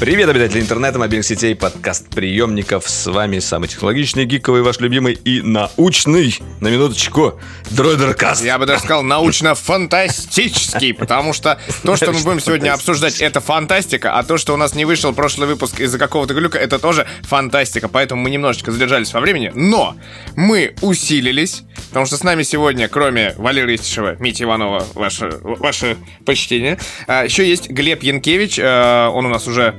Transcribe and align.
Привет, 0.00 0.28
обитатели 0.28 0.60
интернета, 0.60 1.00
мобильных 1.00 1.26
сетей, 1.26 1.56
подкаст-приемников. 1.56 2.88
С 2.88 3.10
вами 3.10 3.40
самый 3.40 3.68
технологичный, 3.68 4.26
гиковый, 4.26 4.62
ваш 4.62 4.78
любимый 4.78 5.14
и 5.14 5.42
научный, 5.42 6.38
на 6.60 6.68
минуточку, 6.68 7.40
Дроидеркаст. 7.70 8.44
Я 8.44 8.60
бы 8.60 8.66
даже 8.66 8.78
сказал 8.78 9.02
научно-фантастический, 9.02 10.94
потому 10.94 11.32
что 11.32 11.58
то, 11.82 11.96
что 11.96 12.12
мы 12.12 12.20
будем 12.20 12.38
сегодня 12.38 12.74
обсуждать, 12.74 13.20
это 13.20 13.40
фантастика, 13.40 14.16
а 14.16 14.22
то, 14.22 14.38
что 14.38 14.54
у 14.54 14.56
нас 14.56 14.76
не 14.76 14.84
вышел 14.84 15.12
прошлый 15.12 15.48
выпуск 15.48 15.80
из-за 15.80 15.98
какого-то 15.98 16.32
глюка, 16.32 16.58
это 16.58 16.78
тоже 16.78 17.04
фантастика, 17.22 17.88
поэтому 17.88 18.22
мы 18.22 18.30
немножечко 18.30 18.70
задержались 18.70 19.12
во 19.12 19.18
времени, 19.18 19.50
но 19.52 19.96
мы 20.36 20.76
усилились, 20.80 21.64
потому 21.88 22.06
что 22.06 22.16
с 22.16 22.22
нами 22.22 22.44
сегодня, 22.44 22.86
кроме 22.86 23.34
Валерия 23.36 23.74
Истишева, 23.74 24.14
Мити 24.20 24.44
Иванова, 24.44 24.86
ваше, 24.94 25.40
ваше 25.42 25.96
почтение, 26.24 26.78
а, 27.08 27.24
еще 27.24 27.48
есть 27.48 27.68
Глеб 27.68 28.04
Янкевич, 28.04 28.60
а, 28.62 29.10
он 29.10 29.26
у 29.26 29.28
нас 29.28 29.48
уже 29.48 29.74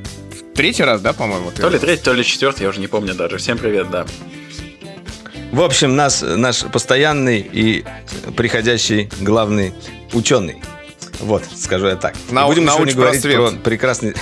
третий 0.60 0.84
раз, 0.84 1.00
да, 1.00 1.14
по-моему? 1.14 1.52
То 1.52 1.70
ли 1.70 1.80
третий, 1.80 2.04
то 2.04 2.12
ли 2.12 2.22
четвертый, 2.22 2.64
я 2.64 2.70
уже 2.70 2.82
не 2.82 2.88
помню 2.88 3.14
даже. 3.16 3.38
Всем 3.38 3.58
привет, 3.58 3.90
да. 3.90 4.06
В 5.54 5.62
общем, 5.62 5.96
нас, 5.96 6.22
наш 6.22 6.64
постоянный 6.64 7.40
и 7.40 7.86
приходящий 8.36 9.10
главный 9.22 9.74
ученый. 10.12 10.62
Вот, 11.22 11.44
скажу 11.56 11.88
я 11.88 11.96
так. 11.96 12.14
Нау- 12.30 12.50
Будем 12.50 12.66
науч 12.66 12.76
сегодня 12.76 12.94
говорить 12.94 13.22
просвет. 13.22 13.54
про 13.54 13.60
прекрасный... 13.62 14.16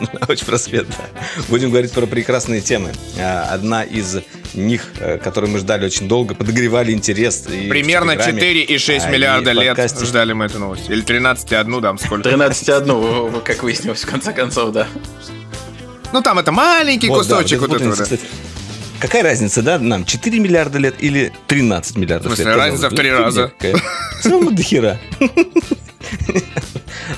Науч 0.26 0.42
просвет, 0.44 0.86
да. 0.88 1.04
Будем 1.48 1.68
говорить 1.68 1.92
про 1.92 2.06
прекрасные 2.06 2.62
темы. 2.62 2.90
А, 3.20 3.50
Одна 3.52 3.84
из 3.84 4.16
них, 4.54 4.86
э, 5.00 5.18
которую 5.18 5.52
мы 5.52 5.58
ждали 5.58 5.84
очень 5.84 6.08
долго, 6.08 6.34
подогревали 6.34 6.92
интерес. 6.92 7.46
и 7.46 7.68
Примерно 7.68 8.16
Телеграме, 8.16 8.64
4,6 8.64 9.02
а, 9.04 9.08
и 9.08 9.12
миллиарда 9.12 9.50
в 9.50 9.54
лет 9.54 9.68
подкасте. 9.76 10.04
ждали 10.06 10.32
мы 10.32 10.46
эту 10.46 10.58
новость. 10.58 10.88
Или 10.88 11.04
13,1, 11.04 11.82
там 11.82 11.98
сколько. 11.98 12.28
13.1, 12.28 13.42
как 13.44 13.62
выяснилось, 13.62 14.02
в 14.02 14.10
конце 14.10 14.32
концов, 14.32 14.72
да. 14.72 14.88
Ну, 16.14 16.22
там 16.22 16.38
это 16.38 16.52
маленький 16.52 17.08
Вот, 17.08 17.26
да, 17.26 17.38
кусочек 17.38 17.60
вот 17.60 17.70
вот 17.70 17.76
это 17.80 17.84
этого, 17.90 17.96
да. 17.96 18.04
кстати. 18.04 18.22
Какая 19.00 19.24
разница, 19.24 19.62
да, 19.62 19.80
нам? 19.80 20.04
4 20.04 20.38
миллиарда 20.38 20.78
лет 20.78 20.94
или 21.00 21.32
13 21.48 21.96
миллиардов 21.96 22.30
В 22.30 22.36
смысле, 22.36 22.52
лет? 22.52 22.56
разница 22.56 22.88
в 22.88 22.94
три 22.94 23.10
Ну, 23.10 23.18
раза. 23.18 23.52
равно 24.22 24.50
до 24.52 24.62
хера. 24.62 25.00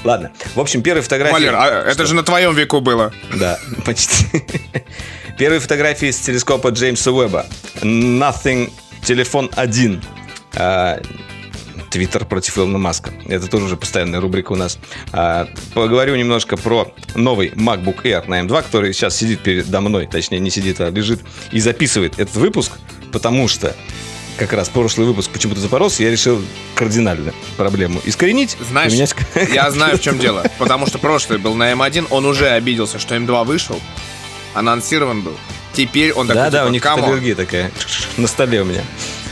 Ладно. 0.03 0.33
В 0.55 0.61
общем, 0.61 0.81
первая 0.81 1.03
фотография... 1.03 1.35
Валер, 1.35 1.55
а 1.55 1.85
это 1.87 2.07
же 2.07 2.15
на 2.15 2.23
твоем 2.23 2.55
веку 2.55 2.81
было. 2.81 3.13
Да, 3.35 3.59
почти. 3.85 4.25
Первые 5.39 5.61
фотографии 5.61 6.11
с 6.11 6.19
телескопа 6.19 6.69
Джеймса 6.69 7.13
Уэбба. 7.13 7.45
Nothing, 7.83 8.73
телефон 9.05 9.51
1. 9.57 10.03
Твиттер 11.97 12.27
против 12.27 12.59
Илона 12.59 12.77
Маска. 12.77 13.11
Это 13.27 13.47
тоже 13.47 13.65
уже 13.65 13.79
постоянная 13.79 14.21
рубрика 14.21 14.53
у 14.53 14.55
нас. 14.57 14.79
А, 15.13 15.49
Поговорю 15.73 16.15
немножко 16.17 16.59
про 16.59 16.93
новый 17.15 17.49
MacBook 17.49 18.03
Air 18.03 18.29
на 18.29 18.41
M2, 18.43 18.63
который 18.65 18.93
сейчас 18.93 19.17
сидит 19.17 19.41
передо 19.41 19.81
мной, 19.81 20.07
точнее 20.07 20.39
не 20.41 20.51
сидит, 20.51 20.79
а 20.83 20.91
лежит 20.91 21.21
и 21.53 21.59
записывает 21.59 22.19
этот 22.19 22.35
выпуск, 22.37 22.73
потому 23.13 23.49
что 23.49 23.75
как 24.37 24.53
раз 24.53 24.69
прошлый 24.69 25.07
выпуск 25.07 25.31
почему-то 25.31 25.59
запоролся, 25.61 26.03
я 26.03 26.11
решил 26.11 26.43
кардинально 26.75 27.33
проблему 27.57 28.03
искоренить. 28.05 28.59
Знаешь, 28.69 28.93
поменять- 28.93 29.15
я 29.55 29.71
знаю, 29.71 29.97
в 29.97 30.03
чем 30.03 30.19
дело. 30.19 30.45
Потому 30.59 30.87
что 30.87 30.99
прошлый 30.99 31.39
был 31.39 31.55
на 31.55 31.73
М1, 31.73 32.09
он 32.11 32.27
уже 32.27 32.51
обиделся, 32.51 32.99
что 32.99 33.17
М2 33.17 33.47
вышел, 33.47 33.81
анонсирован 34.53 35.23
был. 35.23 35.35
Теперь 35.73 36.13
он 36.13 36.27
такой, 36.27 36.43
Да, 36.43 36.51
да, 36.51 36.59
типа, 36.59 36.69
у 36.69 36.73
них 36.73 36.87
аллергия 36.87 37.35
такая 37.35 37.71
на 38.19 38.27
столе 38.27 38.61
у 38.61 38.65
меня. 38.67 38.83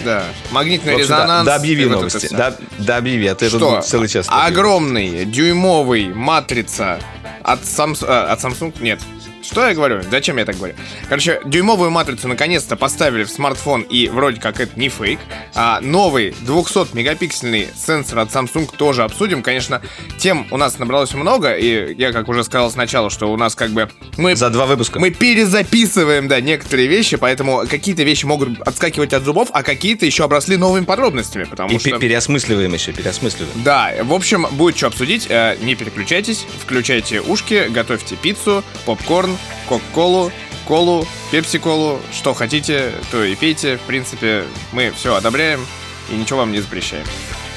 Да. 0.04 0.24
Магнитный 0.50 0.96
резонанс. 0.96 1.46
Да, 1.46 1.56
объяви 1.56 1.86
новости. 1.86 2.28
Да, 2.30 2.54
да, 2.78 2.96
объяви, 2.98 3.26
а 3.26 3.34
тут 3.34 3.48
Что? 3.48 3.70
буду 3.70 3.82
целый 3.82 4.08
час. 4.08 4.26
Огромный, 4.28 5.24
дюймовый 5.24 6.08
матрица 6.08 6.98
от, 7.42 7.62
Samsung, 7.62 8.06
э, 8.06 8.32
от 8.32 8.40
Samsung, 8.40 8.74
нет. 8.80 9.00
Что 9.44 9.66
я 9.68 9.74
говорю? 9.74 10.02
Зачем 10.10 10.38
я 10.38 10.44
так 10.44 10.56
говорю? 10.56 10.74
Короче, 11.08 11.40
дюймовую 11.44 11.90
матрицу 11.90 12.28
наконец-то 12.28 12.76
поставили 12.76 13.24
в 13.24 13.30
смартфон, 13.30 13.82
и 13.82 14.08
вроде 14.08 14.40
как 14.40 14.58
это 14.60 14.78
не 14.78 14.88
фейк. 14.88 15.18
А 15.54 15.80
новый 15.80 16.34
200-мегапиксельный 16.46 17.68
сенсор 17.76 18.20
от 18.20 18.30
Samsung 18.30 18.74
тоже 18.76 19.02
обсудим. 19.02 19.42
Конечно, 19.42 19.82
тем 20.18 20.46
у 20.50 20.56
нас 20.56 20.78
набралось 20.78 21.12
много, 21.14 21.54
и 21.54 21.94
я, 21.94 22.12
как 22.12 22.28
уже 22.28 22.44
сказал 22.44 22.70
сначала, 22.70 23.10
что 23.10 23.32
у 23.32 23.36
нас 23.36 23.54
как 23.54 23.70
бы... 23.70 23.90
Мы 24.16 24.34
За 24.36 24.50
два 24.50 24.66
выпуска. 24.66 24.98
мы 24.98 25.10
перезаписываем, 25.10 26.28
да, 26.28 26.40
некоторые 26.40 26.88
вещи, 26.88 27.16
поэтому 27.16 27.64
какие-то 27.68 28.02
вещи 28.02 28.24
могут 28.24 28.60
отскакивать 28.60 29.12
от 29.12 29.24
зубов, 29.24 29.48
а 29.52 29.62
какие-то 29.62 30.06
еще 30.06 30.24
обросли 30.24 30.56
новыми 30.56 30.84
подробностями, 30.84 31.44
потому 31.44 31.70
И 31.70 31.78
что... 31.78 31.90
пе- 31.90 31.98
переосмысливаем 31.98 32.72
еще, 32.72 32.92
переосмысливаем. 32.92 33.52
Да, 33.64 33.92
в 34.02 34.12
общем, 34.12 34.46
будет 34.52 34.76
что 34.76 34.86
обсудить. 34.88 35.26
Э, 35.28 35.56
Не 35.60 35.74
переключайтесь, 35.74 36.46
включайте 36.62 37.20
ушки, 37.20 37.66
готовьте 37.70 38.16
пиццу, 38.16 38.64
попкорн, 38.86 39.33
кока-колу, 39.68 40.30
колу, 40.66 41.06
пепси-колу, 41.30 42.00
что 42.12 42.34
хотите, 42.34 42.92
то 43.10 43.24
и 43.24 43.34
пейте. 43.34 43.76
В 43.76 43.82
принципе, 43.82 44.44
мы 44.72 44.92
все 44.96 45.14
одобряем 45.14 45.66
и 46.10 46.14
ничего 46.14 46.40
вам 46.40 46.52
не 46.52 46.60
запрещаем. 46.60 47.06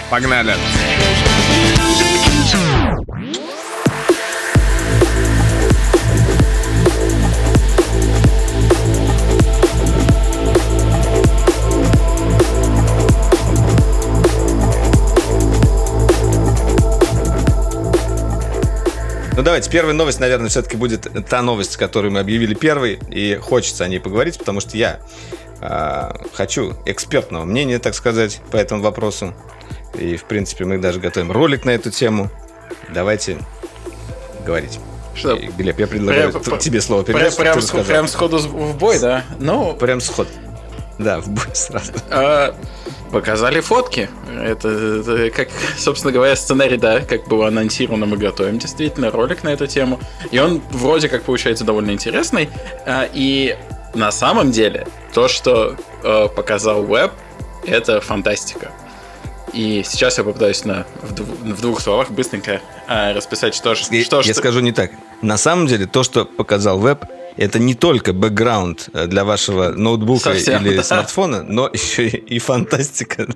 Погнали! 0.10 0.56
Ну 19.38 19.44
давайте, 19.44 19.70
первая 19.70 19.94
новость, 19.94 20.20
наверное, 20.20 20.50
все-таки 20.50 20.76
будет 20.78 21.08
та 21.30 21.44
новость, 21.44 21.78
которую 21.78 22.12
мы 22.12 22.20
объявили 22.22 22.56
первой, 22.56 23.00
и 23.12 23.36
хочется 23.36 23.84
о 23.84 23.88
ней 23.88 24.00
поговорить, 24.00 24.40
потому 24.40 24.60
что 24.62 24.76
я 24.78 25.00
а, 25.62 26.20
хочу 26.34 26.74
экспертного 26.88 27.46
мнения, 27.46 27.78
так 27.78 27.94
сказать, 27.94 28.42
по 28.50 28.58
этому 28.58 28.82
вопросу. 28.82 29.36
И, 29.94 30.16
в 30.18 30.24
принципе, 30.24 30.66
мы 30.66 30.80
даже 30.80 31.00
готовим 31.00 31.32
ролик 31.32 31.66
на 31.66 31.70
эту 31.70 31.92
тему. 31.92 32.32
Давайте 32.92 33.38
говорить. 34.44 34.80
Что, 35.14 35.36
И, 35.36 35.48
Глеб, 35.50 35.80
я 35.80 35.86
предлагаю 35.86 36.32
Прям- 36.32 36.44
т- 36.44 36.58
тебе 36.58 36.82
слово 36.82 37.04
Прям, 37.04 37.20
передать, 37.20 37.38
прям, 37.38 37.58
рассказал. 37.58 37.86
прям 37.86 38.08
сходу 38.08 38.40
в 38.40 38.76
бой, 38.76 38.98
да? 38.98 39.24
Ну, 39.40 39.76
Прям 39.76 40.02
сход. 40.02 40.28
Да, 40.98 41.20
в 41.22 41.30
бой 41.30 41.46
сразу. 41.54 41.92
а, 42.10 42.56
показали 43.12 43.60
фотки. 43.62 44.10
Это, 44.42 44.68
это 44.70 45.30
как, 45.32 45.50
собственно 45.78 46.12
говоря, 46.14 46.36
сценарий, 46.36 46.78
да, 46.78 47.02
как 47.02 47.28
было 47.28 47.48
анонсировано, 47.48 48.06
мы 48.06 48.18
готовим 48.18 48.60
действительно 48.60 49.12
ролик 49.12 49.44
на 49.44 49.50
эту 49.50 49.68
тему. 49.68 50.00
И 50.32 50.40
он 50.40 50.62
вроде 50.72 51.10
как 51.10 51.24
получается 51.24 51.64
довольно 51.64 51.92
интересный. 51.92 52.50
А, 52.86 53.08
И 53.14 53.58
на 53.94 54.12
самом 54.12 54.52
деле 54.52 54.88
то, 55.14 55.28
что 55.28 55.76
э, 56.04 56.28
показал 56.36 56.84
веб, 56.84 57.12
это 57.66 58.00
фантастика. 58.02 58.72
И 59.54 59.82
сейчас 59.86 60.18
я 60.18 60.24
попытаюсь 60.24 60.66
на, 60.66 60.86
в, 61.02 61.14
дв- 61.14 61.54
в 61.56 61.62
двух 61.62 61.80
словах 61.82 62.12
быстренько 62.12 62.62
а, 62.88 63.14
расписать, 63.14 63.56
что, 63.56 63.76
ж- 63.76 63.88
Я, 63.90 64.04
что, 64.04 64.18
я 64.18 64.24
что- 64.24 64.34
скажу 64.36 64.60
не 64.60 64.72
так. 64.74 64.92
На 65.22 65.38
самом 65.38 65.68
деле, 65.68 65.86
то, 65.88 66.04
что 66.04 66.26
показал 66.26 66.78
веб, 66.80 67.06
это 67.38 67.60
не 67.60 67.76
только 67.76 68.14
бэкграунд 68.14 68.90
э, 68.94 69.08
для 69.08 69.24
вашего 69.24 69.70
ноутбука 69.70 70.34
Совсем, 70.34 70.66
или 70.66 70.78
да. 70.78 70.84
смартфона, 70.98 71.44
но 71.44 71.70
еще 71.72 72.08
и, 72.08 72.18
и 72.18 72.40
фантастика. 72.40 73.28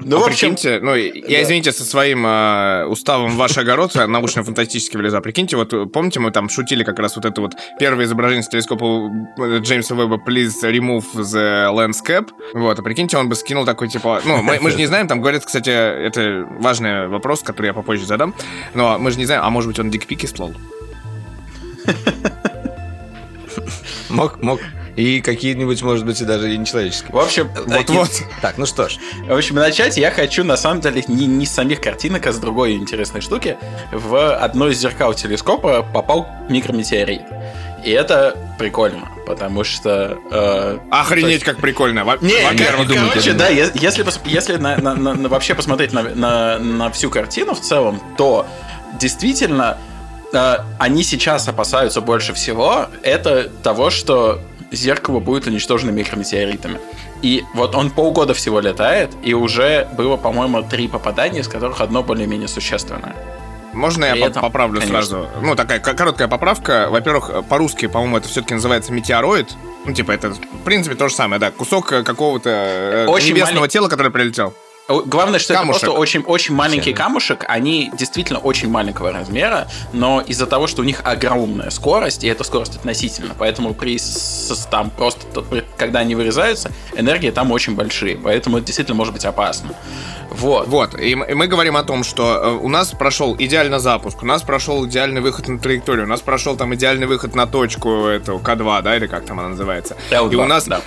Ну, 0.00 0.16
а 0.16 0.20
в 0.20 0.22
общем, 0.24 0.54
прикиньте, 0.54 0.80
ну, 0.80 0.94
я, 0.94 1.42
извините, 1.42 1.72
со 1.72 1.84
своим 1.84 2.26
э, 2.26 2.86
уставом 2.86 3.32
в 3.32 3.36
ваш 3.36 3.58
огород, 3.58 3.94
научно-фантастически 3.94 4.96
влеза. 4.96 5.20
Прикиньте, 5.20 5.56
вот 5.56 5.72
э, 5.72 5.86
помните, 5.86 6.20
мы 6.20 6.30
там 6.30 6.48
шутили 6.48 6.84
как 6.84 6.98
раз 6.98 7.16
вот 7.16 7.24
это 7.24 7.40
вот 7.40 7.52
первое 7.78 8.06
изображение 8.06 8.42
с 8.42 8.48
телескопа 8.48 9.10
э, 9.38 9.58
Джеймса 9.58 9.94
Веба 9.94 10.16
«Please 10.16 10.54
remove 10.62 11.04
the 11.14 11.68
landscape». 11.72 12.28
Вот, 12.54 12.78
а 12.78 12.82
прикиньте, 12.82 13.18
он 13.18 13.28
бы 13.28 13.34
скинул 13.34 13.64
такой, 13.66 13.88
типа... 13.88 14.22
Ну, 14.24 14.42
мы, 14.42 14.58
мы 14.60 14.70
же 14.70 14.78
не 14.78 14.86
знаем, 14.86 15.06
там 15.06 15.20
говорят, 15.20 15.44
кстати, 15.44 15.70
это 15.70 16.46
важный 16.58 17.08
вопрос, 17.08 17.42
который 17.42 17.66
я 17.66 17.74
попозже 17.74 18.06
задам, 18.06 18.34
но 18.74 18.98
мы 18.98 19.10
же 19.10 19.18
не 19.18 19.26
знаем, 19.26 19.42
а 19.44 19.50
может 19.50 19.68
быть, 19.68 19.78
он 19.78 19.90
дикпики 19.90 20.26
слал? 20.26 20.54
Мог, 24.08 24.42
мог. 24.42 24.60
И 24.96 25.20
какие-нибудь, 25.20 25.80
может 25.82 26.04
быть, 26.04 26.20
и 26.20 26.24
даже 26.24 26.52
и 26.52 26.58
нечеловеческие. 26.58 27.12
в 27.12 27.18
общем, 27.18 27.48
Вот-вот. 27.66 28.10
Так, 28.42 28.58
ну 28.58 28.66
что 28.66 28.88
ж. 28.88 28.96
В 29.28 29.32
общем, 29.32 29.54
начать 29.56 29.96
я 29.96 30.10
хочу, 30.10 30.42
на 30.44 30.56
самом 30.56 30.80
деле, 30.80 31.04
не, 31.06 31.26
не 31.26 31.46
с 31.46 31.52
самих 31.52 31.80
картинок, 31.80 32.26
а 32.26 32.32
с 32.32 32.38
другой 32.38 32.72
интересной 32.74 33.20
штуки. 33.20 33.56
В 33.92 34.34
одно 34.34 34.68
из 34.68 34.78
зеркал 34.78 35.14
телескопа 35.14 35.82
попал 35.82 36.26
микрометеорит. 36.48 37.22
И 37.84 37.90
это 37.92 38.36
прикольно, 38.58 39.08
потому 39.24 39.62
что... 39.62 40.18
э, 40.32 40.78
Охренеть, 40.90 41.44
как 41.44 41.58
прикольно. 41.58 42.04
Во- 42.04 42.16
не, 42.20 42.34
Во-первых, 42.44 42.88
думаете, 42.88 43.10
короче, 43.10 43.32
да? 43.34 43.48
е- 43.48 43.70
если, 43.74 44.04
если 44.28 44.56
на- 44.56 44.78
на- 44.78 44.94
на- 44.96 45.14
на- 45.14 45.28
вообще 45.28 45.54
посмотреть 45.54 45.92
на, 45.92 46.02
на- 46.02 46.58
на 46.58 46.90
всю 46.90 47.08
картину 47.08 47.54
в 47.54 47.60
целом, 47.60 48.02
то 48.16 48.46
действительно 48.98 49.78
э, 50.32 50.56
они 50.78 51.02
сейчас 51.02 51.48
опасаются 51.48 52.00
больше 52.00 52.32
всего 52.34 52.86
это 53.02 53.48
того, 53.62 53.90
что 53.90 54.40
зеркало 54.70 55.20
будет 55.20 55.46
уничтожено 55.46 55.90
микрометеоритами. 55.90 56.78
И 57.22 57.42
вот 57.54 57.74
он 57.74 57.90
полгода 57.90 58.34
всего 58.34 58.60
летает, 58.60 59.10
и 59.22 59.34
уже 59.34 59.88
было, 59.96 60.16
по-моему, 60.16 60.62
три 60.62 60.86
попадания, 60.88 61.40
из 61.40 61.48
которых 61.48 61.80
одно 61.80 62.02
более-менее 62.02 62.48
существенное. 62.48 63.16
Можно 63.72 64.06
я 64.06 64.12
При 64.12 64.20
по- 64.22 64.26
этом, 64.26 64.42
поправлю 64.42 64.80
конечно. 64.80 65.02
сразу? 65.02 65.28
Ну, 65.42 65.54
такая 65.54 65.78
короткая 65.78 66.26
поправка. 66.28 66.88
Во-первых, 66.90 67.30
по-русски, 67.48 67.86
по-моему, 67.86 68.18
это 68.18 68.28
все-таки 68.28 68.54
называется 68.54 68.92
метеороид. 68.92 69.48
Ну, 69.84 69.92
типа, 69.92 70.12
это, 70.12 70.30
в 70.30 70.64
принципе, 70.64 70.96
то 70.96 71.08
же 71.08 71.14
самое, 71.14 71.38
да. 71.40 71.50
Кусок 71.50 71.92
э, 71.92 72.02
какого-то 72.02 72.50
э, 72.50 73.06
Очень 73.06 73.34
небесного 73.34 73.64
малень- 73.66 73.68
тела, 73.70 73.88
который 73.88 74.10
прилетел. 74.10 74.54
Главное, 74.88 75.38
что 75.38 75.52
Камушек. 75.52 75.82
это 75.82 75.86
просто 75.86 76.00
очень, 76.00 76.22
очень 76.22 76.54
маленький 76.54 76.94
камушек. 76.94 77.44
Они 77.46 77.90
действительно 77.92 78.38
очень 78.38 78.70
маленького 78.70 79.12
размера, 79.12 79.68
но 79.92 80.22
из-за 80.22 80.46
того, 80.46 80.66
что 80.66 80.80
у 80.80 80.84
них 80.86 81.02
огромная 81.04 81.68
скорость, 81.68 82.24
и 82.24 82.26
эта 82.26 82.42
скорость 82.42 82.76
относительно, 82.76 83.34
поэтому 83.38 83.74
при 83.74 83.98
там 84.70 84.88
просто 84.90 85.44
когда 85.76 85.98
они 85.98 86.14
вырезаются, 86.14 86.72
энергии 86.94 87.30
там 87.30 87.52
очень 87.52 87.74
большие, 87.74 88.16
поэтому 88.16 88.56
это 88.56 88.66
действительно 88.66 88.96
может 88.96 89.12
быть 89.12 89.26
опасно. 89.26 89.74
Вот. 90.30 90.68
Вот, 90.68 90.98
и 90.98 91.14
мы 91.14 91.46
говорим 91.46 91.76
о 91.76 91.82
том, 91.82 92.04
что 92.04 92.34
э, 92.34 92.50
у 92.52 92.68
нас 92.68 92.90
прошел 92.90 93.34
идеально 93.38 93.80
запуск, 93.80 94.22
у 94.22 94.26
нас 94.26 94.42
прошел 94.42 94.86
идеальный 94.86 95.20
выход 95.20 95.48
на 95.48 95.58
траекторию, 95.58 96.04
у 96.04 96.08
нас 96.08 96.20
прошел 96.20 96.56
там 96.56 96.74
идеальный 96.74 97.06
выход 97.06 97.34
на 97.34 97.46
точку 97.46 98.06
этого 98.06 98.38
К2, 98.38 98.82
да, 98.82 98.96
или 98.96 99.06
как 99.06 99.24
там 99.24 99.40
она 99.40 99.50
называется. 99.50 99.96
L2, 100.10 100.32
и 100.32 100.36
у 100.36 100.44
нас 100.44 100.66
да. 100.66 100.80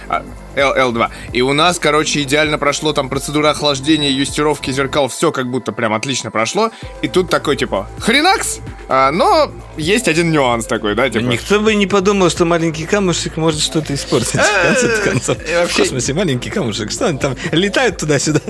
А, 0.55 0.73
L, 0.77 0.91
2 0.91 1.09
И 1.33 1.41
у 1.41 1.53
нас, 1.53 1.79
короче, 1.79 2.21
идеально 2.21 2.57
прошло 2.57 2.93
там 2.93 3.09
процедура 3.09 3.49
охлаждения, 3.51 4.09
юстировки 4.09 4.71
зеркал, 4.71 5.07
все 5.07 5.31
как 5.31 5.49
будто 5.49 5.71
прям 5.71 5.93
отлично 5.93 6.31
прошло. 6.31 6.71
И 7.01 7.07
тут 7.07 7.29
такой, 7.29 7.55
типа, 7.57 7.87
хренакс, 7.99 8.59
А, 8.89 9.11
но 9.11 9.51
есть 9.77 10.07
один 10.07 10.31
нюанс 10.31 10.65
такой, 10.65 10.95
да, 10.95 11.09
типа. 11.09 11.23
Никто 11.23 11.59
бы 11.61 11.73
не 11.75 11.87
подумал, 11.87 12.29
что 12.29 12.45
маленький 12.45 12.85
камушек 12.85 13.37
может 13.37 13.61
что-то 13.61 13.93
испортить. 13.93 14.31
В 14.35 14.63
конце 14.65 14.97
концов, 15.03 15.37
и 15.49 15.53
вообще- 15.55 15.73
в 15.73 15.77
космосе 15.77 16.13
маленький 16.13 16.49
камушек. 16.49 16.91
Что 16.91 17.07
они 17.07 17.17
там 17.17 17.35
летают 17.51 17.97
туда-сюда? 17.97 18.41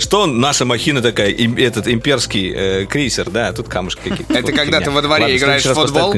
Что 0.00 0.26
наша 0.26 0.64
махина 0.64 1.02
такая, 1.02 1.28
им- 1.28 1.56
этот 1.56 1.86
имперский 1.86 2.52
э, 2.54 2.86
крейсер, 2.86 3.30
да, 3.30 3.52
тут 3.52 3.68
камушки 3.68 4.08
какие-то. 4.08 4.32
Это 4.32 4.52
когда 4.52 4.80
ты 4.80 4.90
во 4.90 5.02
дворе 5.02 5.24
Ладно, 5.24 5.36
играешь 5.36 5.64
в 5.64 5.74
футбол. 5.74 6.12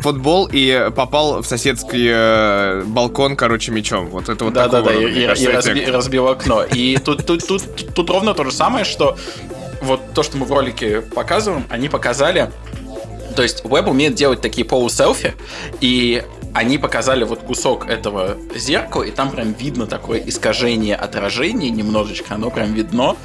Футбол 0.00 0.48
и 0.52 0.90
попал 0.94 1.42
в 1.42 1.46
соседский 1.46 2.06
э, 2.12 2.82
балкон, 2.86 3.34
короче, 3.34 3.72
мечом. 3.72 4.06
Вот 4.10 4.28
это 4.28 4.44
вот 4.44 4.52
Да, 4.52 4.68
да, 4.68 4.82
такого 4.82 4.92
да, 4.92 5.00
и, 5.08 5.10
мне 5.10 5.22
и- 5.22 5.26
кажется, 5.26 5.50
и 5.50 5.54
разби- 5.54 5.72
эффект. 5.82 5.88
разбил 5.94 6.28
окно. 6.28 6.62
И 6.64 6.98
тут, 6.98 7.26
тут, 7.26 7.46
тут, 7.46 7.62
тут 7.94 8.10
ровно 8.10 8.34
то 8.34 8.44
же 8.44 8.52
самое, 8.52 8.84
что 8.84 9.16
вот 9.80 10.00
то, 10.14 10.22
что 10.22 10.36
мы 10.36 10.44
в 10.46 10.52
ролике 10.52 11.00
показываем, 11.00 11.64
они 11.70 11.88
показали. 11.88 12.50
То 13.34 13.42
есть 13.42 13.62
Web 13.64 13.88
умеет 13.88 14.14
делать 14.14 14.40
такие 14.40 14.64
полуселфи, 14.66 15.34
и 15.80 16.22
они 16.58 16.76
показали 16.76 17.22
вот 17.22 17.40
кусок 17.44 17.88
этого 17.88 18.36
зеркала, 18.56 19.04
и 19.04 19.12
там 19.12 19.30
прям 19.30 19.52
видно 19.52 19.86
такое 19.86 20.18
искажение 20.26 20.96
отражения 20.96 21.70
немножечко, 21.70 22.34
оно 22.34 22.50
прям 22.50 22.74
видно. 22.74 23.16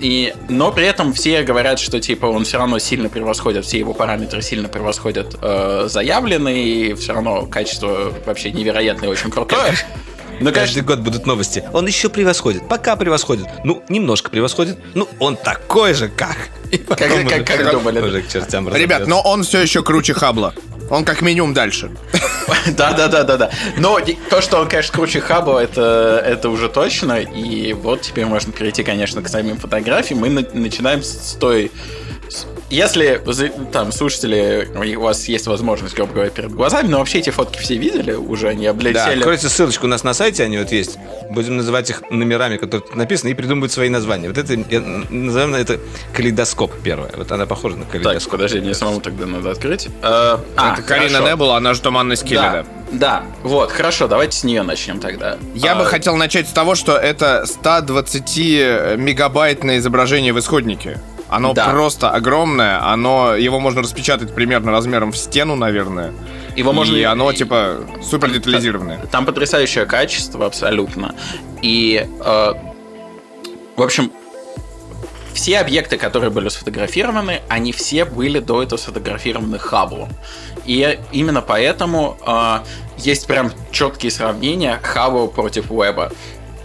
И, 0.00 0.32
но 0.48 0.72
при 0.72 0.86
этом 0.86 1.12
все 1.12 1.42
говорят, 1.42 1.78
что 1.78 2.00
типа 2.00 2.24
он 2.24 2.44
все 2.44 2.56
равно 2.56 2.78
сильно 2.78 3.10
превосходит, 3.10 3.66
все 3.66 3.78
его 3.78 3.92
параметры 3.92 4.40
сильно 4.40 4.66
превосходят 4.66 5.36
э, 5.42 5.88
заявленные, 5.90 6.64
и 6.64 6.94
все 6.94 7.12
равно 7.12 7.44
качество 7.44 8.10
вообще 8.24 8.50
невероятное 8.50 9.10
и 9.10 9.12
очень 9.12 9.30
крутое. 9.30 9.74
Но, 10.40 10.52
Каждый 10.52 10.80
конечно, 10.80 10.82
год 10.84 10.98
будут 11.00 11.26
новости. 11.26 11.64
Он 11.74 11.86
еще 11.86 12.08
превосходит. 12.08 12.66
Пока 12.66 12.96
превосходит. 12.96 13.46
Ну, 13.62 13.82
немножко 13.90 14.30
превосходит. 14.30 14.78
Ну, 14.94 15.06
он 15.18 15.36
такой 15.36 15.92
же, 15.92 16.08
как. 16.08 16.48
Как- 16.88 17.10
уже- 17.12 17.44
как 17.44 17.70
думали, 17.72 18.00
Ребят, 18.78 19.06
но 19.06 19.20
он 19.20 19.42
все 19.42 19.60
еще 19.60 19.82
круче 19.82 20.14
Хабла. 20.14 20.54
Он 20.90 21.04
как 21.04 21.22
минимум 21.22 21.54
дальше. 21.54 21.90
Да, 22.76 22.92
да, 22.92 23.08
да, 23.08 23.24
да, 23.24 23.36
да. 23.38 23.50
Но 23.78 23.98
то, 24.28 24.42
что 24.42 24.58
он, 24.58 24.68
конечно, 24.68 24.92
круче 24.92 25.20
Хаба, 25.20 25.60
это, 25.60 26.22
это 26.26 26.50
уже 26.50 26.68
точно. 26.68 27.20
И 27.20 27.72
вот 27.72 28.02
теперь 28.02 28.26
можно 28.26 28.52
перейти, 28.52 28.82
конечно, 28.82 29.22
к 29.22 29.28
самим 29.28 29.56
фотографиям. 29.56 30.20
Мы 30.20 30.28
на- 30.28 30.44
начинаем 30.52 31.02
с 31.02 31.36
той. 31.40 31.70
Если 32.70 33.20
там 33.72 33.90
слушатели, 33.90 34.68
у 34.96 35.00
вас 35.00 35.24
есть 35.26 35.46
возможность, 35.48 35.94
грубо 35.96 36.12
говоря, 36.14 36.30
перед 36.30 36.52
глазами, 36.52 36.86
но 36.86 36.98
вообще 36.98 37.18
эти 37.18 37.30
фотки 37.30 37.58
все 37.58 37.76
видели, 37.76 38.12
уже 38.12 38.48
они 38.48 38.64
Да, 38.64 38.70
облетели. 38.70 39.18
откройте 39.18 39.48
ссылочку 39.48 39.86
у 39.86 39.88
нас 39.88 40.04
на 40.04 40.14
сайте, 40.14 40.44
они 40.44 40.56
вот 40.56 40.70
есть. 40.70 40.96
Будем 41.30 41.56
называть 41.56 41.90
их 41.90 42.02
номерами, 42.10 42.58
которые 42.58 42.82
тут 42.86 42.94
написаны, 42.96 43.30
и 43.30 43.34
придумывать 43.34 43.72
свои 43.72 43.88
названия. 43.88 44.28
Вот 44.28 44.38
это, 44.38 44.54
я, 44.54 44.80
назовем 44.80 45.54
это 45.54 45.80
калейдоскоп 46.14 46.72
первое. 46.84 47.10
Вот 47.16 47.32
она 47.32 47.44
похожа 47.46 47.74
на 47.76 47.82
так, 47.86 47.92
калейдоскоп. 48.02 48.32
подожди, 48.32 48.60
мне 48.60 48.74
самому 48.74 49.00
тогда 49.00 49.26
надо 49.26 49.50
открыть. 49.50 49.86
Э, 50.02 50.38
а, 50.56 50.72
это 50.74 50.82
Карина 50.82 51.08
хорошо. 51.18 51.28
Небула, 51.28 51.56
она 51.56 51.74
же 51.74 51.80
туманный 51.80 52.16
скилли, 52.16 52.36
Да, 52.36 52.52
да. 52.52 52.64
да, 52.92 53.22
вот, 53.42 53.72
хорошо, 53.72 54.06
давайте 54.06 54.38
с 54.38 54.44
нее 54.44 54.62
начнем 54.62 55.00
тогда. 55.00 55.38
Я 55.56 55.72
А, 55.72 55.74
бы 55.74 55.84
хотел 55.86 56.14
начать 56.16 56.48
с 56.48 56.52
того, 56.52 56.76
что 56.76 56.96
это 56.96 57.46
120 57.46 58.96
мегабайтное 58.96 59.78
изображение 59.78 60.32
в 60.32 60.38
исходнике. 60.38 61.00
Оно 61.30 61.54
Да. 61.54 61.68
просто 61.70 62.10
огромное, 62.10 62.84
оно, 62.84 63.34
его 63.36 63.60
можно 63.60 63.82
распечатать 63.82 64.34
примерно 64.34 64.72
размером 64.72 65.12
в 65.12 65.16
стену, 65.16 65.54
наверное. 65.54 66.12
Его 66.56 66.72
можно 66.72 66.96
и 66.96 67.02
оно, 67.04 67.32
типа, 67.32 67.86
супер 68.02 68.30
детализированное. 68.30 68.98
Там 69.10 69.24
потрясающее 69.24 69.86
качество 69.86 70.44
абсолютно. 70.46 71.14
И, 71.62 72.04
э, 72.24 72.52
в 73.76 73.82
общем, 73.82 74.10
все 75.32 75.60
объекты, 75.60 75.96
которые 75.96 76.30
были 76.30 76.48
сфотографированы, 76.48 77.42
они 77.48 77.72
все 77.72 78.04
были 78.04 78.40
до 78.40 78.62
этого 78.62 78.78
сфотографированы 78.78 79.58
Хабблом. 79.58 80.08
И 80.66 80.98
именно 81.12 81.40
поэтому 81.40 82.18
э, 82.26 82.58
есть 82.98 83.26
прям 83.26 83.52
четкие 83.70 84.10
сравнения 84.10 84.80
Хаббл 84.82 85.28
против 85.28 85.70
Уэба. 85.70 86.10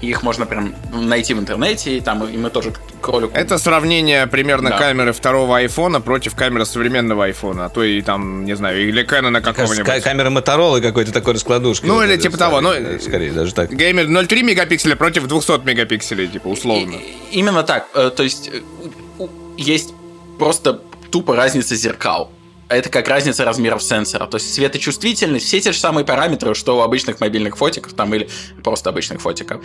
Их 0.01 0.23
можно 0.23 0.45
прям 0.45 0.75
найти 0.93 1.33
в 1.33 1.39
интернете, 1.39 1.97
и 1.97 2.01
там 2.01 2.23
и 2.27 2.37
мы 2.37 2.49
тоже 2.49 2.71
к 2.71 2.79
к 3.01 3.07
ролику... 3.07 3.33
Это 3.35 3.57
сравнение 3.57 4.25
примерно 4.27 4.71
Да. 4.71 4.77
камеры 4.79 5.13
второго 5.13 5.57
айфона 5.57 6.01
против 6.01 6.35
камеры 6.35 6.65
современного 6.65 7.25
айфона, 7.25 7.65
а 7.65 7.69
то 7.69 7.83
и 7.83 8.01
там, 8.01 8.45
не 8.45 8.55
знаю, 8.55 8.87
или 8.87 9.03
Кэнона 9.03 9.41
Кажется, 9.41 9.61
какого-нибудь. 9.61 9.85
ка- 9.87 10.01
камера 10.01 10.29
Моторолы 10.31 10.81
какой-то 10.81 11.11
такой 11.11 11.33
раскладушки. 11.35 11.85
Ну, 11.85 11.95
Вот 11.95 12.03
или 12.05 12.17
типа 12.17 12.37
того, 12.37 12.61
ну, 12.61 12.71
э, 12.73 12.99
Скорее, 12.99 13.31
даже 13.31 13.53
так. 13.53 13.71
Геймер 13.71 14.05
0,3 14.07 14.41
мегапикселя 14.43 14.95
против 14.95 15.27
200 15.27 15.63
мегапикселей, 15.65 16.27
типа, 16.27 16.47
условно. 16.47 16.95
И- 16.95 17.37
именно 17.37 17.63
так. 17.63 17.87
Э, 17.93 18.09
То 18.15 18.23
есть 18.23 18.49
э, 18.51 19.27
есть 19.57 19.93
просто 20.39 20.81
тупо 21.11 21.35
разница 21.35 21.75
зеркал. 21.75 22.31
Это 22.67 22.89
как 22.89 23.07
разница 23.07 23.45
размеров 23.45 23.83
сенсора. 23.83 24.25
То 24.25 24.37
есть 24.37 24.53
светочувствительность, 24.53 25.45
все 25.45 25.61
те 25.61 25.71
же 25.71 25.79
самые 25.79 26.03
параметры, 26.03 26.55
что 26.55 26.77
у 26.77 26.81
обычных 26.81 27.19
мобильных 27.19 27.57
фотиков 27.57 27.93
там 27.93 28.13
или 28.15 28.27
просто 28.63 28.89
обычных 28.89 29.21
фотиков. 29.21 29.63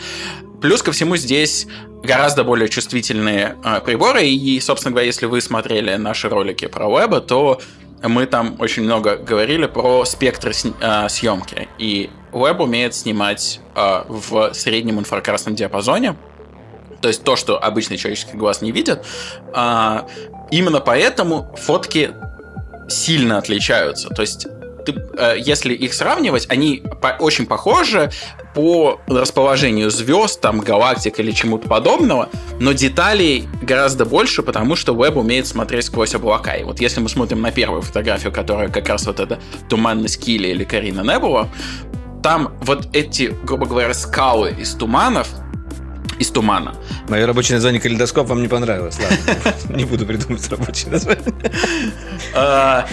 Плюс 0.61 0.83
ко 0.83 0.93
всему 0.93 1.17
здесь 1.17 1.67
гораздо 2.03 2.45
более 2.45 2.69
чувствительные 2.69 3.57
э, 3.65 3.81
приборы. 3.81 4.27
И, 4.27 4.61
собственно 4.61 4.93
говоря, 4.93 5.07
если 5.07 5.27
вы 5.27 5.41
смотрели 5.41 5.95
наши 5.97 6.29
ролики 6.29 6.67
про 6.67 6.89
веба, 6.89 7.21
то 7.21 7.61
мы 8.03 8.27
там 8.27 8.57
очень 8.59 8.83
много 8.83 9.17
говорили 9.17 9.67
про 9.67 10.05
спектры 10.05 10.53
сни- 10.53 10.75
э, 10.81 11.09
съемки. 11.09 11.69
И 11.79 12.11
веб 12.33 12.61
умеет 12.61 12.95
снимать 12.95 13.61
э, 13.75 14.03
в 14.09 14.53
среднем 14.53 15.01
инфракрасном 15.01 15.55
диапазоне. 15.55 16.17
То 17.01 17.09
есть 17.09 17.25
то, 17.25 17.35
что 17.35 17.63
обычный 17.63 17.97
человеческий 17.97 18.37
глаз 18.37 18.61
не 18.61 18.73
видит. 18.73 19.05
А, 19.55 20.07
именно 20.51 20.81
поэтому 20.81 21.55
фотки 21.57 22.11
сильно 22.91 23.39
отличаются. 23.39 24.09
То 24.09 24.23
есть 24.23 24.47
ты, 24.85 24.95
э, 25.17 25.37
если 25.39 25.75
их 25.75 25.95
сравнивать, 25.95 26.47
они 26.49 26.83
по- 27.01 27.17
очень 27.19 27.47
похожи 27.47 28.11
по 28.55 29.01
расположению 29.07 29.91
звезд, 29.91 30.41
там, 30.41 30.61
галактик 30.61 31.21
или 31.21 31.31
чему-то 31.33 31.69
подобного, 31.69 32.29
но 32.59 32.73
деталей 32.73 33.49
гораздо 33.63 34.05
больше, 34.05 34.43
потому 34.43 34.77
что 34.77 34.95
веб 34.95 35.17
умеет 35.17 35.47
смотреть 35.47 35.85
сквозь 35.85 36.15
облака. 36.15 36.55
И 36.55 36.65
вот 36.65 36.81
если 36.81 37.01
мы 37.01 37.09
смотрим 37.09 37.41
на 37.41 37.53
первую 37.53 37.83
фотографию, 37.83 38.33
которая 38.33 38.69
как 38.69 38.89
раз 38.89 39.07
вот 39.07 39.21
это 39.21 39.39
туманность 39.69 40.23
Килли 40.25 40.49
или 40.49 40.65
Карина 40.65 41.03
Небула, 41.03 41.49
там 42.23 42.55
вот 42.63 42.95
эти, 42.95 43.35
грубо 43.45 43.67
говоря, 43.67 43.95
скалы 43.95 44.55
из 44.59 44.75
туманов, 44.75 45.29
из 46.21 46.31
тумана, 46.31 46.75
Мое 47.09 47.27
рабочее 47.27 47.57
название 47.57 47.81
калейдоскоп 47.81 48.29
вам 48.29 48.43
не 48.43 48.49
понравилось. 48.49 48.99
Ладно, 49.01 49.75
не 49.77 49.85
буду 49.85 50.05
придумывать 50.05 50.47
рабочее 50.51 50.93
название. 50.93 51.25
А, 52.35 52.87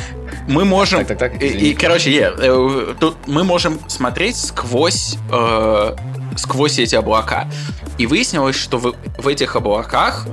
мы 0.47 0.63
можем... 0.63 1.05
Так, 1.05 1.19
так, 1.19 1.33
так, 1.33 1.43
и, 1.43 1.73
короче, 1.73 2.11
э, 2.11 2.93
тут 2.99 3.17
мы 3.27 3.43
можем 3.43 3.79
смотреть 3.89 4.37
сквозь, 4.37 5.17
э, 5.29 5.95
сквозь 6.37 6.79
эти 6.79 6.95
облака. 6.95 7.47
И 7.97 8.07
выяснилось, 8.07 8.55
что 8.55 8.77
в, 8.77 8.95
в 9.17 9.27
этих 9.27 9.57
облаках 9.57 10.25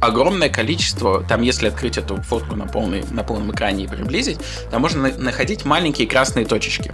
огромное 0.00 0.48
количество, 0.48 1.22
там 1.22 1.42
если 1.42 1.68
открыть 1.68 1.96
эту 1.96 2.16
фотку 2.22 2.56
на, 2.56 2.66
полный, 2.66 3.04
на 3.10 3.22
полном 3.22 3.52
экране 3.52 3.84
и 3.84 3.86
приблизить, 3.86 4.38
там 4.70 4.82
можно 4.82 5.08
на- 5.08 5.16
находить 5.16 5.64
маленькие 5.64 6.08
красные 6.08 6.44
точечки. 6.44 6.92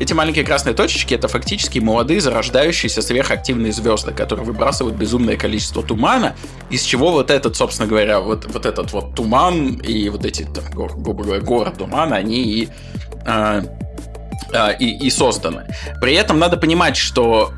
Эти 0.00 0.14
маленькие 0.14 0.46
красные 0.46 0.74
точечки 0.74 1.12
это 1.12 1.28
фактически 1.28 1.78
молодые 1.78 2.22
зарождающиеся 2.22 3.02
сверхактивные 3.02 3.70
звезды, 3.70 4.12
которые 4.12 4.46
выбрасывают 4.46 4.96
безумное 4.96 5.36
количество 5.36 5.82
тумана, 5.82 6.34
из 6.70 6.84
чего 6.84 7.12
вот 7.12 7.30
этот, 7.30 7.54
собственно 7.54 7.86
говоря, 7.86 8.20
вот, 8.20 8.46
вот 8.46 8.64
этот 8.64 8.92
вот 8.94 9.14
туман 9.14 9.74
и 9.74 10.08
вот 10.08 10.24
эти, 10.24 10.44
там, 10.44 10.64
гру- 10.72 10.96
грубо 10.96 11.24
говоря, 11.24 11.42
горы 11.42 11.70
тумана, 11.76 12.16
они 12.16 12.42
и 12.42 12.68
а, 13.26 13.62
а, 14.54 14.70
и, 14.70 14.86
и 14.86 15.10
созданы. 15.10 15.66
При 16.00 16.14
этом 16.14 16.38
надо 16.38 16.56
понимать, 16.56 16.96
что 16.96 17.52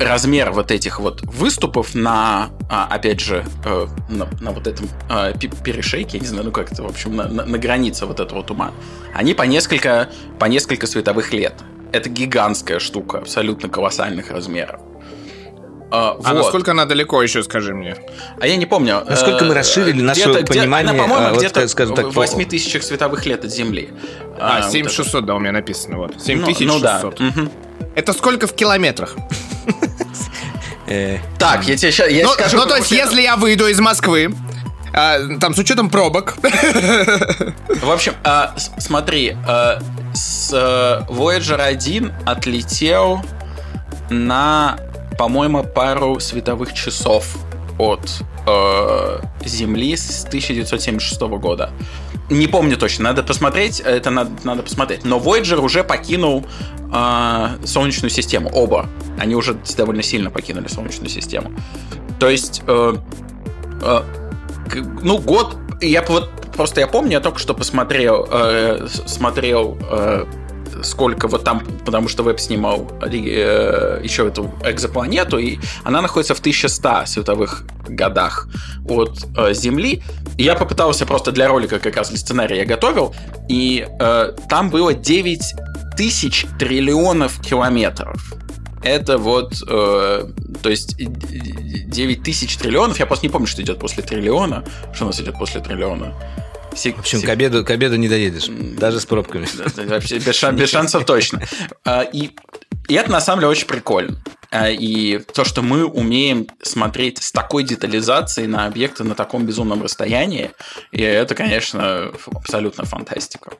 размер 0.00 0.50
вот 0.50 0.72
этих 0.72 0.98
вот 0.98 1.22
выступов 1.22 1.94
на, 1.94 2.50
а, 2.68 2.88
опять 2.90 3.20
же, 3.20 3.44
э, 3.64 3.86
на, 4.08 4.26
на 4.40 4.50
вот 4.50 4.66
этом 4.66 4.88
э, 5.08 5.32
перешейке, 5.38 6.18
я 6.18 6.20
не 6.20 6.26
знаю, 6.26 6.46
ну 6.46 6.50
как 6.50 6.72
это, 6.72 6.82
в 6.82 6.86
общем, 6.86 7.14
на, 7.14 7.28
на, 7.28 7.44
на 7.44 7.58
границе 7.58 8.04
вот 8.06 8.18
этого 8.18 8.42
тума, 8.42 8.72
они 9.14 9.32
по 9.32 9.44
несколько, 9.44 10.08
по 10.40 10.46
несколько 10.46 10.88
световых 10.88 11.32
лет. 11.32 11.54
Это 11.94 12.08
гигантская 12.08 12.80
штука, 12.80 13.18
абсолютно 13.18 13.68
колоссальных 13.68 14.32
размеров. 14.32 14.80
А, 15.92 16.10
а 16.10 16.14
вот. 16.14 16.42
насколько 16.42 16.72
она 16.72 16.86
далеко 16.86 17.22
еще, 17.22 17.44
скажи 17.44 17.72
мне? 17.72 17.96
А 18.40 18.48
я 18.48 18.56
не 18.56 18.66
помню. 18.66 19.04
Насколько 19.08 19.44
мы 19.44 19.54
расширили 19.54 20.02
наше 20.02 20.28
где 20.28 20.44
понимание? 20.44 20.90
Она, 20.90 21.00
по-моему, 21.00 21.28
вот, 21.28 21.38
где-то 21.38 21.68
скажем 21.68 21.94
так, 21.94 22.06
в 22.06 22.12
8 22.14 22.44
тысячах 22.46 22.82
световых 22.82 23.24
лет 23.26 23.44
от 23.44 23.52
Земли. 23.52 23.90
А, 24.40 24.68
7600, 24.68 25.14
вот 25.14 25.24
да, 25.26 25.34
у 25.36 25.38
меня 25.38 25.52
написано. 25.52 25.98
Вот. 25.98 26.20
7600. 26.20 26.66
Ну, 26.66 26.74
ну 26.74 26.80
да. 26.80 27.00
Угу. 27.06 27.50
Это 27.94 28.12
сколько 28.12 28.48
в 28.48 28.54
километрах? 28.54 29.14
Э, 30.86 31.18
так, 31.38 31.64
я 31.66 31.76
тебе 31.76 31.92
сейчас 31.92 32.10
я 32.10 32.24
ну, 32.24 32.32
скажу. 32.32 32.58
Ну, 32.58 32.66
то 32.66 32.76
есть, 32.76 32.90
если 32.90 33.22
я 33.22 33.36
выйду 33.36 33.68
из 33.68 33.80
Москвы, 33.80 34.34
а, 34.92 35.18
там 35.40 35.54
с 35.54 35.58
учетом 35.58 35.90
пробок. 35.90 36.34
В 36.42 37.90
общем, 37.90 38.14
а, 38.22 38.54
смотри, 38.78 39.36
а, 39.46 39.80
с 40.14 40.50
э, 40.52 41.12
Voyager 41.12 41.60
1 41.60 42.12
отлетел 42.24 43.20
на, 44.10 44.78
по-моему, 45.18 45.64
пару 45.64 46.20
световых 46.20 46.72
часов 46.72 47.36
от 47.78 48.22
э, 48.46 49.18
Земли 49.44 49.96
с 49.96 50.24
1976 50.24 51.20
года. 51.20 51.70
Не 52.30 52.46
помню 52.46 52.76
точно, 52.76 53.04
надо 53.04 53.22
посмотреть, 53.22 53.80
это 53.80 54.10
надо, 54.10 54.30
надо 54.44 54.62
посмотреть. 54.62 55.04
Но 55.04 55.18
Voyager 55.18 55.58
уже 55.58 55.84
покинул 55.84 56.46
э, 56.92 57.48
Солнечную 57.64 58.10
систему, 58.10 58.50
оба. 58.52 58.88
Они 59.18 59.34
уже 59.34 59.58
довольно 59.76 60.02
сильно 60.02 60.30
покинули 60.30 60.68
Солнечную 60.68 61.10
систему. 61.10 61.52
То 62.18 62.30
есть, 62.30 62.62
э, 62.66 62.96
э, 63.82 64.02
ну, 65.02 65.18
год, 65.18 65.56
я 65.80 66.02
вот 66.02 66.30
просто 66.56 66.80
я 66.80 66.86
помню, 66.86 67.12
я 67.12 67.20
только 67.20 67.38
что 67.38 67.54
посмотрел, 67.54 68.28
э, 68.30 68.86
смотрел 69.06 69.78
э, 69.90 70.24
сколько 70.82 71.28
вот 71.28 71.44
там, 71.44 71.62
потому 71.84 72.08
что 72.08 72.22
веб 72.22 72.40
снимал 72.40 72.90
э, 73.02 74.00
еще 74.02 74.28
эту 74.28 74.52
экзопланету, 74.64 75.38
и 75.38 75.58
она 75.84 76.00
находится 76.02 76.34
в 76.34 76.40
1100 76.40 77.06
световых 77.06 77.64
годах 77.88 78.48
от 78.88 79.26
э, 79.36 79.54
Земли. 79.54 80.02
Я 80.38 80.54
попытался 80.54 81.06
просто 81.06 81.32
для 81.32 81.48
ролика 81.48 81.78
как 81.78 81.96
раз 81.96 82.10
для 82.10 82.18
сценария 82.18 82.58
я 82.58 82.64
готовил, 82.64 83.14
и 83.48 83.86
э, 84.00 84.32
там 84.48 84.70
было 84.70 84.94
9 84.94 85.40
тысяч 85.96 86.46
триллионов 86.58 87.40
километров. 87.40 88.34
Это 88.84 89.16
вот, 89.16 89.54
э, 89.66 90.26
то 90.62 90.68
есть 90.68 90.96
9 90.98 92.22
тысяч 92.22 92.56
триллионов, 92.56 92.98
я 93.00 93.06
просто 93.06 93.26
не 93.26 93.30
помню, 93.32 93.46
что 93.46 93.62
идет 93.62 93.78
после 93.78 94.02
триллиона, 94.02 94.62
что 94.92 95.04
у 95.04 95.06
нас 95.06 95.20
идет 95.20 95.38
после 95.38 95.62
триллиона. 95.62 96.14
В 96.70 96.98
общем, 96.98 97.22
к 97.22 97.28
обеду, 97.28 97.64
к 97.64 97.70
обеду 97.70 97.96
не 97.96 98.08
доедешь, 98.08 98.46
даже 98.48 99.00
с 99.00 99.06
пробками. 99.06 99.46
Вообще 99.86 100.18
без, 100.18 100.34
шан, 100.34 100.56
без 100.56 100.70
шансов 100.70 101.06
точно. 101.06 101.40
А, 101.84 102.02
и, 102.02 102.30
и 102.88 102.94
это 102.94 103.10
на 103.10 103.20
самом 103.20 103.40
деле 103.40 103.52
очень 103.52 103.66
прикольно. 103.66 104.18
А, 104.50 104.68
и 104.68 105.18
то, 105.18 105.44
что 105.44 105.62
мы 105.62 105.86
умеем 105.86 106.48
смотреть 106.62 107.22
с 107.22 107.32
такой 107.32 107.62
детализацией 107.62 108.48
на 108.48 108.66
объекты 108.66 109.04
на 109.04 109.14
таком 109.14 109.46
безумном 109.46 109.82
расстоянии, 109.82 110.50
и 110.90 111.00
это, 111.00 111.34
конечно, 111.34 112.12
абсолютно 112.32 112.84
фантастика. 112.84 113.52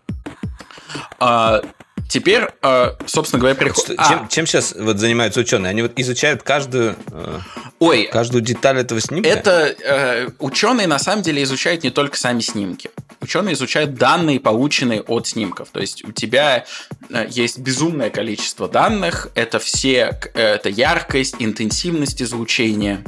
А, 2.63 2.95
Теперь, 2.95 3.07
собственно 3.07 3.41
говоря, 3.41 3.55
приходит... 3.55 3.95
А. 3.99 4.09
Чем, 4.09 4.29
чем 4.29 4.47
сейчас 4.47 4.75
вот 4.79 4.99
занимаются 4.99 5.41
ученые? 5.41 5.71
Они 5.71 5.83
вот 5.83 5.93
изучают 5.97 6.43
каждую, 6.43 6.97
э, 7.11 7.39
Ой, 7.79 8.09
каждую 8.11 8.43
деталь 8.43 8.79
этого 8.79 9.01
снимка? 9.01 9.29
Это 9.29 9.75
э, 9.85 10.29
ученые 10.39 10.87
на 10.87 10.99
самом 10.99 11.23
деле 11.23 11.43
изучают 11.43 11.83
не 11.83 11.91
только 11.91 12.17
сами 12.17 12.41
снимки 12.41 12.91
ученые 13.25 13.55
изучают 13.55 13.95
данные, 13.95 14.39
полученные 14.39 15.01
от 15.01 15.27
снимков. 15.27 15.71
То 15.71 15.81
есть 15.81 16.05
у 16.05 16.13
тебя 16.13 16.65
э, 17.11 17.27
есть 17.29 17.59
безумное 17.59 18.11
количество 18.11 18.69
данных, 18.69 19.29
это 19.35 19.59
все, 19.59 20.19
это 20.35 20.69
яркость, 20.69 21.37
интенсивность 21.41 22.23
излучения, 22.23 23.03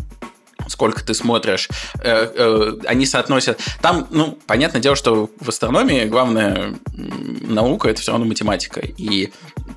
сколько 0.66 1.04
ты 1.04 1.14
смотришь, 1.14 1.68
э, 2.00 2.30
э, 2.34 2.72
они 2.86 3.06
соотносят. 3.06 3.60
Там, 3.80 4.06
ну, 4.10 4.38
понятное 4.46 4.80
дело, 4.80 4.96
что 4.96 5.30
в 5.40 5.48
астрономии 5.48 6.04
главная 6.04 6.74
наука 6.96 7.88
это 7.88 8.00
все 8.00 8.12
равно 8.12 8.26
математика. 8.26 8.80
И 8.80 9.30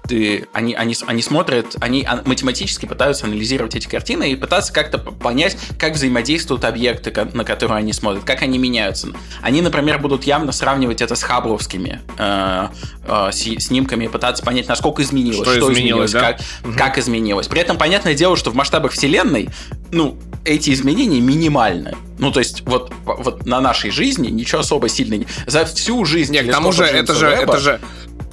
ты, 0.08 0.48
они, 0.53 0.74
они, 0.74 0.96
они 1.05 1.22
смотрят, 1.22 1.75
они 1.81 2.08
математически 2.25 2.86
пытаются 2.86 3.25
анализировать 3.25 3.75
эти 3.75 3.88
картины 3.88 4.31
и 4.31 4.36
пытаться 4.36 4.74
как-то 4.74 4.98
понять, 4.98 5.58
как 5.77 5.93
взаимодействуют 5.93 6.65
объекты, 6.65 7.13
на 7.34 7.43
которые 7.43 7.77
они 7.77 7.93
смотрят, 7.93 8.24
как 8.24 8.41
они 8.41 8.58
меняются. 8.58 9.10
Они, 9.41 9.62
например, 9.62 10.00
будут 10.00 10.24
явно 10.24 10.51
сравнивать 10.51 11.01
это 11.01 11.15
с 11.15 11.24
хабловскими 11.24 12.01
э, 12.17 12.67
э, 13.03 13.31
снимками, 13.31 14.08
пытаться 14.08 14.43
понять, 14.43 14.67
насколько 14.67 15.01
изменилось, 15.03 15.48
что, 15.48 15.55
что 15.55 15.74
изменилось, 15.74 16.10
изменилось 16.10 16.12
да? 16.12 16.19
как, 16.19 16.41
угу. 16.63 16.77
как 16.77 16.98
изменилось. 16.98 17.48
При 17.48 17.62
этом 17.62 17.77
понятное 17.77 18.15
дело, 18.15 18.36
что 18.36 18.51
в 18.51 18.55
масштабах 18.55 18.91
Вселенной, 18.91 19.50
ну, 19.91 20.17
эти 20.46 20.74
изменения 20.80 21.20
минимальны. 21.20 21.96
Ну, 22.18 22.32
то 22.32 22.40
есть, 22.40 22.62
вот, 22.66 22.92
вот 23.06 23.46
на 23.46 23.62
нашей 23.62 23.92
жизни 23.92 24.30
ничего 24.30 24.62
особо 24.62 24.90
сильно 24.90 25.16
не... 25.16 25.28
За 25.48 25.66
всю 25.66 26.04
жизнь... 26.06 26.34
Нет, 26.34 26.48
к 26.48 26.52
тому 26.52 26.72
же, 26.72 26.84
это 26.84 27.14
же, 27.14 27.28
это 27.28 27.60
же, 27.60 27.80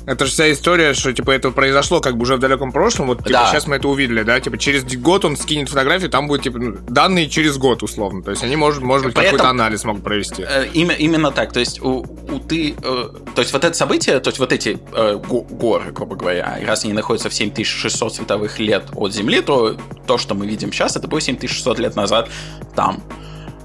это 0.06 0.24
же 0.24 0.30
вся 0.30 0.52
история, 0.52 0.94
что, 0.94 1.12
типа, 1.12 1.32
это 1.32 1.50
произошло 1.50 2.00
как 2.00 2.16
бы 2.16 2.22
уже 2.22 2.36
в 2.36 2.38
далеком 2.38 2.70
прошлом, 2.70 3.08
вот, 3.08 3.18
типа, 3.18 3.30
да. 3.30 3.46
сейчас 3.46 3.66
мы 3.66 3.76
это 3.76 3.88
увидели, 3.88 4.22
да, 4.22 4.38
типа, 4.40 4.56
через 4.56 4.84
год 4.96 5.24
он 5.24 5.36
скинет 5.36 5.68
фотографию, 5.68 6.08
там 6.08 6.28
будет, 6.28 6.42
типа, 6.42 6.58
ну, 6.58 6.76
данные 6.88 7.28
через 7.28 7.58
год, 7.58 7.82
условно, 7.82 8.22
то 8.22 8.30
есть 8.30 8.44
они, 8.44 8.54
может, 8.54 8.82
может 8.82 9.06
быть, 9.06 9.14
какой-то 9.14 9.50
анализ 9.50 9.84
могут 9.84 10.04
провести. 10.04 10.44
Э, 10.48 10.66
именно, 10.72 10.92
именно 10.92 11.30
так, 11.32 11.52
то 11.52 11.58
есть 11.58 11.82
у, 11.82 12.06
у 12.30 12.38
ты, 12.38 12.76
э, 12.80 13.08
то 13.34 13.40
есть 13.40 13.52
вот 13.52 13.64
это 13.64 13.76
событие, 13.76 14.20
то 14.20 14.28
есть 14.28 14.38
вот 14.38 14.52
эти 14.52 14.78
э, 14.92 15.16
горы, 15.18 15.90
грубо 15.90 16.14
говоря, 16.14 16.56
раз 16.64 16.84
они 16.84 16.92
находятся 16.92 17.28
в 17.28 17.34
7600 17.34 18.14
световых 18.14 18.60
лет 18.60 18.84
от 18.94 19.12
Земли, 19.12 19.40
то 19.40 19.76
то, 20.06 20.18
что 20.18 20.36
мы 20.36 20.46
видим 20.46 20.72
сейчас, 20.72 20.96
это 20.96 21.08
было 21.08 21.20
7600 21.20 21.80
лет 21.80 21.96
назад 21.96 22.28
там. 22.76 23.02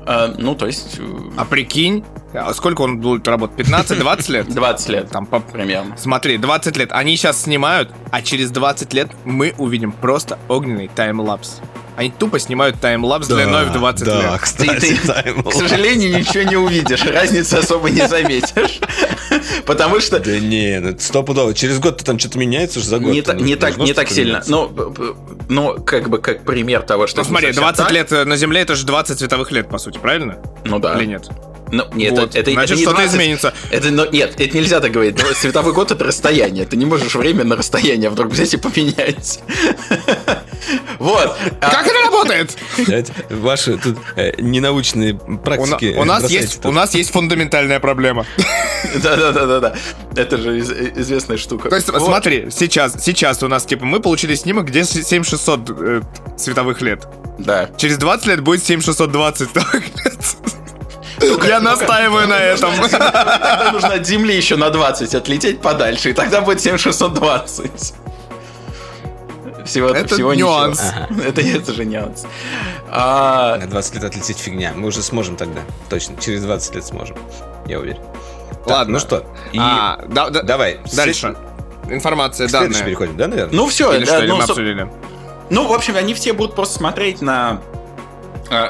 Э, 0.06 0.34
ну, 0.38 0.56
то 0.56 0.68
есть... 0.68 0.98
Э, 1.00 1.04
а 1.38 1.46
прикинь, 1.46 2.04
а 2.34 2.54
сколько 2.54 2.82
он 2.82 3.00
будет 3.00 3.28
работать? 3.28 3.68
15-20 3.68 4.32
лет? 4.32 4.54
20 4.54 4.90
лет. 4.90 5.10
Там 5.10 5.26
по... 5.26 5.40
примерно. 5.40 5.98
Смотри, 5.98 6.38
20 6.38 6.78
лет. 6.78 6.92
Они 6.92 7.16
сейчас 7.16 7.44
снимают, 7.44 7.92
а 8.10 8.22
через 8.22 8.52
20 8.52 8.94
лет 8.94 9.12
мы 9.26 9.54
увидим 9.58 9.92
просто 9.92 10.40
огненный 10.48 10.88
таймлапс. 10.88 11.62
Они 11.98 12.10
тупо 12.10 12.40
снимают 12.40 12.80
таймлапс 12.80 13.28
да, 13.28 13.36
длиной 13.36 13.66
в 13.66 13.74
20 13.74 14.06
да, 14.06 14.22
лет. 14.22 14.42
Кстати, 14.42 14.80
ты, 14.80 14.96
ты, 14.96 15.44
к 15.44 15.54
сожалению, 15.54 16.18
ничего 16.18 16.44
не 16.44 16.56
увидишь. 16.56 17.04
Разницы 17.06 17.56
особо 17.56 17.90
не 17.90 18.08
заметишь. 18.08 18.80
Потому 19.66 20.00
что... 20.00 20.20
Да 20.20 20.40
не, 20.40 20.80
ну 20.80 20.98
стопудово. 20.98 21.54
Через 21.54 21.80
год 21.80 21.98
ты 21.98 22.06
там 22.06 22.20
что-то 22.20 22.38
меняется 22.38 22.80
уже 22.80 22.88
за 22.88 23.00
год. 23.00 23.12
Не, 23.12 23.24
не 23.44 23.56
так, 23.56 23.78
не 23.78 23.94
так 23.94 24.10
сильно. 24.10 24.44
Но, 24.48 24.72
но 25.50 25.76
как 25.76 26.10
бы 26.10 26.20
как 26.20 26.44
пример 26.44 26.82
того, 26.82 27.08
что... 27.08 27.20
Ну 27.20 27.24
смотри, 27.26 27.52
20 27.52 27.78
так. 27.78 27.92
лет 27.92 28.12
на 28.12 28.36
Земле 28.36 28.62
это 28.62 28.76
же 28.76 28.86
20 28.86 29.20
световых 29.20 29.52
лет, 29.52 29.70
по 29.70 29.78
сути, 29.78 29.98
правильно? 29.98 30.38
Ну 30.66 30.80
да. 30.80 30.98
Или 30.98 31.06
нет? 31.06 31.30
Ну, 31.72 31.86
нет, 31.94 32.12
вот. 32.12 32.36
это, 32.36 32.52
Значит, 32.52 32.78
это 32.78 32.82
что-то 32.82 33.06
изменится. 33.06 33.54
Это, 33.72 33.92
ну, 33.92 34.10
нет, 34.12 34.34
это 34.38 34.58
нельзя 34.58 34.82
так 34.82 34.92
говорить. 34.92 35.18
Световой 35.36 35.74
год 35.74 35.92
это 35.92 36.04
расстояние. 36.04 36.66
Ты 36.66 36.76
не 36.76 36.86
можешь 36.86 37.16
время 37.16 37.44
на 37.46 37.56
расстояние 37.56 38.10
вдруг 38.10 38.32
взять 38.32 38.54
и 38.54 38.58
поменять. 38.58 39.40
Вот. 41.02 41.36
Как 41.60 41.88
это 41.88 42.00
работает? 42.06 42.56
Ваши 43.32 43.78
тут 43.78 43.98
э, 44.16 44.34
ненаучные 44.40 45.16
практики. 45.16 45.96
У 45.98 46.04
нас 46.04 46.30
есть 46.30 46.64
у 46.64 46.72
нас 46.72 46.94
есть 46.94 47.12
фундаментальная 47.12 47.80
проблема. 47.80 48.28
Да-да-да-да-да. 48.96 49.74
Это 50.16 50.38
же 50.38 50.60
известная 50.60 51.38
штука. 51.38 51.70
То 51.70 51.76
есть, 51.76 51.88
смотри, 51.88 52.50
сейчас, 52.52 53.04
сейчас 53.04 53.42
у 53.42 53.48
нас, 53.48 53.66
типа, 53.66 53.86
мы 53.86 54.00
получили 54.00 54.36
снимок, 54.36 54.68
где 54.68 54.84
7600 54.84 55.70
э, 55.70 56.02
световых 56.38 56.82
лет. 56.82 57.08
Да. 57.40 57.70
Через 57.78 57.98
20 57.98 58.28
лет 58.28 58.42
будет 58.42 58.64
7620 58.64 59.56
лет. 59.56 59.66
Я 61.48 61.60
настаиваю 61.60 62.28
на 62.28 62.38
этом. 62.38 62.76
Тогда 62.76 63.72
нужно 63.74 63.94
от 63.94 64.06
Земли 64.06 64.36
еще 64.36 64.56
на 64.56 64.70
20 64.70 65.16
отлететь 65.16 65.62
подальше, 65.62 66.12
и 66.12 66.14
тогда 66.14 66.42
будет 66.42 66.62
7620. 66.62 67.94
Всего, 69.66 69.90
это 69.90 70.16
всего 70.16 70.34
нюанс. 70.34 70.82
Ничего. 71.10 71.24
Это, 71.30 71.42
это 71.42 71.74
же 71.74 71.86
нюанс. 71.86 72.26
А... 72.90 73.58
На 73.58 73.68
20 73.68 73.96
лет 73.96 74.04
отлететь 74.04 74.38
фигня. 74.38 74.74
Мы 74.76 74.88
уже 74.88 75.02
сможем 75.02 75.36
тогда. 75.36 75.62
Точно. 75.90 76.16
Через 76.20 76.44
20 76.44 76.76
лет 76.76 76.86
сможем. 76.86 77.18
Я 77.66 77.80
уверен. 77.80 78.02
Ладно. 78.66 78.94
ну 78.94 79.00
что? 79.00 79.26
И... 79.52 79.58
А, 79.60 80.04
да, 80.08 80.30
да, 80.30 80.42
давай. 80.44 80.80
Дальше. 80.94 81.36
Информация, 81.90 82.48
К 82.48 82.52
данные. 82.52 82.84
переходим, 82.84 83.18
да, 83.18 83.28
наверное? 83.28 83.56
Ну 83.56 83.68
все. 83.68 83.94
Или 83.94 84.06
да, 84.06 84.18
что, 84.18 84.28
ну, 84.28 84.36
мы 84.38 84.44
обсудили? 84.44 84.90
Ну, 85.50 85.68
в 85.68 85.74
общем, 85.74 85.96
они 85.98 86.14
все 86.14 86.34
будут 86.34 86.56
просто 86.56 86.76
смотреть 86.76 87.22
на 87.22 87.62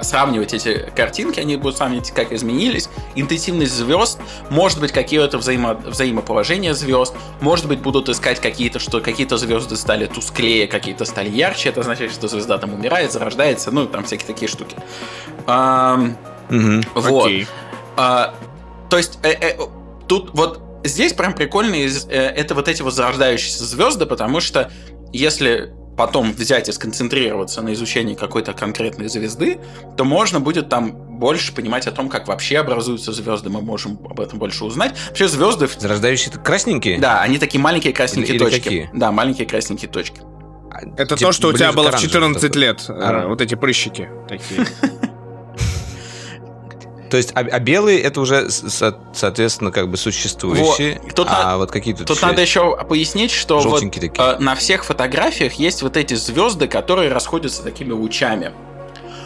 сравнивать 0.02 0.54
эти 0.54 0.92
картинки, 0.96 1.40
они 1.40 1.56
будут 1.56 1.78
сравнивать, 1.78 2.12
как 2.12 2.32
изменились. 2.32 2.90
Интенсивность 3.16 3.74
звезд, 3.74 4.20
может 4.50 4.80
быть, 4.80 4.92
какие-то 4.92 5.38
взаимо 5.38 5.74
взаимоположения 5.74 6.74
звезд, 6.74 7.14
может 7.40 7.68
быть, 7.68 7.80
будут 7.80 8.10
искать 8.10 8.40
какие-то, 8.40 8.80
что 8.80 9.02
какие-то 9.02 9.38
звезды 9.38 9.76
стали 9.76 10.06
тусклее, 10.06 10.68
какие-то 10.68 11.06
стали 11.06 11.30
ярче. 11.30 11.70
Это 11.70 11.82
означает, 11.82 12.12
что 12.12 12.28
звезда 12.28 12.58
там 12.58 12.74
умирает, 12.74 13.12
зарождается, 13.12 13.72
ну, 13.72 13.88
там 13.88 14.04
всякие 14.04 14.28
такие 14.28 14.50
штуки. 14.50 14.76
А, 15.48 16.00
угу. 16.50 16.82
Вот. 16.96 17.26
Окей. 17.26 17.48
А, 17.98 18.34
то 18.90 18.98
есть, 18.98 19.20
э, 19.24 19.32
э, 19.32 19.58
тут 20.08 20.32
вот 20.34 20.62
здесь 20.84 21.14
прям 21.14 21.34
прикольные 21.34 21.88
э, 21.88 22.18
это 22.18 22.56
вот 22.56 22.68
эти 22.68 22.82
вот 22.82 22.94
зарождающиеся 22.94 23.66
звезды, 23.66 24.06
потому 24.06 24.40
что 24.40 24.72
если 25.14 25.74
потом 26.02 26.32
взять 26.32 26.68
и 26.68 26.72
сконцентрироваться 26.72 27.62
на 27.62 27.74
изучении 27.74 28.16
какой-то 28.16 28.54
конкретной 28.54 29.08
звезды, 29.08 29.60
то 29.98 30.04
можно 30.04 30.40
будет 30.40 30.68
там 30.68 30.94
больше 30.94 31.54
понимать 31.54 31.86
о 31.86 31.92
том, 31.92 32.10
как 32.10 32.28
вообще 32.28 32.58
образуются 32.58 33.12
звезды. 33.12 33.52
Мы 33.52 33.62
можем 33.62 34.00
об 34.10 34.20
этом 34.20 34.40
больше 34.40 34.66
узнать. 34.66 34.96
Вообще 35.10 35.28
звезды... 35.28 35.70
Зарождающие 35.78 36.34
красненькие? 36.34 36.98
Да, 36.98 37.22
они 37.22 37.38
такие 37.38 37.62
маленькие 37.62 37.94
красненькие 37.94 38.36
или, 38.36 38.44
точки. 38.44 38.56
Или 38.56 38.64
какие? 38.64 38.90
Да, 38.94 39.12
маленькие 39.12 39.46
красненькие 39.46 39.92
точки. 39.92 40.22
Это 40.98 41.16
типа, 41.16 41.30
то, 41.30 41.32
что 41.34 41.50
у 41.50 41.54
тебя 41.54 41.72
было 41.72 41.92
в 41.92 42.00
14 42.00 42.56
лет. 42.56 42.84
А, 42.90 43.28
вот 43.28 43.40
эти 43.42 43.54
прыщики 43.54 44.10
такие. 44.28 44.66
То 47.12 47.18
есть, 47.18 47.34
а, 47.36 47.42
а 47.42 47.60
белые 47.60 48.00
это 48.00 48.22
уже, 48.22 48.50
со, 48.50 48.98
соответственно, 49.14 49.72
как 49.72 49.90
бы 49.90 49.98
существующие. 49.98 51.02
Вот. 51.04 51.14
Тут 51.14 51.28
а 51.30 51.44
на... 51.44 51.58
вот 51.58 51.70
какие 51.70 51.94
тут 51.94 52.08
Тут 52.08 52.18
еще 52.18 52.26
надо 52.26 52.42
еще 52.42 52.78
пояснить, 52.88 53.32
что 53.32 53.60
вот, 53.60 53.84
э, 53.84 54.38
на 54.40 54.56
всех 54.56 54.86
фотографиях 54.86 55.54
есть 55.56 55.82
вот 55.82 55.98
эти 55.98 56.14
звезды, 56.14 56.70
которые 56.70 57.12
расходятся 57.12 57.64
такими 57.64 57.92
лучами. 57.92 58.54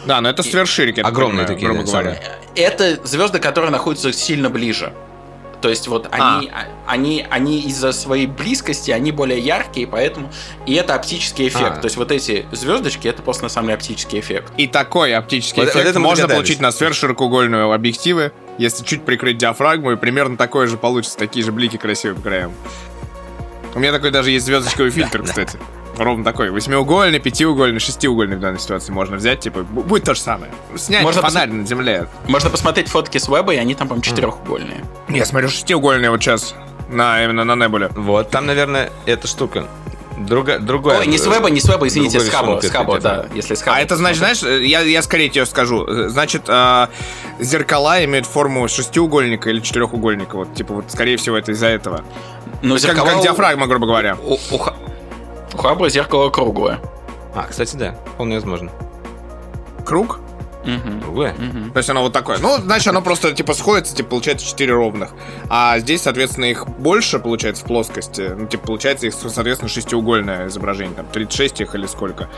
Да, 0.04 0.20
но 0.20 0.28
это 0.28 0.42
сверхширики. 0.42 0.98
Огромные 0.98 1.46
такие, 1.46 1.70
грубо 1.70 1.84
говоря. 1.84 2.18
Это 2.56 2.98
звезды, 3.06 3.38
которые 3.38 3.70
находятся 3.70 4.12
сильно 4.12 4.50
ближе. 4.50 4.92
То 5.60 5.68
есть 5.68 5.88
вот 5.88 6.08
они, 6.10 6.50
а. 6.52 6.68
они, 6.86 7.26
они 7.30 7.60
из-за 7.62 7.92
своей 7.92 8.26
близкости, 8.26 8.90
они 8.90 9.12
более 9.12 9.38
яркие, 9.38 9.86
поэтому... 9.86 10.30
И 10.66 10.74
это 10.74 10.94
оптический 10.94 11.48
эффект. 11.48 11.78
А. 11.78 11.80
То 11.80 11.86
есть 11.86 11.96
вот 11.96 12.12
эти 12.12 12.46
звездочки, 12.52 13.08
это 13.08 13.22
просто 13.22 13.44
на 13.44 13.48
самом 13.48 13.68
деле 13.68 13.76
оптический 13.76 14.20
эффект. 14.20 14.52
И 14.56 14.66
такой 14.66 15.14
оптический 15.14 15.62
вот 15.62 15.70
эффект 15.70 15.86
это 15.86 16.00
можно 16.00 16.28
получить 16.28 16.60
на 16.60 16.70
сверхширокоугольную 16.70 17.72
объективы, 17.72 18.32
если 18.58 18.84
чуть 18.84 19.04
прикрыть 19.04 19.38
диафрагму, 19.38 19.92
и 19.92 19.96
примерно 19.96 20.36
такое 20.36 20.66
же 20.66 20.76
получится, 20.76 21.18
такие 21.18 21.44
же 21.44 21.52
блики 21.52 21.76
красивые 21.76 22.16
по 22.16 22.22
краям. 22.22 22.52
У 23.74 23.78
меня 23.78 23.92
такой 23.92 24.10
даже 24.10 24.30
есть 24.30 24.46
звездочковый 24.46 24.90
фильтр, 24.90 25.22
кстати 25.22 25.58
ровно 25.96 26.24
такой. 26.24 26.50
Восьмиугольный, 26.50 27.18
пятиугольный, 27.18 27.80
шестиугольный 27.80 28.36
в 28.36 28.40
данной 28.40 28.58
ситуации 28.58 28.92
можно 28.92 29.16
взять. 29.16 29.40
Типа, 29.40 29.62
будет 29.62 30.04
то 30.04 30.14
же 30.14 30.20
самое. 30.20 30.52
Снять 30.76 31.02
можно 31.02 31.22
фонарь 31.22 31.48
пос... 31.48 31.56
на 31.56 31.66
земле. 31.66 32.06
Можно 32.28 32.50
посмотреть 32.50 32.88
фотки 32.88 33.18
с 33.18 33.28
веба, 33.28 33.54
и 33.54 33.56
они 33.56 33.74
там, 33.74 33.88
по-моему, 33.88 34.02
четырехугольные. 34.02 34.84
Я 35.08 35.24
смотрю 35.24 35.48
шестиугольные 35.48 36.10
вот 36.10 36.22
сейчас. 36.22 36.54
На, 36.88 37.24
именно 37.24 37.44
на 37.44 37.56
Небуле. 37.56 37.88
Вот, 37.94 38.30
там, 38.30 38.46
наверное, 38.46 38.92
эта 39.06 39.26
штука. 39.26 39.66
Друга, 40.16 40.58
другое. 40.58 41.00
Ой, 41.00 41.06
не 41.06 41.18
с 41.18 41.26
веба, 41.26 41.50
не 41.50 41.60
с 41.60 41.68
веба, 41.68 41.86
извините, 41.88 42.20
с 42.20 42.30
хаба, 42.30 42.60
с 42.60 42.70
хаба, 42.70 42.98
да, 43.00 43.26
если 43.34 43.54
с 43.54 43.60
хаба. 43.60 43.76
А 43.76 43.80
это 43.80 43.96
значит, 43.96 44.18
знаешь, 44.18 44.42
я, 44.42 44.80
я 44.80 45.02
скорее 45.02 45.28
тебе 45.28 45.44
скажу, 45.44 45.84
значит, 46.08 46.44
э, 46.48 46.86
зеркала 47.38 48.02
имеют 48.02 48.24
форму 48.24 48.66
шестиугольника 48.66 49.50
или 49.50 49.60
четырехугольника, 49.60 50.36
вот, 50.36 50.54
типа, 50.54 50.74
вот, 50.74 50.84
скорее 50.90 51.18
всего, 51.18 51.36
это 51.36 51.52
из-за 51.52 51.66
этого. 51.66 52.02
Ну, 52.62 52.78
зеркала... 52.78 53.04
как, 53.04 53.14
как 53.14 53.22
диафрагма, 53.24 53.66
грубо 53.66 53.86
говоря. 53.86 54.16
У, 54.24 54.34
у, 54.34 54.60
у 55.56 55.58
Хабра 55.58 55.88
зеркало 55.88 56.28
круглое. 56.28 56.78
А, 57.34 57.46
кстати, 57.48 57.76
да, 57.76 57.96
вполне 58.14 58.34
возможно. 58.34 58.70
Круг? 59.86 60.20
Угу. 60.62 61.00
Круглое? 61.02 61.32
Угу. 61.32 61.70
То 61.72 61.78
есть 61.78 61.88
оно 61.88 62.02
вот 62.02 62.12
такое. 62.12 62.38
Ну, 62.38 62.58
значит, 62.58 62.88
оно 62.88 63.00
просто 63.00 63.32
типа 63.32 63.54
сходится, 63.54 63.94
типа 63.94 64.10
получается 64.10 64.46
4 64.46 64.72
ровных. 64.72 65.10
А 65.48 65.78
здесь, 65.78 66.02
соответственно, 66.02 66.46
их 66.46 66.68
больше 66.68 67.18
получается 67.18 67.64
в 67.64 67.68
плоскости. 67.68 68.34
Ну, 68.36 68.46
типа 68.46 68.66
получается 68.66 69.06
их, 69.06 69.14
соответственно, 69.14 69.70
шестиугольное 69.70 70.48
изображение. 70.48 70.94
Там 70.94 71.06
36 71.06 71.62
их 71.62 71.74
или 71.74 71.86
сколько. 71.86 72.28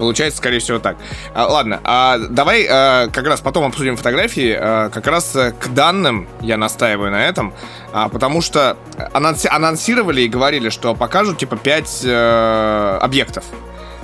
Получается, 0.00 0.38
скорее 0.38 0.60
всего, 0.60 0.78
так. 0.78 0.96
А, 1.34 1.46
ладно, 1.46 1.78
а 1.84 2.16
давай 2.18 2.66
а, 2.68 3.08
как 3.08 3.26
раз 3.26 3.42
потом 3.42 3.64
обсудим 3.64 3.98
фотографии. 3.98 4.56
А, 4.58 4.88
как 4.88 5.06
раз 5.06 5.36
э, 5.36 5.52
к 5.52 5.68
данным 5.68 6.26
я 6.40 6.56
настаиваю 6.56 7.10
на 7.10 7.22
этом, 7.26 7.52
а, 7.92 8.08
потому 8.08 8.40
что 8.40 8.78
анонси 9.12 9.46
анонсировали 9.46 10.22
и 10.22 10.28
говорили, 10.28 10.70
что 10.70 10.94
покажут 10.94 11.36
типа 11.36 11.58
5 11.58 12.02
а, 12.06 12.98
э, 12.98 13.04
объектов. 13.04 13.44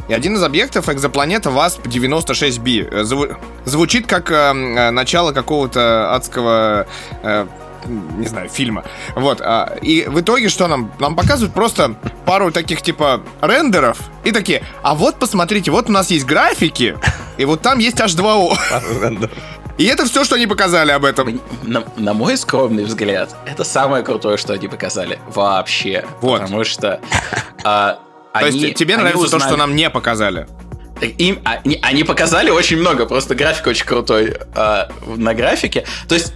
И 0.09 0.13
один 0.13 0.37
из 0.37 0.43
объектов 0.43 0.89
экзопланета 0.89 1.51
ВАСП-96b. 1.51 2.89
Э, 2.91 3.05
зву 3.05 3.29
звучит 3.65 4.07
как 4.07 4.31
э, 4.31 4.53
начало 4.91 5.33
какого-то 5.33 6.15
адского 6.15 6.87
э, 7.23 7.47
не 7.87 8.27
знаю, 8.27 8.49
фильма. 8.49 8.85
Вот. 9.15 9.41
А, 9.41 9.77
и 9.83 10.05
в 10.07 10.21
итоге 10.21 10.49
что 10.49 10.67
нам? 10.67 10.93
Нам 10.99 11.17
показывают 11.17 11.55
просто 11.55 11.97
пару 12.25 12.51
таких 12.51 12.83
типа 12.83 13.23
рендеров 13.41 13.99
и 14.25 14.33
такие, 14.33 14.63
а 14.83 14.95
вот 14.95 15.17
посмотрите, 15.19 15.71
вот 15.71 15.89
у 15.89 15.93
нас 15.93 16.11
есть 16.11 16.27
графики, 16.27 16.97
и 17.37 17.45
вот 17.45 17.63
там 17.63 17.79
есть 17.79 17.99
H2O. 17.99 18.57
И 19.79 19.85
это 19.85 20.07
все, 20.07 20.25
что 20.25 20.37
они 20.37 20.47
показали 20.47 20.91
об 20.91 21.05
этом. 21.05 21.39
На, 21.63 21.85
на 21.97 22.15
мой 22.15 22.39
скромный 22.39 22.85
взгляд, 22.85 23.37
это 23.47 23.63
самое 23.63 24.03
крутое, 24.03 24.39
что 24.39 24.55
они 24.55 24.69
показали 24.69 25.19
вообще. 25.29 26.05
Вот. 26.23 26.41
Потому 26.41 26.65
что... 26.65 27.01
А, 27.63 27.99
То 28.33 28.47
они, 28.47 28.59
есть 28.59 28.75
тебе 28.77 28.97
нравится 28.97 29.25
узнали... 29.25 29.43
то, 29.43 29.49
что 29.49 29.57
нам 29.57 29.77
не 29.77 29.91
показали? 29.91 30.47
Им, 31.01 31.41
они, 31.45 31.79
они 31.83 32.05
показали 32.05 32.49
очень 32.49 32.79
много, 32.79 33.05
просто 33.05 33.35
график 33.35 33.67
очень 33.67 33.85
крутой 33.85 34.35
э, 34.55 34.83
на 35.17 35.35
графике. 35.35 35.85
То 36.09 36.15
есть 36.15 36.33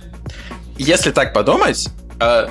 если 0.82 1.10
так 1.10 1.32
подумать, 1.32 1.88
э, 2.20 2.48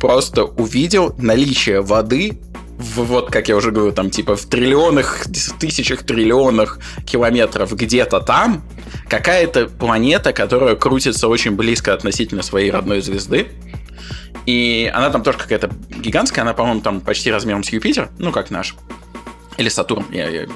просто 0.00 0.44
увидел 0.44 1.14
наличие 1.18 1.80
воды 1.80 2.40
в, 2.78 3.04
вот, 3.04 3.30
как 3.30 3.48
я 3.48 3.56
уже 3.56 3.70
говорю, 3.70 3.92
там, 3.92 4.10
типа, 4.10 4.36
в 4.36 4.46
триллионах, 4.46 5.26
тысячах 5.58 6.02
триллионах 6.04 6.78
километров 7.06 7.74
где-то 7.74 8.20
там, 8.20 8.62
какая-то 9.08 9.66
планета, 9.66 10.32
которая 10.32 10.74
крутится 10.74 11.28
очень 11.28 11.52
близко 11.52 11.94
относительно 11.94 12.42
своей 12.42 12.70
родной 12.70 13.00
звезды, 13.00 13.48
и 14.46 14.90
она 14.94 15.10
там 15.10 15.22
тоже 15.22 15.38
какая-то 15.38 15.70
гигантская, 15.88 16.42
она, 16.42 16.52
по-моему, 16.52 16.80
там 16.80 17.00
почти 17.00 17.30
размером 17.30 17.62
с 17.64 17.70
Юпитер, 17.70 18.10
ну, 18.18 18.32
как 18.32 18.50
наш. 18.50 18.74
Или 19.56 19.68
Сатурн, 19.68 20.04
я, 20.10 20.28
я, 20.28 20.46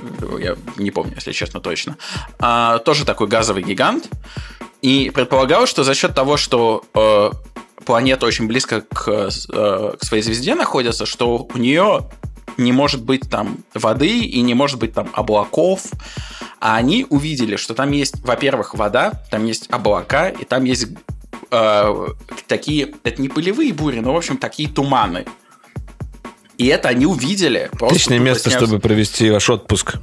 я 0.40 0.56
не 0.76 0.90
помню, 0.90 1.14
если 1.14 1.32
честно, 1.32 1.60
точно. 1.60 1.96
А, 2.40 2.78
тоже 2.78 3.04
такой 3.04 3.28
газовый 3.28 3.62
гигант. 3.62 4.08
И 4.82 5.10
предполагалось, 5.10 5.70
что 5.70 5.84
за 5.84 5.94
счет 5.94 6.14
того, 6.14 6.36
что 6.36 6.84
э, 6.94 7.30
планета 7.84 8.26
очень 8.26 8.46
близко 8.46 8.82
к, 8.82 9.08
э, 9.08 9.96
к 9.98 10.04
своей 10.04 10.22
звезде 10.22 10.54
находится, 10.54 11.06
что 11.06 11.48
у 11.52 11.58
нее 11.58 12.08
не 12.56 12.72
может 12.72 13.02
быть 13.02 13.28
там 13.30 13.58
воды 13.74 14.20
и 14.20 14.40
не 14.40 14.54
может 14.54 14.78
быть 14.78 14.92
там 14.92 15.08
облаков. 15.12 15.86
А 16.60 16.76
они 16.76 17.06
увидели, 17.08 17.56
что 17.56 17.74
там 17.74 17.92
есть, 17.92 18.20
во-первых, 18.24 18.74
вода, 18.74 19.22
там 19.30 19.44
есть 19.46 19.70
облака, 19.70 20.28
и 20.28 20.44
там 20.44 20.64
есть 20.64 20.88
э, 21.50 22.06
такие, 22.46 22.94
это 23.04 23.22
не 23.22 23.28
пылевые 23.28 23.72
бури, 23.72 24.00
но, 24.00 24.12
в 24.12 24.16
общем, 24.16 24.38
такие 24.38 24.68
туманы. 24.68 25.24
И 26.58 26.66
это 26.66 26.88
они 26.88 27.06
увидели. 27.06 27.70
Отличное 27.80 28.18
место, 28.18 28.50
сняв... 28.50 28.62
чтобы 28.62 28.80
провести 28.80 29.30
ваш 29.30 29.48
отпуск. 29.48 29.94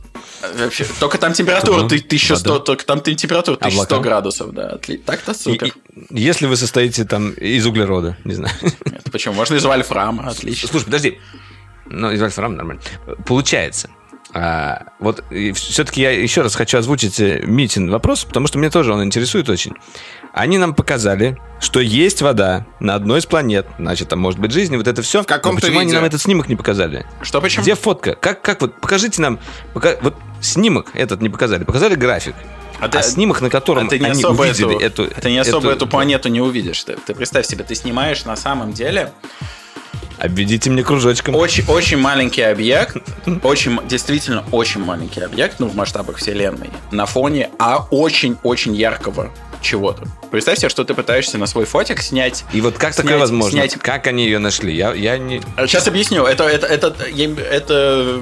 Вообще, 0.58 0.86
только 1.02 1.18
там 1.18 1.34
температура 1.34 1.88
ты, 1.88 1.98
1100, 1.98 2.60
только 2.60 2.86
там 2.86 3.02
температура 3.02 3.58
1100 3.58 3.84
Облака. 3.84 4.02
градусов, 4.02 4.54
да. 4.54 4.80
Так-то 5.06 5.34
супер. 5.34 5.68
И, 5.68 6.16
и, 6.16 6.22
если 6.22 6.46
вы 6.46 6.56
состоите 6.56 7.04
там 7.04 7.32
из 7.32 7.66
углерода, 7.66 8.18
не 8.24 8.36
знаю. 8.36 8.56
Нет, 8.62 9.04
почему? 9.12 9.36
Можно 9.36 9.56
из 9.56 9.66
вольфрама, 9.66 10.30
отлично. 10.30 10.70
Слушай, 10.70 10.86
подожди. 10.86 11.20
Ну, 11.88 12.12
из 12.12 12.22
вольфрама 12.22 12.56
нормально. 12.56 12.82
Получается, 13.26 13.90
а, 14.34 14.88
вот 15.00 15.24
все-таки 15.54 16.02
я 16.02 16.12
еще 16.12 16.42
раз 16.42 16.56
хочу 16.56 16.78
озвучить 16.78 17.20
э, 17.22 17.42
Митин 17.46 17.90
вопрос, 17.90 18.26
потому 18.26 18.48
что 18.48 18.60
меня 18.60 18.70
тоже 18.70 18.94
он 18.94 19.04
интересует 19.04 19.50
очень. 19.50 19.74
Они 20.36 20.58
нам 20.58 20.74
показали, 20.74 21.38
что 21.62 21.80
есть 21.80 22.22
вода 22.22 22.66
на 22.82 22.96
одной 22.96 23.20
из 23.20 23.26
планет, 23.26 23.66
значит, 23.80 24.10
там 24.10 24.20
может 24.20 24.38
быть 24.38 24.52
жизнь, 24.52 24.76
вот 24.76 24.86
это 24.86 25.02
все. 25.02 25.24
В 25.24 25.26
каком-то 25.26 25.62
Почему 25.62 25.80
видео? 25.80 25.92
они 25.92 25.94
нам 25.94 26.04
этот 26.04 26.22
снимок 26.22 26.50
не 26.50 26.58
показали? 26.58 27.06
Что, 27.22 27.40
почему? 27.40 27.64
Где 27.64 27.76
фотка? 27.76 28.16
Как, 28.16 28.42
как 28.42 28.60
вот, 28.60 28.82
покажите 28.82 29.22
нам, 29.22 29.40
пока, 29.74 29.96
вот 30.02 30.14
снимок 30.42 30.88
этот 30.94 31.22
не 31.22 31.30
показали, 31.30 31.64
показали 31.64 31.96
график. 31.96 32.36
А, 32.82 32.90
ты, 32.90 32.98
а 32.98 33.02
снимок, 33.02 33.40
на 33.40 33.50
котором 33.50 33.88
а 33.88 33.90
ты 33.90 33.98
не 33.98 34.08
они 34.08 34.20
особо 34.20 34.42
увидели 34.42 34.76
эту, 34.76 35.06
эту... 35.06 35.22
Ты 35.22 35.32
не 35.32 35.38
особо 35.38 35.70
эту, 35.70 35.78
эту 35.78 35.88
планету 35.88 36.28
не 36.28 36.42
увидишь. 36.42 36.84
Ты, 36.84 36.98
ты 36.98 37.16
представь 37.16 37.46
себе, 37.46 37.64
ты 37.64 37.74
снимаешь 37.74 38.26
на 38.26 38.36
самом 38.36 38.74
деле 38.74 39.14
Обведите 40.18 40.70
мне 40.70 40.84
кружочком. 40.84 41.36
Очень, 41.36 41.66
очень 41.68 41.98
маленький 41.98 42.42
объект, 42.42 42.98
очень, 43.44 43.80
действительно 43.88 44.44
очень 44.52 44.84
маленький 44.84 45.22
объект, 45.22 45.60
ну, 45.60 45.68
в 45.68 45.76
масштабах 45.76 46.18
Вселенной, 46.18 46.70
на 46.92 47.06
фоне, 47.06 47.50
а 47.60 47.88
очень-очень 47.92 48.76
яркого 48.76 49.32
чего-то. 49.62 50.04
Представь 50.32 50.60
себе, 50.60 50.70
что 50.70 50.84
ты 50.84 50.94
пытаешься 50.94 51.38
на 51.38 51.48
свой 51.48 51.66
фотик 51.66 52.02
снять. 52.02 52.46
И 52.54 52.62
вот 52.62 52.78
как 52.78 52.94
снять, 52.94 53.06
такое 53.06 53.20
возможно? 53.20 53.60
Снять... 53.60 53.76
Как 53.76 54.08
они 54.08 54.26
ее 54.26 54.40
нашли? 54.40 54.76
Я, 54.76 54.94
я 54.94 55.18
не... 55.18 55.42
Сейчас 55.58 55.88
объясню. 55.88 56.24
Это, 56.26 56.44
это, 56.44 56.68
это, 56.68 56.96
это 56.98 58.22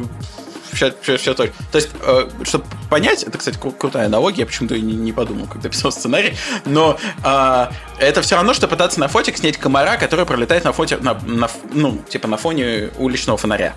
все, 0.74 0.94
все, 1.02 1.18
все 1.18 1.34
точно. 1.34 1.56
То 1.72 1.78
есть, 1.78 1.90
э, 2.02 2.30
чтобы 2.44 2.66
понять, 2.90 3.24
это, 3.24 3.38
кстати, 3.38 3.58
крутая 3.58 4.08
аналогия, 4.08 4.42
я 4.42 4.46
почему-то 4.46 4.78
не, 4.78 4.94
не 4.94 5.12
подумал, 5.12 5.48
когда 5.48 5.70
писал 5.70 5.92
сценарий, 5.92 6.36
но 6.66 6.98
э, 7.24 7.68
это 8.00 8.22
все 8.22 8.36
равно, 8.36 8.54
что 8.54 8.68
пытаться 8.68 9.00
на 9.00 9.08
фотик 9.08 9.38
снять 9.38 9.58
комара, 9.58 9.98
который 9.98 10.26
пролетает 10.26 10.64
на 10.64 10.74
фоте, 10.74 10.98
на, 10.98 11.14
на, 11.26 11.50
ну, 11.72 12.02
типа 12.10 12.28
на 12.28 12.38
фоне 12.38 12.90
уличного 12.98 13.38
фонаря. 13.38 13.74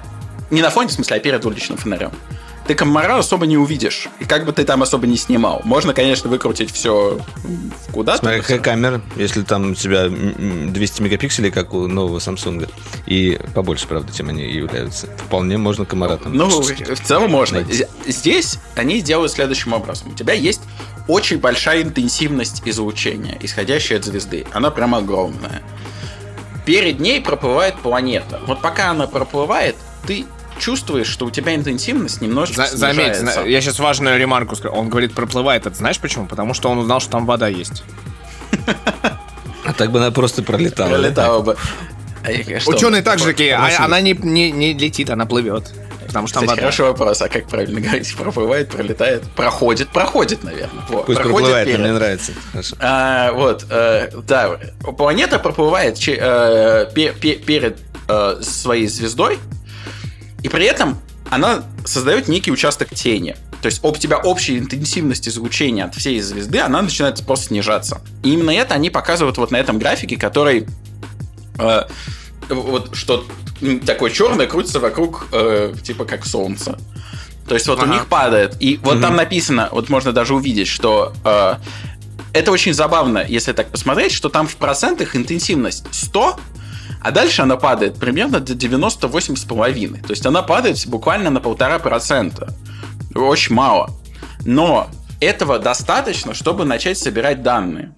Не 0.50 0.62
на 0.62 0.70
фоне, 0.70 0.88
в 0.88 0.92
смысле, 0.92 1.16
а 1.16 1.20
перед 1.20 1.44
уличным 1.44 1.76
фонарем 1.76 2.12
ты 2.66 2.74
комара 2.74 3.18
особо 3.18 3.46
не 3.46 3.56
увидишь. 3.56 4.08
И 4.18 4.24
как 4.24 4.44
бы 4.44 4.52
ты 4.52 4.64
там 4.64 4.82
особо 4.82 5.06
не 5.06 5.16
снимал. 5.16 5.60
Можно, 5.64 5.94
конечно, 5.94 6.28
выкрутить 6.28 6.72
все 6.72 7.20
куда-то. 7.92 8.18
Смотри, 8.18 8.40
какая 8.40 8.58
камера, 8.58 9.00
если 9.16 9.42
там 9.42 9.72
у 9.72 9.74
тебя 9.74 10.08
200 10.08 11.02
мегапикселей, 11.02 11.50
как 11.50 11.74
у 11.74 11.86
нового 11.86 12.18
Samsung, 12.18 12.68
и 13.06 13.40
побольше, 13.54 13.86
правда, 13.86 14.12
чем 14.12 14.28
они 14.28 14.44
являются. 14.44 15.06
Вполне 15.26 15.58
можно 15.58 15.84
комара 15.84 16.16
там. 16.16 16.34
Ну, 16.34 16.60
в 16.60 17.00
целом 17.00 17.30
можно. 17.30 17.60
Найти. 17.60 17.86
Здесь 18.06 18.58
они 18.74 19.00
делают 19.00 19.32
следующим 19.32 19.72
образом. 19.72 20.10
У 20.10 20.14
тебя 20.14 20.34
есть 20.34 20.62
очень 21.08 21.38
большая 21.38 21.82
интенсивность 21.82 22.62
излучения, 22.64 23.38
исходящая 23.40 23.98
от 23.98 24.04
звезды. 24.04 24.44
Она 24.52 24.70
прям 24.70 24.94
огромная. 24.94 25.62
Перед 26.64 26.98
ней 26.98 27.20
проплывает 27.20 27.76
планета. 27.78 28.40
Вот 28.46 28.60
пока 28.60 28.90
она 28.90 29.06
проплывает, 29.06 29.76
ты 30.06 30.26
чувствуешь, 30.58 31.06
что 31.06 31.26
у 31.26 31.30
тебя 31.30 31.54
интенсивность 31.54 32.20
немножечко 32.20 32.66
За, 32.66 32.76
Заметь, 32.76 33.16
я 33.46 33.60
сейчас 33.60 33.78
важную 33.78 34.18
ремарку 34.18 34.56
скажу. 34.56 34.74
Он 34.74 34.88
говорит, 34.88 35.14
проплывает. 35.14 35.66
Это 35.66 35.76
знаешь 35.76 35.98
почему? 35.98 36.26
Потому 36.26 36.54
что 36.54 36.68
он 36.70 36.78
узнал, 36.78 37.00
что 37.00 37.10
там 37.10 37.26
вода 37.26 37.48
есть. 37.48 37.82
А 39.64 39.72
так 39.72 39.90
бы 39.90 39.98
она 39.98 40.10
просто 40.10 40.42
пролетала. 40.42 40.90
Пролетала 40.90 41.42
бы. 41.42 41.56
А 42.24 42.30
Ученые 42.66 43.02
также 43.02 43.24
такие, 43.24 43.54
а 43.54 43.84
она 43.84 44.00
не, 44.00 44.12
не, 44.12 44.50
не 44.50 44.74
летит, 44.74 45.10
она 45.10 45.26
плывет. 45.26 45.72
Потому 46.06 46.28
что 46.28 46.34
там 46.34 46.44
Кстати, 46.44 46.60
вода. 46.60 46.72
хороший 46.72 46.84
вопрос, 46.86 47.22
а 47.22 47.28
как 47.28 47.48
правильно 47.48 47.80
говорить? 47.80 48.16
Проплывает, 48.16 48.70
пролетает, 48.70 49.22
проходит, 49.34 49.88
проходит, 49.88 50.44
наверное. 50.44 50.84
Вот. 50.88 51.06
Пусть 51.06 51.18
проходит 51.18 51.36
проплывает, 51.36 51.66
перед. 51.66 51.80
мне 51.80 51.92
нравится. 51.92 52.32
А, 52.78 53.32
вот, 53.32 53.66
э, 53.68 54.10
да, 54.26 54.58
планета 54.96 55.38
проплывает 55.38 55.98
че, 55.98 56.16
э, 56.18 56.86
пе, 56.94 57.12
пе, 57.12 57.34
перед 57.34 57.78
э, 58.08 58.36
своей 58.40 58.86
звездой, 58.86 59.38
и 60.42 60.48
при 60.48 60.64
этом 60.66 60.98
она 61.30 61.64
создает 61.84 62.28
некий 62.28 62.52
участок 62.52 62.90
тени. 62.94 63.36
То 63.62 63.66
есть 63.66 63.82
у 63.82 63.92
тебя 63.92 64.18
общая 64.18 64.58
интенсивность 64.58 65.28
излучения 65.28 65.84
от 65.84 65.94
всей 65.94 66.20
звезды, 66.20 66.60
она 66.60 66.82
начинает 66.82 67.24
просто 67.24 67.46
снижаться. 67.46 68.00
И 68.22 68.32
именно 68.32 68.50
это 68.50 68.74
они 68.74 68.90
показывают 68.90 69.38
вот 69.38 69.50
на 69.50 69.56
этом 69.56 69.78
графике, 69.78 70.16
который 70.16 70.66
э, 71.58 71.82
вот 72.48 72.94
что 72.94 73.26
такое 73.84 74.10
черное 74.10 74.46
крутится 74.46 74.78
вокруг 74.78 75.26
э, 75.32 75.74
типа 75.82 76.04
как 76.04 76.26
солнце. 76.26 76.78
То 77.48 77.54
есть 77.54 77.66
вот 77.68 77.78
ага. 77.78 77.90
у 77.90 77.92
них 77.92 78.06
падает. 78.06 78.56
И 78.60 78.78
вот 78.82 78.96
угу. 78.96 79.02
там 79.02 79.16
написано, 79.16 79.68
вот 79.72 79.88
можно 79.88 80.12
даже 80.12 80.34
увидеть, 80.34 80.68
что 80.68 81.12
э, 81.24 81.54
это 82.32 82.52
очень 82.52 82.74
забавно, 82.74 83.24
если 83.26 83.52
так 83.52 83.68
посмотреть, 83.68 84.12
что 84.12 84.28
там 84.28 84.46
в 84.46 84.56
процентах 84.56 85.16
интенсивность 85.16 85.86
100, 85.90 86.38
а 87.00 87.10
дальше 87.10 87.42
она 87.42 87.56
падает 87.56 87.98
примерно 87.98 88.40
до 88.40 88.54
98,5. 88.54 90.02
То 90.02 90.10
есть 90.10 90.26
она 90.26 90.42
падает 90.42 90.86
буквально 90.86 91.30
на 91.30 91.40
полтора 91.40 91.78
процента. 91.78 92.52
Очень 93.14 93.54
мало. 93.54 93.90
Но 94.44 94.88
этого 95.20 95.58
достаточно, 95.58 96.34
чтобы 96.34 96.64
начать 96.64 96.98
собирать 96.98 97.42
данные. 97.42 97.94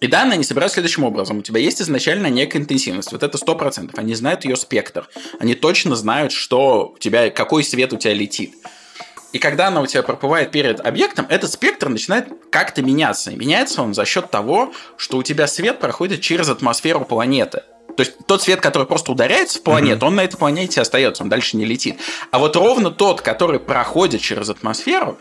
И 0.00 0.06
данные 0.06 0.34
они 0.34 0.44
собирают 0.44 0.72
следующим 0.72 1.04
образом. 1.04 1.38
У 1.38 1.42
тебя 1.42 1.60
есть 1.60 1.82
изначально 1.82 2.28
некая 2.28 2.58
интенсивность. 2.58 3.12
Вот 3.12 3.22
это 3.22 3.36
100%. 3.36 3.92
Они 3.96 4.14
знают 4.14 4.44
ее 4.44 4.56
спектр. 4.56 5.06
Они 5.38 5.54
точно 5.54 5.94
знают, 5.94 6.32
что 6.32 6.94
у 6.96 6.98
тебя, 6.98 7.30
какой 7.30 7.62
свет 7.62 7.92
у 7.92 7.98
тебя 7.98 8.14
летит. 8.14 8.54
И 9.32 9.38
когда 9.38 9.68
она 9.68 9.80
у 9.80 9.86
тебя 9.86 10.02
проплывает 10.02 10.50
перед 10.50 10.80
объектом, 10.80 11.26
этот 11.28 11.52
спектр 11.52 11.88
начинает 11.88 12.28
как-то 12.50 12.82
меняться. 12.82 13.30
И 13.30 13.36
меняется 13.36 13.82
он 13.82 13.94
за 13.94 14.04
счет 14.04 14.30
того, 14.30 14.72
что 14.96 15.18
у 15.18 15.22
тебя 15.22 15.46
свет 15.46 15.78
проходит 15.78 16.20
через 16.20 16.48
атмосферу 16.48 17.04
планеты. 17.04 17.62
То 17.96 18.02
есть 18.02 18.14
тот 18.26 18.42
свет, 18.42 18.60
который 18.60 18.86
просто 18.86 19.12
ударяется 19.12 19.58
в 19.58 19.62
планету, 19.62 20.04
mm-hmm. 20.04 20.08
он 20.08 20.14
на 20.16 20.24
этой 20.24 20.36
планете 20.36 20.80
остается, 20.80 21.22
он 21.22 21.28
дальше 21.28 21.56
не 21.56 21.64
летит. 21.64 21.96
А 22.30 22.38
вот 22.38 22.56
ровно 22.56 22.90
тот, 22.90 23.20
который 23.20 23.60
проходит 23.60 24.20
через 24.20 24.48
атмосферу, 24.48 25.18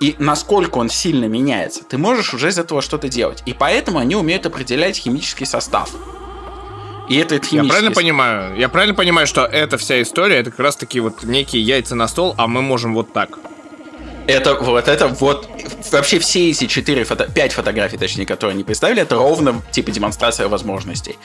и 0.00 0.14
насколько 0.18 0.78
он 0.78 0.88
сильно 0.88 1.26
меняется, 1.26 1.84
ты 1.84 1.98
можешь 1.98 2.32
уже 2.34 2.48
из 2.48 2.58
этого 2.58 2.82
что-то 2.82 3.08
делать. 3.08 3.42
И 3.46 3.52
поэтому 3.52 3.98
они 3.98 4.16
умеют 4.16 4.46
определять 4.46 4.96
химический 4.96 5.46
состав. 5.46 5.90
И 7.08 7.16
это 7.16 7.34
химический... 7.34 7.56
Я 7.56 7.64
правильно 7.64 7.90
понимаю? 7.90 8.56
Я 8.56 8.68
правильно 8.68 8.94
понимаю, 8.94 9.26
что 9.26 9.44
эта 9.44 9.78
вся 9.78 10.00
история, 10.00 10.36
это 10.36 10.50
как 10.50 10.60
раз 10.60 10.76
таки 10.76 11.00
вот 11.00 11.24
некие 11.24 11.62
яйца 11.62 11.94
на 11.94 12.08
стол, 12.08 12.34
а 12.38 12.46
мы 12.46 12.62
можем 12.62 12.94
вот 12.94 13.12
так. 13.12 13.38
Это 14.26 14.54
вот 14.54 14.86
это 14.86 15.08
вот 15.08 15.48
вообще 15.90 16.20
все 16.20 16.50
эти 16.50 16.66
четыре 16.66 17.02
фото, 17.04 17.28
пять 17.28 17.52
фотографий, 17.52 17.98
точнее, 17.98 18.26
которые 18.26 18.54
они 18.54 18.62
представили, 18.62 19.02
это 19.02 19.16
ровно 19.16 19.60
типа 19.72 19.90
демонстрация 19.90 20.46
возможностей. 20.46 21.18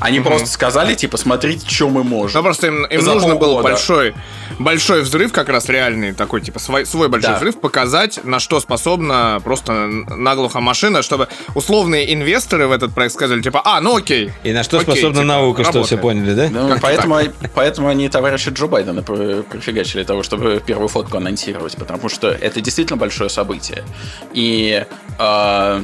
Они 0.00 0.20
просто 0.20 0.48
сказали, 0.48 0.94
типа, 0.94 1.16
смотрите, 1.16 1.68
что 1.68 1.88
мы 1.88 2.04
можем. 2.04 2.38
Ну, 2.38 2.44
просто 2.44 2.68
им, 2.68 2.84
им 2.86 3.04
нужно 3.04 3.36
был 3.36 3.60
большой, 3.62 4.14
большой 4.58 5.02
взрыв, 5.02 5.32
как 5.32 5.48
раз 5.48 5.68
реальный 5.68 6.12
такой, 6.12 6.40
типа, 6.40 6.58
свой, 6.58 6.86
свой 6.86 7.08
большой 7.08 7.32
да. 7.32 7.36
взрыв, 7.36 7.60
показать, 7.60 8.20
на 8.24 8.38
что 8.40 8.60
способна 8.60 9.40
просто 9.42 9.72
наглухо 9.72 10.60
машина, 10.60 11.02
чтобы 11.02 11.28
условные 11.54 12.12
инвесторы 12.14 12.66
в 12.66 12.72
этот 12.72 12.94
проект 12.94 13.14
сказали, 13.14 13.42
типа, 13.42 13.62
а, 13.64 13.80
ну 13.80 13.96
окей. 13.96 14.32
И 14.44 14.52
на 14.52 14.62
что 14.62 14.78
окей, 14.78 14.92
способна 14.92 15.22
типа, 15.22 15.24
наука, 15.24 15.62
работает. 15.62 15.86
что 15.86 15.96
все 15.96 16.00
поняли, 16.00 16.34
да? 16.34 16.48
Ну, 16.50 16.76
поэтому, 16.80 17.18
поэтому 17.54 17.88
они 17.88 18.08
товарища 18.08 18.50
Джо 18.50 18.66
Байдена 18.66 19.02
прифигачили 19.02 20.04
того, 20.04 20.22
чтобы 20.22 20.62
первую 20.64 20.88
фотку 20.88 21.16
анонсировать, 21.16 21.76
потому 21.76 22.08
что 22.08 22.28
это 22.28 22.60
действительно 22.60 22.96
большое 22.96 23.30
событие. 23.30 23.84
И 24.32 24.84
э, 25.18 25.80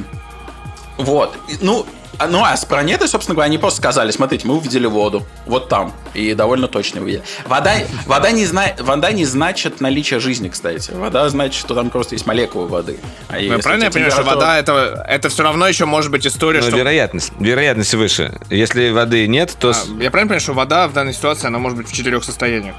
вот. 0.97 1.35
Ну, 1.61 1.85
а, 2.17 2.27
ну, 2.27 2.43
а 2.43 2.55
с 2.55 2.65
планетой, 2.65 3.07
собственно 3.07 3.35
говоря, 3.35 3.47
они 3.47 3.57
просто 3.57 3.77
сказали, 3.77 4.11
смотрите, 4.11 4.47
мы 4.47 4.55
увидели 4.55 4.85
воду, 4.85 5.25
вот 5.45 5.69
там, 5.69 5.93
и 6.13 6.33
довольно 6.33 6.67
точно 6.67 7.01
увидели. 7.01 7.23
Вода, 7.45 7.73
вода, 8.05 8.31
не, 8.31 8.45
зна, 8.45 8.67
вода 8.79 9.11
не 9.11 9.25
значит 9.25 9.81
наличие 9.81 10.19
жизни, 10.19 10.49
кстати. 10.49 10.91
Вода 10.91 11.27
значит, 11.29 11.59
что 11.59 11.75
там 11.75 11.89
просто 11.89 12.15
есть 12.15 12.25
молекулы 12.25 12.67
воды. 12.67 12.99
А 13.29 13.37
ну, 13.39 13.59
правильно 13.59 13.85
я 13.85 13.91
понимаю, 13.91 14.11
что 14.11 14.23
вода 14.23 14.57
это, 14.57 15.05
это 15.07 15.29
все 15.29 15.43
равно 15.43 15.67
еще 15.67 15.85
может 15.85 16.11
быть 16.11 16.25
история, 16.25 16.61
Но 16.61 16.67
что... 16.67 16.77
вероятность, 16.77 17.31
вероятность 17.39 17.93
выше. 17.93 18.37
Если 18.49 18.91
воды 18.91 19.27
нет, 19.27 19.55
то... 19.59 19.71
А, 19.71 19.73
я 20.01 20.11
правильно 20.11 20.29
понимаю, 20.29 20.41
что 20.41 20.53
вода 20.53 20.87
в 20.87 20.93
данной 20.93 21.13
ситуации, 21.13 21.47
она 21.47 21.59
может 21.59 21.77
быть 21.77 21.89
в 21.89 21.93
четырех 21.93 22.23
состояниях? 22.23 22.75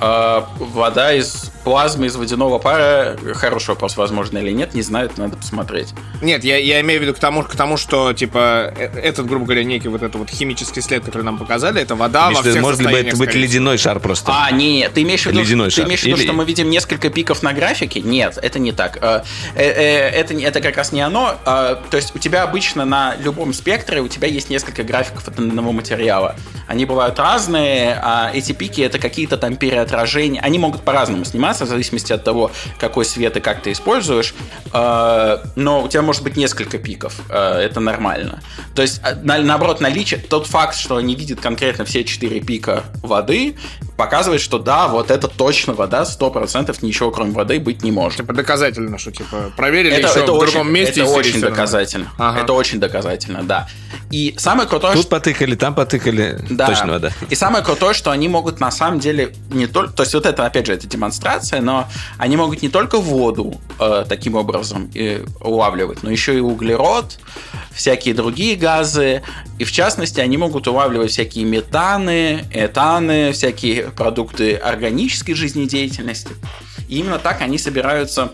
А, 0.00 0.48
вода 0.58 1.14
из 1.14 1.52
плазмы, 1.64 2.06
из 2.06 2.16
водяного 2.16 2.58
пара, 2.58 3.16
хороший 3.34 3.70
вопрос, 3.70 3.96
возможно 3.96 4.38
или 4.38 4.52
нет, 4.52 4.74
не 4.74 4.82
знаю, 4.82 5.06
это 5.06 5.20
надо 5.20 5.36
посмотреть. 5.36 5.94
Нет, 6.22 6.44
я, 6.44 6.58
я 6.58 6.80
имею 6.82 7.00
в 7.00 7.02
виду 7.02 7.14
к 7.14 7.18
тому, 7.18 7.42
к 7.42 7.56
тому, 7.56 7.76
что, 7.76 8.12
типа, 8.12 8.72
э, 8.76 9.00
этот, 9.00 9.26
грубо 9.26 9.46
говоря, 9.46 9.64
некий 9.64 9.88
вот 9.88 10.02
этот 10.02 10.16
вот 10.16 10.30
химический 10.30 10.82
след, 10.82 11.04
который 11.04 11.22
нам 11.22 11.38
показали, 11.38 11.80
это 11.80 11.94
вода 11.94 12.28
Миш, 12.28 12.36
во 12.36 12.42
всех 12.42 12.62
Может 12.62 12.80
ли 12.80 12.94
это 12.94 13.16
быть 13.16 13.34
ледяной 13.34 13.78
шар 13.78 13.98
просто? 14.00 14.32
А, 14.32 14.50
нет, 14.50 14.92
ты 14.92 15.02
имеешь 15.02 15.22
в 15.22 15.26
виду, 15.26 15.40
ледяной 15.40 15.70
ты 15.70 15.76
шар. 15.76 15.86
имеешь 15.86 16.02
в 16.02 16.04
виду, 16.04 16.16
Или... 16.16 16.24
что 16.24 16.32
мы 16.34 16.44
видим 16.44 16.68
несколько 16.68 17.08
пиков 17.08 17.42
на 17.42 17.52
графике? 17.52 18.00
Нет, 18.00 18.38
это 18.40 18.58
не 18.58 18.72
так. 18.72 18.98
Э, 19.00 19.22
э, 19.54 19.62
это, 19.62 20.34
это 20.34 20.60
как 20.60 20.76
раз 20.76 20.92
не 20.92 21.00
оно. 21.00 21.36
То 21.44 21.96
есть 21.96 22.14
у 22.14 22.18
тебя 22.18 22.42
обычно 22.42 22.84
на 22.84 23.16
любом 23.16 23.52
спектре 23.52 24.00
у 24.00 24.08
тебя 24.08 24.28
есть 24.28 24.50
несколько 24.50 24.84
графиков 24.84 25.26
от 25.26 25.38
одного 25.38 25.72
материала. 25.72 26.36
Они 26.68 26.84
бывают 26.84 27.18
разные, 27.18 27.98
а 28.02 28.30
эти 28.32 28.52
пики 28.52 28.82
это 28.82 28.98
какие-то 28.98 29.36
там 29.36 29.56
периоды 29.56 29.85
отражение. 29.86 30.42
Они 30.42 30.58
могут 30.58 30.82
по-разному 30.82 31.24
сниматься, 31.24 31.64
в 31.64 31.68
зависимости 31.68 32.12
от 32.12 32.24
того, 32.24 32.50
какой 32.78 33.04
свет 33.04 33.36
и 33.36 33.40
как 33.40 33.62
ты 33.62 33.72
используешь. 33.72 34.34
Э, 34.72 35.38
но 35.54 35.82
у 35.82 35.88
тебя 35.88 36.02
может 36.02 36.22
быть 36.22 36.36
несколько 36.36 36.78
пиков. 36.78 37.14
Э, 37.28 37.58
это 37.58 37.80
нормально. 37.80 38.42
То 38.74 38.82
есть, 38.82 39.00
э, 39.04 39.14
наоборот, 39.22 39.80
наличие, 39.80 40.20
тот 40.20 40.46
факт, 40.46 40.76
что 40.76 40.96
они 40.96 41.14
видят 41.14 41.40
конкретно 41.40 41.84
все 41.84 42.04
четыре 42.04 42.40
пика 42.40 42.84
воды, 43.02 43.56
показывает, 43.96 44.40
что 44.40 44.58
да, 44.58 44.88
вот 44.88 45.10
это 45.10 45.28
точно 45.28 45.72
вода, 45.72 46.02
100% 46.02 46.76
ничего 46.82 47.10
кроме 47.10 47.32
воды 47.32 47.58
быть 47.58 47.82
не 47.82 47.92
может. 47.92 48.18
Типа 48.18 48.32
доказательно, 48.34 48.98
что 48.98 49.10
типа 49.10 49.52
проверили 49.56 49.96
это, 49.96 50.08
еще 50.08 50.20
это 50.20 50.32
в 50.32 50.36
очень, 50.36 50.52
другом 50.52 50.72
месте. 50.72 51.00
Это 51.02 51.10
очень 51.10 51.40
доказательно. 51.40 52.12
Ага. 52.18 52.40
Это 52.40 52.52
очень 52.52 52.78
доказательно, 52.80 53.42
да. 53.42 53.68
И 54.10 54.34
самое 54.38 54.68
крутое... 54.68 54.92
Тут 54.92 55.02
что... 55.02 55.10
потыкали, 55.10 55.54
там 55.54 55.74
потыкали. 55.74 56.38
Да. 56.50 56.66
Точно 56.66 56.92
вода. 56.92 57.12
И 57.28 57.34
самое 57.34 57.64
крутое, 57.64 57.94
что 57.94 58.10
они 58.10 58.28
могут 58.28 58.60
на 58.60 58.70
самом 58.70 59.00
деле 59.00 59.32
не 59.50 59.66
только... 59.76 59.92
То 59.92 60.02
есть 60.04 60.14
вот 60.14 60.24
это, 60.24 60.46
опять 60.46 60.66
же, 60.66 60.72
это 60.72 60.86
демонстрация, 60.86 61.60
но 61.60 61.86
они 62.16 62.36
могут 62.36 62.62
не 62.62 62.70
только 62.70 62.98
воду 62.98 63.60
э, 63.78 64.06
таким 64.08 64.34
образом 64.34 64.90
э, 64.94 65.22
улавливать, 65.40 66.02
но 66.02 66.10
еще 66.10 66.34
и 66.34 66.40
углерод, 66.40 67.18
всякие 67.72 68.14
другие 68.14 68.56
газы. 68.56 69.22
И 69.58 69.64
в 69.64 69.72
частности, 69.72 70.20
они 70.20 70.38
могут 70.38 70.66
улавливать 70.66 71.10
всякие 71.10 71.44
метаны, 71.44 72.44
этаны, 72.54 73.32
всякие 73.32 73.90
продукты 73.90 74.54
органической 74.54 75.34
жизнедеятельности. 75.34 76.30
И 76.88 76.98
именно 76.98 77.18
так 77.18 77.42
они 77.42 77.58
собираются 77.58 78.32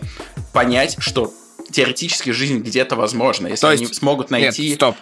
понять, 0.53 0.95
что 0.99 1.33
теоретически 1.71 2.29
жизнь 2.29 2.59
где-то 2.59 2.95
возможна, 2.95 3.47
если 3.47 3.61
То 3.61 3.71
есть... 3.71 3.83
они 3.83 3.93
смогут 3.93 4.29
найти... 4.29 4.69
Нет, 4.69 4.75
стоп. 4.75 4.95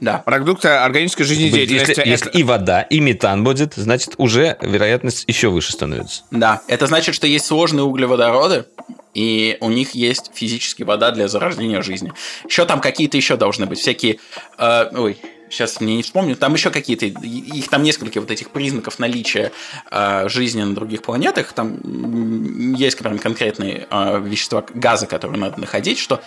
Да. 0.00 0.18
Продукты 0.18 0.68
органической 0.68 1.24
жизнедеятельности. 1.24 1.90
Если, 1.90 2.08
если 2.08 2.28
это- 2.28 2.38
и 2.38 2.42
вода, 2.42 2.82
и 2.82 3.00
метан 3.00 3.44
будет, 3.44 3.74
значит, 3.74 4.14
уже 4.18 4.56
вероятность 4.60 5.24
еще 5.26 5.48
выше 5.48 5.72
становится. 5.72 6.22
Да, 6.30 6.62
это 6.68 6.86
значит, 6.86 7.14
что 7.14 7.26
есть 7.26 7.46
сложные 7.46 7.84
углеводороды, 7.84 8.66
и 9.14 9.56
у 9.60 9.70
них 9.70 9.94
есть 9.94 10.30
физически 10.34 10.82
вода 10.82 11.10
для 11.12 11.28
зарождения 11.28 11.82
жизни. 11.82 12.12
Еще 12.46 12.64
там 12.66 12.80
какие-то 12.80 13.16
еще 13.16 13.36
должны 13.36 13.66
быть 13.66 13.78
всякие... 13.78 14.18
э, 14.58 14.90
ой, 14.96 15.16
сейчас 15.48 15.80
мне 15.80 15.96
не 15.96 16.02
вспомню. 16.02 16.34
Там 16.34 16.52
еще 16.54 16.70
какие-то... 16.70 17.06
Их 17.06 17.68
там 17.68 17.82
несколько 17.84 18.20
вот 18.20 18.30
этих 18.30 18.50
признаков 18.50 18.98
наличия 18.98 19.52
э, 19.90 20.28
жизни 20.28 20.62
на 20.62 20.74
других 20.74 21.02
планетах. 21.02 21.52
Там 21.52 22.74
есть 22.74 22.98
прям 22.98 23.18
конкретные 23.18 23.86
э, 23.88 24.20
вещества, 24.20 24.64
газы, 24.74 25.06
которые 25.06 25.38
надо 25.38 25.60
находить, 25.60 25.98
что 25.98 26.20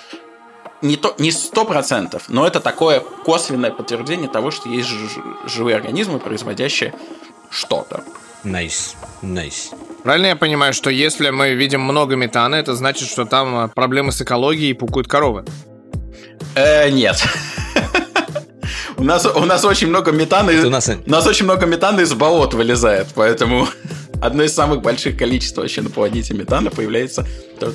не, 0.81 0.95
то, 0.97 1.15
не 1.17 1.29
100%, 1.29 2.21
но 2.27 2.45
это 2.47 2.59
такое 2.59 2.99
косвенное 3.25 3.71
подтверждение 3.71 4.29
того, 4.29 4.51
что 4.51 4.69
есть 4.69 4.87
ж- 4.87 5.19
живые 5.45 5.75
организмы, 5.75 6.19
производящие 6.19 6.93
что-то. 7.49 8.03
Nice, 8.43 8.95
nice. 9.21 9.71
Правильно 10.03 10.27
я 10.27 10.35
понимаю, 10.35 10.73
что 10.73 10.89
если 10.89 11.31
мы 11.31 11.53
видим 11.53 11.81
много 11.81 12.15
метана, 12.15 12.55
это 12.55 12.75
значит, 12.75 13.09
что 13.09 13.25
там 13.25 13.65
э, 13.65 13.67
проблемы 13.67 14.11
с 14.11 14.21
экологией 14.21 14.69
и 14.71 14.73
пукают 14.73 15.07
коровы? 15.07 15.43
Э, 16.55 16.89
нет. 16.89 17.21
У 18.97 19.03
нас, 19.03 19.25
у 19.25 19.45
нас 19.45 19.63
очень 19.65 19.87
много 19.87 20.11
метана. 20.11 20.49
из- 20.51 20.65
у 20.65 20.69
нас- 20.69 20.89
у 20.89 21.09
нас 21.09 21.27
очень 21.27 21.45
много 21.45 21.65
метана 21.65 22.01
из 22.01 22.13
болот 22.13 22.53
вылезает, 22.55 23.07
поэтому 23.13 23.67
одно 24.21 24.43
из 24.43 24.53
самых 24.53 24.81
больших 24.81 25.17
количеств 25.17 25.57
вообще 25.57 25.81
на 25.81 25.89
планете 25.89 26.33
метана 26.33 26.71
появляется 26.71 27.25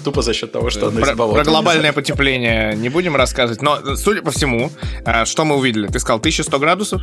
тупо 0.05 0.23
за 0.23 0.35
счет 0.35 0.51
того, 0.53 0.71
что 0.71 0.89
оно 0.89 1.01
из 1.01 1.07
Про, 1.07 1.15
болот 1.15 1.35
про 1.37 1.45
глобальное 1.45 1.93
вылезает. 1.93 1.95
потепление 1.95 2.75
не 2.75 2.89
будем 2.89 3.15
рассказывать, 3.17 3.63
но, 3.63 3.95
судя 3.97 4.23
по 4.23 4.31
всему, 4.33 4.71
э, 5.07 5.25
что 5.25 5.45
мы 5.45 5.57
увидели? 5.57 5.87
Ты 5.87 6.01
сказал 6.01 6.19
1100 6.19 6.59
градусов, 6.59 7.01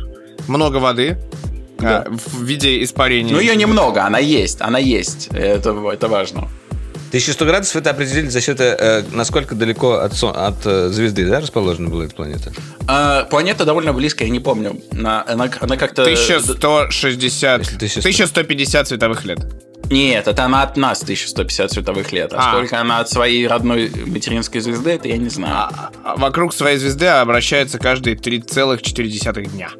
много 0.48 0.76
воды 0.76 1.16
э, 1.78 1.82
Да. 1.82 2.06
в 2.10 2.42
виде 2.42 2.82
испарений. 2.82 3.32
Ну, 3.32 3.40
ее 3.40 3.56
немного, 3.56 4.04
она 4.04 4.18
есть, 4.18 4.60
она 4.60 4.78
есть. 4.78 5.28
Это, 5.32 5.70
это 5.90 6.08
важно. 6.08 6.48
1100 7.10 7.44
градусов 7.44 7.76
это 7.76 7.90
определили 7.90 8.28
за 8.28 8.40
счет, 8.40 8.60
э, 8.60 9.02
насколько 9.12 9.54
далеко 9.56 9.94
от, 9.94 10.14
Со- 10.14 10.30
от 10.30 10.64
э, 10.64 10.88
звезды 10.90 11.26
да, 11.28 11.40
расположена 11.40 11.88
была 11.88 12.04
эта 12.04 12.14
планета. 12.14 12.52
А, 12.86 13.24
планета 13.24 13.64
довольно 13.64 13.92
близкая, 13.92 14.28
я 14.28 14.32
не 14.32 14.38
помню. 14.40 14.80
На- 14.92 15.24
она, 15.26 15.50
она 15.60 15.76
как-то... 15.76 16.02
1160, 16.02 17.60
Если 17.60 17.76
1100. 17.76 18.00
1150 18.00 18.88
световых 18.88 19.24
лет. 19.24 19.38
Нет, 19.90 20.28
это 20.28 20.44
она 20.44 20.62
от 20.62 20.76
нас 20.76 21.02
1150 21.02 21.72
световых 21.72 22.12
лет. 22.12 22.32
А, 22.32 22.36
А. 22.38 22.52
сколько 22.54 22.80
она 22.80 23.00
от 23.00 23.10
своей 23.10 23.46
родной 23.48 23.90
материнской 24.06 24.60
звезды, 24.60 24.90
это 24.92 25.08
я 25.08 25.16
не 25.16 25.28
знаю. 25.30 25.54
А, 25.56 25.90
а 26.04 26.16
вокруг 26.16 26.54
своей 26.54 26.78
звезды 26.78 27.06
обращается 27.06 27.78
каждые 27.80 28.14
3,4 28.14 29.46
дня. 29.48 29.70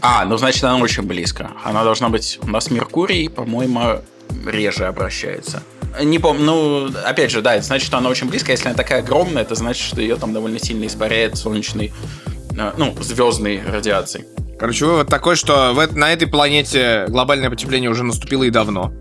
А, 0.00 0.24
ну 0.24 0.38
значит 0.38 0.64
она 0.64 0.78
очень 0.78 1.02
близко. 1.02 1.50
Она 1.64 1.84
должна 1.84 2.08
быть... 2.08 2.38
У 2.42 2.48
нас 2.48 2.70
Меркурий, 2.70 3.28
по-моему, 3.28 4.00
реже 4.46 4.86
обращается. 4.86 5.62
Не 6.02 6.18
помню, 6.18 6.44
ну, 6.44 6.90
опять 7.04 7.30
же, 7.30 7.40
да, 7.40 7.54
это 7.54 7.64
значит, 7.64 7.86
что 7.86 7.96
она 7.98 8.10
очень 8.10 8.28
близко. 8.28 8.52
Если 8.52 8.68
она 8.68 8.76
такая 8.76 9.00
огромная, 9.00 9.42
это 9.42 9.54
значит, 9.54 9.86
что 9.86 10.00
ее 10.00 10.16
там 10.16 10.32
довольно 10.34 10.58
сильно 10.58 10.86
испаряет 10.86 11.36
солнечной, 11.36 11.92
э, 12.56 12.72
ну, 12.76 12.94
звездной 13.00 13.62
радиацией. 13.66 14.26
Короче, 14.58 14.84
вывод 14.84 15.08
такой, 15.08 15.36
что 15.36 15.72
в, 15.72 15.96
на 15.96 16.12
этой 16.12 16.26
планете 16.28 17.06
глобальное 17.08 17.50
потепление 17.50 17.88
уже 17.88 18.04
наступило 18.04 18.44
и 18.44 18.50
давно. 18.50 18.92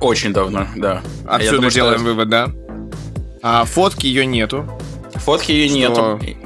Очень 0.00 0.32
давно, 0.32 0.66
да. 0.76 1.02
А 1.26 1.36
Отсюда 1.36 1.56
думаю, 1.56 1.70
что 1.70 1.80
делаем 1.80 2.04
вывод, 2.04 2.28
да? 2.28 2.50
А 3.42 3.64
фотки 3.64 4.06
ее 4.06 4.24
нету, 4.24 4.68
Фотки 5.14 5.52
ее 5.52 5.68
Что? 5.68 6.18
нету. 6.18 6.43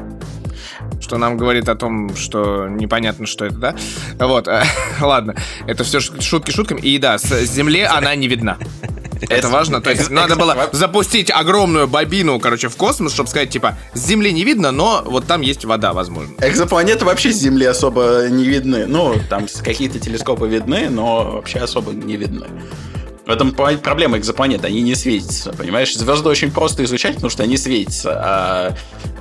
Что 1.09 1.17
нам 1.17 1.39
говорит 1.39 1.71
о 1.71 1.75
том, 1.75 2.15
что 2.17 2.69
непонятно, 2.69 3.27
что 3.27 3.47
это, 3.47 3.57
да? 3.57 3.77
Вот, 4.19 4.47
э, 4.47 4.63
ладно, 5.01 5.35
это 5.67 5.83
все 5.83 6.01
шутки 6.01 6.51
шутками. 6.51 6.81
И 6.81 6.99
да, 6.99 7.17
с 7.17 7.27
Земли 7.47 7.81
она 7.81 8.15
не 8.15 8.29
видна. 8.29 8.59
Это 9.31 9.49
важно. 9.49 9.81
То 9.81 9.91
есть 9.91 10.11
надо 10.11 10.37
было 10.37 10.69
запустить 10.73 11.31
огромную 11.31 11.89
бобину, 11.89 12.39
короче, 12.39 12.69
в 12.69 12.77
космос, 12.77 13.15
чтобы 13.15 13.31
сказать, 13.31 13.49
типа, 13.49 13.79
с 13.95 14.07
Земли 14.07 14.33
не 14.33 14.45
видно, 14.45 14.71
но 14.71 15.03
вот 15.03 15.27
там 15.27 15.41
есть 15.41 15.65
вода, 15.65 15.95
возможно. 15.95 16.35
Экзопланеты 16.41 17.07
вообще 17.07 17.33
с 17.33 17.37
Земли 17.37 17.65
особо 17.65 18.27
не 18.29 18.45
видны. 18.45 18.85
Ну, 18.87 19.17
там 19.31 19.47
какие-то 19.65 19.99
телескопы 19.99 20.47
видны, 20.47 20.91
но 20.91 21.33
вообще 21.33 21.61
особо 21.61 21.93
не 21.93 22.17
видны. 22.17 22.47
В 23.29 23.31
этом 23.31 23.53
проблема 23.53 24.17
экзопланет, 24.17 24.65
они 24.65 24.81
не 24.81 24.95
светятся, 24.95 25.53
понимаешь? 25.53 25.95
Звезды 25.95 26.31
очень 26.31 26.51
просто 26.51 26.83
изучать, 26.85 27.17
потому 27.17 27.29
что 27.29 27.43
они 27.43 27.59
светятся, 27.59 28.13
а 28.15 28.75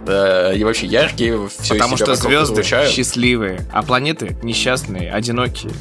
э, 0.08 0.56
и 0.56 0.64
вообще 0.64 0.86
яркие, 0.86 1.50
все 1.60 1.74
Потому 1.74 1.98
что 1.98 2.16
звезды 2.16 2.54
излучают. 2.54 2.90
счастливые, 2.90 3.68
а 3.70 3.84
планеты 3.84 4.38
несчастные, 4.44 5.12
одинокие, 5.12 5.74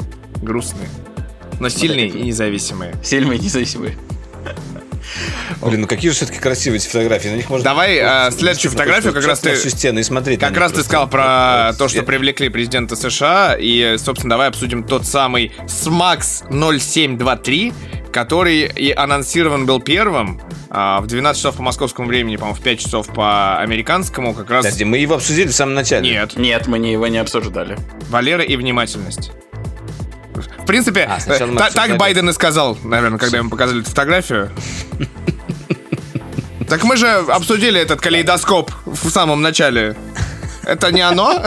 грустные, 0.43 0.89
но 1.61 1.69
сильные 1.69 2.09
и 2.09 2.21
независимые. 2.23 2.97
Сильные, 3.01 3.39
независимые. 3.39 3.97
Блин, 5.63 5.83
ну 5.83 5.87
какие 5.87 6.11
же 6.11 6.17
все-таки 6.17 6.41
красивые 6.41 6.79
эти 6.79 6.89
фотографии. 6.89 7.29
На 7.29 7.37
них 7.37 7.49
можно... 7.49 7.65
Давай 7.65 7.97
э, 7.97 8.33
следующую 8.33 8.73
фотографию, 8.73 9.13
как 9.13 9.25
раз 9.25 9.39
ты... 9.39 9.55
всю 9.55 9.69
стену 9.71 10.01
и 10.01 10.03
смотреть. 10.03 10.41
Как 10.41 10.57
раз 10.57 10.73
ты 10.73 10.83
сказал 10.83 11.09
про 11.09 11.73
то, 11.79 11.87
что 11.87 12.03
привлекли 12.03 12.49
президента 12.49 12.97
США, 12.97 13.57
и, 13.57 13.97
собственно, 13.99 14.31
давай 14.31 14.49
обсудим 14.49 14.83
тот 14.83 15.07
самый 15.07 15.53
SMAX 15.67 16.49
0723, 16.51 17.73
который 18.17 18.63
и 18.63 18.93
анонсирован 18.93 19.67
был 19.67 19.79
первым 19.79 20.41
а, 20.71 21.03
в 21.03 21.07
12 21.07 21.39
часов 21.39 21.57
по 21.57 21.63
московскому 21.63 22.09
времени, 22.09 22.37
по-моему, 22.37 22.59
в 22.59 22.63
5 22.63 22.81
часов 22.81 23.09
по 23.09 23.59
американскому, 23.59 24.33
как 24.33 24.49
раз... 24.49 24.65
Подожди, 24.65 24.87
мы 24.87 24.97
его 24.97 25.17
обсудили 25.17 25.49
в 25.49 25.55
самом 25.55 25.75
начале. 25.75 26.11
Нет, 26.11 26.35
Нет, 26.35 26.67
мы 26.67 26.79
не, 26.79 26.93
его 26.93 27.09
не 27.09 27.19
обсуждали. 27.19 27.77
Валера 28.09 28.43
и 28.43 28.57
внимательность. 28.57 29.33
В 30.35 30.65
принципе, 30.65 31.03
А, 31.03 31.19
та- 31.21 31.71
так 31.71 31.99
Байден 31.99 32.31
и 32.31 32.33
сказал, 32.33 32.79
наверное, 32.85 33.19
когда 33.19 33.37
ему 33.37 33.51
показали 33.51 33.83
эту 33.83 33.91
фотографию. 33.91 34.51
Так 36.71 36.85
мы 36.85 36.97
же 36.97 37.07
обсудили 37.07 37.79
этот 37.79 38.01
калейдоскоп 38.01 38.71
в 38.87 39.11
самом 39.11 39.43
начале. 39.43 39.95
Это 40.65 40.91
не 40.91 41.03
оно? 41.03 41.45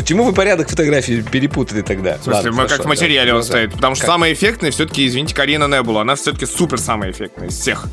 Почему 0.00 0.24
вы 0.24 0.32
порядок 0.32 0.70
фотографий 0.70 1.20
перепутали 1.22 1.82
тогда? 1.82 2.16
В 2.16 2.24
смысле, 2.24 2.52
мы 2.52 2.66
как 2.66 2.84
в 2.84 2.88
материале 2.88 3.34
он 3.34 3.42
стоит. 3.42 3.72
Потому 3.72 3.94
что 3.94 4.06
самый 4.06 4.32
эффектный 4.32 4.70
все-таки, 4.70 5.06
извините, 5.06 5.34
Карина 5.34 5.66
Небула. 5.68 6.00
Она 6.00 6.14
все-таки 6.14 6.46
супер 6.46 6.78
самая 6.78 7.10
эффектная 7.10 7.48
из 7.48 7.58
всех. 7.58 7.84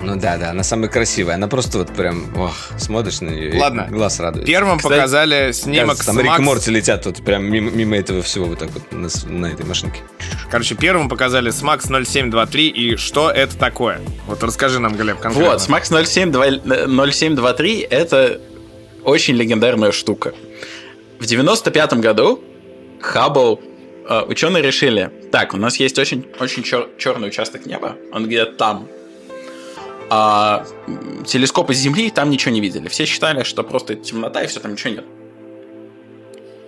Ну 0.00 0.14
да, 0.14 0.36
да, 0.36 0.50
она 0.50 0.62
самая 0.62 0.88
красивая. 0.88 1.34
Она 1.34 1.48
просто 1.48 1.78
вот 1.78 1.92
прям, 1.92 2.32
ох, 2.38 2.54
смотришь 2.78 3.20
на 3.20 3.30
нее, 3.30 3.56
и 3.56 3.58
Ладно. 3.58 3.88
глаз 3.90 4.20
радует. 4.20 4.46
Первым 4.46 4.78
Кстати, 4.78 4.92
показали 4.94 5.50
снимок 5.50 5.96
Кажется, 5.96 6.02
с 6.04 6.06
Там 6.06 6.18
Рик 6.18 6.26
и 6.26 6.28
Макс- 6.28 6.44
Морти 6.44 6.70
летят 6.70 7.06
вот 7.06 7.16
прям 7.24 7.44
мимо, 7.44 7.72
мимо 7.72 7.96
этого 7.96 8.22
всего 8.22 8.46
вот 8.46 8.60
так 8.60 8.70
вот 8.70 8.92
на, 8.92 9.08
с- 9.08 9.24
на 9.24 9.46
этой 9.46 9.66
машинке. 9.66 9.98
Короче, 10.52 10.76
первым 10.76 11.08
показали 11.08 11.50
SMAX 11.50 11.88
0723. 11.88 12.68
И 12.68 12.96
что 12.96 13.28
это 13.32 13.58
такое? 13.58 14.00
Вот 14.28 14.40
расскажи 14.44 14.78
нам, 14.78 14.94
Глеб, 14.94 15.18
конкретно. 15.18 15.50
Вот, 15.54 15.60
SMAX 15.68 16.04
07, 16.06 16.30
0723 16.32 17.80
это 17.80 18.40
очень 19.02 19.34
легендарная 19.34 19.90
штука. 19.90 20.32
В 21.18 21.26
95 21.26 21.94
году 21.94 22.40
Хаббл 23.00 23.60
э, 24.08 24.22
ученые 24.28 24.62
решили, 24.62 25.10
так, 25.32 25.52
у 25.54 25.56
нас 25.56 25.76
есть 25.78 25.98
очень, 25.98 26.26
очень 26.38 26.62
черный 26.62 27.28
участок 27.28 27.66
неба, 27.66 27.96
он 28.12 28.26
где-то 28.26 28.52
там. 28.52 28.88
А 30.10 30.64
телескопы 31.26 31.74
с 31.74 31.78
Земли 31.78 32.10
там 32.10 32.30
ничего 32.30 32.52
не 32.52 32.60
видели. 32.60 32.88
Все 32.88 33.04
считали, 33.04 33.42
что 33.42 33.62
просто 33.62 33.94
темнота 33.94 34.42
и 34.42 34.46
все, 34.46 34.60
там 34.60 34.72
ничего 34.72 34.94
нет. 34.94 35.04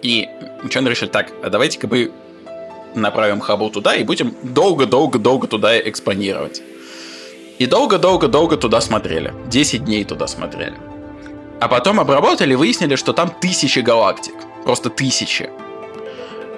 И 0.03 0.29
ученые 0.63 0.91
решили, 0.91 1.09
так, 1.09 1.33
а 1.43 1.49
давайте-ка 1.49 1.87
мы 1.87 2.11
направим 2.95 3.41
Хаббл 3.41 3.71
туда 3.71 3.95
и 3.95 4.05
будем 4.05 4.35
долго-долго-долго 4.43 5.47
туда 5.47 5.79
экспонировать. 5.79 6.61
И 7.59 7.67
долго-долго-долго 7.67 8.57
туда 8.57 8.81
смотрели. 8.81 9.33
10 9.47 9.85
дней 9.85 10.05
туда 10.05 10.27
смотрели. 10.27 10.75
А 11.61 11.69
потом 11.69 12.01
обработали 12.01 12.55
выяснили, 12.55 12.97
что 12.97 13.13
там 13.13 13.31
тысячи 13.31 13.81
галактик. 13.81 14.35
Просто 14.65 14.91
тысячи. 14.91 15.51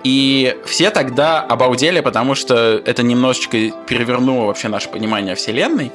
И 0.05 0.57
все 0.65 0.91
тогда 0.91 1.41
обалдели, 1.41 2.01
потому 2.01 2.35
что 2.35 2.83
это 2.85 3.03
немножечко 3.03 3.71
перевернуло 3.87 4.47
вообще 4.47 4.69
наше 4.69 4.89
понимание 4.89 5.35
Вселенной. 5.35 5.93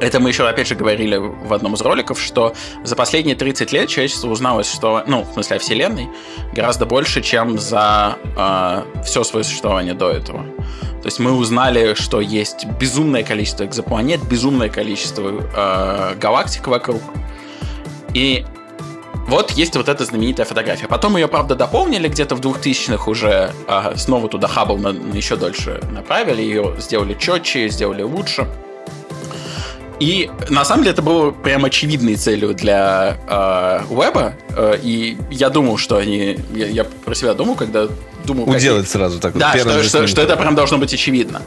Это 0.00 0.20
мы 0.20 0.28
еще, 0.28 0.46
опять 0.46 0.68
же, 0.68 0.74
говорили 0.76 1.16
в 1.16 1.52
одном 1.52 1.74
из 1.74 1.80
роликов, 1.80 2.20
что 2.20 2.54
за 2.84 2.94
последние 2.94 3.34
30 3.34 3.72
лет 3.72 3.88
человечество 3.88 4.28
узнало, 4.28 4.62
что, 4.62 5.02
ну, 5.06 5.22
в 5.22 5.32
смысле, 5.32 5.56
о 5.56 5.58
Вселенной, 5.58 6.08
гораздо 6.52 6.86
больше, 6.86 7.20
чем 7.20 7.58
за 7.58 8.16
все 9.04 9.24
свое 9.24 9.44
существование 9.44 9.94
до 9.94 10.10
этого. 10.10 10.44
То 11.02 11.06
есть 11.06 11.18
мы 11.18 11.32
узнали, 11.32 11.94
что 11.94 12.20
есть 12.20 12.64
безумное 12.78 13.22
количество 13.22 13.64
экзопланет, 13.64 14.22
безумное 14.22 14.68
количество 14.68 15.42
э, 15.56 16.14
галактик 16.16 16.66
вокруг. 16.66 17.02
И 18.14 18.44
вот 19.28 19.50
есть 19.50 19.76
вот 19.76 19.88
эта 19.88 20.04
знаменитая 20.04 20.46
фотография. 20.46 20.86
Потом 20.86 21.16
ее, 21.16 21.28
правда, 21.28 21.54
дополнили 21.54 22.08
где-то 22.08 22.34
в 22.34 22.40
2000-х 22.40 23.10
уже, 23.10 23.52
э, 23.68 23.92
снова 23.96 24.28
туда 24.28 24.48
Хаббл 24.48 24.78
на, 24.78 24.92
на 24.92 25.14
еще 25.14 25.36
дольше 25.36 25.80
направили, 25.92 26.40
ее 26.40 26.74
сделали 26.78 27.14
четче, 27.14 27.68
сделали 27.68 28.02
лучше. 28.02 28.48
И 30.00 30.30
на 30.48 30.64
самом 30.64 30.84
деле 30.84 30.92
это 30.92 31.02
было 31.02 31.30
прям 31.30 31.64
очевидной 31.64 32.14
целью 32.14 32.54
для 32.54 33.18
э, 33.28 33.80
веба. 33.90 34.34
Э, 34.56 34.78
и 34.82 35.18
я 35.30 35.50
думал, 35.50 35.76
что 35.76 35.96
они... 35.96 36.38
Я, 36.54 36.66
я 36.66 36.84
про 36.84 37.14
себя 37.14 37.34
думал, 37.34 37.56
когда 37.56 37.88
думал... 38.24 38.48
Уделать 38.48 38.84
как... 38.84 38.92
сразу 38.92 39.18
так. 39.18 39.36
Да, 39.36 39.58
что, 39.58 39.82
что, 39.82 40.06
что 40.06 40.22
это 40.22 40.36
прям 40.36 40.54
должно 40.54 40.78
быть 40.78 40.94
очевидно. 40.94 41.42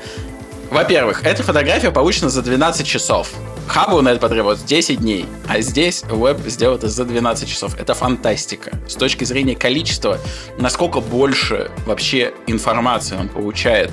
Во-первых, 0.71 1.25
эта 1.25 1.43
фотография 1.43 1.91
получена 1.91 2.29
за 2.29 2.41
12 2.41 2.87
часов. 2.87 3.29
Хабу 3.67 4.01
на 4.01 4.07
это 4.07 4.21
потребуется 4.21 4.65
10 4.65 4.99
дней, 4.99 5.25
а 5.45 5.59
здесь 5.59 6.01
веб 6.03 6.39
сделал 6.47 6.79
за 6.81 7.03
12 7.03 7.49
часов. 7.49 7.77
Это 7.77 7.93
фантастика. 7.93 8.71
С 8.87 8.95
точки 8.95 9.25
зрения 9.25 9.57
количества, 9.57 10.17
насколько 10.57 11.01
больше 11.01 11.69
вообще 11.85 12.33
информации 12.47 13.17
он 13.17 13.27
получает, 13.27 13.91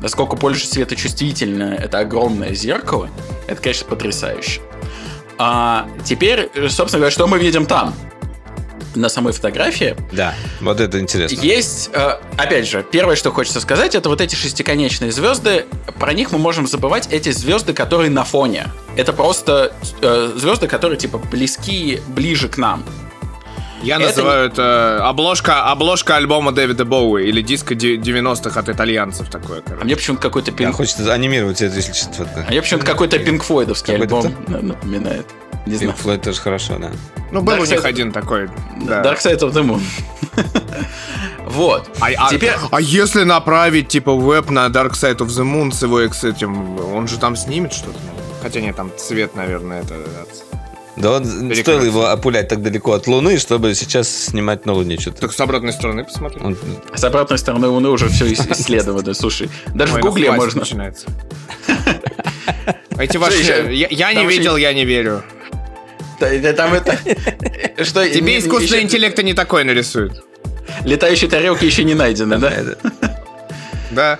насколько 0.00 0.34
больше 0.34 0.66
светочувствительно 0.66 1.74
это 1.74 2.00
огромное 2.00 2.54
зеркало, 2.54 3.08
это, 3.46 3.62
конечно, 3.62 3.86
потрясающе. 3.86 4.60
А 5.38 5.86
теперь, 6.04 6.50
собственно 6.68 7.02
говоря, 7.02 7.12
что 7.12 7.28
мы 7.28 7.38
видим 7.38 7.66
там? 7.66 7.94
На 9.00 9.08
самой 9.08 9.32
фотографии. 9.32 9.96
Да, 10.12 10.34
вот 10.60 10.80
это 10.80 11.00
интересно. 11.00 11.40
Есть, 11.40 11.90
э, 11.92 12.18
опять 12.36 12.68
же, 12.68 12.84
первое, 12.90 13.16
что 13.16 13.30
хочется 13.32 13.60
сказать, 13.60 13.94
это 13.94 14.08
вот 14.08 14.20
эти 14.20 14.34
шестиконечные 14.34 15.12
звезды. 15.12 15.66
Про 15.98 16.12
них 16.12 16.32
мы 16.32 16.38
можем 16.38 16.66
забывать 16.66 17.08
эти 17.10 17.30
звезды, 17.30 17.72
которые 17.72 18.10
на 18.10 18.24
фоне. 18.24 18.66
Это 18.96 19.12
просто 19.12 19.72
э, 20.00 20.32
звезды, 20.36 20.68
которые 20.68 20.98
типа 20.98 21.18
близки, 21.18 22.00
ближе 22.08 22.48
к 22.48 22.56
нам. 22.56 22.84
Я 23.82 23.96
это 23.96 24.06
называю 24.06 24.48
это 24.48 25.06
обложка, 25.06 25.64
обложка 25.70 26.16
альбома 26.16 26.52
Дэвида 26.52 26.84
Боуи 26.84 27.26
или 27.26 27.42
диска 27.42 27.74
90-х 27.74 28.58
от 28.58 28.68
итальянцев 28.68 29.28
такое. 29.28 29.60
Короче. 29.60 29.82
А 29.82 29.84
мне 29.84 29.96
почему-то 29.96 30.22
какой-то 30.22 30.52
пинк... 30.52 30.70
Да, 30.70 30.76
хочется 30.76 31.12
анимировать 31.12 31.62
это, 31.62 31.74
если 31.74 31.92
что-то. 31.92 32.44
А 32.46 32.50
мне 32.50 32.62
почему-то 32.62 32.86
какой-то 32.86 33.18
Пинк 33.18 33.42
Флойдовский 33.44 33.94
альбом 33.94 34.34
напоминает. 34.48 35.26
Не 35.66 35.78
Пинк 35.78 35.96
Флойд 35.96 36.22
тоже 36.22 36.40
хорошо, 36.40 36.78
да. 36.78 36.90
Ну, 37.32 37.42
был 37.42 37.54
Dark 37.54 37.62
у 37.62 37.64
них 37.64 37.80
Side... 37.80 37.86
один 37.86 38.12
такой. 38.12 38.48
Да. 38.82 39.02
Dark 39.02 39.18
Side 39.18 39.40
of 39.40 39.52
the 39.52 39.64
Moon. 39.64 39.82
Вот. 41.46 41.88
А, 42.00 42.08
а, 42.18 42.28
Теперь... 42.28 42.52
а 42.72 42.80
если 42.80 43.22
направить, 43.22 43.86
типа, 43.86 44.12
веб 44.12 44.50
на 44.50 44.66
Dark 44.66 44.92
Side 44.92 45.18
of 45.18 45.28
the 45.28 45.44
Moon 45.44 45.72
с 45.72 45.80
его 45.80 46.00
с 46.00 46.24
этим, 46.24 46.78
он 46.92 47.06
же 47.06 47.18
там 47.18 47.36
снимет 47.36 47.72
что-то? 47.72 47.98
Хотя 48.42 48.60
нет, 48.60 48.74
там 48.74 48.90
цвет, 48.96 49.36
наверное, 49.36 49.82
это 49.82 49.94
да 50.96 51.12
он 51.12 51.54
стоило 51.54 51.82
его 51.82 52.06
опулять 52.06 52.48
так 52.48 52.62
далеко 52.62 52.92
от 52.92 53.06
Луны, 53.06 53.38
чтобы 53.38 53.74
сейчас 53.74 54.08
снимать 54.08 54.64
на 54.66 54.72
Луне 54.72 54.98
что-то. 54.98 55.22
Так 55.22 55.32
с 55.32 55.40
обратной 55.40 55.72
стороны 55.72 56.04
посмотри. 56.04 56.40
Он... 56.42 56.56
С 56.94 57.04
обратной 57.04 57.38
стороны 57.38 57.68
Луны 57.68 57.90
уже 57.90 58.08
все 58.08 58.32
исследовано. 58.32 59.14
Слушай, 59.14 59.50
даже 59.74 59.94
в 59.94 60.00
Гугле 60.00 60.30
можно... 60.32 60.60
начинается. 60.60 61.06
Эти 62.98 63.18
ваши... 63.18 63.72
Я 63.72 64.14
не 64.14 64.26
видел, 64.26 64.56
я 64.56 64.72
не 64.72 64.84
верю. 64.84 65.22
Там 66.18 66.72
это... 66.72 66.98
Что, 67.84 68.08
Тебе 68.08 68.38
искусственный 68.38 68.82
интеллект 68.82 69.22
не 69.22 69.34
такой 69.34 69.64
нарисует. 69.64 70.24
Летающие 70.84 71.28
тарелки 71.28 71.64
еще 71.66 71.84
не 71.84 71.94
найдены, 71.94 72.38
да? 72.38 72.52
Да. 73.90 74.18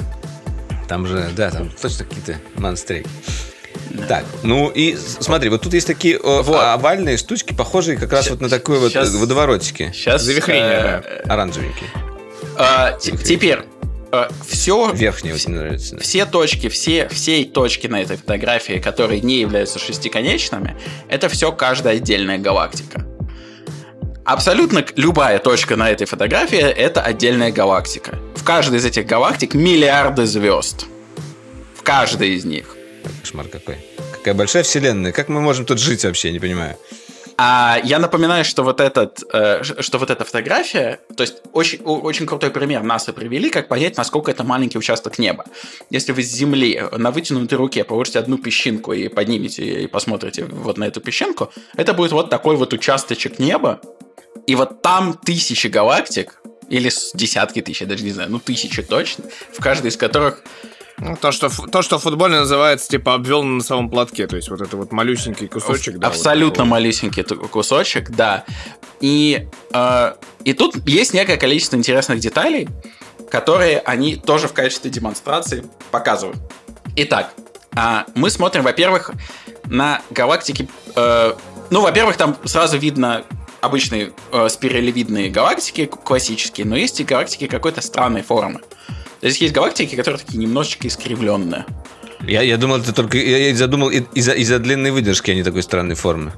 Там 0.88 1.06
же, 1.06 1.28
да, 1.34 1.50
там 1.50 1.70
точно 1.70 2.04
какие-то 2.04 2.38
монстры. 2.54 3.04
Так, 4.08 4.24
ну 4.42 4.70
и 4.70 4.96
смотри, 4.96 5.48
вот 5.48 5.62
тут 5.62 5.74
есть 5.74 5.86
такие 5.86 6.18
вот. 6.18 6.48
овальные 6.48 7.16
штучки, 7.16 7.52
похожие 7.52 7.96
как 7.96 8.12
раз 8.12 8.24
сейчас, 8.24 8.32
вот 8.32 8.40
на 8.40 8.48
такой 8.48 8.78
вот 8.78 8.94
водоворотики. 8.94 9.92
Сейчас. 9.94 10.22
Завихрение, 10.22 11.02
э, 11.04 11.22
да. 11.24 11.34
Оранжевенькие. 11.34 11.90
А, 12.56 12.92
теперь, 12.92 13.60
э, 14.12 14.28
все... 14.46 14.90
Верхние 14.92 15.34
очень 15.34 15.50
нравятся. 15.50 15.98
Все 15.98 16.26
точки, 16.26 16.68
все, 16.68 17.08
все 17.08 17.44
точки 17.44 17.86
на 17.86 18.02
этой 18.02 18.16
фотографии, 18.16 18.78
которые 18.78 19.20
не 19.20 19.40
являются 19.40 19.78
шестиконечными, 19.78 20.76
это 21.08 21.28
все 21.28 21.52
каждая 21.52 21.96
отдельная 21.96 22.38
галактика. 22.38 23.06
Абсолютно 24.24 24.84
любая 24.96 25.38
точка 25.38 25.76
на 25.76 25.90
этой 25.90 26.06
фотографии 26.06 26.58
это 26.58 27.00
отдельная 27.00 27.52
галактика. 27.52 28.18
В 28.34 28.42
каждой 28.42 28.78
из 28.78 28.84
этих 28.84 29.06
галактик 29.06 29.54
миллиарды 29.54 30.26
звезд. 30.26 30.86
В 31.76 31.82
каждой 31.82 32.30
из 32.30 32.44
них. 32.44 32.75
Кошмар 33.20 33.48
какой. 33.48 33.76
Какая 34.12 34.34
большая 34.34 34.62
вселенная. 34.62 35.12
Как 35.12 35.28
мы 35.28 35.40
можем 35.40 35.64
тут 35.64 35.78
жить 35.78 36.04
вообще, 36.04 36.32
не 36.32 36.40
понимаю. 36.40 36.76
А 37.38 37.78
я 37.84 37.98
напоминаю, 37.98 38.46
что 38.46 38.62
вот, 38.62 38.80
этот, 38.80 39.22
э, 39.30 39.62
что 39.62 39.98
вот 39.98 40.10
эта 40.10 40.24
фотография, 40.24 41.00
то 41.14 41.22
есть 41.22 41.42
очень, 41.52 41.82
очень 41.82 42.24
крутой 42.24 42.50
пример 42.50 42.82
НАСА 42.82 43.12
привели, 43.12 43.50
как 43.50 43.68
понять, 43.68 43.98
насколько 43.98 44.30
это 44.30 44.42
маленький 44.42 44.78
участок 44.78 45.18
неба. 45.18 45.44
Если 45.90 46.12
вы 46.12 46.22
с 46.22 46.32
Земли 46.32 46.82
на 46.96 47.10
вытянутой 47.10 47.58
руке 47.58 47.84
положите 47.84 48.18
одну 48.20 48.38
песчинку 48.38 48.94
и 48.94 49.08
поднимете 49.08 49.82
и 49.82 49.86
посмотрите 49.86 50.44
вот 50.44 50.78
на 50.78 50.84
эту 50.84 51.02
песчинку, 51.02 51.52
это 51.76 51.92
будет 51.92 52.12
вот 52.12 52.30
такой 52.30 52.56
вот 52.56 52.72
участочек 52.72 53.38
неба, 53.38 53.82
и 54.46 54.54
вот 54.54 54.80
там 54.80 55.12
тысячи 55.12 55.66
галактик, 55.66 56.40
или 56.70 56.90
десятки 57.14 57.60
тысяч, 57.60 57.82
я 57.82 57.86
даже 57.86 58.02
не 58.02 58.12
знаю, 58.12 58.30
ну 58.30 58.38
тысячи 58.38 58.82
точно, 58.82 59.24
в 59.52 59.60
каждой 59.60 59.90
из 59.90 59.96
которых 59.98 60.42
ну, 60.98 61.16
то, 61.16 61.30
что, 61.30 61.48
то, 61.48 61.82
что 61.82 61.98
в 61.98 62.02
футболе 62.02 62.38
называется, 62.38 62.88
типа, 62.88 63.14
обвел 63.14 63.42
на 63.42 63.56
носовом 63.56 63.90
платке. 63.90 64.26
То 64.26 64.36
есть, 64.36 64.48
вот 64.48 64.60
это 64.60 64.76
вот 64.76 64.92
малюсенький 64.92 65.46
кусочек. 65.46 65.98
Да, 65.98 66.08
Абсолютно 66.08 66.64
вот 66.64 66.70
малюсенький 66.70 67.22
кусочек, 67.22 68.10
да. 68.10 68.44
И, 69.00 69.46
э, 69.72 70.12
и 70.44 70.52
тут 70.54 70.76
есть 70.88 71.12
некое 71.12 71.36
количество 71.36 71.76
интересных 71.76 72.20
деталей, 72.20 72.68
которые 73.30 73.80
они 73.80 74.16
тоже 74.16 74.48
в 74.48 74.54
качестве 74.54 74.90
демонстрации 74.90 75.64
показывают. 75.90 76.38
Итак, 76.96 77.32
э, 77.76 78.04
мы 78.14 78.30
смотрим, 78.30 78.62
во-первых, 78.62 79.10
на 79.66 80.00
галактики... 80.10 80.66
Э, 80.94 81.34
ну, 81.68 81.82
во-первых, 81.82 82.16
там 82.16 82.38
сразу 82.44 82.78
видно 82.78 83.24
обычные 83.60 84.12
э, 84.32 84.48
спиралевидные 84.48 85.28
галактики 85.28 85.86
классические, 85.86 86.66
но 86.66 86.76
есть 86.76 87.00
и 87.00 87.04
галактики 87.04 87.46
какой-то 87.46 87.82
странной 87.82 88.22
формы. 88.22 88.60
То 89.26 89.28
есть 89.28 89.40
есть 89.40 89.54
галактики, 89.54 89.96
которые 89.96 90.20
такие 90.20 90.38
немножечко 90.38 90.86
искривленные. 90.86 91.66
Я, 92.20 92.42
я 92.42 92.56
думал, 92.56 92.76
это 92.76 92.92
только... 92.92 93.18
Я, 93.18 93.48
я 93.48 93.56
задумал 93.56 93.88
из-за 93.88 94.34
из 94.34 94.48
длинной 94.60 94.92
выдержки, 94.92 95.32
а 95.32 95.34
не 95.34 95.42
такой 95.42 95.64
странной 95.64 95.96
формы. 95.96 96.32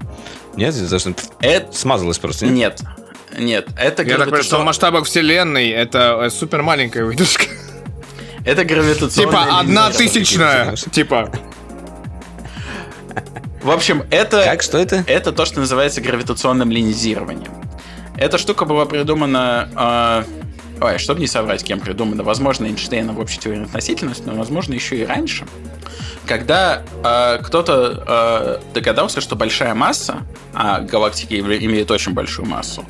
Нет? 0.56 0.74
Из-за 0.74 0.98
что 0.98 1.12
это... 1.42 1.70
смазалось 1.70 2.18
просто, 2.18 2.46
нет? 2.46 2.80
Нет. 3.30 3.38
Нет, 3.38 3.68
это 3.78 4.04
Я 4.04 4.16
так 4.16 4.24
понимаю, 4.24 4.42
что 4.42 4.58
в 4.58 4.64
масштабах 4.64 5.04
вселенной 5.04 5.68
это 5.68 6.18
э, 6.22 6.30
супер 6.30 6.62
маленькая 6.62 7.04
выдержка. 7.04 7.44
Это 8.46 8.64
гравитационная 8.64 9.32
Типа 9.32 9.58
одна 9.60 9.90
тысячная. 9.90 10.74
Типа. 10.76 11.30
В 13.62 13.70
общем, 13.70 14.04
это... 14.10 14.44
Как? 14.44 14.62
Что 14.62 14.78
это? 14.78 15.04
Это 15.06 15.32
то, 15.32 15.44
что 15.44 15.60
называется 15.60 16.00
гравитационным 16.00 16.70
линизированием. 16.70 17.52
Эта 18.16 18.38
штука 18.38 18.64
была 18.64 18.86
придумана 18.86 20.24
э, 20.26 20.47
Ой, 20.80 20.98
чтобы 20.98 21.20
не 21.20 21.26
соврать, 21.26 21.64
кем 21.64 21.80
придумано, 21.80 22.22
возможно, 22.22 22.66
Эйнштейном 22.66 23.16
в 23.16 23.20
общей 23.20 23.38
теории 23.38 23.64
относительности, 23.64 24.22
но, 24.26 24.34
возможно, 24.34 24.74
еще 24.74 24.96
и 24.96 25.04
раньше, 25.04 25.44
когда 26.26 26.82
э, 27.02 27.42
кто-то 27.42 28.04
э, 28.06 28.74
догадался, 28.74 29.20
что 29.20 29.34
большая 29.34 29.74
масса, 29.74 30.26
а 30.54 30.80
галактики 30.80 31.34
имеют 31.34 31.90
очень 31.90 32.12
большую 32.12 32.46
массу, 32.46 32.84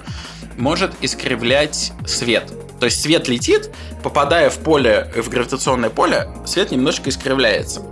может 0.57 0.93
искривлять 1.01 1.93
свет. 2.07 2.53
То 2.79 2.87
есть 2.87 3.01
свет 3.01 3.29
летит, 3.29 3.71
попадая 4.03 4.51
в 4.51 4.59
поле, 4.59 5.11
в 5.17 5.29
гравитационное 5.29 5.91
поле, 5.91 6.29
свет 6.45 6.71
немножко 6.71 7.09
искривляется. 7.11 7.83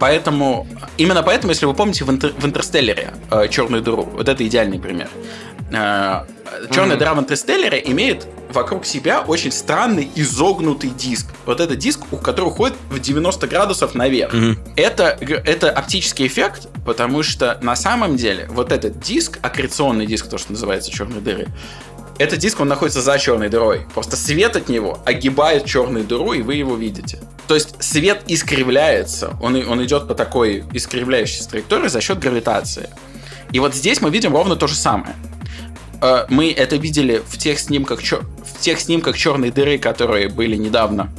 Поэтому, 0.00 0.66
именно 0.96 1.22
поэтому, 1.22 1.50
если 1.52 1.66
вы 1.66 1.74
помните 1.74 2.04
в, 2.04 2.10
интер, 2.10 2.32
в 2.32 2.44
Интерстеллере 2.44 3.14
э, 3.30 3.48
черную 3.48 3.82
дыру, 3.82 4.02
вот 4.04 4.28
это 4.28 4.46
идеальный 4.46 4.78
пример. 4.78 5.08
Э, 5.72 6.24
черная 6.70 6.96
mm-hmm. 6.96 6.98
дыра 6.98 7.14
в 7.14 7.20
Интерстеллере 7.20 7.82
имеет 7.86 8.26
вокруг 8.52 8.86
себя 8.86 9.22
очень 9.22 9.52
странный 9.52 10.10
изогнутый 10.14 10.90
диск. 10.90 11.26
Вот 11.44 11.60
этот 11.60 11.78
диск, 11.78 12.00
у 12.12 12.16
которого 12.16 12.50
уходит 12.50 12.76
в 12.90 12.98
90 12.98 13.46
градусов 13.46 13.94
наверх. 13.94 14.34
Mm-hmm. 14.34 14.56
Это, 14.76 15.18
это 15.44 15.70
оптический 15.70 16.26
эффект, 16.26 16.68
потому 16.84 17.22
что 17.22 17.58
на 17.62 17.76
самом 17.76 18.16
деле 18.16 18.46
вот 18.50 18.72
этот 18.72 19.00
диск, 19.00 19.38
аккреционный 19.42 20.06
диск, 20.06 20.28
то, 20.28 20.38
что 20.38 20.52
называется 20.52 20.90
черной 20.90 21.20
дырой, 21.20 21.46
этот 22.18 22.38
диск, 22.38 22.60
он 22.60 22.68
находится 22.68 23.00
за 23.00 23.18
черной 23.18 23.48
дырой. 23.48 23.86
Просто 23.92 24.16
свет 24.16 24.54
от 24.54 24.68
него 24.68 25.00
огибает 25.04 25.64
черную 25.64 26.04
дыру, 26.04 26.32
и 26.32 26.42
вы 26.42 26.54
его 26.54 26.76
видите. 26.76 27.18
То 27.48 27.54
есть 27.54 27.82
свет 27.82 28.22
искривляется, 28.28 29.36
он, 29.42 29.56
он 29.68 29.84
идет 29.84 30.06
по 30.06 30.14
такой 30.14 30.64
искривляющей 30.72 31.44
траектории 31.44 31.88
за 31.88 32.00
счет 32.00 32.18
гравитации. 32.18 32.88
И 33.50 33.58
вот 33.58 33.74
здесь 33.74 34.00
мы 34.00 34.10
видим 34.10 34.32
ровно 34.32 34.56
то 34.56 34.66
же 34.66 34.74
самое. 34.74 35.14
Э, 36.04 36.26
мы 36.28 36.52
это 36.52 36.76
видели 36.76 37.22
в 37.26 37.38
тех 37.38 37.58
снимках, 37.58 38.00
в 38.02 38.60
тех 38.60 38.78
снимках 38.78 39.16
черной 39.16 39.50
дыры, 39.50 39.78
которые 39.78 40.28
были 40.28 40.56
недавно 40.56 41.10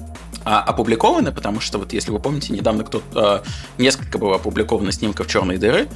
а, 0.43 0.61
опубликованы, 0.61 1.31
потому 1.31 1.59
что 1.59 1.79
вот 1.79 1.91
если 1.91 2.11
вы 2.11 2.19
помните, 2.19 2.53
недавно 2.53 2.83
кто-то 2.83 3.43
э, 3.43 3.81
несколько 3.81 4.19
было 4.19 4.35
опубликовано 4.35 4.91
снимков 4.91 5.25
черной 5.25 5.57
дыры, 5.57 5.87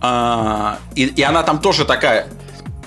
а, 0.00 0.78
и, 0.94 1.06
и 1.06 1.22
она 1.22 1.42
там 1.42 1.60
тоже 1.60 1.84
такая 1.84 2.28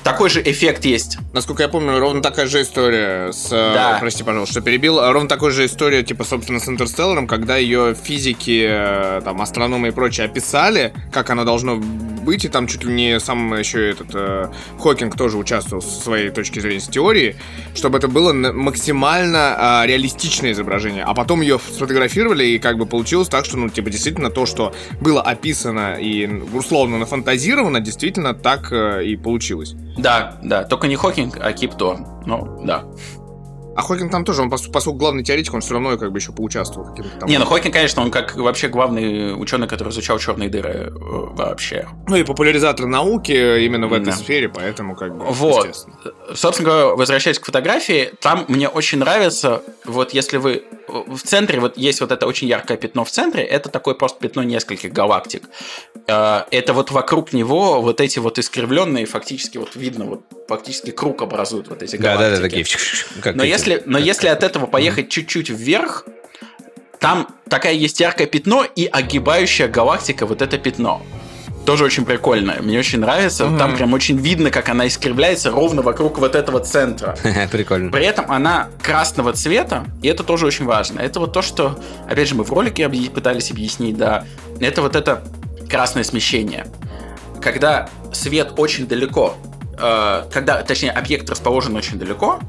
такой 0.03 0.29
же 0.29 0.41
эффект 0.41 0.85
есть. 0.85 1.17
Насколько 1.33 1.63
я 1.63 1.69
помню, 1.69 1.99
ровно 1.99 2.21
такая 2.21 2.47
же 2.47 2.61
история 2.61 3.31
с... 3.31 3.47
э, 3.51 3.73
Да. 3.73 3.97
Прости, 3.99 4.23
пожалуйста, 4.23 4.53
что 4.53 4.61
перебил. 4.61 4.99
Ровно 4.99 5.29
такая 5.29 5.51
же 5.51 5.65
история, 5.65 6.03
типа, 6.03 6.23
собственно, 6.23 6.59
с 6.59 6.67
Интерстелларом, 6.67 7.27
когда 7.27 7.57
ее 7.57 7.95
физики, 7.95 8.67
э, 8.69 9.21
там, 9.23 9.41
астрономы 9.41 9.89
и 9.89 9.91
прочие 9.91 10.25
описали, 10.25 10.93
как 11.11 11.29
оно 11.29 11.45
должно 11.45 11.77
быть, 11.77 12.45
и 12.45 12.49
там 12.49 12.67
чуть 12.67 12.83
ли 12.83 12.93
не 12.93 13.19
сам 13.19 13.53
еще 13.57 13.89
этот 13.91 14.07
э, 14.13 14.49
Хокинг 14.79 15.15
тоже 15.15 15.37
участвовал 15.37 15.81
со 15.81 16.01
своей 16.01 16.29
точки 16.29 16.59
зрения 16.59 16.79
с 16.81 16.87
теорией, 16.87 17.35
чтобы 17.75 17.97
это 17.97 18.07
было 18.07 18.33
максимально 18.33 19.81
э, 19.83 19.87
реалистичное 19.87 20.51
изображение. 20.51 21.03
А 21.03 21.13
потом 21.13 21.41
ее 21.41 21.59
сфотографировали, 21.59 22.45
и 22.45 22.59
как 22.59 22.77
бы 22.77 22.85
получилось 22.85 23.29
так, 23.29 23.45
что, 23.45 23.57
ну, 23.57 23.69
типа, 23.69 23.89
действительно 23.89 24.29
то, 24.29 24.45
что 24.45 24.73
было 25.01 25.21
описано 25.21 25.95
и 25.99 26.27
условно 26.53 26.97
нафантазировано, 26.97 27.79
действительно 27.79 28.33
так 28.33 28.71
э, 28.71 29.03
и 29.05 29.15
получилось. 29.15 29.75
Да, 30.01 30.37
да, 30.41 30.63
только 30.63 30.87
не 30.87 30.95
Хокинг, 30.95 31.37
а 31.41 31.51
Кип 31.53 31.75
Торн. 31.75 32.05
Ну, 32.25 32.63
да. 32.65 32.85
А 33.79 33.81
Хокинг 33.81 34.11
там 34.11 34.25
тоже, 34.25 34.41
он, 34.41 34.49
пос- 34.49 34.71
поскольку 34.71 34.99
главный 34.99 35.23
теоретик, 35.23 35.53
он 35.53 35.61
все 35.61 35.73
равно 35.73 35.97
как 35.97 36.11
бы 36.11 36.19
еще 36.19 36.31
поучаствовал. 36.31 36.89
каким-то 36.89 37.17
там- 37.19 37.29
Не, 37.29 37.37
ну 37.39 37.45
Хокинг, 37.45 37.73
конечно, 37.73 38.01
он 38.01 38.11
как 38.11 38.35
вообще 38.35 38.67
главный 38.67 39.33
ученый, 39.39 39.67
который 39.67 39.89
изучал 39.89 40.19
черные 40.19 40.49
дыры 40.49 40.69
э, 40.69 40.89
вообще. 40.91 41.87
Ну 42.07 42.15
и 42.17 42.23
популяризатор 42.23 42.85
науки 42.85 43.31
именно 43.65 43.87
в 43.87 43.93
этой 43.93 44.05
Да. 44.07 44.11
сфере, 44.13 44.49
поэтому 44.49 44.95
как 44.95 45.17
бы, 45.17 45.25
Вот. 45.25 45.67
естественно. 45.67 45.97
Собственно 46.35 46.69
говоря, 46.69 46.85
возвращаясь 46.95 47.39
к 47.39 47.45
фотографии, 47.45 48.11
там 48.21 48.45
мне 48.47 48.67
очень 48.67 48.99
нравится, 48.99 49.61
вот 49.85 50.13
если 50.13 50.37
вы 50.37 50.63
в 50.87 51.19
центре, 51.21 51.59
вот 51.59 51.77
есть 51.77 52.01
вот 52.01 52.11
это 52.11 52.25
очень 52.27 52.47
яркое 52.47 52.75
пятно 52.77 53.03
в 53.05 53.11
центре, 53.11 53.43
это 53.43 53.69
такое 53.69 53.93
просто 53.95 54.19
пятно 54.19 54.43
нескольких 54.43 54.91
галактик. 54.91 55.43
Э, 56.07 56.43
Это 56.51 56.73
вот 56.73 56.91
вокруг 56.91 57.33
него 57.33 57.81
вот 57.81 58.01
эти 58.01 58.19
вот 58.19 58.39
искривленные, 58.39 59.05
фактически 59.05 59.57
вот 59.57 59.75
видно, 59.75 60.05
вот 60.05 60.21
фактически 60.47 60.89
круг 60.91 61.21
образуют 61.21 61.67
вот 61.69 61.83
эти 61.83 61.95
галактики. 61.95 62.29
да, 62.29 62.35
да, 62.37 62.41
такие. 62.41 62.65
как 63.21 63.35
Но 63.35 63.43
эти- 63.43 63.51
если, 63.51 63.68
но 63.85 63.97
если 63.97 64.27
от 64.27 64.43
этого 64.43 64.65
поехать 64.65 65.09
чуть-чуть 65.09 65.49
вверх, 65.49 66.05
там 66.99 67.27
такая 67.49 67.73
есть 67.73 67.99
яркое 67.99 68.27
пятно 68.27 68.63
и 68.63 68.85
огибающая 68.85 69.67
галактика 69.67 70.25
вот 70.25 70.41
это 70.41 70.57
пятно. 70.57 71.01
Тоже 71.65 71.85
очень 71.85 72.03
прикольно. 72.05 72.55
Мне 72.61 72.79
очень 72.79 72.99
нравится. 72.99 73.47
Там 73.57 73.75
прям 73.75 73.93
очень 73.93 74.17
видно, 74.17 74.49
как 74.49 74.69
она 74.69 74.87
искривляется 74.87 75.51
ровно 75.51 75.81
вокруг 75.83 76.17
вот 76.17 76.33
этого 76.33 76.61
центра. 76.61 77.15
Прикольно. 77.51 77.91
При 77.91 78.05
этом 78.05 78.31
она 78.31 78.69
красного 78.81 79.33
цвета, 79.33 79.85
и 80.01 80.07
это 80.07 80.23
тоже 80.23 80.47
очень 80.47 80.65
важно. 80.65 80.99
Это 80.99 81.19
вот 81.19 81.31
то, 81.31 81.41
что, 81.43 81.79
опять 82.09 82.27
же, 82.27 82.35
мы 82.35 82.43
в 82.43 82.51
ролике 82.51 82.89
пытались 82.89 83.51
объяснить, 83.51 83.97
да. 83.97 84.25
Это 84.59 84.81
вот 84.81 84.95
это 84.95 85.23
красное 85.69 86.03
смещение. 86.03 86.65
Когда 87.39 87.87
свет 88.13 88.53
очень 88.57 88.87
далеко, 88.87 89.35
э, 89.77 90.23
когда, 90.33 90.63
точнее, 90.63 90.91
объект 90.91 91.29
расположен 91.29 91.75
очень 91.75 91.99
далеко, 91.99 92.39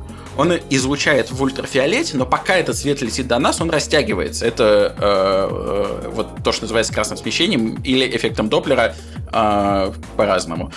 он 0.40 0.52
излучает 0.70 1.30
в 1.30 1.42
ультрафиолете, 1.42 2.16
но 2.16 2.26
пока 2.26 2.56
этот 2.56 2.76
свет 2.76 3.00
летит 3.02 3.26
до 3.28 3.38
нас, 3.38 3.60
он 3.60 3.70
растягивается. 3.70 4.44
Это 4.46 4.94
э, 4.98 6.04
э, 6.04 6.08
вот 6.10 6.42
то, 6.42 6.52
что 6.52 6.62
называется 6.64 6.92
красным 6.92 7.18
смещением 7.18 7.74
или 7.82 8.08
эффектом 8.16 8.48
Доплера 8.48 8.94
э, 9.32 9.92
по-разному. 10.16 10.72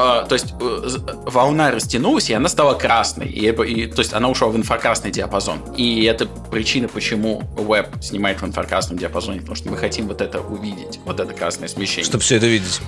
А, 0.00 0.22
то 0.26 0.34
есть 0.34 0.54
э, 0.60 0.88
волна 1.26 1.72
растянулась, 1.72 2.30
и 2.30 2.32
она 2.32 2.48
стала 2.48 2.74
красной. 2.74 3.26
И, 3.26 3.48
и- 3.50 3.86
то 3.88 3.98
есть 4.00 4.12
она 4.12 4.28
ушла 4.28 4.46
в 4.46 4.56
инфракрасный 4.56 5.10
диапазон. 5.10 5.58
И 5.76 6.04
это 6.04 6.26
причина, 6.26 6.86
почему 6.86 7.42
веб 7.56 7.88
снимает 8.00 8.40
в 8.40 8.46
инфракрасном 8.46 8.96
диапазоне, 8.96 9.40
потому 9.40 9.56
что 9.56 9.70
мы 9.70 9.76
хотим 9.76 10.06
вот 10.06 10.20
это 10.20 10.40
увидеть, 10.40 11.00
вот 11.04 11.18
это 11.18 11.34
красное 11.34 11.66
смещение. 11.68 12.04
Чтобы 12.04 12.22
все 12.22 12.36
это 12.36 12.46
видеть. 12.46 12.80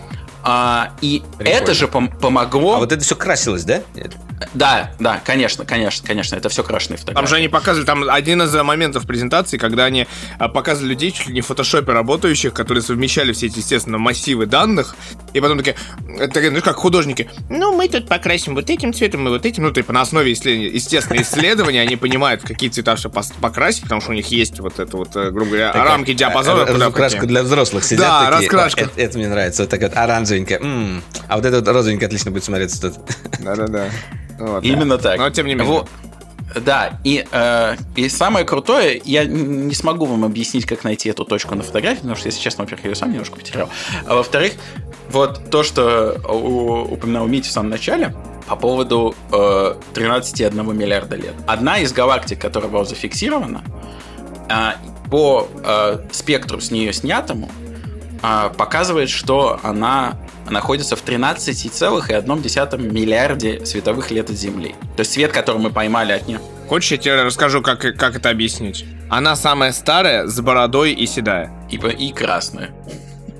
А, 0.42 0.92
и 1.00 1.22
Прикольно. 1.38 1.58
это 1.58 1.74
же 1.74 1.86
пом- 1.86 2.18
помогло. 2.18 2.76
А 2.76 2.78
вот 2.78 2.92
это 2.92 3.02
все 3.04 3.14
красилось, 3.16 3.64
да? 3.64 3.82
Да, 4.54 4.90
да, 4.98 5.20
конечно, 5.22 5.66
конечно, 5.66 6.06
конечно, 6.06 6.34
это 6.34 6.48
все 6.48 6.62
крашеные 6.64 6.96
Там 6.96 7.08
фотографии. 7.08 7.28
же 7.28 7.36
они 7.36 7.48
показывали, 7.48 7.84
там 7.86 8.04
один 8.08 8.40
из 8.40 8.54
моментов 8.54 9.06
презентации, 9.06 9.58
когда 9.58 9.84
они 9.84 10.06
а, 10.38 10.48
показывали 10.48 10.90
людей, 10.92 11.10
чуть 11.10 11.26
ли 11.26 11.34
не 11.34 11.40
в 11.42 11.46
фотошопе 11.46 11.92
работающих, 11.92 12.54
которые 12.54 12.82
совмещали 12.82 13.32
все 13.34 13.46
эти, 13.48 13.58
естественно, 13.58 13.98
массивы 13.98 14.46
данных, 14.46 14.96
и 15.34 15.40
потом 15.42 15.58
такие, 15.58 15.76
это, 16.18 16.32
такие, 16.32 16.50
ну, 16.50 16.62
как 16.62 16.76
художники, 16.76 17.28
ну, 17.50 17.76
мы 17.76 17.86
тут 17.88 18.08
покрасим 18.08 18.54
вот 18.54 18.70
этим 18.70 18.94
цветом 18.94 19.26
и 19.28 19.30
вот 19.30 19.44
этим, 19.44 19.64
ну, 19.64 19.72
типа, 19.72 19.92
на 19.92 20.00
основе, 20.00 20.30
естественно, 20.30 21.20
исследования, 21.20 21.82
они 21.82 21.96
понимают, 21.96 22.40
какие 22.42 22.70
цвета 22.70 22.96
покрасить, 23.42 23.82
потому 23.82 24.00
что 24.00 24.12
у 24.12 24.14
них 24.14 24.28
есть 24.28 24.58
вот 24.60 24.78
это 24.80 24.96
вот, 24.96 25.14
э, 25.16 25.30
грубо 25.32 25.50
говоря, 25.50 25.72
рамки 25.74 26.14
диапазона. 26.14 26.62
э, 26.62 26.66
куда 26.72 26.86
Разукрашка 26.86 27.18
пойти. 27.18 27.28
для 27.30 27.42
взрослых 27.42 27.84
сидят 27.84 28.06
Да, 28.06 28.30
такие. 28.30 28.40
раскрашка. 28.48 28.84
«О, 28.96 29.00
Это, 29.00 29.18
мне 29.18 29.28
нравится. 29.28 29.62
Вот 29.64 29.70
такая 29.70 29.90
вот 29.90 29.98
оранжевенькая. 30.30 30.58
М, 30.60 31.02
А 31.28 31.36
вот 31.36 31.44
это 31.44 31.56
вот 31.60 31.68
розовенькая 31.68 32.06
отлично 32.08 32.30
будет 32.30 32.44
смотреться 32.44 32.80
тут. 32.90 32.94
Да-да-да. 33.40 33.86
Вот. 34.38 34.64
Именно 34.64 34.98
так. 34.98 35.18
Но 35.18 35.30
тем 35.30 35.46
не 35.46 35.54
менее. 35.54 35.72
Во- 35.72 35.88
Да, 36.64 36.98
и, 37.04 37.24
э, 37.30 37.76
и 37.94 38.08
самое 38.08 38.44
крутое, 38.44 39.00
я 39.04 39.24
не 39.24 39.72
смогу 39.74 40.04
вам 40.06 40.24
объяснить, 40.24 40.66
как 40.66 40.82
найти 40.82 41.08
эту 41.08 41.24
точку 41.24 41.54
на 41.54 41.62
фотографии, 41.62 41.98
потому 41.98 42.16
что, 42.16 42.26
если 42.26 42.40
честно, 42.40 42.64
во-первых, 42.64 42.84
я 42.86 42.90
ее 42.90 42.96
сам 42.96 43.10
немножко 43.12 43.36
потерял. 43.36 43.68
А 44.04 44.16
во-вторых, 44.16 44.54
вот 45.12 45.48
то, 45.50 45.62
что 45.62 46.20
у- 46.28 46.92
упоминал 46.94 47.28
Митя 47.28 47.48
в 47.50 47.52
самом 47.52 47.70
начале, 47.70 48.14
по 48.48 48.56
поводу 48.56 49.14
э, 49.32 49.74
13,1 49.94 50.72
миллиарда 50.74 51.14
лет. 51.14 51.34
Одна 51.46 51.78
из 51.78 51.92
галактик, 51.92 52.40
которая 52.40 52.68
была 52.68 52.84
зафиксирована, 52.84 53.62
а, 54.48 54.74
по 55.08 55.46
э, 55.62 55.98
спектру 56.10 56.60
с 56.60 56.72
нее 56.72 56.92
снятому, 56.92 57.48
показывает, 58.22 59.08
что 59.10 59.58
она 59.62 60.16
находится 60.48 60.96
в 60.96 61.04
13,1 61.04 62.78
миллиарде 62.92 63.64
световых 63.64 64.10
лет 64.10 64.30
от 64.30 64.36
Земли. 64.36 64.74
То 64.96 65.00
есть 65.00 65.12
свет, 65.12 65.32
который 65.32 65.58
мы 65.60 65.70
поймали 65.70 66.12
от 66.12 66.26
нее. 66.28 66.40
Хочешь, 66.68 66.92
я 66.92 66.98
тебе 66.98 67.22
расскажу, 67.22 67.62
как, 67.62 67.80
как 67.80 68.16
это 68.16 68.30
объяснить? 68.30 68.84
Она 69.08 69.34
самая 69.36 69.72
старая, 69.72 70.26
с 70.26 70.40
бородой 70.40 70.92
и 70.92 71.06
седая. 71.06 71.50
И, 71.70 71.78
по- 71.78 71.88
и 71.88 72.12
красная. 72.12 72.70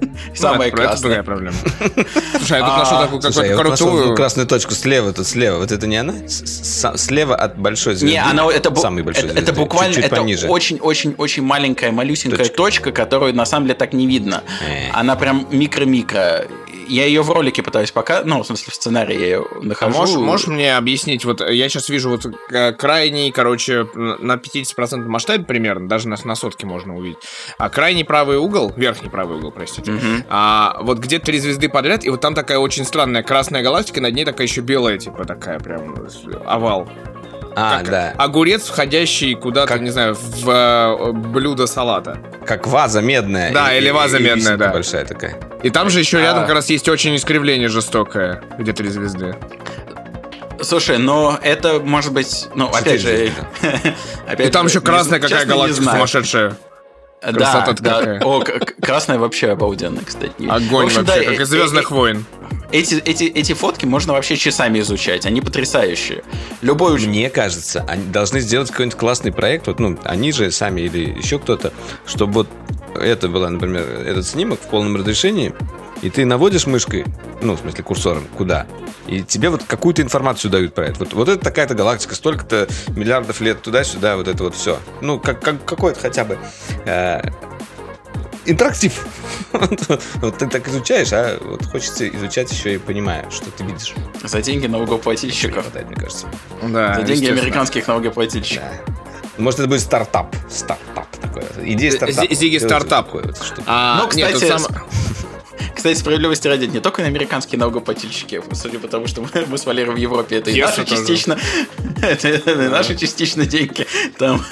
Самая 0.35 0.69
это, 0.69 0.83
это 0.83 1.01
другая 1.01 1.23
красная. 1.23 1.23
проблема. 1.23 1.57
Слушай, 2.39 2.59
я 2.59 2.65
тут 2.65 2.75
А, 2.75 2.79
нашел 2.79 2.99
такую 3.01 3.21
какую-то 3.21 3.57
крутую... 3.57 4.15
красную 4.15 4.47
точку 4.49 4.75
слева, 4.75 5.13
тут 5.13 5.27
слева. 5.27 5.59
Вот 5.59 5.73
это 5.73 5.87
не 5.87 5.97
она? 5.97 6.15
Слева 6.27 7.37
от 7.37 7.59
большой 7.59 7.95
звезды. 7.95 8.15
Не, 8.17 8.23
она 8.23 8.47
это, 8.51 8.75
Самой 8.77 9.03
большой 9.03 9.25
это, 9.25 9.33
звезды. 9.35 9.51
это 9.53 9.61
буквально 9.61 9.99
это 9.99 10.23
очень-очень-очень 10.49 11.43
маленькая, 11.43 11.93
малюсенькая 11.93 12.39
Точка. 12.39 12.57
точка. 12.57 12.93
которую 12.93 13.35
на 13.35 13.45
самом 13.47 13.67
деле 13.67 13.75
так 13.79 13.93
не 13.93 14.07
видно. 14.07 14.43
Э. 14.61 14.91
Она 14.93 15.17
прям 15.17 15.47
микро-микро. 15.51 16.47
Я 16.91 17.07
ее 17.07 17.23
в 17.23 17.31
ролике 17.31 17.63
пытаюсь 17.63 17.91
пока, 17.93 18.23
ну, 18.25 18.43
в 18.43 18.47
смысле, 18.47 18.73
в 18.73 18.75
сценарии 18.75 19.15
я 19.19 19.27
ее 19.27 19.47
А 19.51 19.65
нахожу. 19.65 19.97
можешь, 19.99 20.17
можешь 20.17 20.47
мне 20.49 20.77
объяснить, 20.77 21.25
вот 21.25 21.41
я 21.41 21.69
сейчас 21.69 21.89
вижу 21.89 22.11
вот 22.11 22.27
э, 22.51 22.73
крайний, 22.73 23.31
короче, 23.31 23.87
на 23.95 24.35
50% 24.35 24.97
масштабе 25.07 25.45
примерно, 25.45 25.89
даже 25.89 26.09
на, 26.09 26.17
на 26.25 26.35
сотке 26.35 26.67
можно 26.67 26.97
увидеть, 26.97 27.19
а 27.59 27.71
крайний 27.71 28.05
правый 28.05 28.39
угол, 28.39 28.73
верхний 28.77 29.09
правый 29.09 29.39
угол, 29.39 29.53
простите, 29.53 29.93
Мгм. 29.93 30.25
а, 30.29 30.79
вот 30.81 30.99
где 30.99 31.19
три 31.21 31.39
звезды 31.39 31.69
подряд, 31.69 32.05
и 32.05 32.11
вот 32.11 32.21
там 32.21 32.35
такая 32.35 32.59
очень 32.59 32.85
странная 32.85 33.23
красная 33.23 33.63
галактика, 33.63 34.01
над 34.01 34.13
ней 34.15 34.25
такая 34.25 34.47
еще 34.47 34.61
белая, 34.61 34.99
типа 34.99 35.25
такая 35.25 35.61
прям 35.61 35.95
э, 35.95 36.09
овал. 36.47 36.89
А, 37.57 37.79
Как 37.79 37.91
да. 37.91 38.15
Огурец, 38.17 38.67
входящий 38.67 39.35
куда-то, 39.35 39.67
Как- 39.67 39.81
не 39.81 39.91
знаю, 39.91 40.15
в 40.17 40.49
э, 40.49 41.13
блюдо 41.13 41.67
салата. 41.67 42.19
Как 42.47 42.67
ваза 42.69 43.01
медная. 43.01 43.53
Да, 43.53 43.73
И- 43.75 43.79
или 43.79 43.89
и- 43.89 43.91
ваза 43.93 44.19
и 44.19 44.21
медная, 44.23 44.37
висенка 44.37 44.57
да. 44.59 44.73
большая 44.73 45.05
такая. 45.05 45.41
И 45.63 45.71
там 45.71 45.91
же 45.91 45.99
еще 45.99 46.19
А. 46.19 46.23
рядом 46.23 46.43
как 46.47 46.55
раз 46.55 46.71
есть 46.71 46.89
очень 46.89 47.15
искривление 47.17 47.69
жестокое, 47.69 48.43
где 48.59 48.73
три 48.73 48.89
звезды. 48.89 49.37
Слушай, 50.63 50.99
но 50.99 51.39
это 51.43 51.81
может 51.81 52.13
быть, 52.13 52.49
ну, 52.55 52.67
опять 52.67 53.01
же, 53.01 53.33
опять 54.27 54.49
И 54.49 54.51
там 54.51 54.67
еще 54.67 54.81
красная 54.81 55.19
какая 55.21 55.47
галактика 55.47 55.91
сумасшедшая. 55.91 56.57
Да, 57.23 57.33
Красота-то 57.33 57.83
да. 57.83 57.99
какая. 57.99 58.21
О, 58.23 58.43
красная 58.81 59.19
вообще 59.19 59.51
обалденно, 59.51 60.01
кстати. 60.05 60.49
Огонь 60.49 60.85
В 60.85 60.87
общем, 60.87 61.05
вообще, 61.05 61.21
да, 61.25 61.31
как 61.31 61.39
э- 61.41 61.43
из 61.43 61.49
Звездных 61.49 61.91
э- 61.91 61.95
войн. 61.95 62.25
Эти, 62.73 62.95
эти, 62.95 63.25
эти 63.25 63.53
фотки 63.53 63.85
можно 63.85 64.13
вообще 64.13 64.37
часами 64.37 64.79
изучать, 64.81 65.27
они 65.27 65.41
потрясающие. 65.41 66.23
Любой 66.61 66.95
уж... 66.95 67.03
Мне 67.03 67.29
кажется, 67.29 67.85
они 67.89 68.05
должны 68.05 68.41
сделать 68.41 68.71
какой-нибудь 68.71 68.99
классный 68.99 69.33
проект, 69.33 69.67
вот, 69.67 69.81
ну, 69.81 69.99
они 70.05 70.31
же 70.31 70.51
сами 70.53 70.83
или 70.83 71.19
еще 71.19 71.39
кто-то, 71.39 71.73
чтобы 72.07 72.33
вот 72.33 72.49
это 72.95 73.29
было, 73.29 73.49
например, 73.49 73.83
этот 74.07 74.27
снимок 74.27 74.61
в 74.61 74.69
полном 74.69 74.97
разрешении, 74.97 75.53
и 76.03 76.11
ты 76.11 76.25
наводишь 76.25 76.67
мышкой, 76.67 77.05
ну, 77.43 77.57
в 77.57 77.61
смысле 77.61 77.83
курсором, 77.83 78.27
куда, 78.37 78.67
и 79.07 79.23
тебе 79.23 79.49
вот 79.49 79.65
какую-то 79.65 80.03
информацию 80.03 80.51
дают 80.51 80.75
про 80.75 80.87
это. 80.87 81.01
Вот, 81.01 81.13
вот 81.13 81.29
это 81.29 81.43
такая-то 81.43 81.75
галактика, 81.75 82.15
столько-то 82.15 82.69
миллиардов 82.95 83.41
лет 83.41 83.63
туда-сюда, 83.63 84.17
вот 84.17 84.29
это 84.29 84.45
вот 84.45 84.55
все. 84.55 84.79
Ну, 85.01 85.19
как, 85.19 85.41
как 85.41 85.65
какой-то 85.65 85.99
хотя 85.99 86.25
бы 86.25 86.39
э, 86.85 87.21
интерактив. 88.47 89.05
Вот, 90.21 90.39
ты 90.39 90.47
так 90.47 90.69
изучаешь, 90.69 91.13
а 91.13 91.39
вот 91.43 91.65
хочется 91.67 92.09
изучать 92.09 92.51
еще 92.53 92.75
и 92.75 92.79
понимая, 92.79 93.29
что 93.31 93.51
ты 93.51 93.65
видишь. 93.65 93.95
За 94.23 94.41
деньги 94.41 94.67
налогоплательщиков. 94.67 95.65
хватает, 95.65 95.87
мне 95.89 95.97
кажется. 95.97 96.29
Да, 96.63 96.95
За 96.95 97.03
деньги 97.03 97.27
американских 97.27 97.87
налогоплательщиков. 97.89 98.63
Да. 98.87 98.95
Может, 99.39 99.61
это 99.61 99.69
будет 99.69 99.81
стартап. 99.81 100.35
Стартап 100.49 101.09
такой. 101.21 101.43
Идея 101.65 101.91
стартапа. 101.93 102.27
Зи- 102.29 102.35
Зиги 102.35 102.59
стартап. 102.59 103.09
А, 103.67 103.99
Ну, 104.03 104.17
нет, 104.17 104.33
кстати, 104.35 104.51
тут 104.53 104.61
сам- 104.61 104.85
Кстати, 105.75 105.99
справедливости 105.99 106.47
ради, 106.47 106.67
не 106.67 106.81
только 106.81 107.01
на 107.03 107.09
американские 107.09 107.59
налогоплательщики, 107.59 108.43
судя 108.53 108.79
по 108.79 108.87
тому, 108.89 109.07
что 109.07 109.23
мы, 109.23 109.29
мы 109.47 109.57
с 109.59 109.65
Валерой 109.67 109.95
в 109.95 109.99
Европе, 109.99 110.37
это 110.37 110.51
и 110.51 110.61
наши 110.61 110.85
тоже. 110.85 110.97
частично, 111.01 111.39
это, 112.03 112.29
это 112.29 112.55
наши 112.71 112.97
частично 112.97 113.47
деньги. 113.47 113.87
Там. 114.19 114.45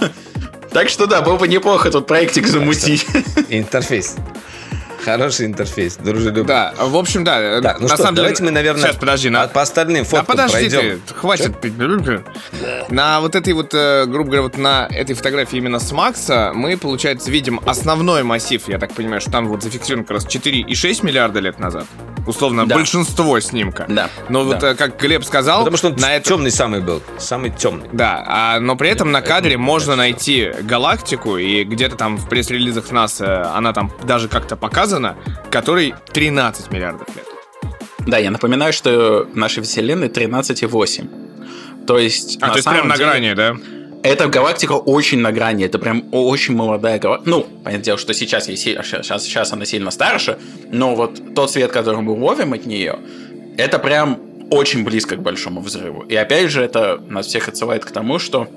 Так 0.71 0.89
что 0.89 1.07
да, 1.07 1.23
было 1.23 1.37
бы 1.37 1.49
неплохо 1.49 1.91
тут 1.91 2.07
проектик 2.07 2.47
замутить. 2.47 3.07
Интерфейс. 3.49 4.17
Хороший 5.17 5.47
интерфейс, 5.47 5.97
дружелюбный. 5.97 6.45
Да, 6.45 6.75
в 6.79 6.97
общем, 6.97 7.25
да. 7.25 7.61
Так, 7.61 7.81
ну 7.81 7.89
на 7.89 7.95
что, 7.95 8.03
самом 8.03 8.15
деле- 8.17 8.25
давайте 8.29 8.43
мы, 8.45 8.51
наверное, 8.51 8.83
Сейчас, 8.83 8.97
подожди, 8.97 9.31
на... 9.31 9.47
по 9.49 9.63
остальным 9.63 10.05
Да 10.05 10.09
фоткам 10.11 10.27
подожди 10.27 10.69
пройдем. 10.71 11.01
ты, 11.07 11.15
хватит. 11.15 11.53
На 12.91 13.21
вот 13.21 13.35
этой 13.35 13.53
вот, 13.53 13.73
э, 13.75 14.05
грубо 14.07 14.25
говоря, 14.31 14.43
вот 14.43 14.57
на 14.59 14.87
этой 14.91 15.15
фотографии 15.15 15.57
именно 15.57 15.79
с 15.79 15.93
Макса 15.93 16.53
мы, 16.55 16.77
получается, 16.77 17.31
видим 17.31 17.61
основной 17.67 18.23
массив. 18.23 18.63
Я 18.69 18.79
так 18.79 18.93
понимаю, 18.93 19.21
что 19.21 19.31
там 19.31 19.49
вот 19.49 19.63
зафиксирован 19.63 20.05
как 20.05 20.17
раз 20.17 20.27
4,6 20.27 21.05
миллиарда 21.05 21.41
лет 21.41 21.59
назад. 21.59 21.87
Условно, 22.27 22.67
Да. 22.67 22.75
большинство 22.75 23.39
снимка. 23.41 23.87
Да, 23.89 24.11
Но 24.29 24.45
вот, 24.45 24.59
да. 24.59 24.71
э, 24.71 24.75
как 24.75 25.01
Глеб 25.01 25.25
сказал, 25.25 25.61
Потому 25.61 25.77
что 25.77 25.89
он 25.89 25.97
на 25.97 26.15
этом... 26.15 26.37
темный 26.37 26.51
самый 26.51 26.81
был. 26.81 27.03
Самый 27.19 27.51
темный. 27.51 27.89
Да, 27.93 28.23
а, 28.27 28.61
но 28.61 28.77
при 28.77 28.91
этом 28.91 29.11
на 29.13 29.23
кадре 29.23 29.57
можно 29.57 29.97
найти 29.97 30.51
галактику, 30.63 31.39
и 31.39 31.65
где-то 31.65 31.97
там 31.97 32.17
в 32.19 32.29
пресс-релизах 32.29 32.91
НАСА 32.91 33.53
она 33.55 33.73
там 33.73 33.91
даже 34.05 34.29
как-то 34.29 34.57
показана, 34.57 34.98
которой 35.51 35.95
13 36.13 36.71
миллиардов 36.71 37.09
лет. 37.15 37.27
Да, 38.07 38.19
я 38.19 38.31
напоминаю, 38.31 38.73
что 38.73 39.29
нашей 39.35 39.63
вселенной 39.63 40.09
13,8. 40.09 41.87
То 41.87 41.99
есть, 41.99 42.39
А, 42.41 42.47
на 42.47 42.53
то 42.53 42.59
есть 42.59 42.69
прям 42.69 42.89
на 42.89 42.97
деле, 42.97 43.11
грани, 43.11 43.33
да? 43.35 43.57
Эта 44.03 44.29
галактика 44.29 44.73
очень 44.73 45.19
на 45.19 45.33
грани, 45.33 45.65
это 45.65 45.79
прям 45.79 46.05
очень 46.13 46.55
молодая 46.55 46.99
галактика. 46.99 47.31
Ну, 47.31 47.47
понятное 47.65 47.85
дело, 47.85 47.99
что 47.99 48.15
сейчас, 48.15 48.47
сейчас, 48.47 49.25
сейчас 49.25 49.53
она 49.53 49.65
сильно 49.65 49.91
старше, 49.91 50.39
но 50.71 50.95
вот 50.95 51.35
тот 51.35 51.51
свет, 51.51 51.73
который 51.73 52.01
мы 52.01 52.13
ловим 52.13 52.53
от 52.53 52.65
нее, 52.65 52.99
это 53.57 53.79
прям 53.79 54.21
очень 54.51 54.85
близко 54.85 55.17
к 55.17 55.23
большому 55.23 55.61
взрыву. 55.61 56.03
И 56.03 56.15
опять 56.15 56.51
же, 56.51 56.63
это 56.63 57.03
нас 57.09 57.27
всех 57.27 57.49
отсылает 57.49 57.85
к 57.85 57.91
тому, 57.91 58.19
что 58.19 58.49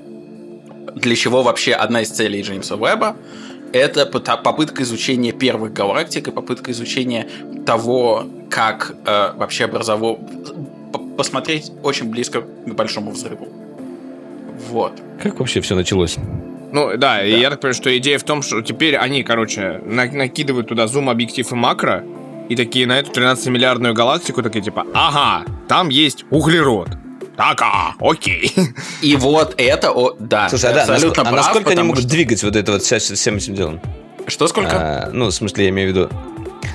для 0.94 1.16
чего 1.16 1.42
вообще 1.42 1.72
одна 1.72 2.02
из 2.02 2.10
целей 2.10 2.42
Джеймса 2.42 2.76
Уэбба 2.76 3.16
это 3.72 4.06
попытка 4.06 4.82
изучения 4.82 5.32
первых 5.32 5.72
галактик 5.72 6.28
и 6.28 6.30
попытка 6.30 6.70
изучения 6.72 7.26
того, 7.66 8.26
как 8.50 8.94
э, 9.06 9.32
вообще 9.36 9.64
образово... 9.64 10.18
посмотреть 11.16 11.72
очень 11.82 12.10
близко 12.10 12.42
к 12.42 12.74
большому 12.74 13.10
взрыву. 13.10 13.48
Вот. 14.68 14.92
Как 15.22 15.38
вообще 15.40 15.60
все 15.60 15.74
началось? 15.74 16.16
Ну 16.72 16.96
да, 16.96 17.22
и 17.24 17.38
я 17.38 17.50
так 17.50 17.60
понимаю, 17.60 17.74
что 17.74 17.96
идея 17.98 18.18
в 18.18 18.24
том, 18.24 18.42
что 18.42 18.62
теперь 18.62 18.96
они, 18.96 19.22
короче, 19.22 19.80
на- 19.84 20.10
накидывают 20.10 20.68
туда 20.68 20.86
зум-объектив 20.86 21.50
и 21.52 21.54
макро, 21.54 22.04
и 22.48 22.56
такие 22.56 22.86
на 22.86 22.98
эту 22.98 23.12
13-миллиардную 23.12 23.92
галактику 23.92 24.42
такие 24.42 24.62
типа, 24.62 24.86
ага, 24.94 25.44
там 25.68 25.90
есть 25.90 26.24
углерод. 26.30 26.88
Так, 27.36 27.62
а, 27.62 27.94
окей. 28.00 28.52
И 29.00 29.16
вот 29.16 29.54
это, 29.56 29.90
о, 29.92 30.14
да, 30.18 30.48
Слушай, 30.48 30.70
а, 30.70 30.74
да, 30.74 30.80
абсолютно 30.82 31.22
а 31.22 31.24
прав, 31.26 31.36
насколько 31.36 31.70
они 31.70 31.82
могут 31.82 32.00
что- 32.00 32.08
двигать 32.08 32.42
вот 32.42 32.56
это 32.56 32.72
вот 32.72 32.82
вся- 32.82 32.98
всем 32.98 33.36
этим 33.36 33.54
делом? 33.54 33.80
Что 34.26 34.46
сколько? 34.48 34.70
А, 35.06 35.10
ну, 35.12 35.26
в 35.26 35.32
смысле, 35.32 35.64
я 35.64 35.70
имею 35.70 35.92
в 35.92 35.96
виду, 35.96 36.10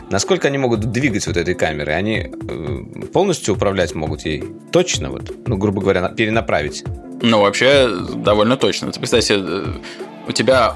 насколько 0.10 0.48
они 0.48 0.58
могут 0.58 0.80
двигать 0.92 1.28
вот 1.28 1.38
этой 1.38 1.54
камерой? 1.54 1.96
Они 1.96 2.32
э, 2.32 3.06
полностью 3.14 3.54
управлять 3.54 3.94
могут 3.96 4.26
ей? 4.26 4.44
Точно 4.72 5.10
вот? 5.12 5.32
Ну, 5.48 5.58
грубо 5.58 5.82
говоря, 5.82 6.02
на- 6.02 6.10
перенаправить. 6.10 6.84
Ну, 7.22 7.42
вообще, 7.42 7.88
довольно 8.16 8.58
точно. 8.58 8.92
Ты 8.92 9.00
представь 9.00 9.24
себе, 9.24 9.40
э, 9.48 9.66
у 10.28 10.32
тебя 10.32 10.76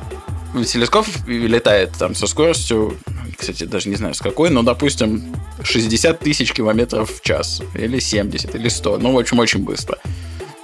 телескоп 0.65 1.05
летает 1.27 1.91
там 1.97 2.15
со 2.15 2.27
скоростью, 2.27 2.97
кстати, 3.37 3.63
даже 3.63 3.89
не 3.89 3.95
знаю 3.95 4.13
с 4.13 4.19
какой, 4.19 4.49
но, 4.49 4.63
допустим, 4.63 5.33
60 5.63 6.19
тысяч 6.19 6.53
километров 6.53 7.11
в 7.11 7.21
час, 7.21 7.61
или 7.75 7.99
70, 7.99 8.55
или 8.55 8.69
100, 8.69 8.97
ну, 8.97 9.13
в 9.13 9.19
общем, 9.19 9.39
очень 9.39 9.63
быстро. 9.63 9.97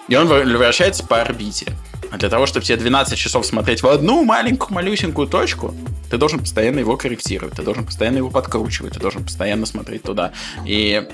И 0.07 0.15
он 0.15 0.27
вр- 0.27 0.57
вращается 0.57 1.05
по 1.05 1.21
орбите. 1.21 1.73
А 2.11 2.17
для 2.17 2.29
того, 2.29 2.45
чтобы 2.45 2.65
тебе 2.65 2.77
12 2.77 3.17
часов 3.17 3.45
смотреть 3.45 3.83
в 3.83 3.87
одну 3.87 4.23
маленькую, 4.23 4.73
малюсенькую 4.73 5.27
точку, 5.27 5.75
ты 6.09 6.17
должен 6.17 6.39
постоянно 6.39 6.79
его 6.79 6.95
корректировать, 6.95 7.55
ты 7.55 7.63
должен 7.63 7.85
постоянно 7.85 8.17
его 8.17 8.29
подкручивать, 8.29 8.93
ты 8.93 8.99
должен 8.99 9.23
постоянно 9.23 9.65
смотреть 9.65 10.03
туда. 10.03 10.31
И 10.65 11.05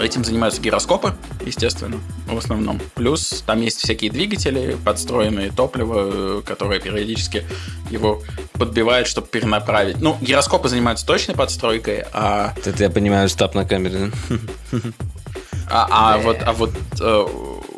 этим 0.00 0.24
занимаются 0.24 0.60
гироскопы, 0.60 1.14
естественно, 1.44 1.96
в 2.26 2.36
основном. 2.36 2.80
Плюс 2.94 3.42
там 3.46 3.60
есть 3.60 3.78
всякие 3.78 4.10
двигатели, 4.10 4.76
подстроенные 4.84 5.50
топливо, 5.50 6.40
которое 6.42 6.80
периодически 6.80 7.44
его 7.90 8.22
подбивает, 8.54 9.06
чтобы 9.06 9.26
перенаправить. 9.28 10.00
Ну, 10.00 10.16
гироскопы 10.20 10.68
занимаются 10.68 11.06
точной 11.06 11.34
подстройкой, 11.34 12.04
а 12.12 12.54
Это 12.64 12.82
я 12.82 12.90
понимаю, 12.90 13.28
стап 13.28 13.54
на 13.54 13.64
камере. 13.64 14.10
да? 14.70 14.78
а, 15.70 16.14
а 16.14 16.18
вот, 16.18 16.38
а 16.44 16.52
вот 16.52 16.70
э, 17.00 17.26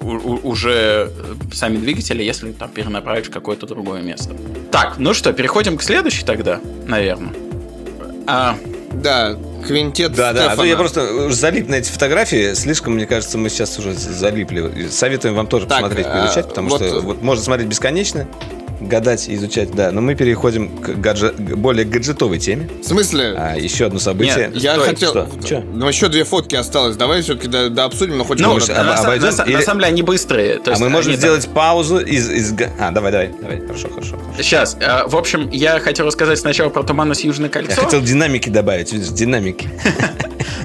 у- 0.01 0.07
у- 0.07 0.41
уже 0.49 1.11
э, 1.11 1.35
сами 1.53 1.77
двигатели, 1.77 2.23
если 2.23 2.53
там 2.53 2.71
перенаправить 2.71 3.27
в 3.27 3.31
какое-то 3.31 3.67
другое 3.67 4.03
место. 4.03 4.35
Так, 4.71 4.95
ну 4.99 5.13
что, 5.15 5.33
переходим 5.33 5.77
к 5.77 5.83
следующей 5.83 6.25
тогда, 6.25 6.61
наверное. 6.87 7.33
А, 8.27 8.57
Да, 8.93 9.37
квинтет 9.67 10.13
Да, 10.13 10.33
да. 10.33 10.41
А 10.41 10.49
то 10.49 10.49
Стефана. 10.53 10.67
я 10.69 10.77
просто 10.77 11.13
уже 11.27 11.35
залип 11.35 11.69
на 11.69 11.77
эти 11.77 11.91
фотографии. 11.91 12.55
Слишком, 12.55 12.95
мне 12.95 13.07
кажется, 13.07 13.39
мы 13.39 13.49
сейчас 13.49 13.79
уже 13.79 13.93
залипли. 13.95 14.89
Советуем 14.89 15.35
вам 15.35 15.47
тоже 15.47 15.67
Так, 15.67 15.81
посмотреть, 15.81 16.07
а, 16.09 16.23
поизучать, 16.23 16.49
потому 16.49 16.69
вот- 16.71 16.83
что 16.83 17.01
вот 17.01 17.23
можно 17.23 17.45
смотреть 17.45 17.69
бесконечно, 17.69 18.27
гадать 18.81 19.29
и 19.29 19.35
изучать, 19.35 19.71
да. 19.73 19.91
Но 19.93 20.01
мы 20.01 20.15
переходим 20.15 20.69
к 20.79 20.89
гадже- 20.91 21.33
к 21.37 21.57
более 21.57 21.85
гаджетовой 21.85 22.39
теме. 22.39 22.69
В 22.83 22.87
смысле? 22.87 23.35
А, 23.37 23.57
еще 23.57 23.87
одно 23.87 23.99
событие. 23.99 24.49
Нет, 24.53 24.57
я 24.57 24.75
стой, 24.75 24.87
хотел... 24.89 25.11
что? 25.11 25.29
Чё? 25.47 25.61
Ну, 25.73 25.89
еще 25.89 26.09
две 26.09 26.25
фотки 26.25 26.55
осталось. 26.57 26.97
Давай 26.97 27.23
все-таки 27.23 27.49
до, 27.49 27.69
до 27.71 27.85
обсудим, 27.85 28.19
но 28.19 28.25
хоть 28.25 28.41
ну, 28.41 28.51
коротко. 28.53 28.81
об- 28.81 28.87
на, 28.87 28.95
обойдем 28.95 29.37
на 29.37 29.43
или- 29.43 29.55
на 29.57 29.63
самом 29.63 29.81
деле 29.81 29.93
они 29.93 30.03
быстрые. 30.03 30.55
то 30.59 30.71
а 30.71 30.71
есть 30.71 30.83
мы 30.83 30.89
можем 30.89 31.11
они 31.13 31.21
там- 31.21 31.21
сделать 31.21 31.49
паузу 31.49 31.99
из, 31.99 32.31
из... 32.31 32.53
га- 32.53 32.71
А, 32.79 32.91
давай, 32.91 33.13
давай, 33.13 33.31
давай. 33.41 33.61
Хорошо, 33.61 33.89
хорошо. 33.91 34.17
хорошо. 34.17 34.43
Сейчас, 34.43 34.77
э, 34.81 35.07
в 35.07 35.17
общем, 35.17 35.49
я 35.51 35.79
хотел 35.81 36.07
рассказать 36.07 36.39
сначала 36.39 36.71
про 36.71 36.83
Туманность 36.83 37.25
Южное 37.25 37.49
Я 37.49 37.53
кольцо. 37.53 37.83
хотел 37.83 38.01
динамики 38.01 38.49
добавить, 38.49 38.93
видишь, 38.93 39.09
динамики. 39.09 39.69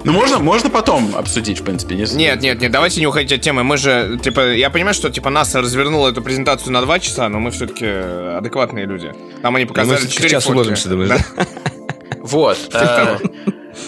Ну, 0.03 0.11
можно, 0.11 0.37
можно 0.37 0.69
потом 0.69 1.15
обсудить, 1.15 1.59
в 1.61 1.63
принципе. 1.63 1.95
Не... 1.95 2.03
Нет, 2.13 2.39
нет, 2.39 2.61
нет, 2.61 2.71
давайте 2.71 2.99
не 2.99 3.07
уходить 3.07 3.31
от 3.31 3.41
темы. 3.41 3.63
Мы 3.63 3.77
же, 3.77 4.19
типа, 4.23 4.53
я 4.53 4.69
понимаю, 4.69 4.93
что, 4.93 5.09
типа, 5.09 5.31
НАСА 5.31 5.61
развернула 5.61 6.09
эту 6.09 6.21
презентацию 6.21 6.71
на 6.73 6.81
два 6.83 6.99
часа, 6.99 7.27
но 7.27 7.39
мы 7.39 7.49
все-таки 7.49 7.85
адекватные 8.37 8.85
люди. 8.85 9.11
Там 9.41 9.55
они 9.55 9.65
Мы 9.65 9.69
показали 9.69 9.97
все-таки 9.97 10.11
в 10.11 10.15
четыре 10.15 10.29
час 10.31 10.43
фотки. 10.43 10.55
уложимся, 10.55 10.89
думаешь, 10.89 11.09
да? 11.09 11.45
Вот. 12.21 12.57
э, 12.73 13.17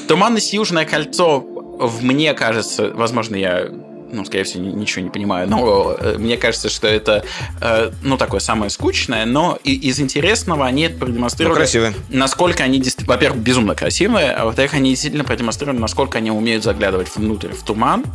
Туманность 0.08 0.54
Южное 0.54 0.86
кольцо, 0.86 1.40
в 1.40 2.04
мне 2.04 2.34
кажется, 2.34 2.92
возможно, 2.94 3.36
я 3.36 3.68
ну, 4.10 4.24
скорее 4.24 4.46
всего, 4.46 4.64
ни- 4.64 4.72
ничего 4.72 5.04
не 5.04 5.10
понимаю, 5.10 5.50
но 5.50 5.94
э, 6.00 6.16
мне 6.18 6.38
кажется, 6.38 6.70
что 6.70 6.88
это, 6.88 7.26
э, 7.60 7.92
ну, 8.04 8.18
такое 8.18 8.40
самое 8.40 8.70
скучное, 8.70 9.26
но 9.26 9.60
и- 9.66 9.76
из 9.76 10.00
интересного 10.00 10.66
они 10.66 10.84
это 10.84 10.94
Ну, 10.94 11.00
продемонстрировали. 11.08 11.58
красивые. 11.58 11.94
насколько 12.10 12.64
они, 12.64 12.82
во-первых, 13.06 13.42
безумно 13.42 13.76
красивые, 13.76 14.32
а 14.32 14.46
во-вторых, 14.46 14.76
они 14.76 14.92
действительно 14.92 15.26
продемонстрировали, 15.26 15.80
насколько 15.82 16.20
они 16.20 16.32
умеют 16.32 16.64
заглядывать 16.64 17.14
внутрь, 17.16 17.50
в 17.50 17.64
туман. 17.64 18.06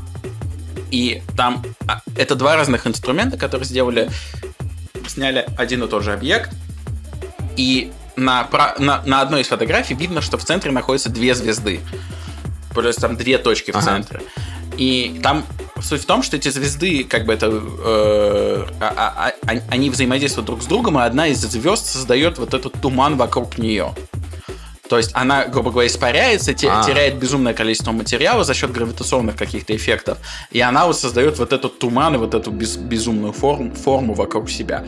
И 0.90 1.22
там 1.36 1.62
а, 1.86 2.00
это 2.16 2.36
два 2.36 2.57
разных 2.57 2.86
инструмента, 2.86 3.36
которые 3.36 3.66
сделали, 3.66 4.09
сняли 5.09 5.46
один 5.57 5.82
и 5.84 5.88
тот 5.88 6.03
же 6.03 6.12
объект, 6.12 6.50
и 7.57 7.92
на, 8.16 8.48
на, 8.78 9.03
на 9.05 9.20
одной 9.20 9.42
из 9.42 9.48
фотографий 9.48 9.94
видно, 9.94 10.20
что 10.20 10.38
в 10.38 10.44
центре 10.44 10.70
находятся 10.70 11.09
две 11.11 11.34
звезды. 11.34 11.80
То 12.74 12.82
есть 12.82 13.00
там 13.00 13.16
две 13.16 13.38
точки 13.38 13.70
в 13.70 13.76
Ага. 13.76 13.84
центре. 13.84 14.22
И 14.78 15.20
там 15.22 15.44
суть 15.82 16.03
в 16.03 16.07
том, 16.07 16.22
что 16.22 16.36
эти 16.36 16.48
звезды, 16.48 17.05
как 17.05 17.26
бы 17.26 17.34
это, 17.34 17.46
э, 17.53 18.66
а- 18.80 18.94
а- 18.96 19.32
а- 19.46 19.61
они 19.68 19.90
взаимодействуют 19.90 20.46
друг 20.46 20.62
с 20.62 20.66
другом, 20.66 20.98
и 20.98 21.03
одна 21.03 21.26
из 21.28 21.38
звезд 21.40 21.86
создает 21.86 22.38
вот 22.38 22.55
этот 22.55 22.72
туман 22.80 23.16
вокруг 23.16 23.59
нее. 23.59 23.94
То 24.93 24.99
есть 24.99 25.11
она, 25.14 25.47
грубо 25.47 25.70
говоря, 25.70 25.86
испаряется, 25.88 26.53
те- 26.53 26.68
А. 26.68 26.84
теряет 26.84 27.14
безумное 27.14 27.55
количество 27.55 27.93
материала 27.93 28.45
за 28.45 28.53
счет 28.53 28.72
гравитационных 28.72 29.36
каких-то 29.36 29.74
эффектов, 29.74 30.18
и 30.51 30.61
она 30.61 30.86
вот 30.86 30.99
создает 30.99 31.38
вот 31.38 31.55
этот 31.55 31.78
туман 31.78 32.14
и 32.16 32.18
вот 32.18 32.34
эту 32.34 32.51
без- 32.51 32.76
безумную 32.76 33.32
форм- 33.32 33.74
форму 33.74 34.12
вокруг 34.12 34.51
себя. 34.51 34.84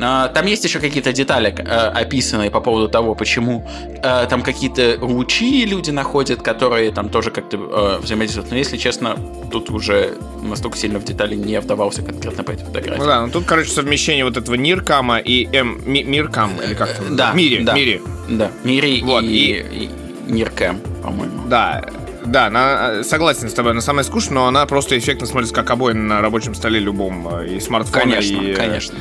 А, 0.00 0.28
Там 0.28 0.46
есть 0.46 0.64
еще 0.64 0.80
какие-то 0.80 1.12
детали 1.12 1.54
э, 1.56 1.62
описанные 1.62 2.50
по 2.50 2.60
поводу 2.60 2.88
того, 2.88 3.14
почему 3.14 3.66
э, 4.02 4.26
там 4.28 4.42
какие-то 4.42 4.98
лучи 5.00 5.64
люди 5.64 5.90
находят, 5.90 6.42
которые 6.42 6.90
там 6.90 7.08
тоже 7.08 7.30
как-то 7.30 7.56
э, 7.56 7.98
взаимодействуют. 8.02 8.50
Но 8.50 8.56
если 8.56 8.76
честно, 8.76 9.16
тут 9.52 9.70
уже 9.70 10.14
настолько 10.42 10.76
сильно 10.76 10.98
в 10.98 11.04
детали 11.04 11.34
не 11.36 11.60
вдавался 11.60 12.02
конкретно 12.02 12.42
по 12.44 12.50
этой 12.50 12.64
фотографии. 12.66 12.98
Ну 13.00 13.06
да, 13.06 13.20
ну 13.26 13.30
тут, 13.30 13.44
короче, 13.44 13.70
совмещение 13.70 14.24
вот 14.24 14.36
этого 14.36 14.54
Ниркама 14.56 15.18
и 15.18 15.46
М... 15.56 15.80
Ми- 15.86 16.02
Миркам, 16.04 16.50
или 16.64 16.74
как 16.74 16.92
там? 16.96 17.16
Да, 17.16 17.32
Мири, 17.32 17.62
да. 17.62 17.74
Мири. 17.74 18.02
Да, 18.28 18.50
Мири 18.64 19.00
Вот, 19.02 19.22
и, 19.24 19.64
и 19.70 19.90
Ниркэм, 20.32 20.80
по-моему. 21.02 21.46
Да, 21.48 21.84
да, 22.24 22.50
на- 22.50 23.04
согласен 23.04 23.48
с 23.48 23.52
тобой, 23.52 23.72
она 23.72 23.80
самая 23.80 24.04
скучная, 24.04 24.34
но 24.34 24.46
она 24.46 24.66
просто 24.66 24.98
эффектно 24.98 25.26
смотрится 25.26 25.54
как 25.54 25.70
обои 25.70 25.92
на 25.92 26.20
рабочем 26.20 26.54
столе 26.54 26.80
любом, 26.80 27.28
и 27.44 27.60
смартфона, 27.60 28.00
Конечно, 28.02 28.40
и... 28.42 28.52
э, 28.52 28.54
конечно. 28.56 28.98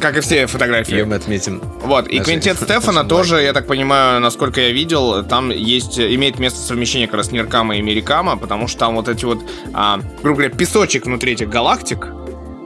Как 0.00 0.16
и 0.16 0.20
все 0.20 0.46
фотографии. 0.46 0.92
Ее 0.92 1.04
мы 1.04 1.16
отметим. 1.16 1.60
Вот, 1.82 2.08
и 2.08 2.20
квинтет 2.20 2.56
Стефана 2.62 3.04
тоже, 3.08 3.42
я 3.42 3.52
так 3.52 3.66
понимаю, 3.66 4.20
насколько 4.20 4.60
я 4.60 4.70
видел, 4.70 5.24
там 5.24 5.50
есть, 5.50 5.98
имеет 5.98 6.38
место 6.38 6.60
совмещение 6.60 7.08
как 7.08 7.16
раз 7.16 7.32
Ниркама 7.32 7.76
и 7.76 7.82
Мерикама, 7.82 8.36
потому 8.36 8.68
что 8.68 8.80
там 8.80 8.96
вот 8.96 9.08
эти 9.08 9.24
вот, 9.24 9.38
а, 9.72 9.98
грубо 10.22 10.40
говоря, 10.40 10.54
песочек 10.54 11.06
внутри 11.06 11.32
этих 11.32 11.48
галактик, 11.48 12.06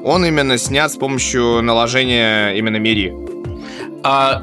он 0.04 0.24
именно 0.26 0.58
снят 0.58 0.90
с 0.90 0.96
помощью 0.96 1.62
наложения 1.62 2.52
именно 2.52 2.76
Мири. 2.76 3.14
А, 4.02 4.42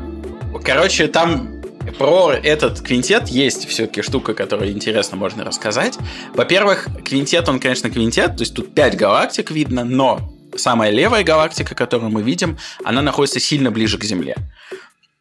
короче, 0.64 1.08
там 1.08 1.60
про 1.98 2.34
этот 2.34 2.82
квинтет 2.82 3.28
есть 3.28 3.68
все-таки 3.68 4.02
штука, 4.02 4.34
которую 4.34 4.72
интересно 4.72 5.18
можно 5.18 5.44
рассказать. 5.44 5.98
Во-первых, 6.34 6.88
квинтет, 7.04 7.50
он, 7.50 7.60
конечно, 7.60 7.90
квинтет, 7.90 8.38
то 8.38 8.42
есть 8.42 8.54
тут 8.54 8.74
5 8.74 8.96
галактик 8.96 9.52
видно, 9.52 9.84
но 9.84 10.39
самая 10.56 10.92
левая 10.92 11.24
галактика, 11.24 11.76
которую 11.76 12.12
мы 12.12 12.22
видим, 12.22 12.58
она 12.84 13.02
находится 13.02 13.40
сильно 13.40 13.72
ближе 13.72 13.98
к 13.98 14.04
Земле. 14.04 14.36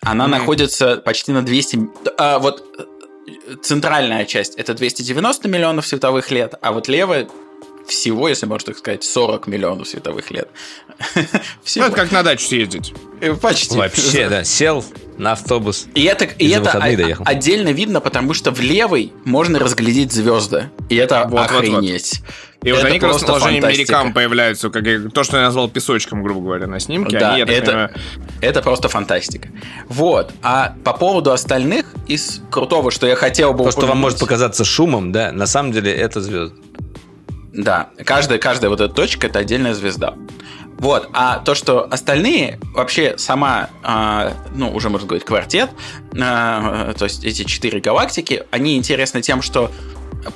Она 0.03 0.25
Мгм. 0.29 0.39
находится 0.39 0.97
почти 0.97 1.33
на 1.33 1.43
200... 1.43 1.89
а, 2.19 2.39
вот 2.39 2.65
э, 2.79 3.57
центральная 3.63 4.25
часть 4.25 4.55
это 4.57 4.75
290 4.75 5.49
миллионов 5.49 5.87
световых 5.87 6.31
лет, 6.31 6.55
а 6.63 6.73
вот 6.73 6.89
левая 6.89 7.29
всего, 7.89 8.29
если 8.29 8.47
можно 8.47 8.67
так 8.67 8.79
сказать, 8.79 9.05
40 9.05 9.47
миллионов 9.47 9.89
световых 9.89 10.31
лет. 10.31 10.49
Ну, 11.77 11.83
это 11.85 11.95
как 11.95 12.11
на 12.13 12.23
дачу 12.23 12.47
съездить. 12.47 12.93
Э, 13.21 13.35
Почти. 13.35 13.77
Вообще, 13.77 14.29
да. 14.29 14.43
Сел 14.43 14.85
на 15.17 15.33
автобус. 15.33 15.87
И 15.95 16.05
это, 16.05 16.25
и 16.25 16.49
это 16.49 16.79
доехал. 16.81 17.25
отдельно 17.27 17.69
видно, 17.69 18.01
потому 18.01 18.35
что 18.35 18.51
в 18.51 18.61
левой 18.61 19.13
можно 19.25 19.59
разглядеть 19.59 20.13
звезды. 20.13 20.71
И 20.89 20.97
это 20.97 21.25
Вот, 21.29 21.31
вот, 21.31 21.51
вот. 21.51 21.59
охренеть. 21.59 22.21
И 22.63 22.73
вот 22.73 22.79
Это 22.79 22.89
они 22.89 22.99
как 22.99 23.13
раз 23.13 23.23
наложением 23.23 23.63
фантастика. 23.63 23.93
Мерикам 23.93 24.13
появляются, 24.15 24.71
как 24.71 24.85
я- 24.87 25.09
то, 25.11 25.23
что 25.23 25.37
я 25.37 25.45
назвал 25.45 25.69
песочком, 25.69 26.23
грубо 26.25 26.41
говоря, 26.41 26.67
на 26.67 26.81
снимке. 26.81 27.19
Да, 27.19 27.35
они, 27.35 27.43
это- 27.43 27.65
понимаю, 27.67 27.91
Это 28.41 28.63
просто 28.63 28.89
фантастика. 28.89 29.49
Вот. 29.89 30.33
А 30.43 30.75
по 30.85 30.93
поводу 30.95 31.31
остальных 31.31 31.87
из 32.09 32.41
крутого, 32.51 32.91
что 32.91 33.07
я 33.07 33.15
хотел 33.15 33.53
бы 33.53 33.65
То, 33.65 33.71
что 33.71 33.81
вам 33.83 33.91
упомянуть- 33.91 34.01
может 34.03 34.19
показаться 34.21 34.65
шумом, 34.65 35.13
да, 35.13 35.31
на 35.31 35.47
самом 35.47 35.71
деле 35.73 35.93
это 35.93 36.21
звезды. 36.21 36.57
Да, 37.53 37.91
каждая, 38.05 38.39
каждая 38.39 38.71
вот 38.71 38.81
эта 38.81 38.93
точка 38.93 39.27
это 39.27 39.39
отдельная 39.39 39.75
звезда. 39.75 40.15
Вот, 40.79 41.09
а 41.13 41.41
то, 41.41 41.57
что 41.57 41.89
остальные, 41.91 42.61
вообще 42.73 43.19
сама, 43.19 43.69
а, 43.83 44.33
ну, 44.55 44.73
уже 44.73 44.91
можно 44.91 45.09
говорить, 45.09 45.27
квартет, 45.27 45.71
а, 46.21 46.95
то 46.95 47.05
есть 47.05 47.25
эти 47.25 47.43
четыре 47.43 47.81
галактики, 47.81 48.45
они 48.53 48.77
интересны 48.77 49.21
тем, 49.21 49.43
что 49.43 49.73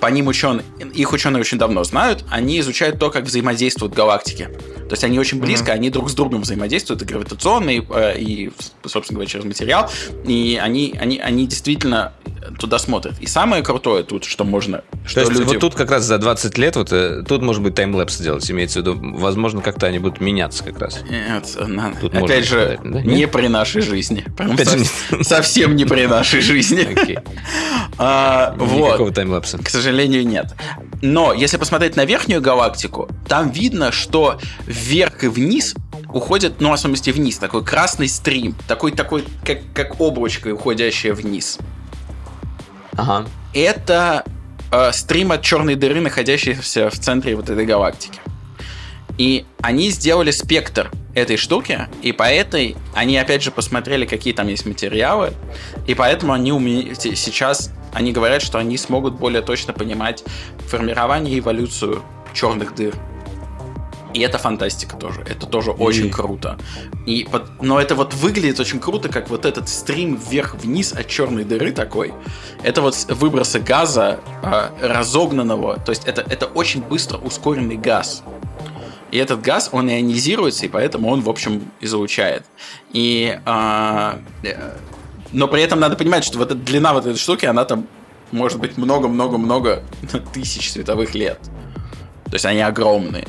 по 0.01 0.07
ним 0.07 0.29
ученые, 0.29 0.65
их 0.95 1.13
ученые 1.13 1.41
очень 1.41 1.59
давно 1.59 1.85
знают, 1.85 2.25
они 2.31 2.61
изучают 2.61 2.99
то, 2.99 3.11
как 3.11 3.25
взаимодействуют 3.25 3.95
галактики. 3.95 4.49
То 4.89 4.93
есть 4.95 5.05
они 5.05 5.19
очень 5.19 5.41
близко, 5.41 5.73
они 5.73 5.91
друг 5.91 6.11
с 6.11 6.15
другом 6.15 6.43
взаимодействуют 6.43 7.03
и 7.03 7.05
гравитационно, 7.05 7.71
и, 7.71 7.83
э, 7.91 8.19
и, 8.19 8.53
собственно 8.85 9.17
говоря, 9.19 9.29
через 9.31 9.45
материал, 9.45 9.91
и 10.27 10.59
они, 10.63 10.95
они, 11.01 11.19
они 11.19 11.47
действительно 11.47 12.13
туда 12.59 12.79
смотрят. 12.79 13.15
И 13.21 13.27
самое 13.27 13.63
крутое 13.63 14.03
тут, 14.03 14.25
что 14.25 14.45
можно... 14.45 14.79
То 14.79 15.09
Что 15.09 15.21
есть 15.21 15.33
люди... 15.33 15.43
вот 15.45 15.59
тут 15.61 15.75
как 15.75 15.91
раз 15.91 16.05
за 16.05 16.19
20 16.19 16.59
лет, 16.59 16.77
вот 16.77 16.93
э, 16.93 17.23
тут 17.27 17.41
может 17.43 17.63
быть 17.63 17.75
таймлэпс 17.75 18.17
сделать, 18.17 18.49
имеется 18.51 18.81
в 18.81 18.83
виду, 18.83 18.99
возможно, 19.17 19.63
как-то 19.63 19.87
они 19.87 19.99
будут 19.99 20.21
меняться 20.21 20.63
как 20.65 20.79
раз. 20.79 21.01
Нет, 21.09 21.47
на- 21.69 21.95
Тут 22.01 22.15
опять 22.15 22.45
же, 22.45 22.75
сказать, 22.75 22.81
да? 22.85 23.01
не 23.01 23.17
Нет? 23.19 23.33
при 23.33 23.47
нашей 23.47 23.81
жизни. 23.83 24.25
Прям 24.37 24.53
Опять 24.53 24.69
со- 24.69 25.23
совсем 25.25 25.77
не 25.77 25.85
при 25.85 26.07
нашей 26.07 26.41
жизни. 26.43 26.87
А, 27.99 28.55
Никакого 28.59 29.13
таймлэпса. 29.13 29.59
К 29.59 29.69
сожалению, 29.83 30.27
нет. 30.27 30.55
Но 31.01 31.33
если 31.33 31.57
посмотреть 31.57 31.97
на 31.97 32.05
верхнюю 32.05 32.41
галактику, 32.41 33.09
там 33.29 33.51
видно, 33.51 33.91
что 33.93 34.39
вверх 34.67 35.25
и 35.25 35.29
вниз 35.29 35.75
уходит, 36.13 36.61
ну, 36.61 36.71
в 36.71 36.73
особенности 36.73 37.11
вниз, 37.11 37.39
такой 37.39 37.65
красный 37.65 38.09
стрим, 38.09 38.55
такой, 38.69 38.93
такой, 38.93 39.25
как, 39.45 39.59
как 39.75 40.01
облачко, 40.01 40.49
уходящее 40.49 41.13
вниз. 41.13 41.59
Ага. 42.95 43.27
это 43.55 44.23
э, 44.71 44.93
стрим 44.93 45.33
от 45.33 45.43
черной 45.43 45.77
дыры, 45.77 46.01
находящейся 46.01 46.91
в 46.91 46.99
центре 46.99 47.35
вот 47.35 47.49
этой 47.49 47.65
галактики. 47.65 48.21
И 49.19 49.45
они 49.61 49.91
сделали 49.91 50.31
спектр 50.31 50.91
этой 51.15 51.37
штуки, 51.37 51.89
и 52.03 52.13
по 52.13 52.25
этой 52.25 52.77
они 52.95 53.17
опять 53.17 53.43
же 53.43 53.51
посмотрели, 53.51 54.07
какие 54.07 54.33
там 54.33 54.49
есть 54.49 54.67
материалы, 54.67 55.33
и 55.87 55.95
поэтому 55.95 56.33
они 56.33 56.51
уме- 56.51 56.95
сейчас 56.95 57.71
они 57.93 58.13
говорят, 58.13 58.43
что 58.43 58.59
они 58.59 58.77
смогут 58.77 59.15
более 59.15 59.43
точно 59.43 59.73
понимать 59.73 60.25
формирование 60.69 61.37
и 61.37 61.39
эволюцию 61.41 62.03
черных 62.35 62.75
дыр. 62.75 62.95
И 64.15 64.21
это 64.21 64.39
фантастика 64.39 64.97
тоже. 64.97 65.23
Это 65.23 65.47
тоже 65.47 65.71
очень 65.71 66.11
круто. 66.11 66.59
И 67.07 67.27
но 67.61 67.81
это 67.81 67.95
вот 67.95 68.13
выглядит 68.15 68.61
очень 68.61 68.79
круто, 68.79 69.09
как 69.09 69.31
вот 69.31 69.47
этот 69.47 69.69
стрим 69.69 70.17
вверх-вниз 70.17 70.93
от 70.93 71.09
черной 71.09 71.45
дыры 71.45 71.73
такой. 71.73 72.13
Это 72.63 72.83
вот 72.83 72.95
выбросы 73.09 73.59
газа 73.59 74.21
а, 74.43 74.71
разогнанного. 74.81 75.79
То 75.79 75.91
есть 75.91 76.05
это, 76.05 76.21
это 76.21 76.47
очень 76.47 76.83
быстро 76.83 77.19
ускоренный 77.19 77.77
газ. 77.77 78.23
И 79.11 79.19
этот 79.19 79.43
газ, 79.43 79.69
он 79.73 79.91
ионизируется, 79.91 80.67
и 80.67 80.69
поэтому 80.69 81.11
он, 81.11 81.21
в 81.21 81.29
общем, 81.29 81.71
излучает. 81.81 82.45
И, 82.93 83.39
а, 83.45 84.19
э, 84.43 84.73
но 85.33 85.49
при 85.49 85.63
этом 85.63 85.81
надо 85.81 85.97
понимать, 85.97 86.25
что 86.25 86.39
вот 86.39 86.51
эта 86.51 86.61
длина 86.61 86.93
вот 86.93 87.07
этой 87.07 87.19
штуки, 87.19 87.47
она 87.47 87.65
там 87.65 87.87
может 88.31 88.59
быть 88.59 88.79
много-много-много 88.79 89.83
тысяч 90.33 90.71
световых 90.71 91.15
лет. 91.15 91.39
То 92.27 92.35
есть 92.35 92.47
они 92.47 92.61
огромные. 92.61 93.29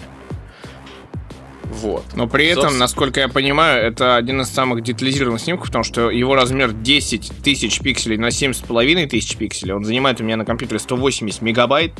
Вот. 1.83 2.03
Но 2.15 2.27
при 2.27 2.45
этом, 2.45 2.63
Собственно- 2.63 2.79
насколько 2.85 3.19
я 3.19 3.27
понимаю, 3.27 3.83
это 3.83 4.15
один 4.15 4.41
из 4.41 4.49
самых 4.49 4.83
детализированных 4.83 5.41
снимков, 5.41 5.67
потому 5.67 5.83
что 5.83 6.09
его 6.11 6.35
размер 6.35 6.71
10 6.71 7.31
тысяч 7.43 7.79
пикселей 7.79 8.17
на 8.17 8.31
7,5 8.31 9.07
тысяч 9.07 9.35
пикселей. 9.35 9.73
Он 9.73 9.83
занимает 9.83 10.21
у 10.21 10.23
меня 10.23 10.37
на 10.37 10.45
компьютере 10.45 10.79
180 10.79 11.41
мегабайт. 11.41 11.93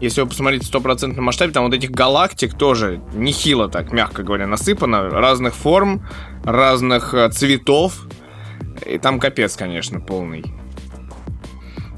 Если 0.00 0.22
вы 0.22 0.26
посмотрите 0.26 0.64
в 0.64 0.68
стопроцентном 0.68 1.26
масштабе, 1.26 1.52
там 1.52 1.64
вот 1.64 1.74
этих 1.74 1.90
галактик 1.90 2.56
тоже 2.56 3.02
нехило 3.12 3.68
так, 3.68 3.92
мягко 3.92 4.22
говоря, 4.22 4.46
насыпано. 4.46 5.10
Разных 5.10 5.54
форм, 5.54 6.06
разных 6.42 7.12
э, 7.12 7.28
цветов. 7.30 8.06
И 8.86 8.98
там 8.98 9.20
капец, 9.20 9.56
конечно, 9.56 10.00
полный. 10.00 10.44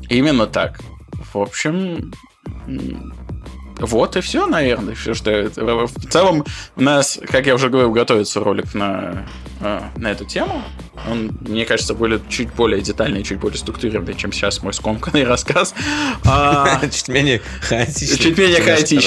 Именно 0.09 0.47
так. 0.47 0.81
В 1.33 1.39
общем, 1.39 2.13
вот 3.79 4.17
и 4.17 4.21
все, 4.21 4.47
наверное. 4.47 4.95
Все, 4.95 5.15
что 5.15 5.51
в 5.55 6.11
целом 6.11 6.45
у 6.77 6.83
нас, 6.83 7.19
как 7.29 7.47
я 7.47 7.55
уже 7.55 7.69
говорил, 7.69 7.93
готовится 7.93 8.41
ролик 8.41 8.75
на, 8.75 9.27
э, 9.63 9.81
на 9.97 10.11
эту 10.11 10.25
тему. 10.25 10.63
Он, 11.09 11.37
мне 11.41 11.65
кажется, 11.65 11.95
будет 11.95 12.29
чуть 12.29 12.53
более 12.53 12.81
детальный, 12.83 13.23
чуть 13.23 13.39
более 13.39 13.59
структурированный, 13.59 14.15
чем 14.15 14.33
сейчас 14.33 14.63
мой 14.63 14.73
скомканный 14.75 15.25
рассказ. 15.33 15.75
А, 16.25 16.81
Чуть 16.91 17.09
менее 17.09 17.41
хаотично. 17.61 18.19
Чуть 18.19 18.39
менее 18.39 18.61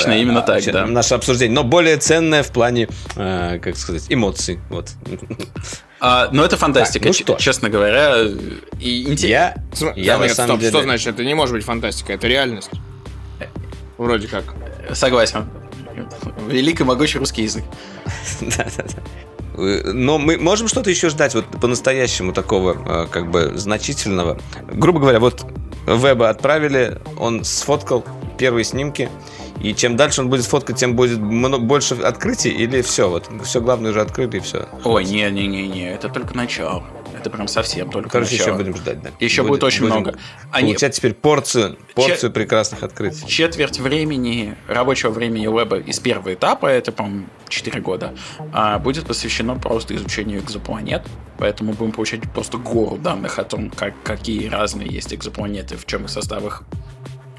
да, 0.05 0.15
именно 0.17 0.41
так, 0.41 0.63
да. 0.65 0.85
Наше 0.85 1.13
обсуждение, 1.15 1.53
но 1.55 1.63
более 1.63 1.97
ценное 1.97 2.43
в 2.43 2.51
плане, 2.51 2.87
э, 3.15 3.59
как 3.61 3.77
сказать, 3.77 4.05
эмоций. 4.09 4.59
Вот. 4.69 4.89
а, 5.99 6.29
Но 6.31 6.43
это 6.43 6.57
фантастика, 6.57 7.05
Так, 7.05 7.07
ну 7.09 7.13
ч- 7.13 7.23
что? 7.23 7.35
честно 7.37 7.69
говоря. 7.69 8.23
И 8.79 9.15
Я, 9.19 9.55
я 9.95 10.17
на 10.17 10.27
самом 10.29 10.49
стоп, 10.49 10.59
деле... 10.59 10.71
что 10.71 10.81
значит? 10.83 11.07
Это 11.07 11.23
не 11.23 11.33
может 11.33 11.53
быть 11.55 11.63
фантастика, 11.65 12.13
это 12.13 12.27
реальность. 12.27 12.71
Вроде 13.97 14.27
как. 14.27 14.43
Согласен. 14.93 15.47
Великий 16.49 16.83
могучий 16.83 17.17
русский 17.19 17.43
язык. 17.43 17.63
Да-да-да. 18.41 19.01
Э, 19.57 19.91
Но 19.93 20.17
мы 20.17 20.37
можем 20.37 20.67
что-то 20.67 20.89
еще 20.89 21.09
ждать 21.09 21.33
вот 21.35 21.45
по-настоящему 21.61 22.33
такого 22.33 22.75
э, 23.05 23.07
как 23.11 23.29
бы 23.31 23.53
значительного. 23.55 24.37
Грубо 24.71 24.99
говоря, 24.99 25.19
вот 25.19 25.45
Веба 25.87 26.29
отправили, 26.29 26.99
он 27.17 27.43
сфоткал 27.43 28.03
первые 28.37 28.63
снимки, 28.63 29.09
и 29.61 29.73
чем 29.73 29.95
дальше 29.95 30.21
он 30.21 30.29
будет 30.29 30.45
фоткать, 30.45 30.77
тем 30.77 30.95
будет 30.95 31.19
мно- 31.19 31.59
больше 31.59 31.95
открытий, 31.95 32.49
или 32.49 32.81
все, 32.81 33.09
вот 33.09 33.29
все 33.43 33.61
главное 33.61 33.91
уже 33.91 34.01
открыли, 34.01 34.37
и 34.37 34.39
все. 34.39 34.67
Ой, 34.83 35.05
не-не-не, 35.05 35.91
это 35.93 36.09
только 36.09 36.35
начало. 36.35 36.83
Это 37.19 37.29
прям 37.29 37.47
совсем 37.47 37.89
только 37.89 38.09
Короче, 38.09 38.35
еще 38.35 38.43
начало. 38.45 38.57
будем 38.57 38.75
ждать, 38.77 39.01
да. 39.01 39.11
Еще 39.19 39.43
будет 39.43 39.63
очень 39.63 39.81
будем 39.81 39.95
много. 39.95 40.17
Они- 40.51 40.67
Получать 40.73 40.95
теперь 40.95 41.13
порцию, 41.13 41.77
порцию 41.93 42.31
прекрасных 42.31 42.83
открытий. 42.83 43.25
Четверть 43.27 43.79
времени, 43.79 44.55
рабочего 44.67 45.11
времени 45.11 45.45
веба 45.45 45.77
из 45.77 45.99
первого 45.99 46.33
этапа, 46.33 46.67
это, 46.67 46.91
по-моему, 46.91 47.25
4 47.49 47.81
года, 47.81 48.13
а, 48.53 48.79
будет 48.79 49.05
посвящено 49.05 49.55
просто 49.55 49.95
изучению 49.95 50.39
экзопланет. 50.39 51.03
Поэтому 51.37 51.73
будем 51.73 51.91
получать 51.91 52.21
просто 52.31 52.57
гору 52.57 52.97
данных 52.97 53.39
о 53.39 53.43
том, 53.43 53.69
как, 53.69 53.93
какие 54.03 54.47
разные 54.47 54.87
есть 54.87 55.13
экзопланеты, 55.13 55.77
в 55.77 55.85
чем 55.85 56.05
их 56.05 56.09
состав 56.09 56.43
их 56.45 56.63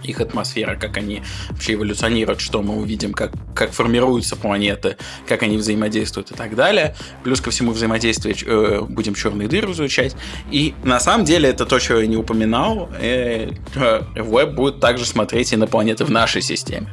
их 0.07 0.21
атмосфера, 0.21 0.77
как 0.77 0.97
они 0.97 1.23
вообще 1.51 1.75
эволюционируют, 1.75 2.41
что 2.41 2.63
мы 2.63 2.77
увидим, 2.77 3.13
как, 3.13 3.33
как 3.55 3.73
формируются 3.73 4.37
планеты, 4.37 4.97
как 5.27 5.43
они 5.43 5.57
взаимодействуют 5.57 6.31
и 6.31 6.35
так 6.35 6.55
далее. 6.55 6.97
Плюс 7.25 7.41
ко 7.41 7.51
всему 7.51 7.73
взаимодействие 7.73 8.37
э, 8.47 8.81
будем 8.89 9.15
черные 9.15 9.49
дыры 9.49 9.73
изучать. 9.73 10.17
И 10.51 10.75
на 10.85 11.01
самом 11.01 11.25
деле 11.25 11.49
это 11.49 11.67
то, 11.67 11.79
что 11.79 12.01
я 12.01 12.07
не 12.07 12.17
упоминал. 12.17 12.89
Э, 13.01 13.51
э, 13.75 14.03
веб 14.15 14.51
будет 14.51 14.81
также 14.81 15.05
смотреть 15.05 15.53
и 15.53 15.57
на 15.57 15.67
планеты 15.67 16.05
в 16.05 16.11
нашей 16.11 16.43
системе. 16.43 16.89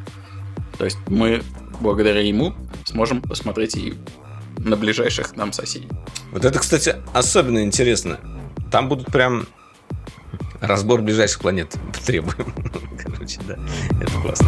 То 0.77 0.85
есть 0.85 0.97
мы 1.07 1.43
благодаря 1.79 2.21
ему 2.21 2.53
сможем 2.85 3.21
посмотреть 3.21 3.75
и 3.75 3.93
на 4.57 4.75
ближайших 4.75 5.35
нам 5.35 5.51
соседей. 5.51 5.87
Вот 6.31 6.45
это, 6.45 6.59
кстати, 6.59 6.95
особенно 7.13 7.63
интересно. 7.63 8.19
Там 8.71 8.89
будут 8.89 9.07
прям 9.07 9.45
разбор 10.63 11.01
ближайших 11.01 11.39
планет 11.39 11.75
требуем. 12.05 12.53
Короче, 13.03 13.39
да, 13.47 13.57
это 14.01 14.11
классно. 14.21 14.47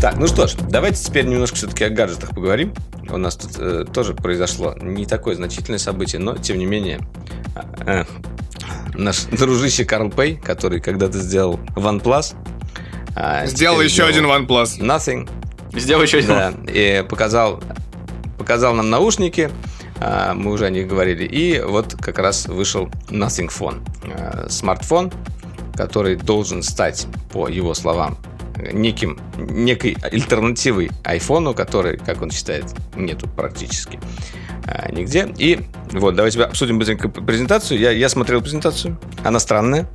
Так, 0.00 0.18
ну 0.18 0.26
что 0.26 0.46
ж, 0.46 0.54
давайте 0.70 1.02
теперь 1.02 1.26
немножко 1.26 1.56
все-таки 1.56 1.84
о 1.84 1.90
гаджетах 1.90 2.30
поговорим. 2.30 2.74
У 3.08 3.16
нас 3.16 3.36
тут 3.36 3.52
э, 3.58 3.84
тоже 3.92 4.14
произошло 4.14 4.74
не 4.80 5.06
такое 5.06 5.34
значительное 5.34 5.78
событие, 5.78 6.20
но 6.20 6.36
тем 6.36 6.58
не 6.58 6.66
менее 6.66 7.00
э, 7.86 8.04
наш 8.94 9.24
дружище 9.24 9.84
Карл 9.84 10.10
Пей, 10.10 10.36
который 10.36 10.80
когда-то 10.80 11.18
сделал 11.18 11.58
OnePlus, 11.76 12.34
сделал 13.44 13.80
еще 13.80 14.04
один 14.04 14.26
OnePlus. 14.26 14.78
Nothing. 14.80 15.28
Сделал 15.72 16.02
еще 16.02 16.18
один. 16.18 16.28
Да, 16.28 16.54
и 16.72 17.04
показал, 17.08 17.62
показал 18.38 18.74
нам 18.74 18.90
наушники, 18.90 19.50
э, 20.00 20.32
мы 20.34 20.52
уже 20.52 20.66
о 20.66 20.70
них 20.70 20.86
говорили, 20.86 21.24
и 21.24 21.60
вот 21.60 21.94
как 21.94 22.18
раз 22.18 22.46
вышел 22.46 22.88
Nothing 23.08 23.50
Phone, 23.50 23.82
э, 24.04 24.48
смартфон, 24.48 25.12
который 25.74 26.16
должен 26.16 26.62
стать, 26.62 27.06
по 27.32 27.48
его 27.48 27.74
словам, 27.74 28.16
неким, 28.72 29.18
некой 29.36 29.96
альтернативой 30.02 30.90
айфону, 31.02 31.54
который, 31.54 31.98
как 31.98 32.22
он 32.22 32.30
считает, 32.30 32.66
нету 32.94 33.28
практически 33.28 33.98
а, 34.66 34.90
нигде. 34.90 35.28
И 35.36 35.60
вот, 35.92 36.14
давайте 36.14 36.42
обсудим 36.42 36.78
быстренько 36.78 37.08
презентацию. 37.08 37.78
Я, 37.78 37.90
я 37.90 38.08
смотрел 38.08 38.40
презентацию, 38.40 38.98
она 39.22 39.38
странная. 39.38 39.86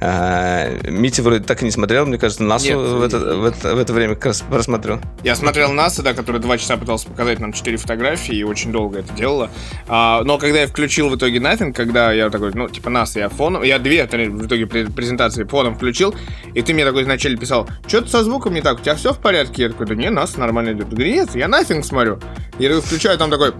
А, 0.00 0.68
Митя 0.88 1.22
вроде 1.22 1.44
так 1.44 1.62
и 1.62 1.64
не 1.64 1.70
смотрел, 1.70 2.06
мне 2.06 2.18
кажется, 2.18 2.42
Нет, 2.42 2.76
в, 2.76 3.02
это, 3.02 3.18
в, 3.18 3.44
это, 3.44 3.74
в 3.74 3.78
это 3.78 3.92
время 3.92 4.14
как 4.14 4.26
раз 4.26 4.42
просмотрел. 4.42 5.00
Я 5.22 5.36
смотрел 5.36 5.72
НАСА, 5.72 6.02
да, 6.02 6.14
который 6.14 6.40
два 6.40 6.58
часа 6.58 6.76
пытался 6.76 7.08
показать 7.08 7.38
нам 7.38 7.52
четыре 7.52 7.76
фотографии 7.76 8.34
и 8.34 8.42
очень 8.42 8.72
долго 8.72 9.00
это 9.00 9.12
делала. 9.14 9.50
А, 9.86 10.22
но 10.24 10.38
когда 10.38 10.62
я 10.62 10.66
включил 10.66 11.08
в 11.08 11.16
итоге 11.16 11.38
Nothing, 11.38 11.72
когда 11.72 12.12
я 12.12 12.30
такой, 12.30 12.52
ну, 12.54 12.68
типа 12.68 12.90
НАСА, 12.90 13.20
я 13.20 13.28
фоном, 13.28 13.62
я 13.62 13.78
две 13.78 14.04
в 14.04 14.46
итоге 14.46 14.66
презентации 14.66 15.44
фоном 15.44 15.76
включил, 15.76 16.14
и 16.54 16.62
ты 16.62 16.74
мне 16.74 16.84
такой 16.84 17.04
вначале 17.04 17.36
писал, 17.36 17.68
что-то 17.86 18.08
со 18.08 18.24
звуком 18.24 18.54
не 18.54 18.62
так, 18.62 18.78
у 18.78 18.82
тебя 18.82 18.94
все 18.94 19.12
в 19.12 19.18
порядке? 19.18 19.62
Я 19.62 19.68
такой, 19.68 19.86
да 19.86 19.94
не, 19.94 20.10
НАСА 20.10 20.40
нормально 20.40 20.72
идет. 20.72 20.92
Нет, 20.92 21.34
я 21.34 21.46
Nothing 21.46 21.82
смотрю. 21.82 22.18
Я 22.58 22.80
включаю, 22.80 23.18
там 23.18 23.30
такой, 23.30 23.52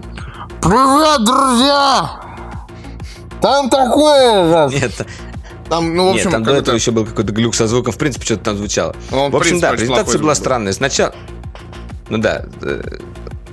привет, 0.65 1.23
друзья! 1.23 2.19
Там 3.39 3.69
такое 3.69 4.69
же! 4.69 4.75
Нет, 4.75 5.07
там, 5.69 5.95
ну, 5.95 6.07
в 6.07 6.09
общем, 6.09 6.25
Нет, 6.25 6.31
там 6.31 6.43
до 6.43 6.53
этого 6.53 6.75
еще 6.75 6.91
был 6.91 7.05
какой-то 7.05 7.31
глюк 7.31 7.53
со 7.53 7.67
звуком. 7.67 7.93
В 7.93 7.97
принципе, 7.97 8.25
что-то 8.25 8.45
там 8.45 8.57
звучало. 8.57 8.95
Ну, 9.11 9.29
в 9.29 9.35
общем, 9.35 9.59
да, 9.59 9.71
презентация 9.71 10.19
была 10.19 10.33
странная. 10.35 10.73
Сначала... 10.73 11.13
Ну 12.09 12.17
да, 12.17 12.45
э, 12.61 12.99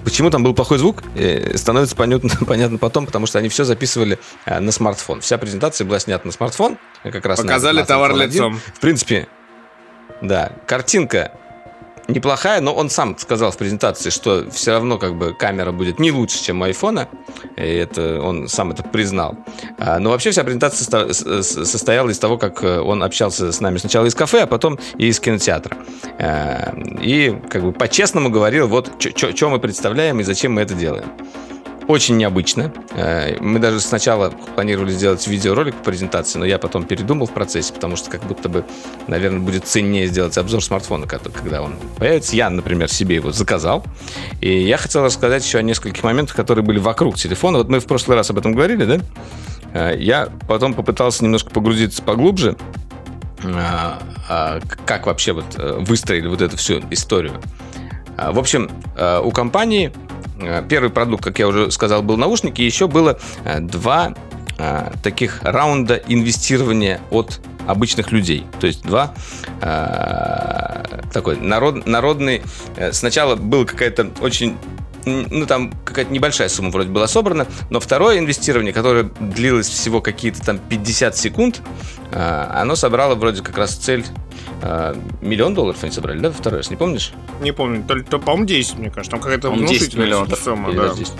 Почему 0.04 0.30
там 0.30 0.42
был 0.42 0.52
плохой 0.52 0.78
звук, 0.78 1.02
э, 1.14 1.56
становится 1.56 1.94
понятно, 1.94 2.30
понятно 2.46 2.78
потом, 2.78 3.06
потому 3.06 3.26
что 3.26 3.38
они 3.38 3.48
все 3.48 3.64
записывали 3.64 4.18
э, 4.46 4.58
на 4.58 4.72
смартфон. 4.72 5.20
Вся 5.20 5.38
презентация 5.38 5.86
была 5.86 5.98
снята 6.00 6.26
на 6.26 6.32
смартфон. 6.32 6.78
Как 7.02 7.24
раз 7.24 7.40
Показали 7.40 7.76
на, 7.76 7.80
на 7.82 7.86
товар 7.86 8.14
лицом. 8.16 8.60
В 8.74 8.80
принципе, 8.80 9.28
да, 10.20 10.52
картинка 10.66 11.32
неплохая, 12.08 12.60
но 12.60 12.74
он 12.74 12.90
сам 12.90 13.16
сказал 13.18 13.50
в 13.50 13.56
презентации, 13.56 14.10
что 14.10 14.50
все 14.50 14.72
равно 14.72 14.98
как 14.98 15.16
бы 15.16 15.34
камера 15.34 15.72
будет 15.72 15.98
не 15.98 16.12
лучше, 16.12 16.42
чем 16.42 16.60
у 16.60 16.64
айфона. 16.64 17.08
И 17.56 17.62
это 17.62 18.20
он 18.20 18.48
сам 18.48 18.70
это 18.72 18.82
признал. 18.82 19.36
А, 19.78 19.98
но 19.98 20.10
вообще 20.10 20.30
вся 20.30 20.44
презентация 20.44 21.12
состояла 21.12 22.10
из 22.10 22.18
того, 22.18 22.38
как 22.38 22.62
э, 22.62 22.80
он 22.80 23.02
общался 23.02 23.52
с 23.52 23.60
нами 23.60 23.78
сначала 23.78 24.06
из 24.06 24.14
кафе, 24.14 24.42
а 24.42 24.46
потом 24.46 24.78
и 24.98 25.06
из 25.06 25.20
кинотеатра. 25.20 25.76
А, 26.18 26.74
и 27.00 27.36
как 27.48 27.62
бы 27.62 27.72
по-честному 27.72 28.30
говорил, 28.30 28.68
вот 28.68 28.90
что 28.98 29.48
мы 29.48 29.58
представляем 29.58 30.20
и 30.20 30.22
зачем 30.22 30.52
мы 30.52 30.62
это 30.62 30.74
делаем. 30.74 31.06
Очень 31.92 32.16
необычно. 32.16 32.72
Э, 32.92 33.36
мы 33.38 33.58
даже 33.58 33.78
сначала 33.78 34.30
планировали 34.30 34.92
сделать 34.92 35.26
видеоролик 35.26 35.74
по 35.74 35.84
презентации, 35.90 36.38
но 36.38 36.46
я 36.46 36.58
потом 36.58 36.84
передумал 36.84 37.26
в 37.26 37.32
процессе, 37.32 37.70
потому 37.70 37.96
что 37.96 38.08
как 38.10 38.22
будто 38.24 38.48
бы, 38.48 38.64
наверное, 39.08 39.40
будет 39.40 39.66
ценнее 39.66 40.06
сделать 40.06 40.38
обзор 40.38 40.64
смартфона, 40.64 41.06
когда 41.06 41.60
он 41.60 41.74
появится. 41.98 42.34
Я, 42.34 42.48
например, 42.48 42.90
себе 42.90 43.16
его 43.16 43.30
заказал. 43.30 43.84
И 44.40 44.62
я 44.62 44.78
хотел 44.78 45.04
рассказать 45.04 45.44
еще 45.44 45.58
о 45.58 45.62
нескольких 45.62 46.02
моментах, 46.02 46.34
которые 46.34 46.64
были 46.64 46.78
вокруг 46.78 47.16
телефона. 47.16 47.58
Вот 47.58 47.68
мы 47.68 47.78
в 47.78 47.84
прошлый 47.84 48.16
раз 48.16 48.30
об 48.30 48.38
этом 48.38 48.54
говорили, 48.54 48.86
да? 48.86 48.98
Э, 49.74 49.94
я 49.94 50.30
потом 50.48 50.72
попытался 50.72 51.24
немножко 51.24 51.50
погрузиться 51.50 52.02
поглубже, 52.02 52.56
э, 53.44 54.60
как 54.86 55.04
вообще 55.04 55.32
вот 55.34 55.44
выстроили 55.58 56.26
вот 56.26 56.40
эту 56.40 56.56
всю 56.56 56.80
историю. 56.88 57.34
В 58.16 58.38
общем, 58.38 58.70
у 59.22 59.30
компании 59.30 59.92
первый 60.68 60.90
продукт, 60.90 61.24
как 61.24 61.38
я 61.38 61.48
уже 61.48 61.70
сказал, 61.70 62.02
был 62.02 62.16
наушники. 62.16 62.62
Еще 62.62 62.88
было 62.88 63.18
э, 63.44 63.60
два 63.60 64.14
э, 64.58 64.90
таких 65.02 65.42
раунда 65.42 65.96
инвестирования 65.96 67.00
от 67.10 67.40
обычных 67.66 68.10
людей. 68.10 68.44
То 68.60 68.66
есть 68.66 68.82
два 68.82 69.14
такой 71.12 71.36
народ, 71.36 71.86
народный... 71.86 72.42
Сначала 72.90 73.36
был 73.36 73.64
какая-то 73.64 74.10
очень 74.20 74.56
ну, 75.04 75.46
там 75.46 75.72
какая-то 75.84 76.12
небольшая 76.12 76.48
сумма 76.48 76.70
вроде 76.70 76.90
была 76.90 77.08
собрана, 77.08 77.46
но 77.70 77.80
второе 77.80 78.18
инвестирование, 78.18 78.72
которое 78.72 79.04
длилось 79.20 79.68
всего 79.68 80.00
какие-то 80.00 80.42
там 80.42 80.58
50 80.58 81.16
секунд, 81.16 81.62
оно 82.10 82.76
собрало 82.76 83.14
вроде 83.14 83.42
как 83.42 83.56
раз 83.58 83.74
цель 83.74 84.04
а, 84.62 84.96
миллион 85.20 85.54
долларов 85.54 85.82
они 85.82 85.92
собрали, 85.92 86.20
да, 86.20 86.30
второй 86.30 86.60
раз, 86.60 86.70
не 86.70 86.76
помнишь? 86.76 87.12
Не 87.40 87.52
помню, 87.52 87.82
то, 87.86 88.00
то 88.02 88.18
по-моему, 88.20 88.46
10, 88.46 88.78
мне 88.78 88.90
кажется. 88.90 89.10
Там 89.10 89.20
какая-то 89.20 89.50
внушительная 89.50 90.24
сумма, 90.36 90.72
да. 90.72 90.94
10. 90.94 91.12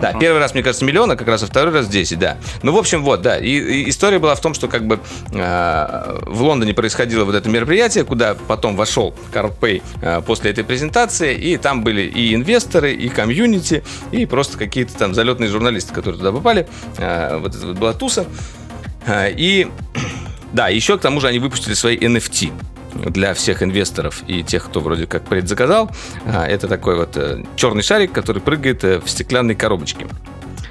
Да, 0.00 0.14
первый 0.14 0.38
раз, 0.38 0.54
мне 0.54 0.62
кажется, 0.62 0.84
миллион, 0.84 1.10
а 1.10 1.16
как 1.16 1.28
раз 1.28 1.42
а 1.42 1.46
второй 1.46 1.74
раз 1.74 1.88
10, 1.88 2.18
да. 2.18 2.38
Ну, 2.62 2.72
в 2.72 2.78
общем, 2.78 3.02
вот, 3.02 3.22
да. 3.22 3.38
И, 3.38 3.48
и 3.48 3.90
история 3.90 4.18
была 4.18 4.34
в 4.34 4.40
том, 4.40 4.54
что 4.54 4.68
как 4.68 4.86
бы 4.86 4.98
э, 5.32 6.18
в 6.26 6.42
Лондоне 6.42 6.74
происходило 6.74 7.24
вот 7.24 7.34
это 7.34 7.48
мероприятие, 7.48 8.04
куда 8.04 8.34
потом 8.34 8.76
вошел 8.76 9.14
Пей 9.60 9.82
э, 10.00 10.22
после 10.22 10.50
этой 10.50 10.64
презентации, 10.64 11.34
и 11.34 11.56
там 11.56 11.82
были 11.84 12.02
и 12.02 12.34
инвесторы, 12.34 12.92
и 12.92 13.08
комьюнити, 13.08 13.84
и 14.12 14.26
просто 14.26 14.58
какие-то 14.58 14.96
там 14.96 15.14
залетные 15.14 15.48
журналисты, 15.48 15.92
которые 15.92 16.18
туда 16.18 16.32
попали. 16.32 16.66
Э, 16.98 17.36
вот 17.38 17.54
это 17.54 17.66
вот 17.66 17.76
была 17.76 17.92
туса. 17.92 18.26
Э, 19.06 19.30
и 19.30 19.68
да, 20.52 20.68
еще 20.68 20.98
к 20.98 21.00
тому 21.00 21.20
же 21.20 21.28
они 21.28 21.38
выпустили 21.38 21.74
свои 21.74 21.96
NFT 21.98 22.52
для 22.94 23.34
всех 23.34 23.62
инвесторов 23.62 24.22
и 24.26 24.42
тех, 24.42 24.66
кто 24.66 24.80
вроде 24.80 25.06
как 25.06 25.24
предзаказал. 25.24 25.90
А, 26.26 26.46
это 26.46 26.68
такой 26.68 26.96
вот 26.96 27.16
э, 27.16 27.44
черный 27.56 27.82
шарик, 27.82 28.12
который 28.12 28.42
прыгает 28.42 28.84
э, 28.84 29.00
в 29.00 29.08
стеклянной 29.08 29.54
коробочке 29.54 30.06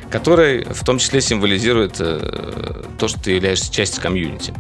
который 0.10 0.64
в 0.64 0.84
том 0.84 0.98
числе 0.98 1.22
символизирует 1.22 1.98
э, 2.00 2.84
то, 2.98 3.08
что 3.08 3.20
ты 3.20 3.34
являешься 3.34 3.72
частью 3.72 4.02
комьюнити. 4.02 4.54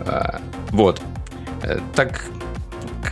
А, 0.00 0.40
вот. 0.70 1.00
Так 1.94 2.24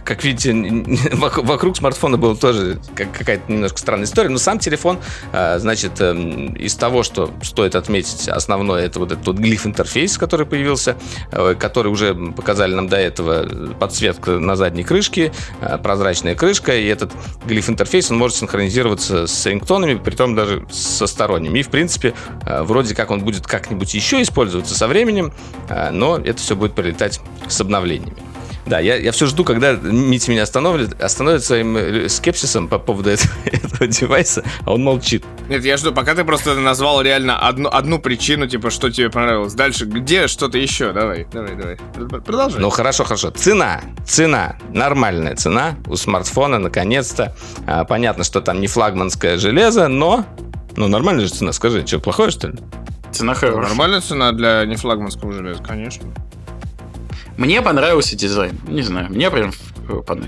как 0.04 0.24
видите, 0.24 0.52
вокруг 1.12 1.76
смартфона 1.76 2.16
была 2.16 2.34
тоже 2.34 2.78
какая-то 2.94 3.50
немножко 3.50 3.78
странная 3.78 4.04
история. 4.04 4.28
Но 4.28 4.38
сам 4.38 4.58
телефон, 4.58 4.98
а, 5.32 5.58
значит, 5.58 6.00
эм, 6.00 6.54
из 6.54 6.74
того, 6.74 7.02
что 7.02 7.32
стоит 7.42 7.74
отметить, 7.74 8.28
основное, 8.28 8.86
это 8.86 8.98
вот 8.98 9.12
этот 9.12 9.36
глиф-интерфейс, 9.36 10.18
который 10.18 10.46
появился, 10.46 10.96
э, 11.32 11.54
который 11.58 11.88
уже 11.88 12.14
показали 12.14 12.74
нам 12.74 12.88
до 12.88 12.96
этого 12.96 13.74
подсветка 13.74 14.38
на 14.38 14.56
задней 14.56 14.84
крышке, 14.84 15.32
э, 15.60 15.78
прозрачная 15.78 16.34
крышка, 16.34 16.76
и 16.76 16.86
этот 16.86 17.12
глиф-интерфейс, 17.46 18.10
он 18.10 18.18
может 18.18 18.36
синхронизироваться 18.36 19.26
с 19.26 19.46
рингтонами, 19.46 19.94
при 19.94 20.14
том 20.14 20.34
даже 20.34 20.66
со 20.70 21.06
сторонними. 21.06 21.60
И, 21.60 21.62
в 21.62 21.68
принципе, 21.68 22.14
э, 22.46 22.62
вроде 22.62 22.94
как 22.94 23.10
он 23.10 23.20
будет 23.20 23.46
как-нибудь 23.46 23.92
еще 23.94 24.22
использоваться 24.22 24.74
со 24.74 24.86
временем, 24.86 25.32
но 25.92 26.16
это 26.16 26.38
все 26.38 26.56
будет 26.56 26.74
прилетать 26.74 27.20
с 27.48 27.60
обновлениями. 27.60 28.29
Да, 28.70 28.78
я, 28.78 28.94
я 28.94 29.10
все 29.10 29.26
жду, 29.26 29.42
когда 29.42 29.72
Митя 29.72 30.30
меня 30.30 30.44
остановит, 30.44 31.02
остановит 31.02 31.42
своим 31.42 31.76
э, 31.76 32.08
скепсисом 32.08 32.68
по 32.68 32.78
поводу 32.78 33.10
этого, 33.10 33.32
этого 33.44 33.88
девайса, 33.88 34.44
а 34.64 34.74
он 34.74 34.84
молчит. 34.84 35.24
Нет, 35.48 35.64
я 35.64 35.76
жду, 35.76 35.92
пока 35.92 36.14
ты 36.14 36.22
просто 36.22 36.54
назвал 36.54 37.02
реально 37.02 37.36
одну, 37.36 37.68
одну 37.68 37.98
причину, 37.98 38.46
типа, 38.46 38.70
что 38.70 38.88
тебе 38.88 39.10
понравилось. 39.10 39.54
Дальше, 39.54 39.86
где 39.86 40.28
что-то 40.28 40.56
еще? 40.56 40.92
Давай, 40.92 41.26
давай, 41.32 41.56
давай. 41.56 41.78
Продолжай. 42.20 42.60
Ну, 42.60 42.70
хорошо, 42.70 43.02
хорошо. 43.02 43.30
Цена. 43.32 43.80
Цена. 44.06 44.56
Нормальная 44.72 45.34
цена 45.34 45.74
у 45.88 45.96
смартфона, 45.96 46.60
наконец-то. 46.60 47.34
А, 47.66 47.84
понятно, 47.84 48.22
что 48.22 48.40
там 48.40 48.60
не 48.60 48.68
флагманское 48.68 49.36
железо, 49.36 49.88
но... 49.88 50.24
Ну, 50.76 50.86
нормальная 50.86 51.26
же 51.26 51.32
цена, 51.32 51.50
скажи. 51.50 51.84
Что, 51.84 51.98
плохое, 51.98 52.30
что 52.30 52.46
ли? 52.46 52.58
Цена 53.10 53.34
хорошая. 53.34 53.66
Нормальная 53.66 54.00
цена 54.00 54.30
для 54.30 54.64
нефлагманского 54.64 55.32
железа, 55.32 55.60
конечно. 55.60 56.08
Мне 57.40 57.62
понравился 57.62 58.16
дизайн. 58.16 58.60
Не 58.68 58.82
знаю, 58.82 59.08
мне 59.08 59.30
прям 59.30 59.50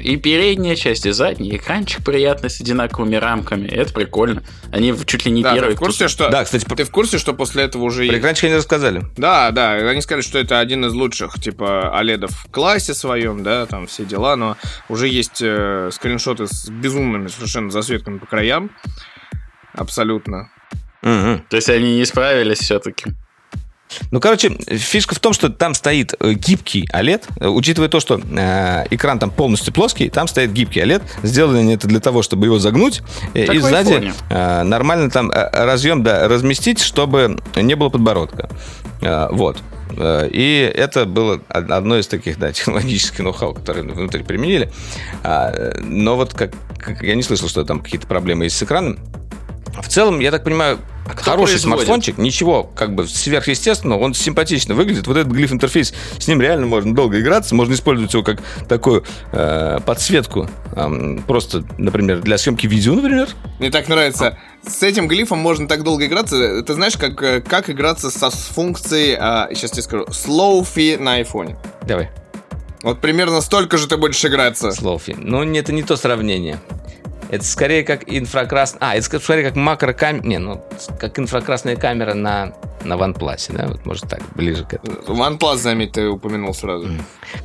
И 0.00 0.16
передняя 0.16 0.74
часть, 0.74 1.04
и 1.04 1.10
задний 1.10 1.54
экранчик 1.54 2.02
приятный 2.02 2.48
с 2.48 2.58
одинаковыми 2.58 3.16
рамками. 3.16 3.68
Это 3.68 3.92
прикольно. 3.92 4.42
Они 4.72 4.94
чуть 5.04 5.26
ли 5.26 5.30
не 5.30 5.42
Да, 5.42 5.50
ты 5.50 5.56
первые. 5.56 5.76
в 5.76 5.78
курсе, 5.78 6.08
что... 6.08 6.30
Да, 6.30 6.42
кстати, 6.42 6.64
Ты 6.64 6.84
в 6.84 6.90
курсе, 6.90 7.18
что 7.18 7.34
после 7.34 7.64
этого 7.64 7.82
уже... 7.82 8.08
Про 8.08 8.18
экранчик 8.18 8.44
они 8.44 8.54
рассказали. 8.54 9.02
Да, 9.18 9.50
да, 9.50 9.72
они 9.72 10.00
сказали, 10.00 10.22
что 10.22 10.38
это 10.38 10.58
один 10.58 10.86
из 10.86 10.94
лучших, 10.94 11.34
типа, 11.34 11.92
OLED 12.00 12.28
в 12.28 12.50
классе 12.50 12.94
своем, 12.94 13.42
да, 13.42 13.66
там 13.66 13.86
все 13.88 14.06
дела, 14.06 14.34
но 14.36 14.56
уже 14.88 15.06
есть 15.06 15.42
э, 15.42 15.90
скриншоты 15.92 16.46
с 16.46 16.70
безумными 16.70 17.28
совершенно 17.28 17.70
засветками 17.70 18.20
по 18.20 18.24
краям. 18.24 18.70
Абсолютно. 19.74 20.50
Мгм. 21.02 21.44
То 21.50 21.56
есть 21.56 21.68
они 21.68 21.98
не 21.98 22.06
справились 22.06 22.60
все-таки. 22.60 23.12
Ну, 24.10 24.20
короче, 24.20 24.50
фишка 24.68 25.14
в 25.14 25.18
том, 25.20 25.32
что 25.32 25.48
там 25.48 25.74
стоит 25.74 26.14
э, 26.20 26.32
гибкий 26.34 26.88
OLED. 26.92 27.22
Э, 27.40 27.48
Учитывая 27.48 27.88
то, 27.88 28.00
что 28.00 28.20
э, 28.20 28.84
экран 28.90 29.18
там 29.18 29.30
полностью 29.30 29.72
плоский, 29.72 30.08
там 30.10 30.28
стоит 30.28 30.52
гибкий 30.52 30.80
OLED. 30.80 31.02
Сделано 31.22 31.58
они 31.60 31.74
это 31.74 31.86
для 31.88 32.00
того, 32.00 32.22
чтобы 32.22 32.46
его 32.46 32.58
загнуть. 32.58 33.02
э, 33.34 33.46
Как 33.46 33.54
и 33.56 33.58
сзади 33.58 34.12
э, 34.30 34.62
нормально 34.62 35.10
там 35.10 35.30
разъем 35.30 36.02
да, 36.02 36.28
разместить, 36.28 36.80
чтобы 36.80 37.38
не 37.56 37.74
было 37.74 37.88
подбородка. 37.88 38.48
Э, 39.00 39.28
вот. 39.30 39.62
И 39.94 40.72
это 40.74 41.04
было 41.04 41.34
од- 41.50 41.70
одно 41.70 41.98
из 41.98 42.06
таких, 42.06 42.38
да, 42.38 42.50
технологических 42.52 43.18
ноу-хау, 43.20 43.52
которые 43.52 43.84
внутри 43.86 44.22
применили. 44.22 44.72
А, 45.22 45.52
Но 45.82 46.16
вот 46.16 46.32
как, 46.32 46.52
как 46.78 47.02
я 47.02 47.14
не 47.14 47.22
слышал, 47.22 47.46
что 47.48 47.62
там 47.64 47.80
какие-то 47.80 48.06
проблемы 48.06 48.44
есть 48.44 48.56
с 48.56 48.62
экраном. 48.62 48.98
В 49.80 49.88
целом, 49.88 50.20
я 50.20 50.30
так 50.30 50.44
понимаю, 50.44 50.78
А 51.06 51.10
кто 51.14 51.30
хороший 51.30 51.52
производит? 51.52 51.62
смартфончик, 51.62 52.18
ничего 52.18 52.64
как 52.64 52.94
бы 52.94 53.06
сверхъестественного, 53.06 53.98
он 54.00 54.14
симпатично 54.14 54.74
выглядит. 54.74 55.06
Вот 55.06 55.16
этот 55.16 55.32
глиф 55.32 55.52
интерфейс, 55.52 55.94
с 56.18 56.28
ним 56.28 56.40
реально 56.42 56.66
можно 56.66 56.94
долго 56.94 57.20
играться, 57.20 57.54
можно 57.54 57.74
использовать 57.74 58.12
его 58.12 58.22
как 58.22 58.42
такую 58.68 59.04
э, 59.32 59.78
подсветку, 59.84 60.48
эм, 60.76 61.22
просто, 61.26 61.64
например, 61.78 62.20
для 62.20 62.38
съемки 62.38 62.66
видео, 62.66 62.94
например. 62.94 63.28
Мне 63.58 63.70
так 63.70 63.88
нравится. 63.88 64.38
С 64.66 64.82
этим 64.82 65.08
глифом 65.08 65.38
можно 65.38 65.66
так 65.66 65.82
долго 65.82 66.06
играться. 66.06 66.62
Ты 66.62 66.74
знаешь, 66.74 66.96
как, 66.96 67.20
э, 67.22 67.40
как 67.40 67.70
играться 67.70 68.10
со, 68.10 68.30
с 68.30 68.34
функцией, 68.54 69.16
а, 69.18 69.48
сейчас 69.54 69.72
тебе 69.72 69.82
скажу, 69.82 70.04
slow-fi 70.04 70.98
на 70.98 71.14
айфоне. 71.14 71.56
Давай, 71.82 72.10
Вот 72.82 73.00
примерно 73.00 73.40
столько 73.40 73.78
же 73.78 73.86
ты 73.88 73.96
будешь 73.96 74.24
играться. 74.24 74.70
Слоуфи. 74.72 75.16
Ну, 75.18 75.42
это 75.44 75.72
не 75.72 75.82
то 75.82 75.96
сравнение. 75.96 76.58
Это 77.32 77.46
скорее 77.46 77.82
как 77.82 78.02
инфракрасная... 78.06 78.90
А, 78.90 78.94
это 78.94 79.18
скорее 79.18 79.44
как 79.44 79.56
макрокамера... 79.56 80.22
Не, 80.22 80.36
ну, 80.36 80.62
как 81.00 81.18
инфракрасная 81.18 81.76
камера 81.76 82.12
на, 82.12 82.52
на 82.84 82.92
OnePlus, 82.92 83.50
да? 83.56 83.68
Вот, 83.68 83.86
может, 83.86 84.06
так, 84.06 84.20
ближе 84.34 84.66
к 84.66 84.74
этому. 84.74 84.98
OnePlus, 85.18 85.56
заметь, 85.56 85.92
ты 85.92 86.08
упомянул 86.08 86.52
сразу. 86.52 86.90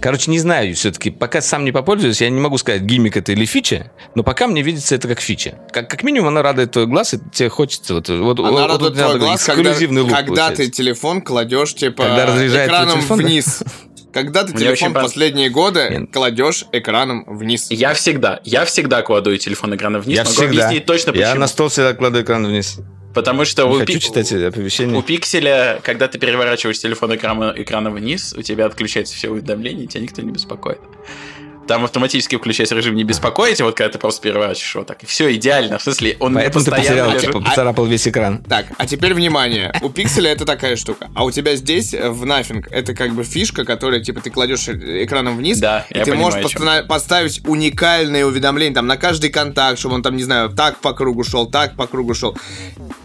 Короче, 0.01 0.29
не 0.29 0.39
знаю 0.39 0.75
все-таки. 0.75 1.09
Пока 1.09 1.39
сам 1.39 1.63
не 1.63 1.71
попользуюсь, 1.71 2.19
я 2.19 2.29
не 2.29 2.41
могу 2.41 2.57
сказать, 2.57 2.81
гиммик 2.81 3.15
это 3.15 3.31
или 3.31 3.45
фича, 3.45 3.89
но 4.13 4.23
пока 4.23 4.47
мне 4.47 4.61
видится 4.61 4.93
это 4.93 5.07
как 5.07 5.21
фича. 5.21 5.57
Как, 5.71 5.89
как 5.89 6.03
минимум, 6.03 6.27
она 6.27 6.41
радует 6.41 6.71
твой 6.71 6.85
глаз, 6.85 7.13
и 7.13 7.19
тебе 7.31 7.47
хочется... 7.47 7.93
Вот, 7.93 8.09
вот, 8.09 8.39
Она 8.39 8.49
вот- 8.49 8.67
радует 8.67 8.93
вот 8.93 9.01
твой 9.01 9.19
глаз, 9.19 9.45
когда, 9.45 9.73
когда 9.73 10.51
ты 10.51 10.69
телефон 10.69 11.21
кладешь, 11.21 11.73
типа, 11.75 12.03
Когда 12.03 12.25
экраном 12.65 12.99
телефон, 12.99 13.19
да? 13.19 13.71
Когда 14.13 14.43
ты 14.43 14.53
Мне 14.53 14.59
телефон 14.61 14.73
очень 14.91 14.93
последние 14.93 15.49
годы 15.49 15.87
Нет. 15.89 16.11
кладешь 16.13 16.65
экраном 16.71 17.23
вниз. 17.27 17.67
Я 17.69 17.93
всегда, 17.93 18.39
я 18.43 18.65
всегда 18.65 19.01
кладу 19.01 19.35
телефон 19.37 19.75
экрана 19.75 19.99
вниз. 19.99 20.15
Я 20.17 20.23
Могу 20.23 20.33
всегда. 20.33 20.47
объяснить 20.65 20.85
точно 20.85 21.11
Я 21.11 21.27
почему. 21.27 21.39
на 21.41 21.47
стол 21.47 21.67
всегда 21.69 21.93
кладу 21.93 22.21
экран 22.21 22.45
вниз. 22.45 22.79
Потому 23.13 23.45
что 23.45 23.63
Не 23.67 23.75
у, 23.75 23.79
хочу 23.79 23.93
пи- 23.93 23.99
читать 23.99 24.31
оповещения. 24.31 24.95
у 24.95 25.01
пикселя, 25.01 25.79
когда 25.83 26.07
ты 26.07 26.19
переворачиваешь 26.19 26.79
телефон 26.79 27.15
экрана, 27.15 27.51
экрана 27.55 27.89
вниз, 27.89 28.33
у 28.37 28.41
тебя 28.43 28.65
отключается 28.67 29.15
все 29.15 29.29
уведомления, 29.29 29.85
и 29.85 29.87
тебя 29.87 30.01
никто 30.03 30.21
не 30.21 30.31
беспокоит. 30.31 30.79
Там 31.67 31.83
автоматически 31.83 32.35
включается 32.37 32.75
режим 32.75 32.95
не 32.95 33.03
беспокоить, 33.03 33.59
а 33.61 33.65
вот 33.65 33.75
когда 33.75 33.91
ты 33.91 33.99
просто 33.99 34.21
переворачиваешь 34.21 34.75
его 34.75 34.83
так. 34.85 35.03
И 35.03 35.05
все 35.05 35.33
идеально. 35.35 35.77
В 35.77 35.81
смысле, 35.83 36.17
он 36.19 36.33
Поэтому 36.35 36.63
ты 36.65 36.71
потерял, 36.71 37.07
лежит. 37.09 37.21
типа, 37.21 37.41
поцарапал 37.41 37.85
весь 37.85 38.07
экран. 38.07 38.43
Так, 38.43 38.67
а 38.77 38.85
теперь 38.87 39.13
внимание. 39.13 39.73
У 39.81 39.89
пикселя 39.89 40.31
это 40.31 40.45
такая 40.45 40.75
штука. 40.75 41.09
А 41.13 41.23
у 41.25 41.31
тебя 41.31 41.55
здесь, 41.55 41.93
э, 41.93 42.09
в 42.09 42.23
Nothing, 42.23 42.65
это 42.71 42.93
как 42.93 43.11
бы 43.13 43.23
фишка, 43.23 43.65
которая, 43.65 43.99
типа, 44.01 44.21
ты 44.21 44.29
кладешь 44.29 44.67
э- 44.67 45.03
экраном 45.03 45.37
вниз, 45.37 45.59
Да, 45.59 45.85
и 45.89 45.97
я 45.97 46.03
ты 46.05 46.11
понимаю, 46.11 46.33
можешь 46.35 46.43
постана- 46.53 46.83
поставить 46.85 47.41
уникальные 47.47 48.25
уведомления 48.25 48.73
там 48.75 48.87
на 48.87 48.97
каждый 48.97 49.29
контакт, 49.29 49.79
чтобы 49.79 49.95
он 49.95 50.03
там, 50.03 50.15
не 50.15 50.23
знаю, 50.23 50.49
так 50.49 50.77
по 50.79 50.93
кругу 50.93 51.23
шел, 51.23 51.45
так 51.49 51.75
по 51.75 51.87
кругу 51.87 52.13
шел. 52.13 52.37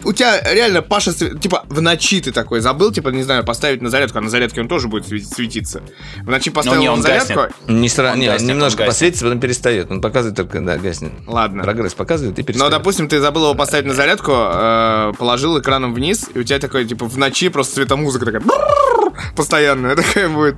У 0.03 0.13
тебя 0.13 0.41
реально, 0.53 0.81
Паша, 0.81 1.13
типа, 1.13 1.65
в 1.69 1.81
ночи 1.81 2.21
ты 2.21 2.31
такой 2.31 2.59
забыл, 2.59 2.91
типа, 2.91 3.09
не 3.09 3.23
знаю, 3.23 3.43
поставить 3.43 3.81
на 3.81 3.89
зарядку, 3.89 4.17
а 4.17 4.21
на 4.21 4.29
зарядке 4.29 4.61
он 4.61 4.67
тоже 4.67 4.87
будет 4.87 5.05
светиться. 5.07 5.81
В 6.21 6.29
ночи 6.29 6.49
поставил 6.51 6.79
не, 6.79 6.87
на 6.87 6.93
он 6.93 7.01
зарядку. 7.01 7.33
гаснет. 7.35 7.53
Не, 7.67 7.87
сра- 7.87 8.13
Он 8.13 8.19
не, 8.19 8.25
гаснет, 8.27 8.51
он 8.51 8.52
немножко 8.53 8.85
посветится, 8.85 9.25
потом 9.25 9.39
перестает. 9.39 9.91
Он 9.91 10.01
показывает 10.01 10.35
только, 10.35 10.59
да, 10.61 10.77
гаснет. 10.77 11.11
Ладно. 11.27 11.63
Прогресс 11.63 11.93
показывает 11.93 12.37
и 12.37 12.41
Но, 12.41 12.45
перестает. 12.45 12.71
допустим, 12.71 13.07
ты 13.07 13.19
забыл 13.19 13.43
его 13.43 13.55
поставить 13.55 13.85
на 13.85 13.93
зарядку, 13.93 14.31
э, 14.33 15.13
положил 15.17 15.59
экраном 15.59 15.93
вниз, 15.93 16.29
и 16.33 16.39
у 16.39 16.43
тебя 16.43 16.59
такой, 16.59 16.85
типа, 16.85 17.05
в 17.05 17.17
ночи 17.17 17.49
просто 17.49 17.75
светомузыка 17.75 18.25
такая 18.25 18.41
постоянная 19.35 19.95
такая 19.95 20.29
будет. 20.29 20.55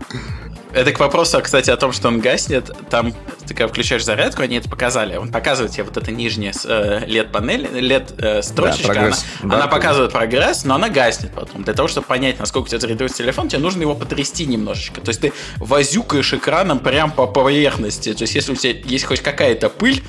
Это 0.76 0.92
к 0.92 1.00
вопросу, 1.00 1.40
кстати, 1.42 1.70
о 1.70 1.78
том, 1.78 1.94
что 1.94 2.10
он 2.10 2.20
гаснет. 2.20 2.70
Там, 2.90 3.14
ты 3.48 3.54
когда 3.54 3.70
включаешь 3.70 4.04
зарядку, 4.04 4.42
они 4.42 4.58
это 4.58 4.70
показали. 4.70 5.16
Он 5.16 5.32
показывает 5.32 5.72
тебе 5.72 5.86
вот 5.86 5.96
эта 5.96 6.12
нижняя 6.12 6.54
э, 6.66 7.06
LED-панель, 7.08 7.66
LED-строчечка. 7.66 8.88
прогресс. 8.88 9.26
она, 9.42 9.52
Да, 9.52 9.56
она 9.56 9.68
прогресс. 9.68 9.70
показывает 9.70 10.12
прогресс, 10.12 10.66
но 10.66 10.76
она 10.76 10.90
гаснет 10.90 11.32
потом. 11.34 11.64
Для 11.64 11.74
того, 11.74 11.88
чтобы 11.88 12.06
понять, 12.08 12.40
насколько 12.40 12.66
у 12.66 12.68
тебя 12.68 12.80
зарядился 12.82 13.16
телефон, 13.20 13.48
тебе 13.48 13.62
нужно 13.62 13.84
его 13.84 13.96
потрясти 13.96 14.46
немножечко. 14.46 15.00
То 15.00 15.10
есть 15.10 15.22
ты 15.22 15.32
возюкаешь 15.58 16.34
экраном 16.34 16.80
прям 16.80 17.10
по 17.10 17.26
поверхности. 17.26 18.14
То 18.14 18.24
есть 18.24 18.36
если 18.36 18.52
у 18.52 18.56
тебя 18.56 18.74
есть 18.84 19.06
хоть 19.06 19.22
какая-то 19.22 19.70
пыль, 19.70 20.04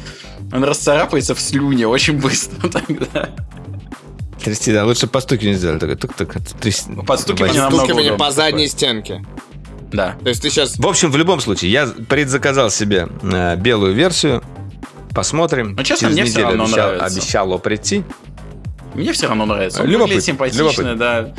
он 0.53 0.65
расцарапается 0.65 1.37
в 1.37 1.41
слюне 1.41 1.87
очень 1.87 2.19
быстро 2.19 2.69
тогда. 2.71 3.31
Трясти, 4.43 4.73
да, 4.73 4.85
лучше 4.85 5.07
постукивание 5.07 5.57
сделали. 5.57 5.79
Такой, 5.79 5.97
тук-тук, 5.97 6.35
трясти. 6.61 6.91
Постукивание 7.07 7.47
Возьми. 7.47 7.61
намного 7.61 7.85
Стукивание 7.85 8.13
удобнее 8.13 8.27
по 8.29 8.33
задней 8.33 8.67
стенке. 8.69 9.25
Да. 9.93 10.17
То 10.23 10.29
есть 10.29 10.43
ты 10.43 10.51
сейчас... 10.51 10.79
В 10.79 10.87
общем, 10.87 11.11
в 11.11 11.17
любом 11.17 11.41
случае, 11.41 11.71
я 11.71 11.87
предзаказал 11.87 12.71
себе 12.71 13.09
э, 13.23 13.57
белую 13.57 13.95
версию. 13.95 14.43
Посмотрим. 15.15 15.75
Ну, 15.77 15.83
честно, 15.83 16.09
Через 16.09 16.21
мне 16.21 16.31
неделю 16.31 16.47
равно 16.49 16.65
обещал- 16.65 16.87
нравится. 16.89 17.19
обещало 17.21 17.59
прийти. 17.59 18.05
Мне 18.95 19.13
все 19.13 19.29
равно 19.29 19.47
нравится. 19.47 19.83
Он 19.83 19.89
Любопытно, 19.89 20.21
симпатично, 20.21 20.59
любопытно. 20.61 20.97
да. 20.97 21.35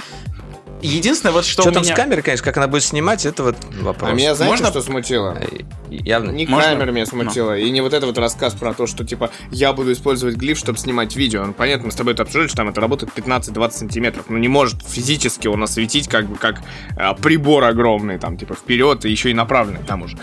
Единственное, 0.81 1.33
вот 1.33 1.43
что, 1.45 1.63
Что 1.63 1.71
у 1.71 1.73
там 1.73 1.83
меня... 1.83 1.93
с 1.93 1.97
камерой, 1.97 2.21
конечно, 2.21 2.43
как 2.45 2.57
она 2.57 2.67
будет 2.67 2.83
снимать, 2.83 3.25
это 3.25 3.43
вот 3.43 3.55
вопрос. 3.81 4.11
А 4.11 4.13
меня 4.13 4.35
знаете, 4.35 4.51
Можно- 4.63 4.69
что 4.69 4.81
смутило? 4.81 5.37
Э, 5.39 5.45
Явно. 5.89 6.31
Не 6.31 6.45
Можно? 6.45 6.69
камера 6.69 6.91
меня 6.91 7.05
смутила, 7.05 7.57
и 7.57 7.69
не 7.71 7.81
вот 7.81 7.93
это 7.93 8.05
вот 8.05 8.17
рассказ 8.17 8.53
про 8.53 8.73
то, 8.73 8.85
что, 8.85 9.03
типа, 9.03 9.31
я 9.51 9.73
буду 9.73 9.91
использовать 9.93 10.35
глиф, 10.35 10.57
чтобы 10.57 10.77
снимать 10.77 11.15
видео. 11.15 11.45
Ну, 11.45 11.53
понятно, 11.53 11.87
мы 11.87 11.91
с 11.91 11.95
тобой 11.95 12.13
это 12.13 12.23
обсуждали, 12.23 12.47
что 12.47 12.57
там 12.57 12.69
это 12.69 12.79
работает 12.81 13.11
15-20 13.15 13.71
сантиметров. 13.71 14.25
Ну, 14.29 14.37
не 14.37 14.47
может 14.47 14.83
физически 14.85 15.47
он 15.47 15.63
осветить, 15.63 16.07
как 16.07 16.27
бы, 16.27 16.35
как 16.35 16.61
а, 16.95 17.13
прибор 17.15 17.63
огромный, 17.63 18.19
там, 18.19 18.37
типа, 18.37 18.53
вперед, 18.53 19.05
и 19.05 19.09
еще 19.09 19.31
и 19.31 19.33
направленный 19.33 19.83
там 19.83 20.03
уже. 20.03 20.17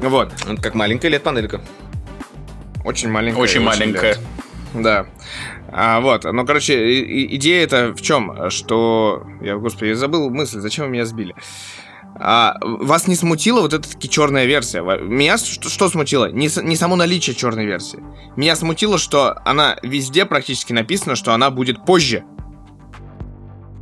Вот. 0.00 0.32
Как 0.62 0.74
маленькая 0.74 1.10
LED-панелька. 1.10 1.60
Очень 2.84 3.10
маленькая. 3.10 3.40
Очень 3.40 3.60
маленькая. 3.60 4.10
лет. 4.12 4.20
Да. 4.74 5.06
А, 5.70 6.00
вот, 6.00 6.24
ну, 6.24 6.46
короче, 6.46 7.02
идея 7.34 7.64
это 7.64 7.92
в 7.92 8.00
чем? 8.00 8.50
Что... 8.50 9.26
Я, 9.40 9.56
господи, 9.56 9.90
я 9.90 9.96
забыл 9.96 10.30
мысль, 10.30 10.60
зачем 10.60 10.86
вы 10.86 10.92
меня 10.92 11.04
сбили? 11.04 11.34
А, 12.20 12.56
вас 12.60 13.06
не 13.06 13.14
смутила 13.14 13.60
вот 13.60 13.72
эта 13.72 13.88
таки 13.88 14.08
черная 14.08 14.46
версия? 14.46 14.80
Меня 14.80 15.38
что, 15.38 15.68
что 15.68 15.88
смутило? 15.88 16.30
Не, 16.30 16.48
не 16.62 16.76
само 16.76 16.96
наличие 16.96 17.36
черной 17.36 17.64
версии. 17.64 18.00
Меня 18.36 18.56
смутило, 18.56 18.98
что 18.98 19.40
она 19.44 19.76
везде 19.82 20.24
практически 20.24 20.72
написано, 20.72 21.16
что 21.16 21.32
она 21.32 21.50
будет 21.50 21.84
позже. 21.84 22.24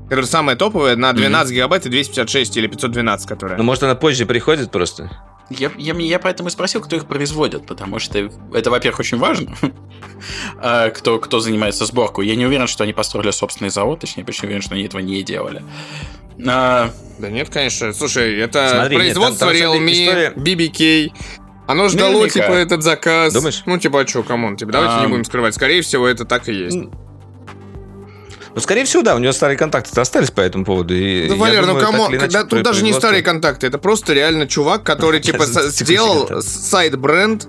Которая 0.04 0.26
самая 0.26 0.56
топовая 0.56 0.96
на 0.96 1.12
12 1.12 1.52
гигабайт 1.54 1.86
и 1.86 1.88
256 1.88 2.56
или 2.58 2.66
512, 2.68 3.28
которая. 3.28 3.58
Ну, 3.58 3.64
может, 3.64 3.82
она 3.82 3.94
позже 3.94 4.26
приходит 4.26 4.70
просто. 4.70 5.10
Я, 5.48 5.70
я, 5.76 5.94
я 5.94 6.18
поэтому 6.18 6.48
и 6.48 6.52
спросил, 6.52 6.80
кто 6.80 6.96
их 6.96 7.06
производит, 7.06 7.66
потому 7.66 7.98
что 8.00 8.30
это, 8.52 8.70
во-первых, 8.70 8.98
очень 9.00 9.18
важно, 9.18 9.54
а, 10.58 10.90
кто, 10.90 11.18
кто 11.18 11.38
занимается 11.38 11.86
сборкой. 11.86 12.26
Я 12.26 12.34
не 12.34 12.46
уверен, 12.46 12.66
что 12.66 12.82
они 12.82 12.92
построили 12.92 13.30
собственный 13.30 13.70
завод, 13.70 14.00
точнее, 14.00 14.22
я 14.22 14.26
почти 14.26 14.46
уверен, 14.46 14.62
что 14.62 14.74
они 14.74 14.84
этого 14.84 15.00
не 15.00 15.22
делали. 15.22 15.62
А, 16.46 16.90
Да 17.18 17.30
нет, 17.30 17.48
конечно. 17.48 17.92
Слушай, 17.92 18.38
это 18.40 18.68
Смотри, 18.70 18.96
нет, 18.96 19.04
производство 19.06 19.46
там- 19.52 19.56
там, 19.56 19.86
деле, 19.86 20.32
Realme, 20.34 20.36
BBK. 20.36 21.12
Оно 21.68 21.88
ждало, 21.88 22.12
Наверняка. 22.12 22.40
типа, 22.40 22.52
этот 22.52 22.82
заказ. 22.82 23.32
Думаешь? 23.32 23.62
Ну, 23.66 23.78
типа, 23.78 24.02
а 24.02 24.06
что, 24.06 24.22
come 24.22 24.42
on, 24.42 24.56
типа, 24.56 24.72
давайте 24.72 24.96
не 24.98 25.04
Ам. 25.04 25.10
будем 25.10 25.24
скрывать. 25.24 25.54
Скорее 25.54 25.82
всего, 25.82 26.06
это 26.06 26.24
так 26.24 26.48
и 26.48 26.52
есть. 26.54 26.78
Ну, 28.56 28.62
скорее 28.62 28.84
всего, 28.86 29.02
да, 29.02 29.14
у 29.14 29.18
него 29.18 29.32
старые 29.32 29.58
контакты 29.58 30.00
остались 30.00 30.30
по 30.30 30.40
этому 30.40 30.64
поводу. 30.64 30.94
И 30.94 31.28
Ну, 31.28 31.36
Валер, 31.36 31.60
ну 31.60 31.74
думаю, 31.74 31.80
так 31.86 31.90
кому? 31.90 32.06
Когда, 32.18 32.42
тут 32.44 32.62
даже 32.62 32.82
не 32.82 32.92
старые 32.94 33.22
контакты, 33.22 33.66
это 33.66 33.76
просто 33.78 34.14
реально 34.14 34.46
чувак, 34.48 34.82
который, 34.82 35.20
типа, 35.20 35.44
сделал 35.70 36.26
side-бренд, 36.40 37.46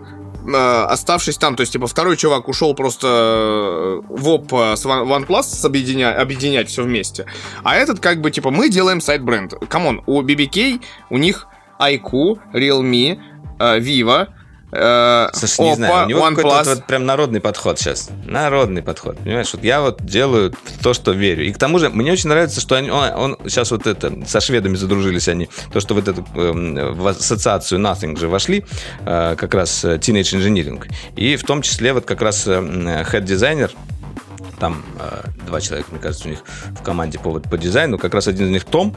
э, 0.48 0.84
оставшись 0.84 1.38
там. 1.38 1.56
То 1.56 1.62
есть, 1.62 1.72
типа, 1.72 1.88
второй 1.88 2.18
чувак 2.18 2.50
ушел 2.50 2.74
просто 2.74 3.08
э, 3.08 4.02
в 4.10 4.28
Oppo 4.30 4.52
э, 4.54 4.76
с 4.76 4.86
One- 4.86 5.08
OnePlus 5.08 5.64
объединя- 5.66 6.14
объединять 6.14 6.68
все 6.70 6.84
вместе. 6.84 7.26
А 7.64 7.76
этот, 7.78 8.02
как 8.02 8.20
бы, 8.20 8.30
типа, 8.30 8.52
мы 8.52 8.70
делаем 8.70 9.00
side-бренд. 9.00 9.54
Come 9.70 9.88
on, 9.88 10.02
у 10.08 10.22
BBK 10.22 10.82
у 11.10 11.18
них 11.18 11.48
iQOO, 11.80 12.38
Realme, 12.54 13.18
Vivo, 13.60 14.28
Слушай, 14.70 15.62
не 15.62 15.76
знаю, 15.76 16.06
у 16.06 16.10
него 16.10 16.22
какой-то 16.22 16.50
вот, 16.50 16.68
вот 16.68 16.88
прям 16.88 17.06
народный 17.06 17.40
подход 17.40 17.80
сейчас. 17.80 18.10
Народный 18.26 18.82
подход. 18.82 19.18
Понимаешь, 19.18 19.54
вот 19.54 19.64
я 19.64 19.82
вот 19.82 20.04
делаю 20.04 20.54
то, 20.82 20.94
что 20.94 21.12
верю. 21.12 21.46
И 21.46 21.54
к 21.54 21.58
тому 21.58 21.80
же 21.80 21.90
мне 21.90 22.12
очень 22.12 22.30
нравится, 22.30 22.60
что 22.60 22.76
они, 22.76 22.90
он, 22.90 23.14
он 23.14 23.38
сейчас 23.46 23.72
вот 23.72 23.88
это, 23.88 24.14
со 24.28 24.42
шведами 24.42 24.76
задружились 24.76 25.28
они, 25.30 25.50
то, 25.72 25.80
что 25.80 25.94
вот 25.94 26.08
эту 26.08 26.26
эм, 26.36 26.96
в 26.96 27.08
ассоциацию 27.08 27.80
Nothing 27.80 28.18
же 28.18 28.28
вошли, 28.28 28.66
э, 29.06 29.36
как 29.38 29.54
раз 29.54 29.86
э, 29.86 29.96
Teenage 29.98 30.38
Engineering. 30.38 30.84
И 31.16 31.38
в 31.38 31.44
том 31.44 31.62
числе 31.62 31.94
вот 31.94 32.06
как 32.06 32.22
раз 32.22 32.46
head-дизайнер, 32.48 33.72
там 34.60 34.84
э, 35.00 35.24
два 35.46 35.62
человека, 35.62 35.90
мне 35.92 36.00
кажется, 36.00 36.28
у 36.28 36.32
них 36.32 36.40
в 36.72 36.82
команде 36.84 37.20
по, 37.20 37.40
по 37.40 37.58
дизайну. 37.58 37.98
Как 37.98 38.14
раз 38.14 38.28
один 38.28 38.48
из 38.48 38.52
них 38.52 38.66
Том. 38.66 38.96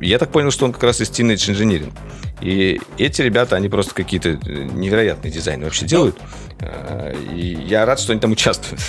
Я 0.00 0.18
так 0.18 0.30
понял, 0.30 0.50
что 0.50 0.64
он 0.66 0.72
как 0.72 0.82
раз 0.82 1.00
из 1.00 1.10
Teenage 1.10 1.50
Engineering. 1.52 1.92
И 2.40 2.80
эти 2.98 3.22
ребята, 3.22 3.56
они 3.56 3.68
просто 3.68 3.94
какие-то 3.94 4.30
э, 4.30 4.36
невероятные 4.44 5.30
дизайны 5.30 5.64
вообще 5.64 5.86
делают. 5.86 6.16
Э, 6.60 7.14
И 7.34 7.46
я 7.66 7.84
рад, 7.86 7.98
что 8.00 8.12
они 8.12 8.20
там 8.20 8.32
участвуют. 8.32 8.80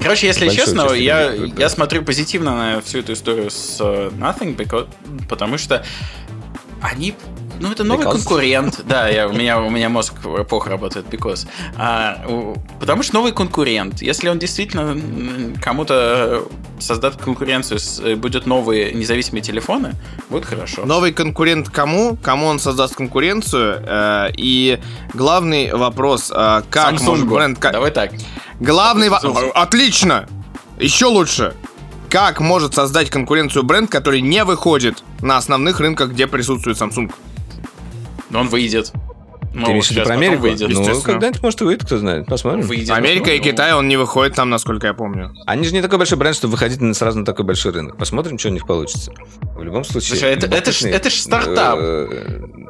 Короче, 0.00 0.26
если 0.26 0.46
Большое 0.46 0.66
честно, 0.66 0.92
я, 0.94 1.32
я 1.32 1.68
смотрю 1.68 2.02
позитивно 2.02 2.56
на 2.56 2.80
всю 2.80 2.98
эту 3.00 3.12
историю 3.12 3.50
с 3.50 3.78
э, 3.80 4.10
Nothing, 4.18 4.56
because- 4.56 4.88
потому 5.28 5.58
что 5.58 5.84
они... 6.80 7.14
Ну, 7.60 7.70
это 7.72 7.84
новый 7.84 8.06
Because? 8.06 8.12
конкурент. 8.12 8.80
Да, 8.86 9.08
я, 9.08 9.28
у, 9.28 9.32
меня, 9.32 9.60
у 9.60 9.70
меня 9.70 9.88
мозг 9.88 10.14
плохо 10.48 10.70
работает, 10.70 11.06
because. 11.10 11.46
А, 11.76 12.24
у- 12.28 12.54
потому 12.80 13.02
что 13.02 13.14
новый 13.14 13.32
конкурент. 13.32 14.00
Если 14.02 14.28
он 14.28 14.38
действительно 14.38 14.96
кому-то 15.60 16.44
создаст 16.78 17.20
конкуренцию, 17.20 17.78
с- 17.80 18.00
э, 18.00 18.14
будет 18.16 18.46
новые 18.46 18.92
независимые 18.92 19.42
телефоны, 19.42 19.94
будет 20.30 20.44
хорошо. 20.44 20.84
Новый 20.86 21.12
конкурент 21.12 21.68
кому? 21.70 22.16
Кому 22.22 22.46
он 22.46 22.58
создаст 22.58 22.94
конкуренцию? 22.94 23.82
Э, 23.86 24.28
И 24.36 24.78
главный 25.14 25.72
вопрос, 25.72 26.30
э, 26.34 26.62
как 26.70 26.94
Samsung. 26.94 27.02
может 27.04 27.26
бренд... 27.28 27.58
как- 27.58 27.72
Давай 27.72 27.90
так. 27.90 28.12
Главный... 28.60 29.08
во- 29.08 29.18
Samsung. 29.18 29.50
Отлично! 29.54 30.28
Еще 30.78 31.06
лучше! 31.06 31.54
Как 32.10 32.40
может 32.40 32.74
создать 32.74 33.10
конкуренцию 33.10 33.64
бренд, 33.64 33.90
который 33.90 34.22
не 34.22 34.42
выходит 34.44 35.02
на 35.20 35.36
основных 35.36 35.78
рынках, 35.80 36.10
где 36.12 36.26
присутствует 36.26 36.78
Samsung? 36.80 37.12
Но 38.30 38.40
он 38.40 38.48
выйдет. 38.48 38.92
Ну, 39.54 39.64
Ты 39.64 39.72
имеешь 39.72 39.86
в 39.88 39.90
виду 39.92 40.02
про 40.04 40.14
Америку? 40.14 40.42
выйдет. 40.42 40.68
Ну, 40.68 41.00
когда-нибудь, 41.00 41.42
может, 41.42 41.60
и 41.62 41.64
выйдет, 41.64 41.84
кто 41.86 41.96
знает. 41.96 42.26
Посмотрим. 42.26 42.60
Выйдет. 42.62 42.90
Америка 42.90 43.30
и 43.32 43.38
Ну, 43.38 43.44
Китай, 43.44 43.72
он 43.72 43.88
не 43.88 43.96
выходит 43.96 44.34
там, 44.34 44.50
насколько 44.50 44.86
я 44.86 44.92
помню. 44.94 45.34
Они 45.46 45.64
же 45.64 45.72
не 45.72 45.80
такой 45.80 45.96
большой 45.98 46.18
бренд, 46.18 46.36
чтобы 46.36 46.52
выходить 46.52 46.80
на- 46.82 46.92
сразу 46.92 47.18
на 47.20 47.24
такой 47.24 47.46
большой 47.46 47.72
рынок. 47.72 47.96
Посмотрим, 47.96 48.38
что 48.38 48.48
у 48.50 48.52
них 48.52 48.66
получится. 48.66 49.10
В 49.56 49.62
любом 49.62 49.84
случае... 49.84 50.10
Слушай, 50.18 50.34
это- 50.34 50.46
это 50.54 50.70
ж- 50.70 50.82
это 50.84 51.08
ж 51.08 51.14
стартап. 51.14 51.78
э, 51.80 52.08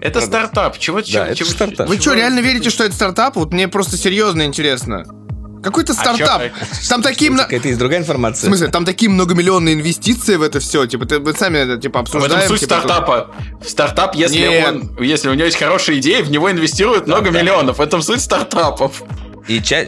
Это 0.01 0.21
продукт. 0.21 0.27
стартап. 0.27 0.79
Чего, 0.79 1.03
чего, 1.03 1.25
это 1.25 1.35
чего- 1.35 1.49
стартап. 1.49 1.89
Вы 1.89 1.97
чего- 1.97 2.03
что, 2.03 2.15
реально 2.15 2.41
верите, 2.41 2.71
что 2.71 2.85
это 2.85 2.95
стартап? 2.95 3.35
Вот 3.37 3.53
мне 3.53 3.67
просто 3.67 3.97
серьезно 3.97 4.43
интересно. 4.45 5.05
Какой-то 5.71 5.95
стартап. 5.95 6.43
чё? 6.43 6.51
Там 6.89 7.03
такие... 7.03 7.31
мно- 7.31 7.45
Какая-то 7.45 7.69
есть 7.69 7.79
другая 7.79 8.01
В 8.01 8.03
информация. 8.03 8.47
смысле, 8.49 8.69
там 8.69 8.85
такие 8.85 9.11
многомиллионные 9.11 9.75
инвестиции 9.75 10.37
в 10.37 10.43
это 10.43 10.61
все. 10.61 10.87
Типа, 10.87 11.07
ты, 11.07 11.19
вы 11.19 11.33
сами 11.35 11.59
это 11.59 11.77
типа 11.77 12.01
В 12.03 12.09
этом 12.09 12.17
обсуждаем. 12.23 12.49
суть 12.49 12.61
типа, 12.61 12.75
стартапа. 12.77 13.31
В 13.65 13.69
стартап, 13.69 14.15
если, 14.15 14.39
Нет. 14.39 14.67
он, 14.69 14.97
если 15.05 15.29
у 15.29 15.35
него 15.35 15.45
есть 15.47 15.59
хорошая 15.59 15.99
идея, 15.99 16.23
в 16.23 16.31
него 16.31 16.51
инвестируют 16.51 17.07
много 17.07 17.31
миллионов. 17.31 17.79
В 17.79 17.81
этом 17.81 18.03
суть 18.03 18.21
стартапов. 18.21 19.03
И, 19.47 19.63
ча- 19.63 19.87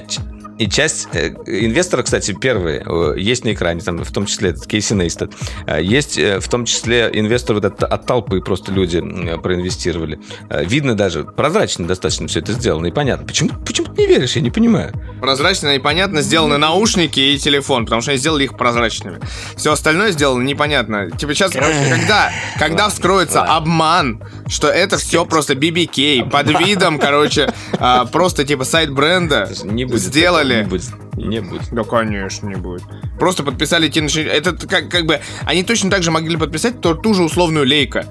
и 0.61 0.69
часть 0.69 1.09
э, 1.15 1.31
инвесторов, 1.47 2.05
кстати, 2.05 2.33
первые, 2.33 2.85
э, 2.85 3.15
есть 3.17 3.47
на 3.47 3.55
экране, 3.55 3.81
там, 3.81 4.05
в 4.05 4.13
том 4.13 4.27
числе 4.27 4.51
этот 4.51 4.67
Кейси 4.67 4.93
Нейстед. 4.93 5.33
Э, 5.67 5.83
Есть 5.83 6.19
э, 6.19 6.39
в 6.39 6.49
том 6.51 6.67
числе 6.67 7.09
инвесторы 7.15 7.61
вот 7.61 7.65
от, 7.65 7.83
от 7.83 8.05
толпы 8.07 8.43
просто 8.43 8.71
люди 8.71 8.99
э, 8.99 9.39
проинвестировали. 9.39 10.21
Э, 10.51 10.63
Видно 10.63 10.95
даже, 10.95 11.25
прозрачно 11.25 11.87
достаточно 11.87 12.29
все 12.29 12.41
это 12.41 12.53
сделано, 12.53 12.89
и 12.89 12.91
понятно. 12.91 13.27
Почему, 13.27 13.51
почему 13.65 13.87
ты 13.95 14.03
не 14.03 14.07
веришь, 14.07 14.37
я 14.37 14.43
не 14.43 14.51
понимаю. 14.51 14.93
Прозрачно 15.23 15.69
и 15.69 15.79
понятно 15.79 16.21
сделаны 16.21 16.59
наушники 16.59 17.21
и 17.21 17.39
телефон, 17.39 17.87
потому 17.87 18.03
что 18.03 18.11
они 18.11 18.21
сделали 18.21 18.45
их 18.45 18.59
прозрачными. 18.59 19.19
Все 19.57 19.73
остальное 19.73 20.13
сделано 20.13 20.43
непонятно. 20.43 21.11
Типа 21.11 21.35
сейчас, 21.35 21.53
когда, 21.53 22.31
когда 22.59 22.91
вскроется 22.91 23.43
обман, 23.45 24.23
что 24.47 24.69
это 24.69 24.99
все 24.99 25.25
просто 25.25 25.55
BBK 25.55 26.29
под 26.29 26.49
видом, 26.61 26.99
короче, 26.99 27.51
а, 27.79 28.05
просто 28.05 28.45
типа 28.45 28.65
сайт 28.65 28.91
бренда 28.91 29.49
сделали. 29.51 30.50
Этого, 30.51 30.63
Не 30.63 30.69
будет. 30.69 31.17
Не 31.17 31.41
будет. 31.41 31.63
Да, 31.73 31.85
конечно, 31.85 32.47
не 32.47 32.57
будет. 32.57 32.83
Просто 33.19 33.43
подписали 33.43 33.91
Teenage 33.91 34.29
Это 34.29 34.53
как, 34.67 34.89
как 34.89 35.07
бы... 35.07 35.21
Они 35.45 35.63
точно 35.63 35.91
так 35.91 36.03
же 36.03 36.11
могли 36.11 36.37
подписать 36.37 36.81
ту, 36.81 36.95
ту 36.95 37.15
же 37.15 37.23
условную 37.23 37.67
лейка. 37.67 38.07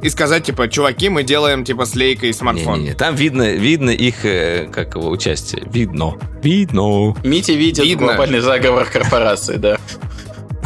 И 0.00 0.08
сказать, 0.10 0.44
типа, 0.44 0.68
чуваки, 0.68 1.08
мы 1.08 1.24
делаем, 1.24 1.64
типа, 1.64 1.84
с 1.84 1.96
лейкой 1.96 2.32
смартфон. 2.32 2.78
Не-не-не, 2.78 2.94
там 2.94 3.16
видно, 3.16 3.52
видно 3.54 3.90
их, 3.90 4.24
э, 4.24 4.68
как 4.72 4.94
его, 4.94 5.10
участие. 5.10 5.64
Видно. 5.72 6.14
Видно. 6.40 7.16
Мити 7.24 7.52
видит 7.52 7.84
Видно. 7.84 8.06
глобальный 8.06 8.38
заговор 8.38 8.86
корпорации, 8.86 9.56
да. 9.56 9.78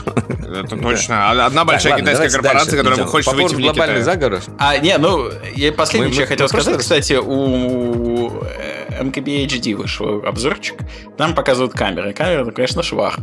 Это 0.52 0.76
точно. 0.76 1.30
А 1.30 1.46
Одна 1.46 1.64
большая 1.64 1.98
китайская 1.98 2.30
корпорация, 2.30 2.82
которая 2.82 3.04
хочет 3.06 3.32
выйти 3.32 3.54
в 3.54 3.58
глобальных 3.58 3.98
Китая. 4.00 4.02
заговоров. 4.04 4.44
А, 4.58 4.76
не, 4.78 4.96
ну, 4.98 5.30
я 5.54 5.72
последнее, 5.72 6.12
что 6.12 6.22
я 6.22 6.26
хотел 6.26 6.48
сказать, 6.48 6.78
кстати, 6.78 7.14
у 7.14 8.42
э, 8.44 9.02
МКБ 9.02 9.28
HD 9.28 9.74
вышел 9.74 10.24
обзорчик, 10.26 10.76
там 11.16 11.34
показывают 11.34 11.72
камеры. 11.72 12.12
Камера, 12.12 12.44
ну, 12.44 12.52
конечно, 12.52 12.82
швах. 12.82 13.18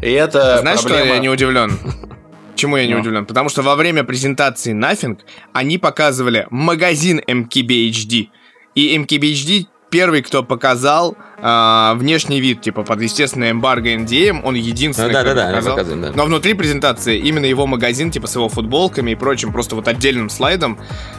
И 0.00 0.10
это 0.10 0.58
Знаешь, 0.60 0.80
проблема... 0.80 1.04
что 1.04 1.14
я 1.14 1.18
не 1.20 1.28
удивлен? 1.28 1.78
Чему 2.54 2.76
я 2.76 2.86
не 2.86 2.94
Ну. 2.94 3.00
удивлен? 3.00 3.24
Потому 3.26 3.48
что 3.48 3.62
во 3.62 3.76
время 3.76 4.04
презентации 4.04 4.74
Nothing 4.74 5.18
они 5.52 5.78
показывали 5.78 6.46
магазин 6.50 7.20
MKB 7.26 7.90
HD. 7.90 8.28
И 8.74 8.96
MKB 8.98 9.32
HD 9.32 9.66
первый, 9.92 10.22
кто 10.22 10.42
показал 10.42 11.16
а, 11.38 11.94
внешний 11.94 12.40
вид, 12.40 12.62
типа 12.62 12.82
под 12.82 13.00
естественное 13.02 13.50
эмбарго 13.52 13.90
NDM, 13.94 14.40
он 14.42 14.54
единственный, 14.54 15.08
Ну 15.08 15.12
да, 15.12 15.20
кто 15.22 15.34
да, 15.34 15.42
да, 15.42 15.48
показал. 15.50 15.76
показывают, 15.76 16.02
да. 16.10 16.12
Но 16.16 16.24
внутри 16.24 16.54
презентации 16.54 17.18
именно 17.18 17.44
его 17.44 17.66
магазин, 17.66 18.10
типа 18.10 18.26
с 18.26 18.34
его 18.34 18.48
футболками 18.48 19.10
и 19.12 19.14
прочим, 19.14 19.52
просто 19.52 19.76
вот 19.76 19.86
отдельным 19.86 20.30
слайдом, 20.30 20.78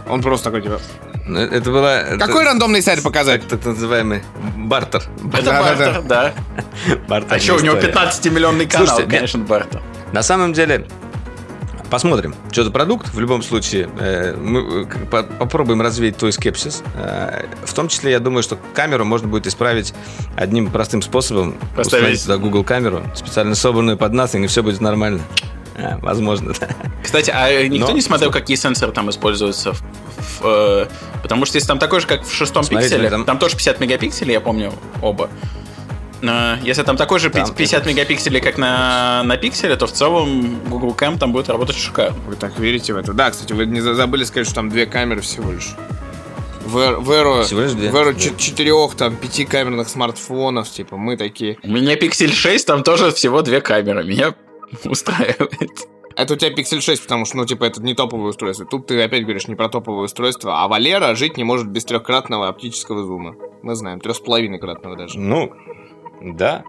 он 0.09 0.21
просто 0.21 0.45
такой, 0.45 0.63
типа... 0.63 0.81
Ну, 1.25 1.39
Это 1.39 1.69
было... 1.71 2.03
Какой 2.19 2.41
это- 2.41 2.51
рандомный 2.51 2.81
сайт 2.81 3.01
показать? 3.03 3.47
Так, 3.47 3.59
так 3.61 3.65
называемый 3.67 4.23
бартер. 4.57 5.03
Это 5.33 5.41
Да, 5.43 5.51
да, 5.51 5.61
бартер, 5.61 6.01
да. 6.01 6.33
Бартер 7.07 7.33
А 7.37 7.39
что, 7.39 7.55
у 7.55 7.59
него 7.59 7.75
история. 7.77 7.93
15-миллионный 7.93 8.65
канал, 8.67 8.87
Слушайте, 8.87 9.11
конечно, 9.15 9.39
бартер. 9.39 9.81
На 10.11 10.23
самом 10.23 10.51
деле, 10.51 10.85
посмотрим, 11.93 12.33
что 12.51 12.63
за 12.63 12.71
продукт. 12.71 13.13
В 13.13 13.19
любом 13.19 13.43
случае, 13.43 13.87
э, 13.99 14.35
мы 14.35 14.87
э, 15.11 15.23
попробуем 15.37 15.79
развеять 15.79 16.17
твой 16.17 16.33
скепсис. 16.33 16.81
Э, 16.95 17.45
В 17.65 17.73
том 17.75 17.87
числе, 17.87 18.11
я 18.13 18.19
думаю, 18.19 18.41
что 18.41 18.57
камеру 18.73 19.05
можно 19.05 19.27
будет 19.27 19.45
исправить 19.45 19.93
одним 20.35 20.71
простым 20.71 21.03
способом. 21.03 21.55
Поставить- 21.75 22.23
туда 22.23 22.37
Google 22.37 22.63
камеру, 22.63 23.03
специально 23.13 23.53
собранную 23.53 23.95
под 23.95 24.11
Nothing, 24.13 24.43
и 24.43 24.47
все 24.47 24.63
будет 24.63 24.81
нормально. 24.81 25.21
А, 25.75 25.99
возможно, 26.01 26.53
да. 26.59 26.67
Кстати, 27.03 27.29
а 27.31 27.67
никто 27.67 27.89
Но- 27.89 27.93
не 27.93 28.01
смотрел, 28.01 28.31
какие 28.31 28.57
сенсоры 28.57 28.91
там 28.91 29.11
используются? 29.11 29.73
в- 29.73 29.81
в, 29.81 30.41
э, 30.45 30.87
потому 31.21 31.45
что 31.45 31.57
если 31.57 31.67
там 31.67 31.77
такой 31.77 31.99
же, 32.01 32.07
как 32.07 32.23
в 32.25 32.31
шестом 32.33 32.63
Смотрите, 32.63 32.95
пикселе, 32.95 33.09
там- 33.11 33.23
там... 33.25 33.37
тоже 33.37 33.55
50 33.55 33.79
мегапикселей, 33.79 34.33
я 34.33 34.41
помню, 34.41 34.73
оба. 34.99 35.29
Э, 36.23 36.57
Если 36.63 36.83
там 36.83 36.97
такой 36.97 37.19
же 37.19 37.29
Там 37.29 37.53
50 37.53 37.85
мегапикселей, 37.85 38.39
как 38.41 38.57
на, 38.57 39.23
на 39.23 39.37
пикселе, 39.37 39.75
то 39.75 39.87
в 39.87 39.91
целом 39.91 40.59
Google 40.69 40.95
Cam 40.97 41.17
там 41.19 41.31
будет 41.31 41.49
работать 41.49 41.75
шикарно. 41.75 42.17
Вы 42.27 42.35
так 42.35 42.57
верите 42.57 42.93
в 42.93 42.97
это? 42.97 43.13
Да, 43.13 43.29
кстати, 43.31 43.53
вы 43.53 43.65
не 43.65 43.81
за- 43.81 43.93
забыли 43.93 44.23
сказать, 44.23 44.45
что 44.47 44.55
там 44.55 44.69
две 44.69 44.85
камеры 44.85 45.21
всего 45.21 45.51
лишь. 45.51 45.75
В, 46.65 46.95
в 46.99 47.11
эру, 47.11 47.43
Всего 47.43 47.61
лишь 47.61 47.73
две? 47.73 47.89
в 47.91 47.95
эру 47.95 48.13
четырех, 48.13 48.95
там, 48.95 49.17
пятикамерных 49.17 49.89
смартфонов, 49.89 50.69
типа, 50.69 50.95
мы 50.95 51.17
такие. 51.17 51.57
У 51.61 51.67
меня 51.69 51.95
Pixel 51.95 52.29
6, 52.29 52.65
там 52.65 52.83
тоже 52.83 53.11
всего 53.11 53.41
две 53.41 53.59
камеры. 53.59 54.03
Меня 54.05 54.33
устраивает. 54.85 55.87
Это 56.15 56.35
у 56.35 56.37
тебя 56.37 56.51
Pixel 56.53 56.79
6, 56.79 57.03
потому 57.03 57.25
что, 57.25 57.37
ну, 57.37 57.45
типа, 57.45 57.65
это 57.65 57.81
не 57.81 57.95
топовое 57.95 58.29
устройство. 58.29 58.65
Тут 58.65 58.87
ты 58.87 59.01
опять 59.01 59.23
говоришь 59.23 59.47
не 59.47 59.55
про 59.55 59.67
топовое 59.67 60.05
устройство, 60.05 60.63
а 60.63 60.67
Валера 60.69 61.15
жить 61.15 61.35
не 61.37 61.43
может 61.43 61.67
без 61.67 61.83
трехкратного 61.85 62.47
оптического 62.47 63.03
зума. 63.03 63.35
Мы 63.61 63.75
знаем, 63.75 63.99
трех 63.99 64.15
с 64.15 64.19
половиной 64.19 64.59
кратного 64.59 64.95
даже. 64.95 65.19
Ну, 65.19 65.51
да. 66.23 66.63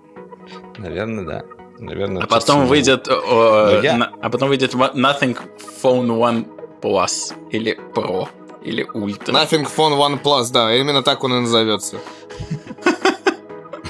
Наверное, 0.78 1.24
да. 1.24 1.42
Наверное, 1.78 2.22
А 2.22 2.26
потом 2.26 2.56
чуть-чуть. 2.68 2.70
выйдет, 2.70 3.08
о, 3.08 3.70
Но 3.72 3.80
я- 3.82 3.96
на- 3.96 4.12
а 4.22 4.30
потом 4.30 4.48
выйдет 4.48 4.74
Nothing 4.74 5.36
Phone 5.82 6.06
One 6.08 6.46
Plus 6.80 7.32
или 7.50 7.78
Pro 7.94 8.28
или 8.62 8.84
Ultra. 8.94 9.32
Nothing 9.32 9.66
Phone 9.76 9.96
One 9.98 10.22
Plus, 10.22 10.52
да, 10.52 10.74
именно 10.74 11.02
так 11.02 11.24
он 11.24 11.34
и 11.34 11.40
назовется. 11.40 11.96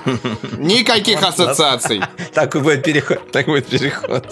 Никаких 0.59 1.23
ассоциаций. 1.23 2.01
Так 2.35 2.57
и 2.57 2.61
будет 2.61 2.83
переход. 2.85 3.31
Так 3.31 3.47
будет 3.47 3.67
переход. 3.67 4.27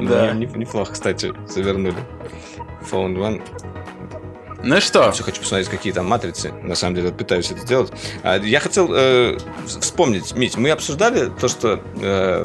Да. 0.00 0.32
Не- 0.32 0.46
Неплохо, 0.46 0.92
кстати, 0.92 1.34
завернули. 1.48 1.94
Phone 2.90 3.16
One. 3.16 3.42
Ну 4.64 4.80
что, 4.80 5.10
Все 5.12 5.24
хочу 5.24 5.40
посмотреть, 5.40 5.68
какие 5.68 5.92
там 5.92 6.06
матрицы. 6.06 6.52
На 6.62 6.74
самом 6.74 6.94
деле, 6.96 7.10
пытаюсь 7.10 7.50
это 7.50 7.60
сделать. 7.60 7.92
А, 8.22 8.38
Я 8.38 8.60
хотел 8.60 8.88
э, 8.92 9.38
вспомнить, 9.66 10.34
Мить, 10.34 10.56
мы 10.56 10.70
обсуждали 10.70 11.30
то, 11.40 11.48
что 11.48 11.80
э, 12.00 12.44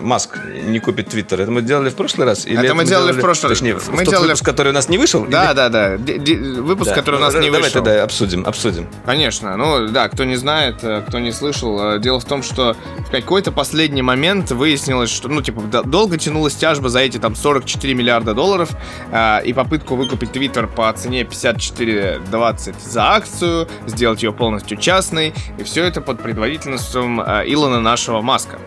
Маск 0.00 0.38
не 0.66 0.78
купит 0.80 1.08
Твиттер. 1.08 1.40
Это 1.42 1.50
мы 1.50 1.62
делали 1.62 1.90
в 1.90 1.94
прошлый 1.94 2.26
раз? 2.26 2.46
Или 2.46 2.64
Это 2.64 2.74
мы 2.74 2.84
делали 2.84 3.12
в 3.12 3.20
прошлый 3.20 3.50
раз. 3.50 3.58
Точнее, 3.58 3.74
Мы 3.74 3.80
в 3.80 3.86
тот 4.04 4.04
делали- 4.08 4.26
выпуск, 4.28 4.44
который 4.44 4.68
у 4.68 4.72
нас 4.74 4.88
не 4.88 4.98
вышел? 4.98 5.24
Да, 5.26 5.46
или- 5.48 5.54
да, 5.56 5.68
да. 5.68 5.96
Д- 5.96 6.18
д- 6.18 6.60
выпуск, 6.62 6.90
Да. 6.90 6.96
который 6.96 7.16
у 7.16 7.18
нас 7.20 7.34
Ну, 7.34 7.40
не 7.40 7.46
Давай 7.46 7.62
вышел. 7.62 7.82
тогда 7.82 8.02
обсудим, 8.02 8.46
обсудим. 8.46 8.88
Конечно. 9.06 9.56
Ну, 9.56 9.88
да, 9.88 10.08
кто 10.08 10.24
не 10.24 10.36
знает, 10.36 10.76
э, 10.82 11.02
кто 11.06 11.18
не 11.18 11.32
слышал, 11.32 11.94
э, 11.94 11.98
дело 11.98 12.20
в 12.20 12.24
том, 12.24 12.42
что 12.42 12.76
в 12.98 13.10
какой-то 13.10 13.52
последний 13.52 14.02
момент 14.02 14.50
выяснилось, 14.50 15.10
что, 15.10 15.28
ну, 15.28 15.42
типа, 15.42 15.60
долго 15.84 16.16
тянулась 16.18 16.54
тяжба 16.54 16.88
за 16.88 17.00
эти 17.00 17.18
там 17.18 17.34
44 17.34 17.94
миллиарда 17.94 18.34
долларов 18.34 18.70
э, 19.12 19.44
и 19.44 19.52
попытку 19.52 19.96
выкупить 19.96 20.32
Твиттер 20.32 20.66
по 20.66 20.92
цене 20.92 21.24
54.20 21.24 22.74
за 22.84 23.02
акцию, 23.14 23.68
сделать 23.86 24.22
ее 24.22 24.32
полностью 24.32 24.76
частной, 24.76 25.34
и 25.58 25.62
все 25.64 25.84
это 25.84 26.00
под 26.00 26.20
предводительством 26.22 27.20
э, 27.20 27.44
Илона 27.46 27.80
нашего 27.80 28.20
Маска. 28.20 28.58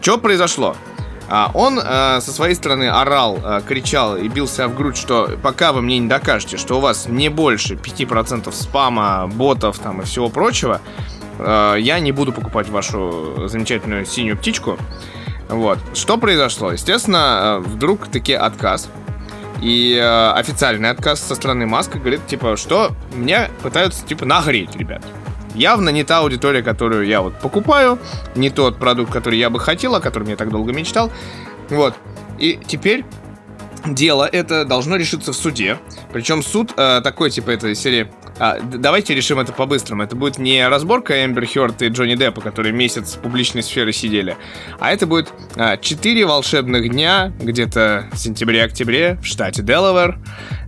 Что 0.00 0.18
произошло? 0.18 0.76
А, 1.32 1.50
Он 1.54 1.78
э, 1.78 2.20
со 2.20 2.32
своей 2.32 2.56
стороны 2.56 2.88
орал, 2.88 3.38
э, 3.42 3.60
кричал 3.66 4.16
и 4.16 4.26
бил 4.28 4.48
себя 4.48 4.66
в 4.66 4.74
грудь, 4.74 4.96
что 4.96 5.30
пока 5.42 5.72
вы 5.72 5.80
мне 5.80 5.98
не 5.98 6.08
докажете, 6.08 6.56
что 6.56 6.78
у 6.78 6.80
вас 6.80 7.06
не 7.06 7.28
больше 7.28 7.74
5% 7.74 8.50
спама, 8.52 9.28
ботов 9.32 9.78
там 9.78 10.00
и 10.00 10.04
всего 10.04 10.28
прочего, 10.28 10.80
э, 11.38 11.76
я 11.78 12.00
не 12.00 12.10
буду 12.10 12.32
покупать 12.32 12.68
вашу 12.68 13.46
замечательную 13.46 14.06
синюю 14.06 14.38
птичку. 14.38 14.76
Вот. 15.48 15.78
Что 15.94 16.16
произошло? 16.16 16.72
Естественно, 16.72 17.62
вдруг 17.64 18.08
таки 18.08 18.32
отказ. 18.32 18.88
И 19.62 19.94
официальный 20.36 20.88
отказ 20.88 21.20
со 21.20 21.34
стороны 21.34 21.66
Маска 21.66 21.98
говорит, 21.98 22.26
типа, 22.26 22.56
что 22.56 22.92
меня 23.14 23.50
пытаются, 23.62 24.06
типа, 24.06 24.24
нагреть, 24.24 24.74
ребят. 24.74 25.04
Явно 25.54 25.90
не 25.90 26.04
та 26.04 26.18
аудитория, 26.18 26.62
которую 26.62 27.06
я 27.06 27.22
вот 27.22 27.38
покупаю, 27.40 27.98
не 28.34 28.50
тот 28.50 28.78
продукт, 28.78 29.12
который 29.12 29.38
я 29.38 29.50
бы 29.50 29.58
хотел, 29.58 29.94
о 29.94 30.00
котором 30.00 30.28
я 30.28 30.36
так 30.36 30.50
долго 30.50 30.72
мечтал. 30.72 31.10
Вот. 31.68 31.94
И 32.38 32.58
теперь 32.66 33.04
дело 33.86 34.28
это 34.30 34.64
должно 34.64 34.96
решиться 34.96 35.32
в 35.32 35.36
суде. 35.36 35.78
Причем 36.12 36.42
суд 36.42 36.72
э, 36.76 37.00
такой, 37.02 37.30
типа, 37.30 37.50
этой 37.50 37.74
серии... 37.74 38.10
а, 38.40 38.58
давайте 38.60 39.14
решим 39.14 39.38
это 39.38 39.52
по-быстрому. 39.52 40.02
Это 40.02 40.16
будет 40.16 40.38
не 40.38 40.66
разборка 40.66 41.24
Эмбер 41.24 41.46
Хёрд 41.46 41.80
и 41.82 41.88
Джонни 41.88 42.16
Деппа, 42.16 42.40
которые 42.40 42.72
месяц 42.72 43.14
в 43.14 43.20
публичной 43.20 43.62
сфере 43.62 43.92
сидели, 43.92 44.36
а 44.80 44.90
это 44.90 45.06
будет 45.06 45.32
4 45.56 46.26
волшебных 46.26 46.90
дня, 46.90 47.32
где-то 47.38 48.08
в 48.12 48.16
сентябре-октябре 48.16 49.18
в 49.22 49.26
штате 49.26 49.62
Делавэр. 49.62 50.18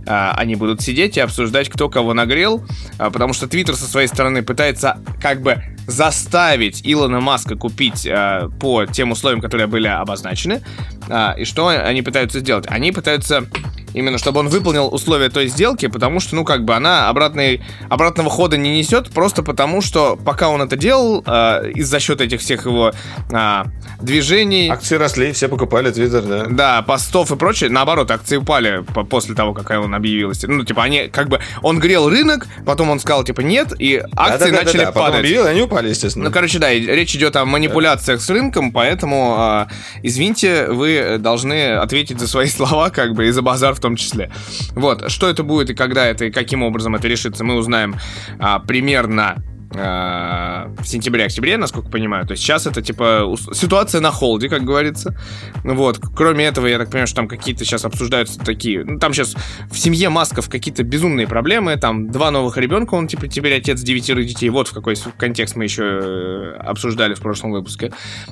А, 0.05 0.33
Они 0.37 0.55
будут 0.55 0.81
сидеть 0.81 1.17
и 1.17 1.19
обсуждать, 1.21 1.69
кто 1.69 1.89
кого 1.89 2.13
нагрел, 2.13 2.63
а, 2.97 3.09
потому 3.09 3.33
что 3.33 3.47
Твиттер 3.47 3.75
со 3.75 3.85
своей 3.85 4.07
стороны 4.07 4.43
пытается 4.43 4.97
как 5.21 5.41
бы 5.41 5.63
заставить 5.87 6.81
Илона 6.83 7.19
Маска 7.21 7.55
купить 7.55 8.05
а, 8.07 8.49
по 8.59 8.85
тем 8.85 9.11
условиям, 9.11 9.41
которые 9.41 9.67
были 9.67 9.87
обозначены. 9.87 10.61
А, 11.09 11.35
И 11.37 11.45
что 11.45 11.67
они 11.67 12.01
пытаются 12.01 12.39
сделать? 12.39 12.65
Они 12.67 12.91
пытаются 12.91 13.45
именно, 13.93 14.17
чтобы 14.17 14.39
он 14.39 14.49
выполнил 14.49 14.87
условия 14.93 15.29
той 15.29 15.47
сделки, 15.47 15.87
потому 15.87 16.19
что, 16.19 16.35
ну, 16.35 16.43
как 16.45 16.65
бы 16.65 16.75
она 16.75 17.09
обратной, 17.09 17.61
обратного 17.89 18.29
хода 18.29 18.57
не 18.57 18.77
несет, 18.77 19.09
просто 19.11 19.43
потому 19.43 19.81
что 19.81 20.15
пока 20.15 20.49
он 20.49 20.61
это 20.61 20.75
делал, 20.75 21.23
а, 21.25 21.61
и 21.63 21.81
за 21.81 21.99
счет 21.99 22.21
этих 22.21 22.41
всех 22.41 22.65
его 22.65 22.91
а, 23.31 23.65
движений... 24.01 24.69
Акции 24.69 24.95
росли, 24.95 25.31
все 25.31 25.47
покупали 25.47 25.91
Твиттер, 25.91 26.21
да. 26.23 26.45
Да, 26.49 26.81
постов 26.81 27.31
и 27.31 27.35
прочее. 27.35 27.69
Наоборот, 27.69 28.11
акции 28.11 28.37
упали 28.37 28.83
по- 28.93 29.03
после 29.03 29.35
того, 29.35 29.53
как 29.53 29.69
он 29.83 29.93
объявил. 29.95 30.33
Ну, 30.43 30.63
типа, 30.63 30.83
они 30.83 31.07
как 31.07 31.29
бы... 31.29 31.39
Он 31.61 31.79
грел 31.79 32.09
рынок, 32.09 32.47
потом 32.65 32.89
он 32.89 32.99
сказал, 32.99 33.23
типа, 33.23 33.41
нет, 33.41 33.73
и 33.79 33.97
акции 34.15 34.51
Да-да-да-да-да. 34.51 34.63
начали 34.63 34.85
Потом 34.85 35.01
падать. 35.03 35.19
объявил, 35.19 35.45
и 35.45 35.49
они 35.49 35.61
упали, 35.61 35.89
естественно. 35.89 36.25
Ну, 36.25 36.31
короче, 36.31 36.59
да, 36.59 36.71
речь 36.71 37.15
идет 37.15 37.35
о 37.35 37.45
манипуляциях 37.45 38.21
с 38.21 38.29
рынком, 38.29 38.71
поэтому, 38.71 39.35
а, 39.37 39.67
извините, 40.01 40.67
вы 40.67 41.17
должны 41.19 41.73
ответить 41.75 42.19
за 42.19 42.27
свои 42.27 42.47
слова, 42.49 42.89
как 42.89 43.13
бы, 43.13 43.27
и 43.27 43.31
за 43.31 43.41
базар 43.41 43.73
в 43.75 43.79
том 43.83 43.95
числе. 43.95 44.31
Вот, 44.73 45.11
что 45.11 45.29
это 45.29 45.43
будет 45.43 45.69
и 45.69 45.75
когда 45.75 46.05
это, 46.05 46.25
и 46.25 46.31
каким 46.31 46.63
образом 46.63 46.95
это 46.95 47.07
решится, 47.07 47.43
мы 47.43 47.55
узнаем 47.55 47.95
а, 48.39 48.59
примерно 48.59 49.43
в 49.73 50.85
сентябре-октябре, 50.85 51.57
насколько 51.57 51.89
понимаю. 51.89 52.25
То 52.25 52.33
есть 52.33 52.43
сейчас 52.43 52.67
это, 52.67 52.81
типа, 52.81 53.35
ситуация 53.53 54.01
на 54.01 54.11
холде, 54.11 54.49
как 54.49 54.63
говорится. 54.63 55.17
Ну 55.63 55.75
Вот. 55.75 55.99
Кроме 56.15 56.45
этого, 56.45 56.67
я 56.67 56.77
так 56.77 56.89
понимаю, 56.89 57.07
что 57.07 57.17
там 57.17 57.27
какие-то 57.27 57.65
сейчас 57.65 57.85
обсуждаются 57.85 58.39
такие... 58.39 58.83
Ну, 58.83 58.99
там 58.99 59.13
сейчас 59.13 59.35
в 59.71 59.77
семье 59.77 60.09
Масков 60.09 60.49
какие-то 60.49 60.83
безумные 60.83 61.27
проблемы. 61.27 61.75
Там 61.77 62.09
два 62.11 62.31
новых 62.31 62.57
ребенка, 62.57 62.93
он, 62.95 63.07
типа, 63.07 63.27
теперь 63.27 63.55
отец 63.55 63.81
девятерых 63.81 64.27
детей. 64.27 64.49
Вот 64.49 64.67
в 64.67 64.73
какой 64.73 64.95
контекст 65.17 65.55
мы 65.55 65.63
еще 65.63 65.83
э, 65.83 66.55
обсуждали 66.59 67.13
в 67.13 67.19
прошлом 67.19 67.51
выпуске. 67.51 67.91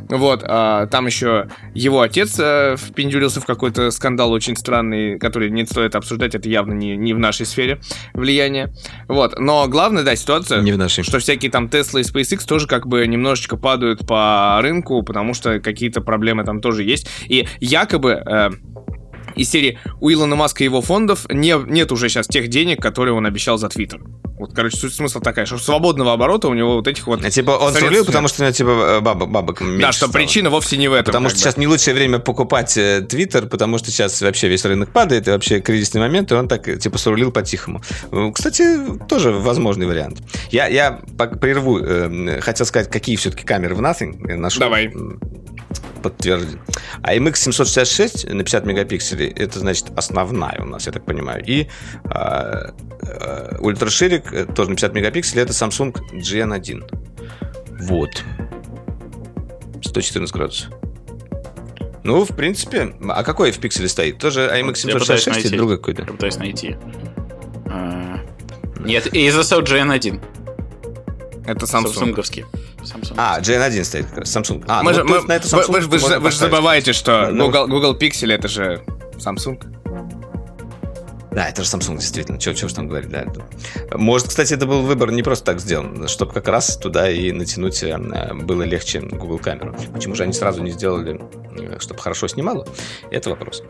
Вот. 0.09 0.43
а 0.45 0.87
там 0.87 1.07
еще 1.07 1.49
его 1.73 2.01
отец 2.01 2.37
э, 2.39 2.75
впендюрился 2.77 3.41
в 3.41 3.45
какой-то 3.45 3.91
скандал 3.91 4.31
очень 4.31 4.55
странный, 4.55 5.17
который 5.17 5.49
не 5.49 5.65
стоит 5.65 5.95
обсуждать. 5.95 6.35
Это 6.35 6.49
явно 6.49 6.73
не, 6.73 6.95
не 6.97 7.13
в 7.13 7.19
нашей 7.19 7.45
сфере 7.45 7.79
влияния. 8.13 8.73
Вот. 9.07 9.39
Но 9.39 9.67
главное, 9.67 10.03
да, 10.03 10.15
ситуация... 10.15 10.61
Не 10.61 10.71
в 10.71 10.77
нашей. 10.77 11.03
Что 11.03 11.19
всякие 11.31 11.49
там 11.49 11.67
Tesla 11.67 12.01
и 12.01 12.03
SpaceX 12.03 12.45
тоже 12.45 12.67
как 12.67 12.87
бы 12.87 13.07
немножечко 13.07 13.55
падают 13.55 14.05
по 14.05 14.59
рынку, 14.61 15.01
потому 15.01 15.33
что 15.33 15.61
какие-то 15.61 16.01
проблемы 16.01 16.43
там 16.43 16.59
тоже 16.59 16.83
есть. 16.83 17.07
И 17.27 17.47
якобы 17.61 18.11
э, 18.11 18.49
из 19.35 19.49
серии 19.49 19.79
у 19.99 20.11
Илона 20.11 20.35
Маска 20.35 20.63
и 20.63 20.65
его 20.65 20.81
фондов 20.81 21.25
не, 21.29 21.55
нет 21.67 21.91
уже 21.91 22.09
сейчас 22.09 22.27
тех 22.27 22.47
денег, 22.47 22.81
которые 22.81 23.13
он 23.13 23.25
обещал 23.25 23.57
за 23.57 23.69
Твиттер. 23.69 24.01
Вот, 24.41 24.55
короче, 24.55 24.75
суть 24.75 24.95
смысла 24.95 25.21
такая, 25.21 25.45
что 25.45 25.59
свободного 25.59 26.13
оборота 26.13 26.47
у 26.47 26.55
него 26.55 26.73
вот 26.77 26.87
этих 26.87 27.05
вот... 27.05 27.23
А, 27.23 27.29
Типа 27.29 27.51
он 27.51 27.73
срулил, 27.73 27.99
нет. 27.99 28.07
потому 28.07 28.27
что 28.27 28.41
у 28.41 28.45
него 28.45 28.53
типа 28.53 28.69
э, 28.69 28.99
бабок, 28.99 29.29
бабок 29.29 29.61
меньше 29.61 29.81
Да, 29.81 29.91
что 29.91 30.07
стало. 30.07 30.13
причина 30.13 30.49
вовсе 30.49 30.77
не 30.77 30.87
в 30.87 30.93
этом. 30.93 31.05
Потому 31.05 31.29
что 31.29 31.35
бы. 31.37 31.41
сейчас 31.41 31.57
не 31.57 31.67
лучшее 31.67 31.93
время 31.93 32.17
покупать 32.17 32.75
э, 32.75 33.05
Твиттер, 33.07 33.45
потому 33.45 33.77
что 33.77 33.91
сейчас 33.91 34.19
вообще 34.19 34.47
весь 34.47 34.65
рынок 34.65 34.91
падает, 34.91 35.27
и 35.27 35.31
вообще 35.31 35.59
кризисный 35.59 36.01
момент, 36.01 36.31
и 36.31 36.35
он 36.35 36.47
так, 36.47 36.67
э, 36.67 36.77
типа, 36.77 36.97
срулил 36.97 37.31
по-тихому. 37.31 37.83
Э, 38.11 38.31
Кстати, 38.33 38.79
тоже 39.07 39.31
возможный 39.31 39.85
вариант. 39.85 40.17
Я, 40.49 40.65
я 40.67 41.01
прерву, 41.39 41.77
э, 41.77 42.41
хотел 42.41 42.65
сказать, 42.65 42.89
какие 42.89 43.17
все-таки 43.17 43.45
камеры 43.45 43.75
в 43.75 43.79
Nothing 43.81 44.37
нашел. 44.37 44.59
Давай. 44.59 44.91
М, 46.01 46.03
Подтвердить. 46.03 46.57
А 47.03 47.15
MX 47.15 47.35
766 47.35 48.29
на 48.29 48.43
50 48.43 48.65
мегапикселей, 48.65 49.27
это, 49.29 49.59
значит, 49.59 49.87
основная 49.95 50.59
у 50.61 50.65
нас, 50.65 50.85
я 50.87 50.91
так 50.91 51.05
понимаю. 51.05 51.43
И 51.45 51.67
а, 52.05 52.73
а, 53.03 53.57
ультраширик, 53.59 54.33
э, 54.33 54.45
тоже 54.45 54.69
на 54.69 54.75
50 54.75 54.93
мегапикселей, 54.93 55.43
это 55.43 55.53
Samsung 55.53 55.95
GN1. 56.13 56.83
Вот. 57.81 58.23
114 59.83 60.33
градусов. 60.35 60.69
Ну, 62.03 62.25
в 62.25 62.35
принципе, 62.35 62.95
а 63.09 63.23
какой 63.23 63.51
в 63.51 63.59
пикселе 63.59 63.87
стоит? 63.87 64.17
Тоже 64.17 64.41
IMX 64.41 64.87
Я 64.87 64.97
пытаюсь 64.97 65.21
766 65.23 65.45
или 65.45 65.57
другой 65.57 65.77
какой-то? 65.77 66.01
Я 66.01 66.07
пытаюсь 66.07 66.37
найти. 66.37 66.75
А, 67.67 68.19
Нет, 68.79 69.07
ISO 69.13 69.61
GN1. 69.63 70.19
Это 71.45 71.65
Samsung. 71.65 71.87
Самсунговский. 71.93 72.45
Samsung. 72.83 73.13
А, 73.17 73.39
GN1 73.39 73.83
стоит 73.83 74.05
как 74.07 74.17
раз, 74.19 74.35
Samsung. 74.35 74.63
А, 74.67 74.83
Мы 74.83 74.91
ну, 74.91 74.97
же- 74.97 75.03
мы- 75.03 75.21
на 75.23 75.33
это 75.35 75.47
Samsung 75.47 75.71
вы 75.71 75.81
же- 75.81 75.87
вы 75.87 75.99
же- 75.99 76.19
вы 76.19 76.31
же 76.31 76.37
забываете, 76.37 76.93
что 76.93 77.29
Ну, 77.31 77.45
Google, 77.47 77.67
Google 77.67 77.95
Pixel 77.97 78.31
это 78.33 78.47
же 78.47 78.81
Samsung. 79.17 79.61
Да, 81.31 81.47
это 81.47 81.63
же 81.63 81.69
Samsung, 81.69 81.97
действительно. 81.97 82.37
Чего 82.37 82.53
уж 82.65 82.73
там 82.73 82.87
говорить, 82.89 83.09
да. 83.09 83.21
это- 83.21 83.97
Может, 83.97 84.27
кстати, 84.27 84.53
это 84.53 84.65
был 84.65 84.81
выбор 84.81 85.11
не 85.11 85.23
просто 85.23 85.45
так 85.45 85.61
сделан, 85.61 86.07
чтобы 86.09 86.33
как 86.33 86.47
раз 86.49 86.75
туда 86.75 87.09
и 87.09 87.31
натянуть 87.31 87.81
э, 87.83 87.97
было 88.33 88.63
легче 88.63 88.99
Google 88.99 89.39
камеру. 89.39 89.73
Почему 89.93 90.13
же 90.15 90.23
они 90.23 90.33
сразу 90.33 90.61
не 90.61 90.71
сделали, 90.71 91.21
э, 91.57 91.79
чтобы 91.79 92.01
хорошо 92.01 92.27
снимало? 92.27 92.67
Это 93.11 93.29
вопрос. 93.29 93.63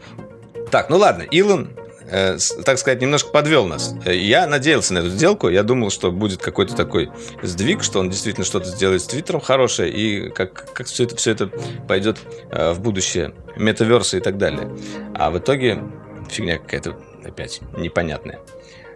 Так, 0.72 0.90
ну 0.90 0.98
ладно, 0.98 1.22
Илон, 1.24 1.70
э, 2.12 2.38
так 2.66 2.78
сказать, 2.78 3.02
немножко 3.02 3.30
подвел 3.32 3.66
нас. 3.66 3.94
Э, 4.06 4.16
Я 4.16 4.46
надеялся 4.48 4.94
на 4.94 5.00
эту 5.00 5.10
сделку, 5.10 5.50
я 5.50 5.64
думал, 5.64 5.90
что 5.90 6.12
будет 6.12 6.42
какой-то 6.42 6.76
такой 6.76 7.10
сдвиг, 7.42 7.84
что 7.84 8.00
он 8.00 8.10
действительно 8.10 8.46
что-то 8.46 8.68
сделает 8.68 9.02
с 9.02 9.06
Твиттером 9.08 9.42
хорошее, 9.42 9.92
и 9.92 10.30
как, 10.30 10.74
как 10.74 10.88
все, 10.88 11.06
это, 11.06 11.16
все 11.16 11.32
это 11.32 11.48
пойдет 11.88 12.18
э, 12.52 12.74
в 12.74 12.80
будущее, 12.82 13.34
метаверсы 13.58 14.18
и 14.18 14.22
так 14.22 14.38
далее. 14.38 14.70
А 15.16 15.32
в 15.32 15.38
итоге 15.40 15.82
фигня 16.30 16.58
какая-то 16.60 16.96
опять 17.26 17.62
непонятная. 17.78 18.40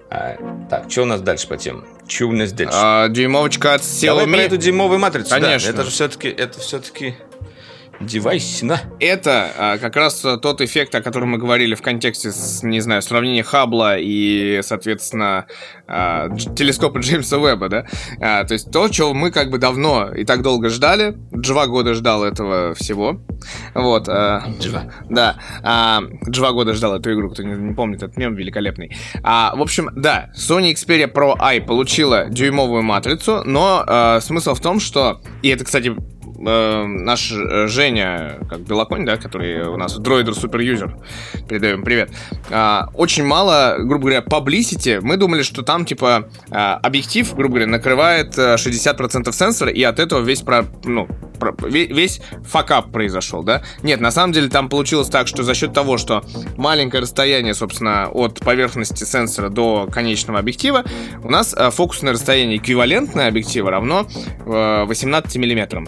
А, 0.10 0.36
так, 0.70 0.90
что 0.92 1.02
у 1.02 1.06
нас 1.06 1.20
дальше 1.22 1.48
по 1.48 1.58
темам? 1.58 1.84
Что 2.08 2.26
у 2.28 2.32
нас 2.32 2.52
дальше? 2.52 2.74
А, 2.76 3.08
дюймовочка 3.10 3.74
от 3.74 3.82
Давай 4.04 4.28
про 4.28 4.38
эту 4.38 4.56
Xiaomi. 4.56 4.60
дюймовую 4.60 5.00
матрицу. 5.00 5.30
да. 5.32 5.40
Конечно. 5.40 5.70
это 5.70 5.84
же 5.84 5.90
все-таки, 5.90 6.28
это 6.30 6.60
все-таки 6.60 7.16
девайс, 8.00 8.60
да? 8.62 8.82
Это 9.00 9.52
а, 9.58 9.78
как 9.78 9.96
раз 9.96 10.24
а, 10.26 10.38
тот 10.38 10.62
эффект, 10.62 10.94
о 10.96 11.02
котором 11.02 11.30
мы 11.30 11.38
говорили 11.38 11.76
в 11.76 11.82
контексте, 11.82 12.32
с, 12.32 12.64
не 12.64 12.80
знаю, 12.80 13.02
сравнения 13.02 13.44
Хаббла 13.44 13.98
и, 13.98 14.60
соответственно, 14.64 15.46
а, 15.88 16.30
телескопа 16.30 17.00
Джеймса 17.00 17.38
Уэбба, 17.38 17.70
да? 17.70 17.86
А, 18.20 18.44
то 18.44 18.54
есть 18.54 18.72
то, 18.72 18.90
чего 18.90 19.14
мы 19.14 19.32
как 19.32 19.50
бы 19.50 19.58
давно 19.58 20.14
и 20.14 20.24
так 20.26 20.42
долго 20.42 20.70
ждали. 20.70 21.16
Два 21.32 21.68
года 21.68 21.94
ждал 21.94 22.24
этого 22.24 22.74
всего. 22.76 23.22
Вот. 23.74 24.08
а. 24.10 24.44
Да, 25.10 25.38
а, 25.64 26.02
два 26.26 26.52
года 26.52 26.74
ждал 26.74 26.96
эту 26.96 27.14
игру, 27.14 27.30
кто 27.30 27.44
не, 27.44 27.54
не 27.54 27.74
помнит, 27.74 28.04
этот 28.04 28.18
мем 28.18 28.36
великолепный. 28.36 28.96
А, 29.24 29.56
в 29.56 29.62
общем, 29.62 29.90
да, 29.96 30.32
Sony 30.36 30.74
Xperia 30.74 31.12
Pro 31.12 31.36
i 31.40 31.60
получила 31.62 32.26
дюймовую 32.30 32.84
матрицу, 32.84 33.44
но 33.46 33.84
а, 33.86 34.20
смысл 34.22 34.54
в 34.54 34.60
том, 34.60 34.80
что, 34.80 35.22
и 35.42 35.50
это, 35.50 35.66
кстати, 35.66 35.96
э, 36.38 36.86
наш 36.86 37.32
э, 37.32 37.68
Женя, 37.68 38.40
как 38.50 38.62
Белоконь, 38.62 39.06
да, 39.06 39.18
который 39.18 39.68
у 39.68 39.78
нас 39.78 39.98
дроидер 39.98 40.36
суперюзер, 40.36 40.96
передаем 41.48 41.84
привет, 41.84 42.12
э, 42.50 42.82
очень 42.94 43.24
мало, 43.24 43.78
грубо 43.80 44.10
говоря, 44.10 44.20
publicity. 44.20 45.00
Мы 45.02 45.18
думали, 45.18 45.44
что 45.44 45.62
там, 45.62 45.86
типа, 45.86 46.30
э, 46.50 46.56
объектив, 46.56 47.34
грубо 47.36 47.56
говоря, 47.56 47.68
накрывает 47.68 48.38
60% 48.38 49.32
сенсора, 49.34 49.72
и 49.72 49.84
от 49.84 50.00
этого 50.00 50.22
весь, 50.22 50.42
про, 50.42 50.66
ну, 50.84 51.08
про, 51.40 51.56
весь 51.68 52.22
факап 52.44 52.92
произошел, 52.92 53.44
да? 53.44 53.64
Нет, 53.84 54.02
на 54.02 54.12
самом 54.12 54.34
деле 54.34 54.50
там 54.50 54.70
получилось 54.70 55.10
так, 55.10 55.28
что 55.28 55.44
за 55.44 55.54
счет 55.54 55.74
того, 55.74 55.98
что 55.98 56.24
маленькое 56.58 57.02
расстояние, 57.02 57.54
собственно, 57.54 58.10
от 58.10 58.40
поверхности 58.40 59.04
сенсора 59.04 59.50
до 59.50 59.88
конечного 59.92 60.40
объектива, 60.40 60.84
у 61.24 61.30
нас 61.30 61.54
э, 61.58 61.72
фокусное 61.72 62.14
расстояние 62.14 62.58
эквивалентное 62.58 63.28
объектива 63.28 63.72
равно 63.72 64.08
18 64.46 65.36
миллиметрам. 65.38 65.88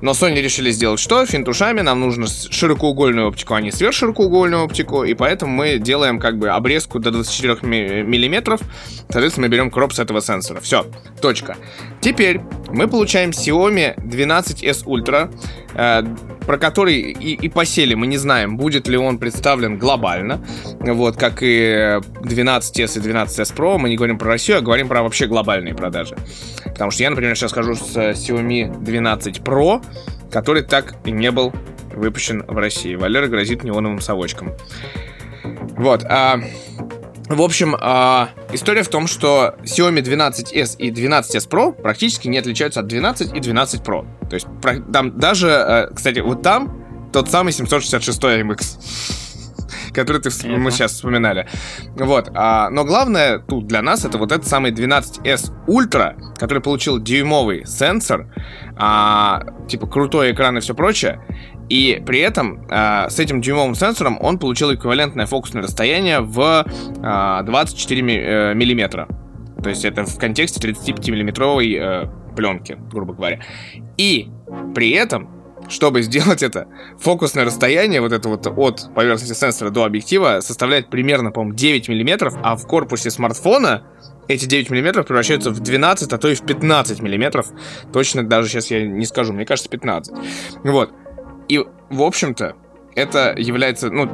Но 0.00 0.12
Sony 0.12 0.40
решили 0.40 0.70
сделать 0.70 1.00
что? 1.00 1.24
Финтушами 1.26 1.80
нам 1.80 2.00
нужно 2.00 2.26
широкоугольную 2.26 3.28
оптику, 3.28 3.54
а 3.54 3.60
не 3.60 3.70
сверхширокоугольную 3.70 4.64
оптику, 4.64 5.04
и 5.04 5.14
поэтому 5.14 5.52
мы 5.52 5.78
делаем 5.78 6.18
как 6.18 6.38
бы 6.38 6.48
обрезку 6.48 6.98
до 6.98 7.10
24 7.10 7.58
миллиметров, 7.62 8.60
соответственно, 9.08 9.46
мы 9.46 9.52
берем 9.52 9.70
кроп 9.70 9.92
с 9.92 9.98
этого 9.98 10.20
сенсора. 10.20 10.60
Все, 10.60 10.86
точка. 11.20 11.56
Теперь 12.00 12.40
мы 12.68 12.88
получаем 12.88 13.30
Xiaomi 13.30 13.96
12s 13.98 14.84
Ultra, 14.84 15.32
про 15.76 16.58
который 16.58 17.00
и, 17.00 17.34
и 17.34 17.48
по 17.48 17.64
селе 17.64 17.96
мы 17.96 18.06
не 18.06 18.16
знаем, 18.16 18.56
будет 18.56 18.88
ли 18.88 18.96
он 18.96 19.18
представлен 19.18 19.78
глобально, 19.78 20.40
вот, 20.80 21.16
как 21.16 21.42
и 21.42 22.00
12s 22.22 22.98
и 22.98 23.00
12s 23.00 23.54
Pro, 23.54 23.78
мы 23.78 23.88
не 23.88 23.96
говорим 23.96 24.18
про 24.18 24.28
Россию, 24.28 24.58
а 24.58 24.60
говорим 24.60 24.88
про 24.88 25.02
вообще 25.02 25.26
глобальные 25.26 25.74
продажи. 25.74 26.16
Потому 26.64 26.90
что 26.90 27.02
я, 27.02 27.10
например, 27.10 27.36
сейчас 27.36 27.52
хожу 27.52 27.74
с 27.74 27.96
Xiaomi 27.96 28.82
12 28.82 29.38
Pro, 29.40 29.84
который 30.30 30.62
так 30.62 30.94
и 31.04 31.10
не 31.10 31.30
был 31.30 31.52
выпущен 31.94 32.44
в 32.46 32.56
России. 32.56 32.94
Валера 32.94 33.26
грозит 33.26 33.64
неоновым 33.64 34.00
совочком. 34.00 34.52
Вот. 35.76 36.04
А, 36.04 36.40
в 37.28 37.42
общем, 37.42 37.76
а, 37.80 38.30
история 38.52 38.82
в 38.82 38.88
том, 38.88 39.06
что 39.06 39.56
Xiaomi 39.62 40.02
12s 40.02 40.76
и 40.78 40.90
12s 40.90 41.48
Pro 41.48 41.72
практически 41.72 42.28
не 42.28 42.38
отличаются 42.38 42.80
от 42.80 42.86
12 42.86 43.34
и 43.34 43.40
12 43.40 43.82
Pro. 43.82 44.06
То 44.28 44.34
есть 44.34 44.46
там 44.92 45.18
даже, 45.18 45.50
а, 45.50 45.90
кстати, 45.92 46.20
вот 46.20 46.42
там 46.42 47.10
тот 47.12 47.30
самый 47.30 47.52
766 47.52 48.22
MX 48.22 49.22
который 49.92 50.20
ты, 50.20 50.28
uh-huh. 50.28 50.56
мы 50.58 50.70
сейчас 50.70 50.92
вспоминали. 50.92 51.48
Вот. 51.96 52.30
А, 52.34 52.70
но 52.70 52.84
главное 52.84 53.38
тут 53.38 53.66
для 53.66 53.82
нас 53.82 54.04
это 54.04 54.18
вот 54.18 54.30
этот 54.30 54.46
самый 54.46 54.70
12S 54.70 55.52
Ultra, 55.66 56.14
который 56.36 56.62
получил 56.62 56.98
дюймовый 56.98 57.66
сенсор, 57.66 58.28
а, 58.76 59.42
типа 59.68 59.86
крутой 59.86 60.32
экран 60.32 60.58
и 60.58 60.60
все 60.60 60.74
прочее. 60.74 61.20
И 61.68 62.02
при 62.06 62.20
этом 62.20 62.66
э, 62.68 63.08
с 63.08 63.18
этим 63.18 63.40
дюймовым 63.40 63.74
сенсором 63.74 64.18
он 64.20 64.38
получил 64.38 64.72
эквивалентное 64.72 65.26
фокусное 65.26 65.62
расстояние 65.62 66.20
в 66.20 66.64
э, 66.64 67.44
24 67.44 68.02
ми- 68.02 68.14
э, 68.14 68.54
миллиметра. 68.54 69.08
То 69.62 69.70
есть 69.70 69.84
это 69.84 70.04
в 70.04 70.18
контексте 70.18 70.60
35-миллиметровой 70.60 71.74
э, 71.74 72.34
пленки, 72.36 72.78
грубо 72.92 73.14
говоря. 73.14 73.40
И 73.96 74.28
при 74.74 74.90
этом, 74.90 75.28
чтобы 75.68 76.02
сделать 76.02 76.42
это, 76.42 76.68
фокусное 77.00 77.44
расстояние 77.44 78.00
вот 78.00 78.12
это 78.12 78.28
вот 78.28 78.46
от 78.46 78.94
поверхности 78.94 79.32
сенсора 79.32 79.70
до 79.70 79.84
объектива 79.84 80.38
составляет 80.40 80.88
примерно, 80.88 81.32
по-моему, 81.32 81.56
9 81.56 81.88
миллиметров, 81.88 82.34
а 82.44 82.54
в 82.56 82.66
корпусе 82.66 83.10
смартфона 83.10 83.82
эти 84.28 84.44
9 84.46 84.70
миллиметров 84.70 85.06
превращаются 85.06 85.50
в 85.50 85.60
12, 85.60 86.12
а 86.12 86.18
то 86.18 86.28
и 86.28 86.34
в 86.34 86.42
15 86.42 87.00
миллиметров. 87.00 87.46
Точно 87.92 88.22
даже 88.24 88.48
сейчас 88.48 88.70
я 88.70 88.86
не 88.86 89.06
скажу, 89.06 89.32
мне 89.32 89.44
кажется, 89.46 89.68
15. 89.70 90.14
Вот. 90.64 90.92
И, 91.48 91.64
в 91.90 92.02
общем-то, 92.02 92.56
это 92.94 93.34
является, 93.36 93.90
ну, 93.90 94.08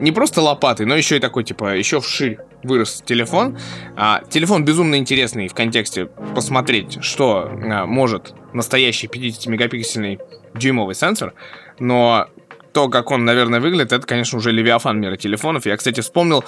не 0.00 0.10
просто 0.10 0.40
лопатой, 0.40 0.86
но 0.86 0.96
еще 0.96 1.16
и 1.16 1.20
такой, 1.20 1.44
типа, 1.44 1.76
еще 1.76 2.00
вширь 2.00 2.38
вырос 2.62 3.02
телефон. 3.04 3.58
А, 3.96 4.22
телефон 4.28 4.64
безумно 4.64 4.96
интересный 4.96 5.48
в 5.48 5.54
контексте 5.54 6.06
посмотреть, 6.34 7.02
что 7.02 7.48
а, 7.50 7.86
может 7.86 8.34
настоящий 8.52 9.06
50-мегапиксельный 9.06 10.20
дюймовый 10.54 10.94
сенсор, 10.94 11.34
но 11.78 12.28
то, 12.72 12.88
как 12.88 13.10
он, 13.10 13.24
наверное, 13.24 13.60
выглядит, 13.60 13.92
это, 13.92 14.06
конечно, 14.06 14.38
уже 14.38 14.50
левиафан 14.50 14.98
мира 14.98 15.16
телефонов. 15.16 15.66
Я, 15.66 15.76
кстати, 15.76 16.00
вспомнил, 16.00 16.44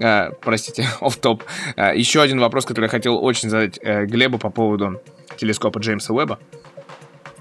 э, 0.00 0.30
простите, 0.40 0.86
оф 1.00 1.16
топ 1.16 1.44
э, 1.76 1.92
еще 1.96 2.22
один 2.22 2.40
вопрос, 2.40 2.64
который 2.64 2.86
я 2.86 2.90
хотел 2.90 3.22
очень 3.22 3.50
задать 3.50 3.78
э, 3.82 4.06
Глебу 4.06 4.38
по 4.38 4.50
поводу 4.50 5.00
телескопа 5.36 5.78
Джеймса 5.78 6.14
Уэба. 6.14 6.38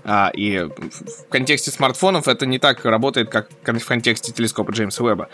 А, 0.07 0.29
и 0.29 0.59
в 0.59 1.29
контексте 1.29 1.71
смартфонов 1.71 2.27
это 2.27 2.45
не 2.45 2.59
так 2.59 2.85
работает, 2.85 3.29
как 3.29 3.49
в 3.63 3.85
контексте 3.85 4.31
телескопа 4.31 4.71
Джеймса 4.71 5.03
Уэба. 5.03 5.29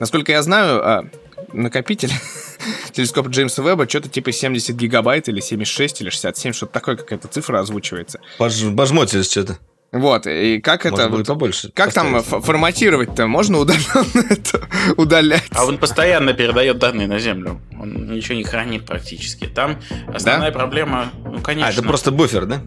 Насколько 0.00 0.32
я 0.32 0.42
знаю, 0.42 0.84
а, 0.84 1.04
накопитель 1.52 2.10
телескопа 2.92 3.28
Джеймса 3.28 3.62
Уэба 3.62 3.88
что-то 3.88 4.08
типа 4.08 4.32
70 4.32 4.74
гигабайт 4.74 5.28
или 5.28 5.38
76 5.38 6.02
или 6.02 6.10
67, 6.10 6.52
что-то 6.52 6.72
такое, 6.72 6.96
какая-то 6.96 7.28
цифра 7.28 7.60
озвучивается. 7.60 8.20
Бож, 8.38 8.64
божмотель 8.64 9.22
что-то. 9.22 9.58
Вот, 9.92 10.26
и 10.26 10.60
как 10.60 10.84
Может 10.84 10.98
это... 10.98 11.08
Будет 11.08 11.26
побольше 11.28 11.70
как 11.72 11.92
там 11.92 12.20
форматировать-то? 12.20 13.28
Можно 13.28 13.58
удаленно 13.58 14.04
это 14.30 14.68
удалять? 14.96 15.44
А 15.52 15.64
он 15.64 15.78
постоянно 15.78 16.32
передает 16.32 16.78
данные 16.78 17.06
на 17.06 17.20
Землю. 17.20 17.60
Он 17.80 18.12
ничего 18.12 18.34
не 18.34 18.42
хранит 18.42 18.84
практически. 18.84 19.46
Там 19.46 19.80
основная 20.12 20.50
да? 20.50 20.58
проблема, 20.58 21.12
ну, 21.24 21.40
конечно... 21.40 21.68
А, 21.68 21.72
это 21.72 21.82
просто 21.84 22.10
буфер, 22.10 22.46
да? 22.46 22.62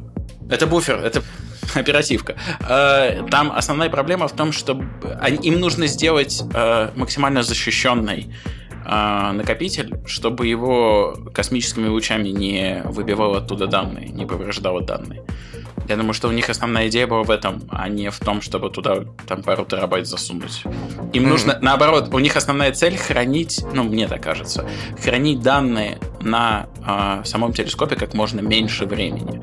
Это 0.49 0.65
буфер, 0.65 0.95
это 1.03 1.21
оперативка. 1.75 2.35
Э, 2.67 3.23
там 3.29 3.51
основная 3.51 3.89
проблема 3.89 4.27
в 4.27 4.33
том, 4.33 4.51
что 4.51 4.81
им 5.43 5.59
нужно 5.59 5.87
сделать 5.87 6.41
э, 6.53 6.89
максимально 6.95 7.43
защищенный 7.43 8.33
э, 8.85 9.31
накопитель, 9.31 9.95
чтобы 10.05 10.47
его 10.47 11.17
космическими 11.33 11.87
лучами 11.87 12.29
не 12.29 12.81
выбивал 12.85 13.35
оттуда 13.35 13.67
данные, 13.67 14.09
не 14.09 14.25
повреждало 14.25 14.81
данные. 14.81 15.23
Я 15.89 15.95
думаю, 15.95 16.13
что 16.13 16.27
у 16.27 16.31
них 16.31 16.47
основная 16.49 16.87
идея 16.87 17.07
была 17.07 17.23
в 17.23 17.31
этом, 17.31 17.63
а 17.69 17.89
не 17.89 18.11
в 18.11 18.19
том, 18.19 18.41
чтобы 18.41 18.69
туда 18.69 19.05
там 19.27 19.41
пару 19.41 19.65
терабайт 19.65 20.05
засунуть. 20.05 20.61
Им 21.13 21.23
mm-hmm. 21.23 21.27
нужно, 21.27 21.59
наоборот, 21.63 22.09
у 22.13 22.19
них 22.19 22.35
основная 22.35 22.71
цель 22.73 22.95
хранить, 22.95 23.65
ну, 23.73 23.83
мне 23.83 24.07
так 24.07 24.21
кажется, 24.21 24.69
хранить 25.03 25.41
данные 25.41 25.97
на 26.21 26.67
э, 26.85 27.23
самом 27.25 27.53
телескопе 27.53 27.95
как 27.95 28.13
можно 28.13 28.39
меньше 28.39 28.85
времени. 28.85 29.41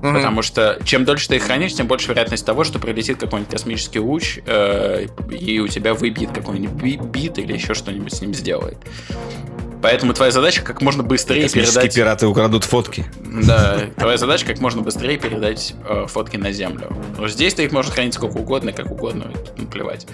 Mm-hmm. 0.00 0.14
Потому 0.14 0.42
что 0.42 0.78
чем 0.84 1.04
дольше 1.04 1.28
ты 1.28 1.36
их 1.36 1.42
хранишь, 1.42 1.74
тем 1.74 1.86
больше 1.86 2.08
вероятность 2.08 2.46
того, 2.46 2.64
что 2.64 2.78
прилетит 2.78 3.18
какой-нибудь 3.18 3.52
космический 3.52 3.98
луч, 3.98 4.38
э, 4.46 5.06
и 5.30 5.60
у 5.60 5.68
тебя 5.68 5.94
выбьет 5.94 6.30
какой-нибудь 6.32 7.00
бит 7.02 7.38
или 7.38 7.52
еще 7.52 7.74
что-нибудь 7.74 8.14
с 8.14 8.20
ним 8.20 8.32
сделает. 8.32 8.78
Поэтому 9.82 10.12
твоя 10.12 10.30
задача 10.30 10.62
как 10.62 10.82
можно 10.82 11.02
быстрее 11.02 11.48
передать... 11.48 11.94
пираты 11.94 12.26
украдут 12.26 12.64
фотки. 12.64 13.06
Да, 13.24 13.78
твоя 13.96 14.16
задача 14.16 14.46
как 14.46 14.60
можно 14.60 14.82
быстрее 14.82 15.18
передать 15.18 15.74
э, 15.88 16.06
фотки 16.06 16.36
на 16.36 16.52
землю. 16.52 16.94
Но 17.18 17.28
здесь 17.28 17.54
ты 17.54 17.64
их 17.64 17.72
можешь 17.72 17.92
хранить 17.92 18.14
сколько 18.14 18.36
угодно, 18.36 18.72
как 18.72 18.90
угодно, 18.90 19.32
наплевать. 19.56 20.06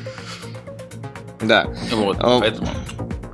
Да. 1.40 1.66
Вот, 1.92 2.16
а, 2.20 2.40
поэтому 2.40 2.68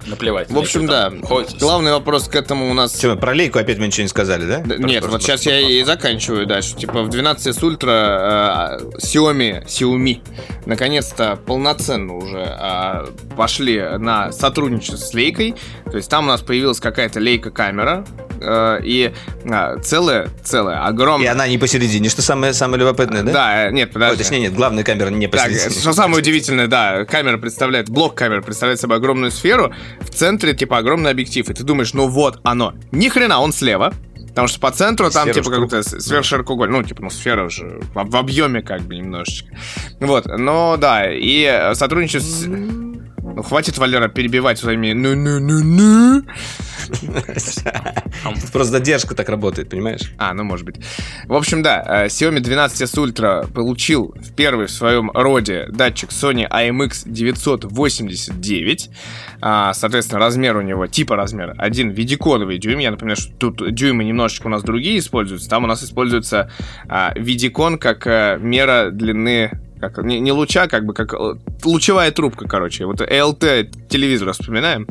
наплевать. 0.07 0.51
В 0.51 0.59
общем, 0.59 0.87
да. 0.87 1.13
Хоть... 1.23 1.59
Главный 1.59 1.93
вопрос 1.93 2.29
к 2.29 2.35
этому 2.35 2.71
у 2.71 2.75
нас... 2.75 2.99
Че, 2.99 3.17
про 3.17 3.35
лейку 3.35 3.59
опять 3.59 3.79
мы 3.79 3.87
ничего 3.87 4.03
не 4.03 4.09
сказали, 4.09 4.47
да? 4.47 4.59
да 4.59 4.77
нет, 4.77 5.07
вот 5.07 5.23
сейчас 5.23 5.47
я 5.47 5.61
и 5.61 5.83
заканчиваю 5.85 6.47
дальше. 6.47 6.77
Типа 6.77 7.03
в 7.03 7.09
12 7.09 7.55
с 7.55 7.63
ультра 7.63 8.79
э, 8.81 8.85
Xiaomi, 8.99 9.67
Xiaomi 9.67 10.21
наконец-то 10.67 11.39
полноценно 11.45 12.15
уже 12.15 12.57
э, 12.59 13.07
пошли 13.37 13.81
на 13.99 14.33
сотрудничество 14.33 14.97
с 14.97 15.15
лейкой. 15.15 15.55
То 15.91 15.97
есть 15.97 16.11
там 16.11 16.25
у 16.25 16.29
нас 16.29 16.41
появилась 16.41 16.81
какая-то 16.81 17.21
лейка-камера, 17.21 18.05
э, 18.43 18.81
и 18.83 19.13
э, 19.45 19.77
целая, 19.83 20.29
целая, 20.45 20.85
огромная. 20.85 21.27
И 21.27 21.31
она 21.31 21.49
не 21.49 21.59
посередине, 21.59 22.09
что 22.09 22.23
самое, 22.23 22.53
самое 22.53 22.81
любопытное, 22.81 23.23
да? 23.23 23.33
Да, 23.33 23.67
э, 23.67 23.73
нет, 23.73 23.93
подожди. 23.93 24.13
Ой, 24.13 24.19
точнее, 24.19 24.41
нет, 24.41 24.55
главная 24.55 24.85
камера 24.85 25.11
не 25.11 25.29
посередине. 25.29 25.61
Так, 25.61 25.73
что 25.73 25.93
самое 25.93 26.19
удивительное, 26.19 26.67
да, 26.67 27.05
камера 27.05 27.39
представляет, 27.39 27.89
блок 27.89 28.15
камеры 28.15 28.43
представляет 28.43 28.81
собой 28.81 28.97
огромную 28.97 29.31
сферу, 29.31 29.73
в 30.01 30.11
центре, 30.11 30.55
типа, 30.55 30.79
огромный 30.79 31.11
объектив, 31.11 31.49
и 31.49 31.55
ты 31.55 31.63
думаешь, 31.63 31.95
ну 31.95 32.09
вот 32.09 32.41
оно. 32.43 32.75
Ни 32.91 33.09
хрена, 33.09 33.41
он 33.41 33.53
слева, 33.53 33.93
Потому 34.33 34.49
что 34.49 34.61
по 34.61 34.71
центру 34.71 35.11
там, 35.11 35.25
Сфера 35.25 35.35
типа, 35.35 35.51
какой-то 35.51 35.83
сверхширокоугольник. 35.83 36.75
Ну, 36.75 36.83
типа, 36.83 37.03
ну, 37.03 37.11
сфера 37.11 37.51
же 37.51 37.83
в, 37.93 38.11
в 38.11 38.17
объеме, 38.17 38.63
как 38.63 38.81
бы, 38.81 38.97
немножечко. 38.97 39.55
Вот, 40.01 40.25
но 40.25 40.79
да, 40.79 41.05
и 41.07 41.75
сотрудничество 41.75 42.31
с... 42.31 42.47
Ну, 43.35 43.43
хватит, 43.43 43.79
Валера, 43.79 44.09
перебивать 44.09 44.59
своими 44.59 44.93
ну-ну-ну-ну. 44.93 46.23
Просто 48.53 48.73
задержка 48.73 49.15
так 49.15 49.29
работает, 49.29 49.71
понимаешь? 49.71 50.13
А, 50.19 50.35
ну 50.35 50.45
может 50.45 50.67
быть. 50.67 50.77
В 51.27 51.35
общем, 51.35 51.63
да, 51.63 51.83
э, 51.87 52.07
Xiaomi 52.07 52.41
12s 52.41 52.95
Ultra 52.95 53.51
получил 53.51 54.15
в 54.17 54.33
первый 54.35 54.67
в 54.67 54.71
своем 54.71 55.11
роде 55.13 55.67
датчик 55.71 56.11
Sony 56.11 56.47
IMX 56.49 57.03
989. 57.07 58.91
А, 59.41 59.73
Соответственно, 59.73 60.21
размер 60.21 60.57
у 60.57 60.63
него, 60.63 60.87
типа 60.87 61.17
размера, 61.17 61.55
один 61.59 61.91
видиконовый 61.91 62.59
дюйм. 62.59 62.79
Я 62.81 62.91
напоминаю, 62.91 63.17
что 63.17 63.33
тут 63.33 63.75
дюймы 63.75 64.05
немножечко 64.05 64.49
у 64.49 64.51
нас 64.51 64.63
другие 64.63 64.99
используются. 64.99 65.49
Там 65.49 65.65
у 65.65 65.67
нас 65.67 65.83
используется 65.83 66.51
а, 66.89 67.13
видикон 67.17 67.79
как 67.79 68.07
а, 68.07 68.37
мера 68.37 68.91
длины 68.91 69.53
как, 69.91 70.05
не, 70.05 70.21
не 70.21 70.33
луча, 70.33 70.69
как 70.69 70.85
бы 70.85 70.95
как 70.95 71.15
э, 71.15 71.35
лучевая 71.65 72.11
трубка, 72.11 72.47
короче. 72.47 72.87
Вот 72.87 73.01
LT 73.01 73.89
телевизор 73.89 74.33
вспоминаем, 74.33 74.87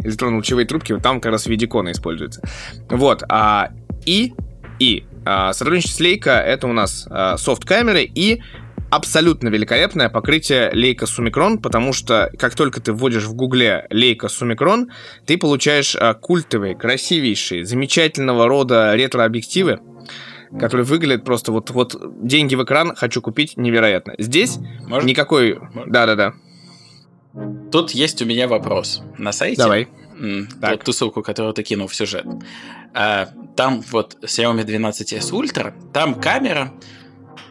электронно-лучевые 0.00 0.66
трубки, 0.66 0.92
вот 0.92 1.02
там 1.02 1.20
как 1.20 1.32
раз 1.32 1.46
видиконы 1.46 1.92
используются. 1.92 2.42
Вот, 2.90 3.22
а, 3.28 3.70
и, 4.06 4.34
и 4.78 5.04
а, 5.24 5.52
сотрудничество 5.52 6.02
с 6.02 6.06
Leica 6.06 6.32
это 6.32 6.66
у 6.66 6.72
нас 6.72 7.06
а, 7.10 7.36
софт-камеры 7.36 8.02
и 8.02 8.42
абсолютно 8.90 9.48
великолепное 9.48 10.08
покрытие 10.08 10.70
Leica 10.72 11.04
Summicron, 11.04 11.58
потому 11.58 11.92
что 11.92 12.30
как 12.38 12.54
только 12.54 12.80
ты 12.80 12.92
вводишь 12.92 13.24
в 13.24 13.34
гугле 13.34 13.86
Leica 13.90 14.28
Summicron, 14.28 14.86
ты 15.26 15.38
получаешь 15.38 15.96
а, 15.98 16.14
культовые, 16.14 16.76
красивейшие, 16.76 17.64
замечательного 17.64 18.46
рода 18.46 18.94
ретро-объективы, 18.94 19.80
которые 20.58 20.84
выглядят 20.84 21.24
просто 21.24 21.52
вот, 21.52 21.70
вот 21.70 21.96
деньги 22.26 22.54
в 22.54 22.64
экран 22.64 22.94
хочу 22.94 23.20
купить 23.20 23.56
невероятно. 23.56 24.14
Здесь 24.18 24.58
Может? 24.86 25.08
никакой... 25.08 25.58
Да-да-да. 25.86 26.34
Тут 27.72 27.90
есть 27.90 28.22
у 28.22 28.24
меня 28.24 28.46
вопрос. 28.46 29.02
На 29.18 29.32
сайте 29.32 29.60
Давай. 29.60 29.88
Так. 30.60 30.70
вот 30.70 30.84
ту 30.84 30.92
ссылку, 30.92 31.22
которую 31.22 31.52
ты 31.54 31.64
кинул 31.64 31.88
в 31.88 31.94
сюжет. 31.94 32.24
А, 32.94 33.28
там 33.56 33.82
вот 33.90 34.16
Xiaomi 34.22 34.64
12s 34.64 35.32
Ultra, 35.32 35.72
там 35.92 36.14
камера, 36.14 36.72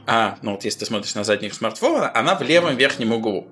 а, 0.08 0.38
ну 0.42 0.52
вот 0.52 0.64
если 0.64 0.80
ты 0.80 0.86
смотришь 0.86 1.14
на 1.16 1.26
задник 1.26 1.54
смартфона, 1.54 2.10
она 2.16 2.36
в 2.36 2.42
левом 2.42 2.78
верхнем 2.78 3.12
углу. 3.12 3.48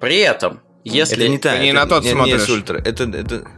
При 0.00 0.18
этом, 0.18 0.60
если... 0.84 1.24
это 1.24 1.28
не 1.28 1.38
та, 1.38 1.58
не 1.58 1.70
это 1.70 1.80
на 1.80 1.86
тот 1.86 2.04
не- 2.04 2.10
не 2.10 2.14
смотришь. 2.14 2.42
с 2.42 2.48
ультра. 2.48 2.78
Это, 2.78 3.04
это, 3.04 3.48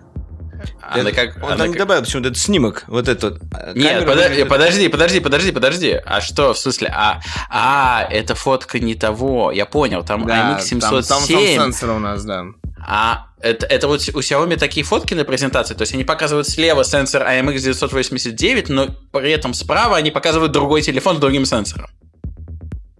она 0.82 1.12
как... 1.12 1.36
он 1.36 1.44
она 1.52 1.56
там 1.56 1.68
как- 1.68 1.78
добавил 1.78 2.02
почему-то 2.02 2.28
этот 2.28 2.40
снимок, 2.40 2.84
вот 2.86 3.08
этот. 3.08 3.40
Нет, 3.74 4.04
подо- 4.06 4.44
подожди, 4.46 4.88
подожди, 4.88 5.20
подожди, 5.20 5.52
подожди. 5.52 6.00
А 6.04 6.20
что, 6.20 6.54
в 6.54 6.58
смысле? 6.58 6.92
А, 6.94 7.20
а, 7.50 8.06
это 8.10 8.34
фотка 8.34 8.78
не 8.78 8.94
того. 8.94 9.52
Я 9.52 9.66
понял, 9.66 10.04
там 10.04 10.26
Да, 10.26 10.58
IMX 10.58 10.68
там, 10.70 10.80
там, 10.80 11.02
там 11.02 11.22
707. 11.22 11.56
сенсор 11.56 11.90
у 11.90 11.98
нас, 11.98 12.24
да. 12.24 12.44
А 12.86 13.26
это, 13.40 13.66
это 13.66 13.86
вот 13.86 14.00
у 14.00 14.18
Xiaomi 14.20 14.56
такие 14.56 14.84
фотки 14.84 15.14
на 15.14 15.24
презентации, 15.24 15.74
то 15.74 15.82
есть 15.82 15.94
они 15.94 16.04
показывают 16.04 16.48
слева 16.48 16.84
сенсор 16.84 17.22
IMX 17.22 17.58
989, 17.58 18.68
но 18.68 18.88
при 19.12 19.30
этом 19.30 19.54
справа 19.54 19.96
они 19.96 20.10
показывают 20.10 20.52
другой 20.52 20.82
телефон 20.82 21.16
с 21.16 21.20
другим 21.20 21.44
сенсором. 21.44 21.88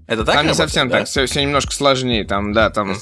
Это 0.08 0.24
так? 0.24 0.36
там 0.36 0.46
не 0.46 0.54
совсем 0.54 0.88
да? 0.88 1.00
так, 1.00 1.06
все, 1.06 1.26
немножко 1.42 1.72
сложнее. 1.72 2.24
Там, 2.24 2.54
да, 2.54 2.70
там, 2.70 2.96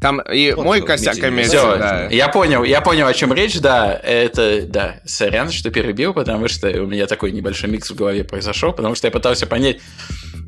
там 0.00 0.20
и 0.20 0.52
Вот, 0.52 0.64
мой 0.64 0.82
косяк 0.82 1.18
имеется, 1.18 1.58
Все, 1.58 1.76
да. 1.76 2.06
я 2.06 2.28
понял, 2.28 2.62
я 2.62 2.80
понял, 2.80 3.08
о 3.08 3.12
чем 3.12 3.32
речь, 3.32 3.58
да, 3.58 3.92
это, 3.92 4.62
да, 4.62 5.00
сорян, 5.04 5.50
что 5.50 5.72
перебил, 5.72 6.14
потому 6.14 6.46
что 6.46 6.68
у 6.80 6.86
меня 6.86 7.08
такой 7.08 7.32
небольшой 7.32 7.70
микс 7.70 7.90
в 7.90 7.96
голове 7.96 8.22
произошел, 8.22 8.72
потому 8.72 8.94
что 8.94 9.08
я 9.08 9.10
пытался 9.10 9.48
понять, 9.48 9.78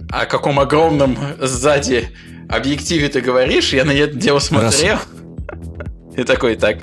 о 0.09 0.27
каком 0.27 0.61
огромном 0.61 1.19
сзади 1.41 2.09
объективе 2.49 3.09
ты 3.09 3.20
говоришь, 3.20 3.73
я 3.73 3.85
на 3.85 3.91
это 3.91 4.15
дело 4.15 4.39
смотрел, 4.39 4.99
и 6.16 6.23
такой, 6.23 6.55
так, 6.55 6.78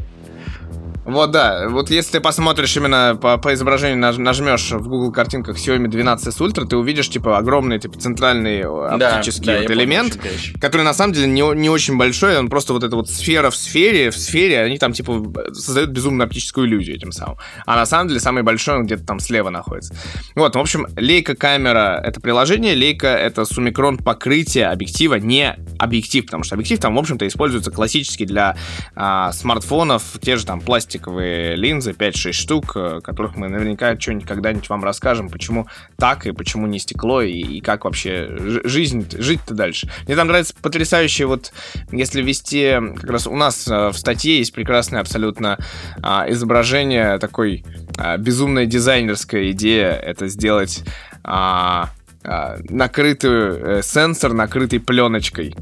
Вот 1.05 1.31
да, 1.31 1.67
вот 1.69 1.89
если 1.89 2.13
ты 2.13 2.19
посмотришь 2.21 2.75
именно 2.77 3.17
по, 3.21 3.37
по 3.37 3.53
изображению, 3.53 3.99
наж- 3.99 4.17
нажмешь 4.17 4.71
в 4.71 4.87
Google 4.87 5.11
картинках 5.11 5.57
Xiaomi 5.57 5.87
12 5.87 6.39
Ultra, 6.39 6.65
ты 6.65 6.77
увидишь, 6.77 7.09
типа, 7.09 7.37
огромный, 7.37 7.79
типа, 7.79 7.99
центральный 7.99 8.59
э, 8.59 8.97
да, 8.97 9.17
оптический 9.17 9.47
да, 9.47 9.61
вот 9.61 9.69
о 9.69 9.73
элемент, 9.73 10.17
речь. 10.23 10.53
который 10.61 10.83
на 10.83 10.93
самом 10.93 11.13
деле 11.13 11.27
не, 11.27 11.41
не 11.55 11.69
очень 11.69 11.97
большой, 11.97 12.37
он 12.37 12.49
просто 12.49 12.73
вот 12.73 12.83
эта 12.83 12.95
вот 12.95 13.09
сфера 13.09 13.49
в 13.49 13.55
сфере, 13.55 14.11
в 14.11 14.17
сфере, 14.17 14.61
они 14.61 14.77
там, 14.77 14.93
типа, 14.93 15.21
создают 15.53 15.89
безумную 15.89 16.25
оптическую 16.25 16.67
иллюзию 16.67 16.95
этим 16.95 17.11
самым. 17.11 17.37
А 17.65 17.75
на 17.75 17.85
самом 17.85 18.07
деле 18.07 18.19
самый 18.19 18.43
большой 18.43 18.77
он 18.77 18.85
где-то 18.85 19.05
там 19.05 19.19
слева 19.19 19.49
находится. 19.49 19.93
Вот, 20.35 20.55
в 20.55 20.59
общем, 20.59 20.85
Leica 20.95 21.35
камера— 21.35 22.01
это 22.03 22.21
приложение, 22.21 22.75
Leica— 22.75 23.07
это 23.07 23.43
сумикрон 23.45 23.97
покрытие 23.97 24.67
объектива, 24.67 25.15
не 25.15 25.55
объектив, 25.79 26.25
потому 26.25 26.43
что 26.43 26.55
объектив 26.55 26.79
там, 26.79 26.95
в 26.95 26.99
общем-то, 26.99 27.27
используется 27.27 27.71
классически 27.71 28.25
для 28.25 28.55
а, 28.95 29.31
смартфонов, 29.33 30.03
те 30.21 30.37
же 30.37 30.45
там 30.45 30.61
пластиковые 30.93 31.55
линзы, 31.55 31.91
5-6 31.91 32.31
штук, 32.33 32.73
э, 32.75 33.01
которых 33.03 33.35
мы 33.35 33.49
наверняка 33.49 33.99
что-нибудь 33.99 34.27
когда-нибудь 34.27 34.69
вам 34.69 34.83
расскажем, 34.83 35.29
почему 35.29 35.67
так 35.97 36.27
и 36.27 36.31
почему 36.31 36.67
не 36.67 36.77
стекло, 36.77 37.21
и, 37.21 37.31
и 37.31 37.61
как 37.61 37.85
вообще 37.85 38.29
жи- 38.37 38.61
жизнь, 38.63 39.07
жить-то 39.11 39.55
дальше. 39.55 39.89
Мне 40.05 40.15
там 40.15 40.27
нравится 40.27 40.53
потрясающее, 40.61 41.25
вот 41.25 41.51
если 41.91 42.21
ввести, 42.21 42.75
как 42.95 43.09
раз 43.09 43.25
у 43.25 43.35
нас 43.35 43.67
э, 43.67 43.89
в 43.89 43.97
статье 43.97 44.37
есть 44.37 44.53
прекрасное 44.53 45.01
абсолютно 45.01 45.57
а, 46.01 46.25
изображение 46.29 47.17
такой 47.17 47.65
а, 47.97 48.17
безумная 48.17 48.65
дизайнерская 48.65 49.51
идея, 49.51 49.93
это 49.93 50.27
сделать 50.27 50.83
а, 51.23 51.89
накрытую, 52.23 53.79
э, 53.79 53.81
сенсор 53.83 54.33
накрытый 54.33 54.79
пленочкой 54.79 55.55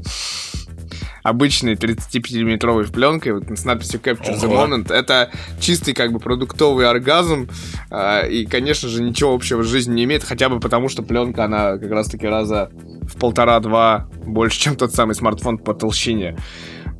обычной 1.22 1.74
35-миллиметровой 1.74 2.90
пленкой 2.90 3.32
вот, 3.32 3.44
с 3.48 3.64
надписью 3.64 4.00
Capture 4.00 4.38
the. 4.40 4.48
Moment. 4.48 4.92
Это 4.92 5.30
чистый 5.60 5.94
как 5.94 6.12
бы 6.12 6.18
продуктовый 6.18 6.88
оргазм. 6.88 7.48
а, 7.90 8.22
и, 8.22 8.44
конечно 8.46 8.88
же, 8.88 9.02
ничего 9.02 9.34
общего 9.34 9.62
с 9.62 9.66
жизнью 9.66 9.96
не 9.96 10.04
имеет, 10.04 10.24
хотя 10.24 10.48
бы 10.48 10.60
потому, 10.60 10.88
что 10.88 11.02
пленка, 11.02 11.44
она 11.44 11.78
как 11.78 11.90
раз-таки 11.90 12.26
раза 12.26 12.70
в 13.02 13.16
полтора-два 13.18 14.08
больше, 14.24 14.58
чем 14.58 14.76
тот 14.76 14.92
самый 14.92 15.14
смартфон 15.14 15.58
по 15.58 15.74
толщине. 15.74 16.36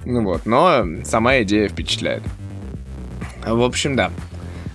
Ну 0.04 0.24
вот, 0.24 0.46
но 0.46 0.84
сама 1.04 1.42
идея 1.42 1.68
впечатляет. 1.68 2.22
В 3.46 3.62
общем, 3.62 3.96
да. 3.96 4.10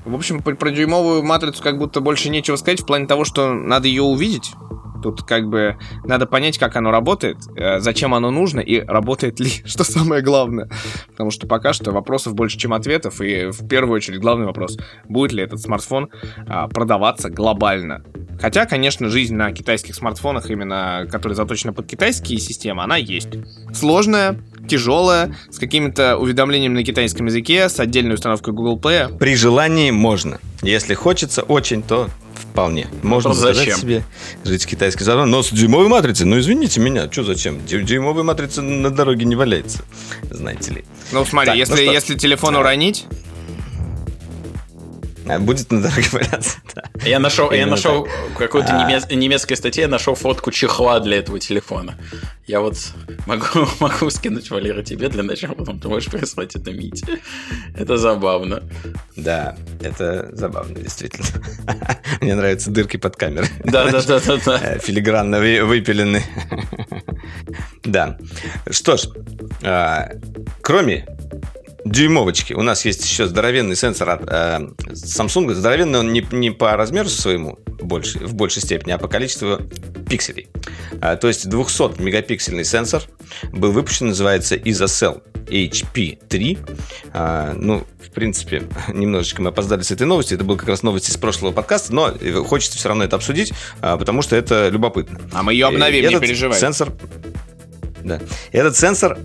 В 0.06 0.16
общем, 0.16 0.42
про 0.42 0.72
дюймовую 0.72 1.22
матрицу 1.24 1.62
как 1.62 1.78
будто 1.78 2.00
больше 2.00 2.30
нечего 2.30 2.56
сказать 2.56 2.82
в 2.82 2.86
плане 2.86 3.08
того, 3.08 3.26
что 3.26 3.54
надо 3.54 3.90
ее 3.90 4.04
увидеть. 4.04 4.54
Тут 5.02 5.24
как 5.24 5.48
бы 5.48 5.78
надо 6.04 6.26
понять, 6.26 6.58
как 6.58 6.76
оно 6.76 6.92
работает, 6.92 7.38
э, 7.56 7.80
зачем 7.80 8.14
оно 8.14 8.32
нужно 8.32 8.60
и 8.60 8.82
работает 8.82 9.40
ли, 9.40 9.50
что 9.66 9.84
самое 9.84 10.22
главное. 10.22 10.70
Потому 11.08 11.32
что 11.32 11.48
пока 11.48 11.74
что 11.74 11.92
вопросов 11.92 12.36
больше, 12.36 12.58
чем 12.58 12.74
ответов. 12.74 13.22
И 13.22 13.48
в 13.48 13.68
первую 13.68 13.96
очередь 13.96 14.20
главный 14.20 14.46
вопрос, 14.46 14.78
будет 15.08 15.34
ли 15.34 15.44
этот 15.44 15.62
смартфон 15.62 16.10
а, 16.48 16.68
продаваться 16.68 17.30
глобально. 17.30 18.04
Хотя, 18.40 18.66
конечно, 18.66 19.10
жизнь 19.10 19.36
на 19.36 19.52
китайских 19.52 19.96
смартфонах, 19.96 20.50
именно 20.50 21.08
которые 21.10 21.36
заточены 21.36 21.74
под 21.74 21.88
китайские 21.88 22.40
системы, 22.40 22.84
она 22.84 22.98
есть. 22.98 23.30
Сложная, 23.74 24.40
тяжелая, 24.68 25.36
с 25.50 25.58
какими-то 25.60 26.18
уведомлениями 26.18 26.74
на 26.76 26.84
китайском 26.84 27.26
языке, 27.28 27.70
с 27.70 27.80
отдельной 27.80 28.16
установкой 28.16 28.54
Google 28.54 28.78
Play. 28.80 29.18
При 29.18 29.36
желании 29.36 29.92
можно. 29.92 30.40
Если 30.62 30.94
хочется 30.94 31.42
очень, 31.44 31.82
то 31.82 32.10
вполне. 32.36 32.88
Можно 33.04 33.30
Вопрос, 33.30 33.38
заказать 33.38 33.66
зачем? 33.66 33.80
себе 33.80 34.04
жить 34.44 34.64
в 34.64 34.68
китайской 34.68 35.04
зоне, 35.04 35.26
но 35.26 35.42
с 35.44 35.50
дюймовой 35.52 35.88
матрицей. 35.88 36.26
Ну, 36.26 36.40
извините 36.40 36.80
меня, 36.80 37.12
что 37.12 37.24
зачем? 37.24 37.60
Дю- 37.66 37.82
Дюймовая 37.84 38.24
матрица 38.24 38.62
на 38.62 38.90
дороге 38.90 39.26
не 39.26 39.36
валяется, 39.36 39.80
знаете 40.30 40.74
ли. 40.74 40.86
Ну, 41.12 41.24
смотри, 41.26 41.48
Так, 41.48 41.56
ну 41.56 41.60
если, 41.60 41.84
что? 41.84 41.94
если 41.94 42.16
телефон 42.16 42.56
уронить, 42.56 43.06
Будет 45.40 45.72
на 45.72 45.82
дороге 45.82 46.08
валяться, 46.12 46.58
да. 46.76 46.84
Я 47.06 47.20
нашел, 47.20 47.52
я 47.52 47.66
нашел 47.68 48.08
какой-то 48.38 48.70
А. 48.78 48.84
немец- 48.90 49.10
немецкой 49.14 49.56
статье, 49.56 49.84
я 49.84 49.88
нашел 49.88 50.16
фотку 50.16 50.52
чехла 50.52 51.00
для 51.00 51.18
этого 51.18 51.40
телефона. 51.40 51.96
Я 52.48 52.62
вот 52.62 52.76
могу, 53.26 53.46
могу 53.80 54.10
скинуть, 54.10 54.50
Валера, 54.50 54.82
тебе 54.84 55.10
для 55.10 55.24
начала, 55.24 55.54
потом 55.54 55.80
ты 55.80 55.88
можешь 55.90 56.10
прислать 56.10 56.56
это 56.56 56.72
Мите. 56.72 57.06
Это 57.78 57.98
забавно. 57.98 58.64
Да, 59.16 59.58
это 59.82 60.30
забавно, 60.34 60.80
действительно. 60.80 61.28
Мне 62.22 62.36
нравятся 62.36 62.72
дырки 62.72 62.98
под 62.98 63.16
камерой. 63.18 63.50
Да-да-да-да-да. 63.64 64.60
Э, 64.64 64.80
Филигранно 64.80 65.40
вы- 65.40 65.64
выпилены. 65.64 66.24
Да. 67.84 68.18
Что 68.70 68.98
ж, 68.98 69.08
а, 69.64 70.10
кроме 70.62 71.06
дюймовочки, 71.90 72.54
у 72.54 72.62
нас 72.62 72.86
есть 72.86 73.04
еще 73.06 73.28
здоровенный 73.28 73.76
сенсор 73.76 74.10
от 74.10 74.22
э, 74.28 74.60
Samsung. 74.92 75.54
Здоровенный 75.54 76.00
он 76.00 76.14
не, 76.14 76.26
не 76.32 76.52
по 76.52 76.76
размеру 76.76 77.10
своему 77.10 77.60
больше, 77.66 78.20
в 78.20 78.34
большей 78.34 78.62
степени, 78.62 78.92
а 78.92 78.98
по 78.98 79.08
количеству 79.08 79.60
пикселей. 80.10 80.48
А, 81.02 81.16
то 81.16 81.28
есть 81.28 81.46
200-мегапиксельный 81.48 82.64
сенсор 82.64 83.04
был 83.52 83.72
выпущен, 83.72 84.08
называется 84.08 84.56
ISOCELL 84.56 85.22
HP3. 85.48 86.58
А, 87.14 87.54
ну, 87.54 87.86
в 88.00 88.12
принципе, 88.12 88.64
немножечко 88.94 89.42
мы 89.42 89.50
опоздали 89.50 89.82
с 89.82 89.92
этой 89.92 90.08
новостью. 90.08 90.36
Это 90.36 90.46
был 90.46 90.58
как 90.58 90.70
раз 90.70 90.84
новость 90.84 91.10
из 91.10 91.18
прошлого 91.18 91.52
подкаста, 91.52 91.94
но 91.94 92.10
э, 92.10 92.34
хочется 92.44 92.78
все 92.78 92.90
равно 92.90 93.04
это 93.04 93.16
обсудить, 93.16 93.54
а, 93.82 93.98
потому 93.98 94.22
что 94.22 94.36
это 94.36 94.70
любопытно. 94.70 95.20
а 95.34 95.44
мы 95.44 95.54
ее 95.54 95.68
обновим, 95.68 96.02
не 96.02 96.08
этот 96.08 96.22
переживай. 96.22 96.60
Сенсор 96.60 96.92
да. 98.08 98.20
Этот 98.52 98.78
сенсор, 98.78 99.18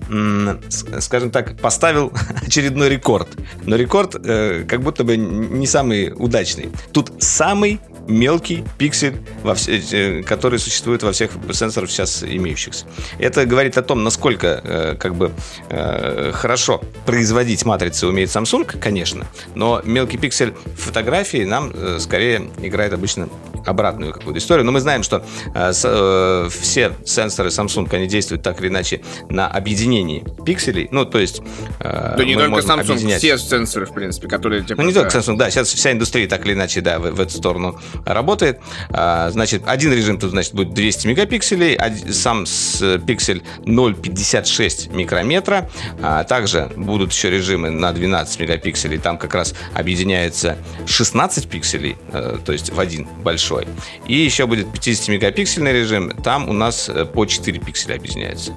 скажем 0.98 1.30
так, 1.30 1.56
поставил 1.58 2.12
очередной 2.46 2.88
рекорд. 2.88 3.28
Но 3.64 3.76
рекорд 3.76 4.16
э, 4.24 4.64
как 4.68 4.82
будто 4.82 5.04
бы 5.04 5.16
не 5.16 5.66
самый 5.66 6.12
удачный. 6.12 6.70
Тут 6.92 7.12
самый 7.22 7.80
мелкий 8.08 8.64
пиксель, 8.78 9.16
во 9.42 9.54
все, 9.54 9.78
э, 9.78 10.22
который 10.22 10.58
существует 10.58 11.02
во 11.02 11.12
всех 11.12 11.30
сенсорах 11.52 11.90
сейчас 11.90 12.22
имеющихся. 12.22 12.86
Это 13.18 13.46
говорит 13.46 13.78
о 13.78 13.82
том, 13.82 14.02
насколько 14.02 14.60
э, 14.62 14.96
как 14.98 15.14
бы 15.14 15.32
э, 15.68 16.32
хорошо 16.32 16.82
производить 17.06 17.64
матрицы 17.64 18.06
умеет 18.06 18.30
Samsung, 18.30 18.78
конечно, 18.78 19.26
но 19.54 19.80
мелкий 19.84 20.18
пиксель 20.18 20.54
фотографии 20.76 21.44
нам 21.44 21.72
скорее 21.98 22.50
играет 22.62 22.92
обычно 22.92 23.28
обратную 23.66 24.12
какую-то 24.12 24.38
историю. 24.38 24.64
Но 24.64 24.72
мы 24.72 24.80
знаем, 24.80 25.02
что 25.02 25.24
э, 25.54 25.72
с, 25.72 25.82
э, 25.84 26.48
все 26.50 26.92
сенсоры 27.04 27.48
Samsung, 27.48 27.92
они 27.94 28.06
действуют 28.06 28.42
так 28.42 28.60
или 28.60 28.68
иначе 28.68 29.02
на 29.28 29.48
объединении 29.48 30.24
пикселей. 30.44 30.88
Ну, 30.90 31.04
то 31.04 31.18
есть... 31.18 31.42
Э, 31.80 32.14
да 32.16 32.24
не 32.24 32.34
только 32.34 32.60
Samsung, 32.60 32.80
объединять... 32.80 33.18
все 33.18 33.38
сенсоры, 33.38 33.86
в 33.86 33.92
принципе, 33.92 34.28
которые... 34.28 34.62
Типа, 34.62 34.82
ну, 34.82 34.88
не 34.88 34.94
только 34.94 35.16
Samsung, 35.16 35.36
да, 35.36 35.50
сейчас 35.50 35.72
вся 35.72 35.92
индустрия 35.92 36.28
так 36.28 36.44
или 36.46 36.54
иначе, 36.54 36.80
да, 36.80 36.98
в, 36.98 37.10
в 37.10 37.20
эту 37.20 37.32
сторону 37.32 37.80
работает. 38.04 38.60
А, 38.90 39.30
значит, 39.30 39.62
один 39.66 39.92
режим 39.92 40.18
тут, 40.18 40.30
значит, 40.30 40.54
будет 40.54 40.74
200 40.74 41.06
мегапикселей, 41.06 41.78
сам 42.12 42.46
с 42.46 42.98
пиксель 43.06 43.42
0,56 43.60 44.94
микрометра. 44.94 45.70
А, 46.00 46.24
также 46.24 46.70
будут 46.76 47.12
еще 47.12 47.30
режимы 47.30 47.70
на 47.70 47.92
12 47.92 48.40
мегапикселей, 48.40 48.98
там 48.98 49.18
как 49.18 49.34
раз 49.34 49.54
объединяется 49.74 50.56
16 50.86 51.48
пикселей, 51.48 51.96
э, 52.12 52.38
то 52.44 52.52
есть 52.52 52.70
в 52.72 52.80
один 52.80 53.06
большой 53.22 53.42
большой. 53.42 53.66
И 54.06 54.14
еще 54.14 54.46
будет 54.46 54.66
50-мегапиксельный 54.66 55.72
режим, 55.72 56.10
там 56.10 56.48
у 56.48 56.52
нас 56.52 56.88
э, 56.88 57.04
по 57.04 57.26
4 57.26 57.58
пикселя 57.60 57.96
объединяется. 57.96 58.54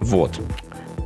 Вот. 0.00 0.38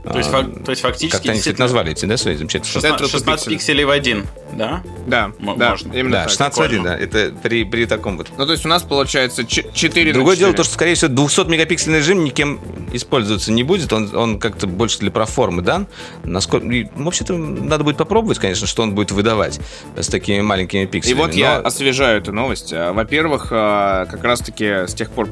То 0.04 0.18
есть, 0.18 0.30
а, 0.32 0.42
то 0.42 0.70
есть 0.70 0.82
фактически... 0.82 1.12
Как-то 1.12 1.28
они 1.28 1.36
действительно... 1.36 1.64
назвали 1.64 1.92
эти, 1.92 2.06
да, 2.06 2.16
свои 2.16 2.34
замечательные? 2.34 2.72
16, 2.72 3.10
16 3.10 3.48
пикселей 3.48 3.84
в 3.84 3.90
один, 3.90 4.26
да? 4.52 4.82
Да, 5.06 5.32
М- 5.38 5.58
да, 5.58 5.70
можно. 5.70 5.92
именно 5.92 6.24
да, 6.24 6.28
16 6.28 6.58
в 6.58 6.60
один, 6.60 6.82
да, 6.82 6.96
это 6.96 7.32
при, 7.42 7.64
при 7.64 7.86
таком 7.86 8.16
вот. 8.16 8.28
Ну, 8.36 8.44
то 8.44 8.52
есть 8.52 8.64
у 8.66 8.68
нас 8.68 8.82
получается 8.82 9.44
4 9.44 10.12
Другое 10.12 10.36
дело 10.36 10.52
то, 10.54 10.64
что, 10.64 10.74
скорее 10.74 10.94
всего, 10.94 11.12
200-мегапиксельный 11.12 11.98
режим 11.98 12.24
никем 12.24 12.60
использоваться 12.92 13.52
не 13.52 13.62
будет, 13.62 13.92
он, 13.92 14.14
он 14.14 14.38
как-то 14.38 14.66
больше 14.66 14.98
для 14.98 15.10
проформы 15.10 15.62
дан. 15.62 15.86
Насколько... 16.24 16.66
Вообще-то 16.96 17.36
надо 17.36 17.84
будет 17.84 17.96
попробовать, 17.96 18.38
конечно, 18.38 18.66
что 18.66 18.82
он 18.82 18.94
будет 18.94 19.12
выдавать 19.12 19.60
с 19.96 20.08
такими 20.08 20.40
маленькими 20.40 20.84
пикселями. 20.86 21.18
И 21.18 21.22
вот 21.22 21.30
но... 21.32 21.38
я 21.38 21.58
освежаю 21.58 22.18
эту 22.18 22.32
новость. 22.32 22.72
А, 22.72 22.92
во-первых, 22.92 23.48
а, 23.50 24.06
как 24.06 24.24
раз-таки 24.24 24.64
с 24.64 24.94
тех 24.94 25.10
пор, 25.10 25.28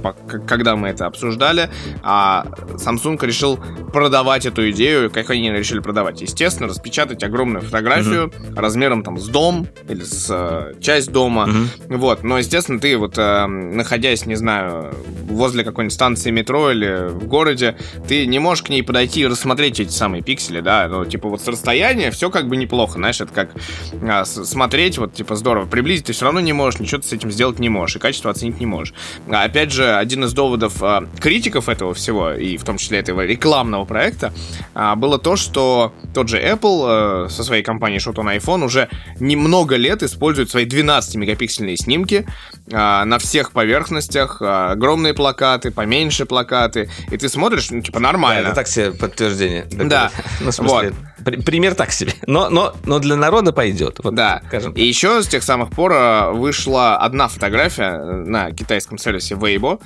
когда 0.47 0.77
мы 0.77 0.89
это 0.89 1.07
обсуждали, 1.07 1.71
а, 2.03 2.47
Samsung 2.75 3.25
решил 3.27 3.59
продавать 3.93 4.47
эту 4.47 4.60
идею, 4.71 5.11
как 5.11 5.31
они 5.31 5.51
решили 5.51 5.81
продавать. 5.81 6.21
Естественно, 6.21 6.69
распечатать 6.69 7.23
огромную 7.23 7.63
фотографию 7.63 8.29
uh-huh. 8.29 8.61
размером 8.61 9.03
там 9.03 9.19
с 9.19 9.29
дом 9.29 9.67
или 9.89 10.03
с 10.03 10.27
э, 10.31 10.75
часть 10.81 11.11
дома. 11.11 11.49
Uh-huh. 11.49 11.97
Вот. 11.97 12.23
Но, 12.23 12.39
естественно, 12.39 12.79
ты 12.79 12.97
вот 12.97 13.17
э, 13.17 13.47
находясь, 13.47 14.27
не 14.27 14.35
знаю, 14.35 14.95
возле 15.29 15.65
какой-нибудь 15.65 15.95
станции 15.95 16.31
метро 16.31 16.71
или 16.71 17.09
в 17.09 17.27
городе, 17.27 17.77
ты 18.09 18.27
не 18.27 18.39
можешь 18.39 18.65
к 18.65 18.69
ней 18.69 18.83
подойти 18.83 19.21
и 19.23 19.27
рассмотреть 19.27 19.81
эти 19.81 19.91
самые 19.91 20.23
пиксели, 20.23 20.61
да. 20.61 20.89
Ну, 20.89 21.05
типа 21.05 21.29
вот 21.29 21.41
с 21.41 21.49
расстояния 21.49 22.11
все 22.11 22.31
как 22.31 22.49
бы 22.49 22.57
неплохо, 22.57 22.95
знаешь, 22.95 23.21
это 23.21 23.33
как 23.33 23.51
э, 23.93 24.25
смотреть, 24.25 24.99
вот 24.99 25.15
типа 25.15 25.37
здорово. 25.37 25.67
Приблизить 25.67 26.07
ты 26.07 26.13
все 26.13 26.25
равно 26.25 26.41
не 26.41 26.53
можешь, 26.53 26.81
ничего 26.81 27.01
ты 27.01 27.09
с 27.09 27.13
этим 27.13 27.31
сделать 27.31 27.59
не 27.59 27.69
можешь, 27.69 27.97
и 27.97 27.99
качество 27.99 28.31
оценить 28.31 28.61
не 28.61 28.67
можешь. 28.67 28.95
А, 29.29 29.45
опять 29.45 29.73
же, 29.73 29.95
один 29.95 30.25
из 30.25 30.33
доводов 30.33 30.83
э, 30.83 31.07
критиков 31.21 31.69
этого 31.69 31.95
всего, 31.95 32.33
и 32.33 32.57
в 32.57 32.65
том 32.65 32.79
числе 32.79 32.99
этого 32.99 33.25
рекламного 33.25 33.85
проекта, 33.85 34.11
а, 34.29 34.33
было 34.75 35.19
то, 35.19 35.37
что 35.37 35.93
тот 36.15 36.29
же 36.29 36.39
Apple 36.39 37.27
э, 37.27 37.29
со 37.31 37.45
своей 37.45 37.63
компанией 37.63 38.01
Shot 38.01 38.15
on 38.15 38.37
iPhone 38.37 38.65
уже 38.65 38.89
немного 39.19 39.77
лет 39.77 40.03
использует 40.03 40.51
свои 40.51 40.67
12-мегапиксельные 40.67 41.77
снимки 41.77 42.27
а, 42.73 43.05
на 43.05 43.19
всех 43.19 43.53
поверхностях, 43.53 44.39
а, 44.41 44.73
огромные 44.73 45.15
плакаты, 45.15 45.71
поменьше 45.71 46.27
плакаты, 46.27 46.91
и 47.11 47.17
ты 47.17 47.29
смотришь, 47.29 47.71
ну, 47.71 47.81
типа, 47.81 48.01
нормально. 48.01 48.43
Да, 48.43 48.49
это 48.49 48.57
так 48.57 48.69
себе 48.69 48.93
подтверждение. 48.93 49.67
Да. 49.71 50.11
Ну, 50.41 50.51
в 50.51 50.55
смысле, 50.55 50.91
вот. 50.91 51.20
Пример 51.25 51.75
так 51.75 51.93
себе. 51.93 52.13
Но, 52.27 52.49
но, 52.49 52.75
но 52.85 52.99
для 52.99 53.17
народа 53.17 53.53
пойдет. 53.53 54.01
Вот, 54.03 54.15
да. 54.15 54.43
Скажем. 54.47 54.73
И 54.73 54.85
еще 54.85 55.23
с 55.23 55.29
тех 55.29 55.43
самых 55.43 55.71
пор 55.71 55.93
э, 55.93 56.31
вышла 56.33 56.97
одна 56.97 57.29
фотография 57.29 57.99
на 57.99 58.51
китайском 58.53 58.99
сервисе 58.99 59.35
Weibo. 59.35 59.81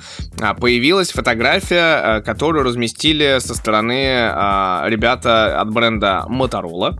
Появилась 0.59 1.11
фотография, 1.11 2.21
которую 2.21 2.63
разместили 2.63 3.39
со 3.39 3.55
стороны 3.55 3.95
ребята 4.85 5.59
от 5.59 5.71
бренда 5.71 6.25
Motorola. 6.29 6.97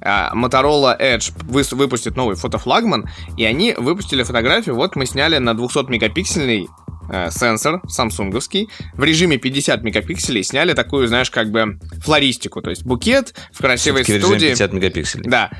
Motorola 0.00 0.98
Edge 1.00 1.32
выпустит 1.74 2.16
новый 2.16 2.36
фотофлагман, 2.36 3.08
и 3.36 3.44
они 3.44 3.74
выпустили 3.76 4.22
фотографию, 4.22 4.74
вот 4.74 4.96
мы 4.96 5.06
сняли 5.06 5.38
на 5.38 5.54
200 5.54 5.90
мегапиксельный 5.90 6.68
э, 7.08 7.30
сенсор 7.30 7.80
самсунговский 7.88 8.68
в 8.94 9.04
режиме 9.04 9.36
50 9.38 9.82
мегапикселей 9.82 10.42
сняли 10.42 10.72
такую, 10.72 11.08
знаешь, 11.08 11.30
как 11.30 11.50
бы 11.50 11.78
флористику, 12.02 12.62
то 12.62 12.70
есть 12.70 12.84
букет 12.84 13.34
в 13.52 13.58
красивой 13.58 14.04
Все-таки 14.04 14.24
студии. 14.24 14.48
50 14.48 14.72
мегапикселей. 14.72 15.24
Да, 15.28 15.50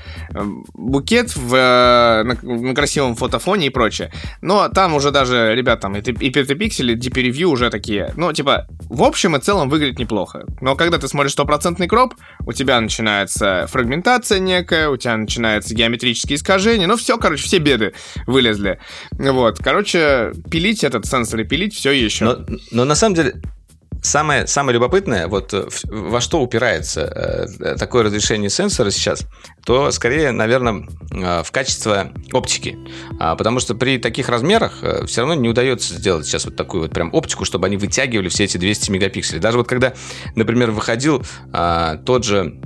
букет 0.74 1.34
в, 1.36 1.54
э, 1.54 2.22
на, 2.24 2.38
на 2.42 2.74
красивом 2.74 3.14
фотофоне 3.14 3.66
и 3.66 3.70
прочее. 3.70 4.12
Но 4.40 4.68
там 4.68 4.94
уже 4.94 5.10
даже, 5.10 5.54
ребят, 5.54 5.80
там 5.80 5.96
и, 5.96 6.00
и 6.00 6.30
пиксели, 6.30 6.96
DP 6.96 7.30
Review 7.30 7.44
уже 7.44 7.70
такие, 7.70 8.12
ну, 8.16 8.32
типа, 8.32 8.66
в 8.88 9.02
общем 9.02 9.36
и 9.36 9.40
целом 9.40 9.68
выглядит 9.68 9.98
неплохо. 9.98 10.44
Но 10.60 10.76
когда 10.76 10.98
ты 10.98 11.08
смотришь 11.08 11.32
стопроцентный 11.32 11.88
кроп, 11.88 12.14
у 12.46 12.52
тебя 12.52 12.80
начинается 12.80 13.66
фрагментация 13.68 14.38
некая, 14.38 14.88
у 14.88 14.96
тебя 14.96 15.16
начинаются 15.16 15.74
геометрические 15.74 16.36
искажения, 16.36 16.86
ну, 16.86 16.96
все, 16.96 17.18
короче, 17.18 17.44
все 17.44 17.58
беды 17.58 17.92
вылезли. 18.26 18.78
Вот, 19.12 19.58
короче, 19.58 20.32
пилить 20.50 20.84
этот 20.84 21.06
сенсор 21.06 21.33
пилить 21.42 21.74
все 21.74 21.90
еще. 21.90 22.24
Но, 22.24 22.46
но 22.70 22.84
на 22.84 22.94
самом 22.94 23.16
деле 23.16 23.34
Самое, 24.04 24.46
самое 24.46 24.74
любопытное, 24.74 25.28
вот 25.28 25.54
э, 25.54 25.66
во 25.84 26.20
что 26.20 26.42
упирается 26.42 27.48
э, 27.58 27.76
такое 27.78 28.02
разрешение 28.02 28.50
сенсора 28.50 28.90
сейчас, 28.90 29.26
то 29.64 29.90
скорее, 29.92 30.30
наверное, 30.30 30.86
э, 31.10 31.42
в 31.42 31.50
качество 31.50 32.12
оптики. 32.30 32.76
А, 33.18 33.34
потому 33.34 33.60
что 33.60 33.74
при 33.74 33.96
таких 33.96 34.28
размерах 34.28 34.80
э, 34.82 35.06
все 35.06 35.22
равно 35.22 35.34
не 35.34 35.48
удается 35.48 35.94
сделать 35.94 36.26
сейчас 36.26 36.44
вот 36.44 36.54
такую 36.54 36.82
вот 36.82 36.92
прям 36.92 37.14
оптику, 37.14 37.46
чтобы 37.46 37.66
они 37.66 37.78
вытягивали 37.78 38.28
все 38.28 38.44
эти 38.44 38.58
200 38.58 38.90
мегапикселей. 38.90 39.40
Даже 39.40 39.56
вот 39.56 39.66
когда, 39.66 39.94
например, 40.36 40.70
выходил 40.70 41.24
а, 41.54 41.96
тот 41.96 42.24
же 42.24 42.60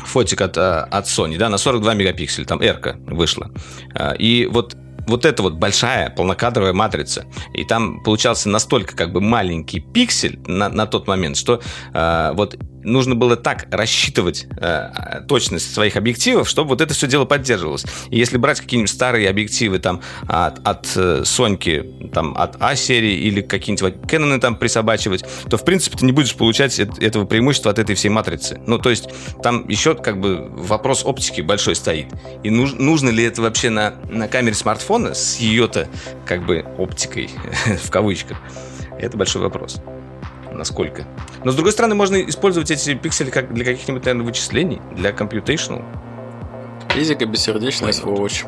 фотик 0.00 0.42
от, 0.42 0.58
а, 0.58 0.84
от 0.84 1.06
Sony, 1.06 1.38
да, 1.38 1.48
на 1.48 1.56
42 1.56 1.94
мегапикселя, 1.94 2.44
там 2.44 2.60
R 2.60 2.98
вышла. 3.06 3.50
А, 3.94 4.12
и 4.12 4.44
вот 4.44 4.76
вот 5.08 5.24
эта 5.24 5.42
вот 5.42 5.54
большая 5.54 6.10
полнокадровая 6.10 6.72
матрица, 6.72 7.24
и 7.54 7.64
там 7.64 8.02
получался 8.02 8.48
настолько 8.48 8.94
как 8.94 9.12
бы 9.12 9.20
маленький 9.20 9.80
пиксель 9.80 10.38
на, 10.46 10.68
на 10.68 10.86
тот 10.86 11.08
момент, 11.08 11.36
что 11.36 11.60
э, 11.92 12.32
вот 12.34 12.56
нужно 12.88 13.14
было 13.14 13.36
так 13.36 13.66
рассчитывать 13.70 14.46
э, 14.60 15.22
точность 15.28 15.72
своих 15.72 15.96
объективов, 15.96 16.48
чтобы 16.48 16.70
вот 16.70 16.80
это 16.80 16.94
все 16.94 17.06
дело 17.06 17.24
поддерживалось. 17.24 17.84
И 18.10 18.18
если 18.18 18.36
брать 18.36 18.60
какие-нибудь 18.60 18.90
старые 18.90 19.28
объективы 19.28 19.78
там 19.78 20.00
от, 20.26 20.66
от 20.66 20.90
э, 20.96 21.22
Соньки, 21.24 21.84
там 22.12 22.34
от 22.36 22.56
А-серии 22.60 23.14
или 23.14 23.40
какие-нибудь 23.40 23.94
Canon 24.06 24.38
там 24.38 24.56
присобачивать, 24.56 25.24
то 25.48 25.56
в 25.56 25.64
принципе 25.64 25.98
ты 25.98 26.04
не 26.04 26.12
будешь 26.12 26.34
получать 26.34 26.78
этого 26.78 27.24
преимущества 27.24 27.70
от 27.70 27.78
этой 27.78 27.94
всей 27.94 28.08
матрицы. 28.08 28.60
Ну, 28.66 28.78
то 28.78 28.90
есть 28.90 29.08
там 29.42 29.68
еще 29.68 29.94
как 29.94 30.20
бы 30.20 30.48
вопрос 30.50 31.04
оптики 31.04 31.40
большой 31.40 31.74
стоит. 31.74 32.06
И 32.42 32.50
нуж, 32.50 32.72
нужно 32.72 33.10
ли 33.10 33.24
это 33.24 33.42
вообще 33.42 33.70
на, 33.70 33.94
на 34.08 34.28
камере 34.28 34.54
смартфона 34.54 35.14
с 35.14 35.36
ее-то 35.36 35.88
как 36.26 36.46
бы 36.46 36.64
оптикой 36.78 37.30
в 37.84 37.90
кавычках? 37.90 38.38
Это 38.98 39.16
большой 39.16 39.42
вопрос 39.42 39.80
насколько. 40.58 41.06
Но 41.44 41.52
с 41.52 41.54
другой 41.54 41.72
стороны, 41.72 41.94
можно 41.94 42.16
использовать 42.16 42.70
эти 42.70 42.94
пиксели 42.94 43.30
как 43.30 43.54
для 43.54 43.64
каких-нибудь, 43.64 44.04
наверное, 44.04 44.26
вычислений, 44.26 44.82
для 44.94 45.10
computational. 45.10 45.84
Физика 46.90 47.24
бессердечная 47.24 47.92
сволочь. 47.92 48.44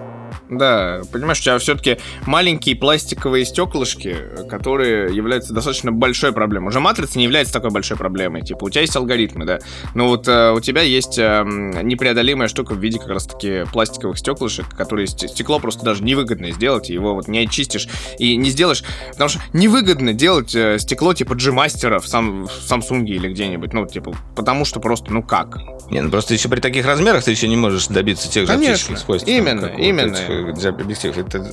Да, 0.50 1.02
понимаешь, 1.12 1.38
у 1.38 1.42
тебя 1.42 1.58
все-таки 1.58 1.98
маленькие 2.26 2.74
пластиковые 2.74 3.44
стеклышки, 3.44 4.16
которые 4.48 5.14
являются 5.14 5.54
достаточно 5.54 5.92
большой 5.92 6.32
проблемой. 6.32 6.68
Уже 6.68 6.80
матрица 6.80 7.18
не 7.18 7.24
является 7.24 7.52
такой 7.52 7.70
большой 7.70 7.96
проблемой. 7.96 8.42
Типа, 8.42 8.64
у 8.64 8.70
тебя 8.70 8.80
есть 8.80 8.96
алгоритмы, 8.96 9.44
да. 9.44 9.60
Но 9.94 10.08
вот 10.08 10.26
э, 10.26 10.52
у 10.52 10.60
тебя 10.60 10.82
есть 10.82 11.18
э, 11.18 11.44
непреодолимая 11.82 12.48
штука 12.48 12.74
в 12.74 12.78
виде 12.78 12.98
как 12.98 13.08
раз-таки 13.08 13.64
пластиковых 13.72 14.18
стеклышек, 14.18 14.68
которые 14.74 15.06
стекло 15.06 15.60
просто 15.60 15.84
даже 15.84 16.02
невыгодно 16.02 16.50
сделать, 16.50 16.90
его 16.90 17.14
вот 17.14 17.28
не 17.28 17.38
очистишь 17.38 17.88
и 18.18 18.36
не 18.36 18.50
сделаешь. 18.50 18.82
Потому 19.12 19.28
что 19.30 19.40
невыгодно 19.52 20.14
делать 20.14 20.52
э, 20.56 20.80
стекло 20.80 21.14
типа 21.14 21.36
G-мастера 21.36 22.00
в, 22.00 22.08
сам, 22.08 22.46
в 22.46 22.50
Samsung 22.50 23.04
или 23.04 23.28
где-нибудь. 23.28 23.72
Ну, 23.72 23.86
типа, 23.86 24.16
потому 24.34 24.64
что 24.64 24.80
просто, 24.80 25.12
ну 25.12 25.22
как? 25.22 25.58
Не, 25.90 26.00
ну 26.00 26.10
просто 26.10 26.34
еще 26.34 26.48
при 26.48 26.60
таких 26.60 26.86
размерах 26.86 27.22
ты 27.22 27.30
еще 27.30 27.46
не 27.46 27.56
можешь 27.56 27.86
добиться 27.86 28.28
тех 28.28 28.46
же 28.46 28.52
Конечно, 28.52 28.96
свойств. 28.96 29.28
Именно, 29.28 29.66
именно 29.66 30.39
объективов. 30.48 31.18
Это 31.18 31.50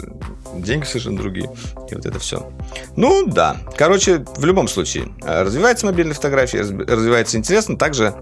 деньги 0.55 0.85
совершенно 0.85 1.18
другие. 1.18 1.49
И 1.89 1.95
вот 1.95 2.05
это 2.05 2.19
все. 2.19 2.51
Ну, 2.95 3.26
да. 3.26 3.57
Короче, 3.77 4.26
в 4.35 4.45
любом 4.45 4.68
случае, 4.68 5.09
э, 5.23 5.43
развивается 5.43 5.85
мобильная 5.85 6.14
фотография, 6.14 6.59
развивается 6.59 7.38
интересно. 7.38 7.77
Также 7.77 8.15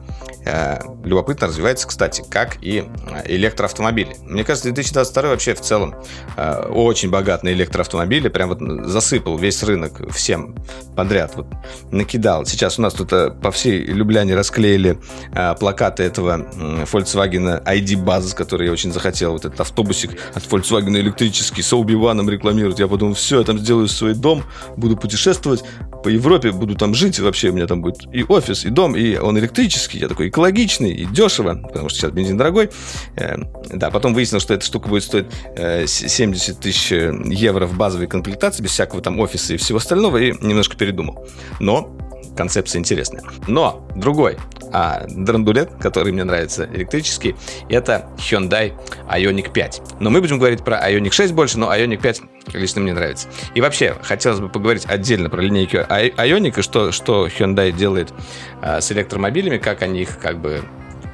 э, 0.45 0.79
любопытно 1.03 1.47
развивается, 1.47 1.87
кстати, 1.87 2.23
как 2.29 2.57
и 2.61 2.83
э, 3.11 3.23
электроавтомобили. 3.25 4.15
Мне 4.23 4.43
кажется, 4.43 4.65
2022 4.65 5.29
вообще 5.29 5.53
в 5.53 5.61
целом 5.61 5.95
э, 6.37 6.67
очень 6.67 7.09
богат 7.09 7.43
на 7.43 7.49
электроавтомобили. 7.49 8.27
Прям 8.27 8.49
вот 8.49 8.59
засыпал 8.87 9.37
весь 9.37 9.63
рынок 9.63 10.13
всем 10.13 10.55
подряд. 10.95 11.33
Вот 11.35 11.47
накидал. 11.91 12.45
Сейчас 12.45 12.79
у 12.79 12.81
нас 12.81 12.93
тут 12.93 13.13
э, 13.13 13.31
по 13.31 13.51
всей 13.51 13.85
Любляне 13.85 14.35
расклеили 14.35 14.99
э, 15.33 15.55
плакаты 15.55 16.03
этого 16.03 16.39
э, 16.39 16.83
Volkswagen 16.83 17.63
ID 17.63 18.03
Buzz, 18.03 18.35
который 18.35 18.67
я 18.67 18.73
очень 18.73 18.91
захотел. 18.91 19.33
Вот 19.33 19.45
этот 19.45 19.59
автобусик 19.59 20.11
от 20.33 20.43
Volkswagen 20.55 20.97
электрический 20.99 21.61
с 21.61 21.73
Оуби-Ваном 21.73 22.29
рекламируют. 22.29 22.79
Я 22.79 22.87
подумал, 22.87 23.13
все, 23.13 23.39
я 23.39 23.45
там 23.45 23.59
сделаю 23.59 23.87
свой 23.87 24.13
дом, 24.13 24.43
буду 24.77 24.95
путешествовать 24.95 25.63
по 26.03 26.09
Европе, 26.09 26.51
буду 26.51 26.75
там 26.75 26.93
жить. 26.93 27.19
Вообще 27.19 27.49
у 27.49 27.53
меня 27.53 27.67
там 27.67 27.81
будет 27.81 28.03
и 28.13 28.23
офис, 28.23 28.65
и 28.65 28.69
дом, 28.69 28.95
и 28.95 29.17
он 29.17 29.37
электрический. 29.37 29.99
Я 29.99 30.07
такой 30.07 30.29
экологичный 30.29 30.91
и 30.91 31.05
дешево, 31.05 31.55
потому 31.55 31.89
что 31.89 31.99
сейчас 31.99 32.11
бензин 32.11 32.37
дорогой. 32.37 32.69
Э, 33.15 33.35
да, 33.73 33.91
потом 33.91 34.13
выяснилось, 34.13 34.43
что 34.43 34.53
эта 34.53 34.65
штука 34.65 34.87
будет 34.87 35.03
стоить 35.03 35.25
70 35.55 36.59
тысяч 36.59 36.91
евро 36.91 37.65
в 37.65 37.77
базовой 37.77 38.07
комплектации, 38.07 38.63
без 38.63 38.71
всякого 38.71 39.01
там 39.01 39.19
офиса 39.19 39.53
и 39.53 39.57
всего 39.57 39.77
остального, 39.77 40.17
и 40.17 40.31
немножко 40.31 40.77
передумал. 40.77 41.27
Но 41.59 41.95
концепция 42.35 42.79
интересная. 42.79 43.23
Но 43.47 43.87
другой 43.95 44.37
а, 44.71 45.05
драндулет, 45.07 45.71
который 45.79 46.11
мне 46.11 46.23
нравится, 46.23 46.67
электрический, 46.73 47.35
это 47.69 48.09
Hyundai 48.17 48.73
Ioniq 49.09 49.51
5. 49.51 49.81
Но 49.99 50.09
мы 50.09 50.21
будем 50.21 50.37
говорить 50.37 50.63
про 50.63 50.77
Ioniq 50.77 51.11
6 51.11 51.33
больше, 51.33 51.57
но 51.57 51.73
Ioniq 51.73 52.01
5 52.01 52.21
лично 52.53 52.81
мне 52.81 52.93
нравится. 52.93 53.27
И 53.53 53.61
вообще, 53.61 53.95
хотелось 54.01 54.39
бы 54.39 54.49
поговорить 54.49 54.85
отдельно 54.85 55.29
про 55.29 55.41
линейку 55.41 55.77
Ioniq 55.77 56.59
и 56.59 56.61
что, 56.61 56.91
что 56.91 57.27
Hyundai 57.27 57.71
делает 57.71 58.13
а, 58.61 58.81
с 58.81 58.91
электромобилями, 58.91 59.57
как 59.57 59.81
они 59.81 60.01
их 60.01 60.19
как 60.19 60.39
бы 60.39 60.61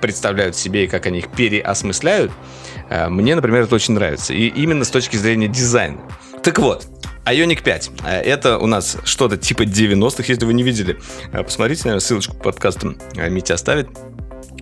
представляют 0.02 0.56
себе 0.56 0.86
и 0.86 0.88
как 0.88 1.06
они 1.06 1.20
их 1.20 1.30
переосмысляют. 1.30 2.32
А, 2.90 3.10
мне, 3.10 3.36
например, 3.36 3.62
это 3.64 3.76
очень 3.76 3.94
нравится. 3.94 4.34
И 4.34 4.48
именно 4.48 4.84
с 4.84 4.90
точки 4.90 5.16
зрения 5.16 5.48
дизайна. 5.48 6.00
Так 6.44 6.58
вот, 6.60 6.88
Ionic 7.26 7.62
5. 7.64 7.92
Э, 8.06 8.22
это 8.22 8.58
у 8.58 8.68
нас 8.68 8.98
что-то 9.04 9.38
типа 9.38 9.64
90-х, 9.64 10.24
если 10.28 10.46
вы 10.46 10.54
не 10.54 10.64
видели. 10.64 11.00
Э, 11.32 11.44
посмотрите, 11.44 11.84
наверное, 11.86 12.02
ссылочку 12.02 12.36
к 12.36 12.42
подкасту 12.42 12.96
э, 13.16 13.30
Митя 13.30 13.54
оставит 13.54 13.90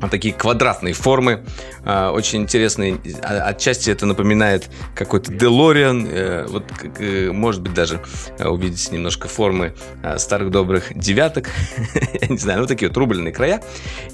такие 0.08 0.34
квадратные 0.34 0.94
формы, 0.94 1.44
а, 1.84 2.12
очень 2.12 2.44
интересные. 2.44 3.00
А, 3.22 3.50
отчасти 3.50 3.90
это 3.90 4.06
напоминает 4.06 4.70
какой-то 4.96 5.34
Делориан, 5.34 6.08
э, 6.10 6.46
вот, 6.48 6.64
э, 7.00 7.32
может 7.32 7.62
быть, 7.62 7.74
даже 7.74 8.02
э, 8.38 8.48
увидите 8.48 8.94
немножко 8.94 9.28
формы 9.28 9.76
старых 10.18 10.52
добрых 10.52 10.98
девяток, 10.98 11.50
я 12.22 12.28
не 12.28 12.38
знаю, 12.38 12.62
ну, 12.62 12.68
такие 12.68 12.88
вот 12.88 12.98
рубленые 12.98 13.34
края. 13.34 13.62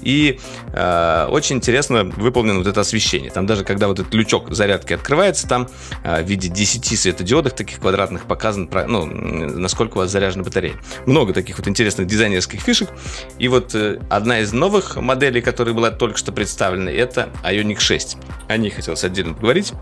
И 0.02 0.40
очень 0.72 1.56
интересно 1.56 2.04
выполнено 2.04 2.58
вот 2.58 2.66
это 2.66 2.80
освещение. 2.80 3.30
Там 3.30 3.46
даже, 3.46 3.64
когда 3.64 3.88
вот 3.88 3.98
этот 3.98 4.12
лючок 4.14 4.52
зарядки 4.52 4.92
открывается, 4.92 5.46
там 5.48 5.68
в 6.02 6.22
виде 6.22 6.48
10 6.48 6.98
светодиодов 6.98 7.54
таких 7.54 7.80
квадратных 7.80 8.24
показан, 8.24 8.68
ну, 8.86 9.06
насколько 9.06 9.94
у 9.94 9.98
вас 9.98 10.10
заряжена 10.10 10.44
батарея. 10.44 10.74
Много 11.06 11.32
таких 11.32 11.58
вот 11.58 11.68
интересных 11.68 12.06
дизайнерских 12.06 12.60
фишек. 12.60 12.88
И 13.38 13.48
вот 13.48 13.74
одна 14.10 14.40
из 14.40 14.52
новых 14.52 14.96
моделей, 14.96 15.40
которые 15.40 15.74
была 15.76 15.90
только 15.90 16.18
что 16.18 16.32
представлена, 16.32 16.90
это 16.90 17.28
Ioniq 17.44 17.78
6. 17.78 18.16
О 18.48 18.56
ней 18.56 18.70
хотелось 18.70 19.04
отдельно 19.04 19.34
поговорить. 19.34 19.72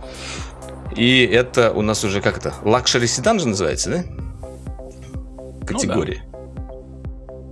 И 0.97 1.25
это 1.25 1.73
у 1.73 1.83
нас 1.83 2.05
уже 2.05 2.21
как 2.21 2.39
это? 2.39 2.55
Luxury 2.62 3.07
седан 3.07 3.41
же 3.41 3.49
называется, 3.49 3.91
да? 3.91 4.05
Категория. 5.66 6.23
Ну, 6.31 6.47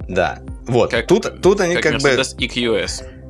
да. 0.08 0.40
да. 0.44 0.52
Вот. 0.66 0.90
Как, 0.90 1.06
тут, 1.06 1.40
тут 1.42 1.60
они 1.60 1.76
как, 1.76 1.92
как 1.92 2.02
бы... 2.02 2.08
EQS. 2.10 3.21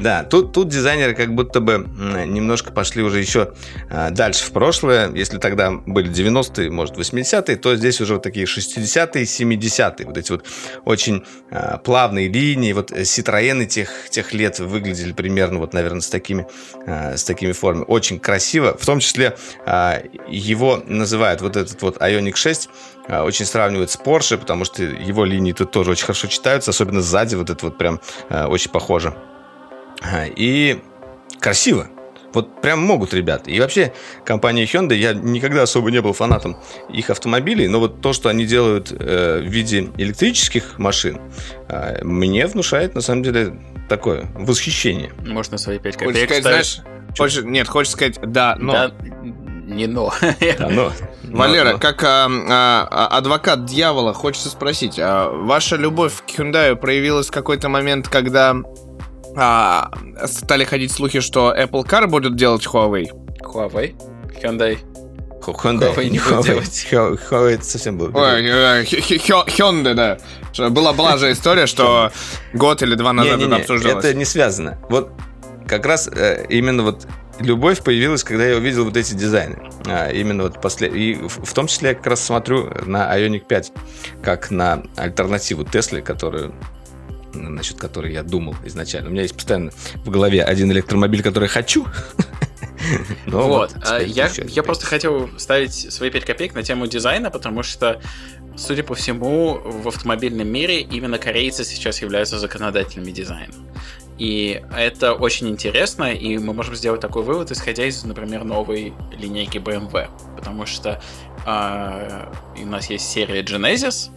Да, 0.00 0.22
тут, 0.22 0.52
тут 0.52 0.68
дизайнеры 0.68 1.14
как 1.14 1.34
будто 1.34 1.60
бы 1.60 1.86
немножко 2.26 2.72
пошли 2.72 3.02
уже 3.02 3.18
еще 3.18 3.54
а, 3.90 4.10
дальше 4.10 4.44
в 4.44 4.52
прошлое. 4.52 5.10
Если 5.12 5.38
тогда 5.38 5.72
были 5.72 6.10
90-е, 6.10 6.70
может, 6.70 6.96
80-е, 6.96 7.56
то 7.56 7.74
здесь 7.76 8.00
уже 8.00 8.14
вот 8.14 8.22
такие 8.22 8.46
60-е, 8.46 9.24
70-е. 9.24 10.06
Вот 10.06 10.16
эти 10.16 10.30
вот 10.30 10.44
очень 10.84 11.24
а, 11.50 11.78
плавные 11.78 12.28
линии. 12.28 12.72
Вот 12.72 12.92
Citroën 12.92 13.57
ы 13.57 13.66
тех, 13.66 13.90
тех 14.10 14.32
лет 14.32 14.60
выглядели 14.60 15.12
примерно 15.12 15.58
вот, 15.58 15.74
наверное, 15.74 16.00
с 16.00 16.08
такими, 16.08 16.46
а, 16.86 17.16
с 17.16 17.24
такими 17.24 17.52
формами. 17.52 17.84
Очень 17.88 18.20
красиво. 18.20 18.76
В 18.78 18.86
том 18.86 19.00
числе 19.00 19.36
его 20.28 20.82
называют 20.86 21.40
вот 21.40 21.56
этот 21.56 21.80
вот 21.82 21.96
Ioniq 21.98 22.36
6 22.36 22.68
а, 23.08 23.24
очень 23.24 23.46
сравнивают 23.46 23.90
с 23.90 23.98
Porsche, 23.98 24.38
потому 24.38 24.64
что 24.64 24.82
его 24.82 25.24
линии 25.24 25.52
тут 25.52 25.72
тоже 25.72 25.90
очень 25.90 26.04
хорошо 26.04 26.28
читаются, 26.28 26.70
особенно 26.70 27.02
сзади 27.02 27.34
вот 27.34 27.50
это 27.50 27.66
вот 27.66 27.78
прям 27.78 28.00
очень 28.30 28.70
похоже. 28.70 29.14
И 30.36 30.80
красиво. 31.40 31.88
Вот 32.32 32.60
прям 32.60 32.80
могут 32.80 33.14
ребята. 33.14 33.50
И 33.50 33.58
вообще, 33.58 33.92
компания 34.24 34.64
Hyundai, 34.64 34.96
я 34.96 35.14
никогда 35.14 35.62
особо 35.62 35.90
не 35.90 36.00
был 36.02 36.12
фанатом 36.12 36.58
их 36.90 37.10
автомобилей, 37.10 37.68
но 37.68 37.80
вот 37.80 38.00
то, 38.00 38.12
что 38.12 38.28
они 38.28 38.44
делают 38.44 38.92
э, 38.92 39.40
в 39.40 39.48
виде 39.48 39.90
электрических 39.96 40.78
машин, 40.78 41.20
э, 41.68 42.04
мне 42.04 42.46
внушает, 42.46 42.94
на 42.94 43.00
самом 43.00 43.22
деле, 43.22 43.58
такое 43.88 44.26
восхищение. 44.34 45.12
Можно 45.26 45.56
свои 45.56 45.78
5 45.78 45.96
копеек 45.96 46.14
хочешь 46.14 46.24
сказать, 46.26 46.42
знаешь, 46.42 46.80
хочешь, 47.16 47.44
Нет, 47.44 47.66
хочешь 47.66 47.92
сказать 47.92 48.18
«да, 48.22 48.56
но». 48.58 48.72
Да, 48.72 48.92
не 49.68 49.86
но. 49.86 50.12
Да, 50.58 50.68
но. 50.68 50.92
Валера, 51.24 51.72
но. 51.72 51.78
как 51.78 52.02
а, 52.04 52.28
а, 52.28 53.06
адвокат 53.18 53.66
дьявола, 53.66 54.14
хочется 54.14 54.48
спросить, 54.48 54.98
а 54.98 55.30
ваша 55.30 55.76
любовь 55.76 56.22
к 56.26 56.38
Hyundai 56.38 56.74
проявилась 56.74 57.28
в 57.28 57.32
какой-то 57.32 57.68
момент, 57.68 58.08
когда 58.08 58.56
а, 59.36 59.90
стали 60.26 60.64
ходить 60.64 60.92
слухи, 60.92 61.20
что 61.20 61.54
Apple 61.54 61.86
Car 61.86 62.06
будет 62.06 62.36
делать 62.36 62.66
Huawei. 62.66 63.08
Huawei? 63.42 63.94
Hyundai. 64.42 64.78
Hyundai, 65.40 65.94
Huawei 65.94 66.08
не 66.10 66.18
будет 66.18 66.44
делать. 66.44 66.88
Huawei 66.90 67.54
это 67.54 67.64
совсем 67.64 67.98
был. 67.98 68.08
Hyundai, 68.08 69.94
да. 69.94 70.18
Была, 70.70 70.92
была 70.92 71.16
же 71.16 71.32
история, 71.32 71.66
что 71.66 72.10
год 72.52 72.82
или 72.82 72.94
два 72.94 73.12
назад 73.12 73.40
это 73.40 73.56
обсуждалось. 73.56 74.04
Это 74.04 74.14
не 74.14 74.24
связано. 74.24 74.78
Вот 74.88 75.12
как 75.66 75.86
раз 75.86 76.08
э, 76.08 76.46
именно 76.48 76.82
вот 76.82 77.06
любовь 77.40 77.82
появилась, 77.82 78.24
когда 78.24 78.44
я 78.46 78.56
увидел 78.56 78.84
вот 78.84 78.96
эти 78.96 79.14
дизайны. 79.14 79.70
А, 79.86 80.10
именно 80.10 80.44
вот 80.44 80.60
после... 80.60 80.88
И 80.88 81.14
в 81.14 81.52
том 81.52 81.66
числе 81.66 81.90
я 81.90 81.94
как 81.94 82.06
раз 82.06 82.24
смотрю 82.24 82.70
на 82.86 83.16
Ioniq 83.16 83.46
5 83.46 83.72
как 84.22 84.50
на 84.50 84.82
альтернативу 84.96 85.64
Тесле, 85.64 86.02
которую 86.02 86.54
насчет 87.34 87.78
которой 87.78 88.12
я 88.12 88.22
думал 88.22 88.56
изначально. 88.64 89.08
У 89.08 89.12
меня 89.12 89.22
есть 89.22 89.34
постоянно 89.34 89.70
в 90.04 90.10
голове 90.10 90.42
один 90.42 90.70
электромобиль, 90.72 91.22
который 91.22 91.48
хочу. 91.48 91.86
Но 93.26 93.48
вот, 93.48 93.74
вот 93.74 94.02
я, 94.06 94.30
я 94.46 94.62
просто 94.62 94.86
хотел 94.86 95.28
ставить 95.36 95.74
свои 95.74 96.10
5 96.10 96.24
копеек 96.24 96.54
на 96.54 96.62
тему 96.62 96.86
дизайна, 96.86 97.30
потому 97.30 97.62
что, 97.62 98.00
судя 98.56 98.82
по 98.82 98.94
всему, 98.94 99.60
в 99.64 99.88
автомобильном 99.88 100.48
мире 100.48 100.80
именно 100.80 101.18
корейцы 101.18 101.64
сейчас 101.64 102.00
являются 102.00 102.38
законодателями 102.38 103.10
дизайна. 103.10 103.54
И 104.18 104.64
это 104.76 105.14
очень 105.14 105.48
интересно, 105.48 106.12
и 106.12 106.38
мы 106.38 106.52
можем 106.52 106.74
сделать 106.74 107.00
такой 107.00 107.22
вывод, 107.22 107.52
исходя 107.52 107.84
из, 107.84 108.02
например, 108.02 108.44
новой 108.44 108.92
линейки 109.12 109.58
BMW. 109.58 110.08
Потому 110.36 110.66
что 110.66 111.00
э, 111.46 112.32
у 112.60 112.66
нас 112.66 112.90
есть 112.90 113.08
серия 113.08 113.42
Genesis, 113.42 114.10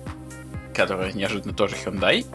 которая 0.73 1.11
неожиданно 1.13 1.53
тоже 1.53 1.75
Hyundai, 1.75 2.25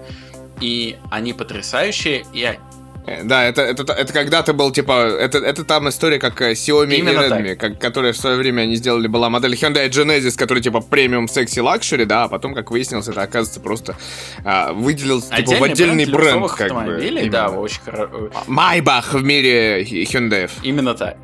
и 0.60 0.96
они 1.10 1.32
потрясающие, 1.32 2.24
и 2.32 2.58
э, 3.06 3.22
да, 3.24 3.44
это, 3.44 3.62
это, 3.62 3.92
это 3.92 4.12
когда-то 4.12 4.52
был, 4.52 4.72
типа, 4.72 4.92
это, 4.92 5.38
это 5.38 5.64
там 5.64 5.88
история, 5.88 6.18
как 6.18 6.40
э, 6.40 6.52
Xiaomi 6.52 6.96
Именно 6.96 7.20
и 7.20 7.28
Redmi, 7.30 7.56
как, 7.56 7.78
которая 7.78 8.12
в 8.12 8.16
свое 8.16 8.36
время 8.36 8.62
они 8.62 8.76
сделали, 8.76 9.06
была 9.06 9.30
модель 9.30 9.54
Hyundai 9.54 9.88
Genesis, 9.88 10.36
который, 10.36 10.62
типа, 10.62 10.80
премиум 10.80 11.28
секси 11.28 11.60
luxury, 11.60 12.04
да, 12.04 12.24
а 12.24 12.28
потом, 12.28 12.54
как 12.54 12.70
выяснилось, 12.70 13.08
это, 13.08 13.22
оказывается, 13.22 13.60
просто 13.60 13.96
а, 14.44 14.72
выделился, 14.72 15.34
типа, 15.36 15.60
в 15.60 15.62
отдельный 15.62 16.06
бренд, 16.06 16.40
бренд 16.40 16.52
как 16.52 16.84
бы. 16.84 17.28
Да, 17.30 17.50
очень 17.50 17.80
хорошо. 17.82 18.30
Майбах 18.46 19.12
в 19.12 19.22
мире 19.22 19.82
Hyundai. 19.82 20.50
Именно 20.62 20.94
так. 20.94 21.16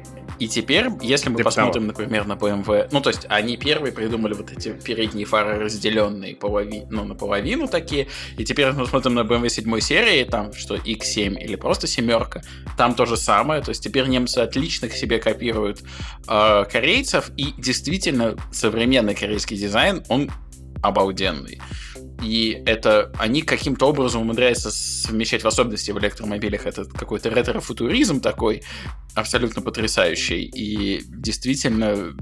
И 0.43 0.49
теперь, 0.49 0.89
если 1.01 1.29
мы 1.31 1.37
Ты 1.37 1.45
посмотрим, 1.45 1.87
того. 1.87 1.87
например, 1.87 2.27
на 2.27 2.33
BMW, 2.33 2.89
ну, 2.91 3.01
то 3.01 3.11
есть 3.11 3.27
они 3.29 3.57
первые 3.57 3.93
придумали 3.93 4.35
вот 4.35 4.51
эти 4.51 4.71
передние 4.71 5.25
фары 5.25 5.57
разделенные 5.61 6.35
полови, 6.35 6.83
ну, 6.91 7.05
наполовину 7.05 7.69
такие, 7.69 8.09
и 8.37 8.45
теперь 8.45 8.73
мы 8.73 8.85
смотрим 8.87 9.15
на 9.15 9.21
BMW 9.21 9.49
7 9.49 9.79
серии, 9.79 10.25
там, 10.25 10.53
что 10.53 10.75
X7 10.75 11.41
или 11.41 11.55
просто 11.55 11.87
семерка, 11.87 12.43
там 12.77 12.97
то 12.97 13.07
же 13.07 13.17
самое, 13.17 13.63
то 13.63 13.69
есть 13.69 13.85
теперь 13.85 14.09
немцы 14.09 14.39
отлично 14.39 14.89
к 14.89 14.95
себе 14.95 15.21
копируют 15.21 15.85
э, 16.27 16.65
корейцев, 16.65 17.31
и 17.37 17.53
действительно 17.57 18.35
современный 18.51 19.15
корейский 19.15 19.57
дизайн, 19.57 20.03
он 20.09 20.29
обалденный. 20.83 21.61
И 22.23 22.63
это 22.67 23.11
они 23.19 23.43
каким-то 23.43 23.87
образом 23.87 24.23
умудряются 24.23 24.71
совмещать 24.71 25.43
в 25.43 25.47
особенности 25.47 25.91
в 25.91 25.99
электромобилях. 25.99 26.67
Это 26.67 26.85
какой-то 26.85 27.31
ретро-футуризм 27.31 28.21
такой, 28.21 28.63
абсолютно 29.15 29.63
потрясающий. 29.63 30.43
И 30.45 31.03
действительно 31.07 32.15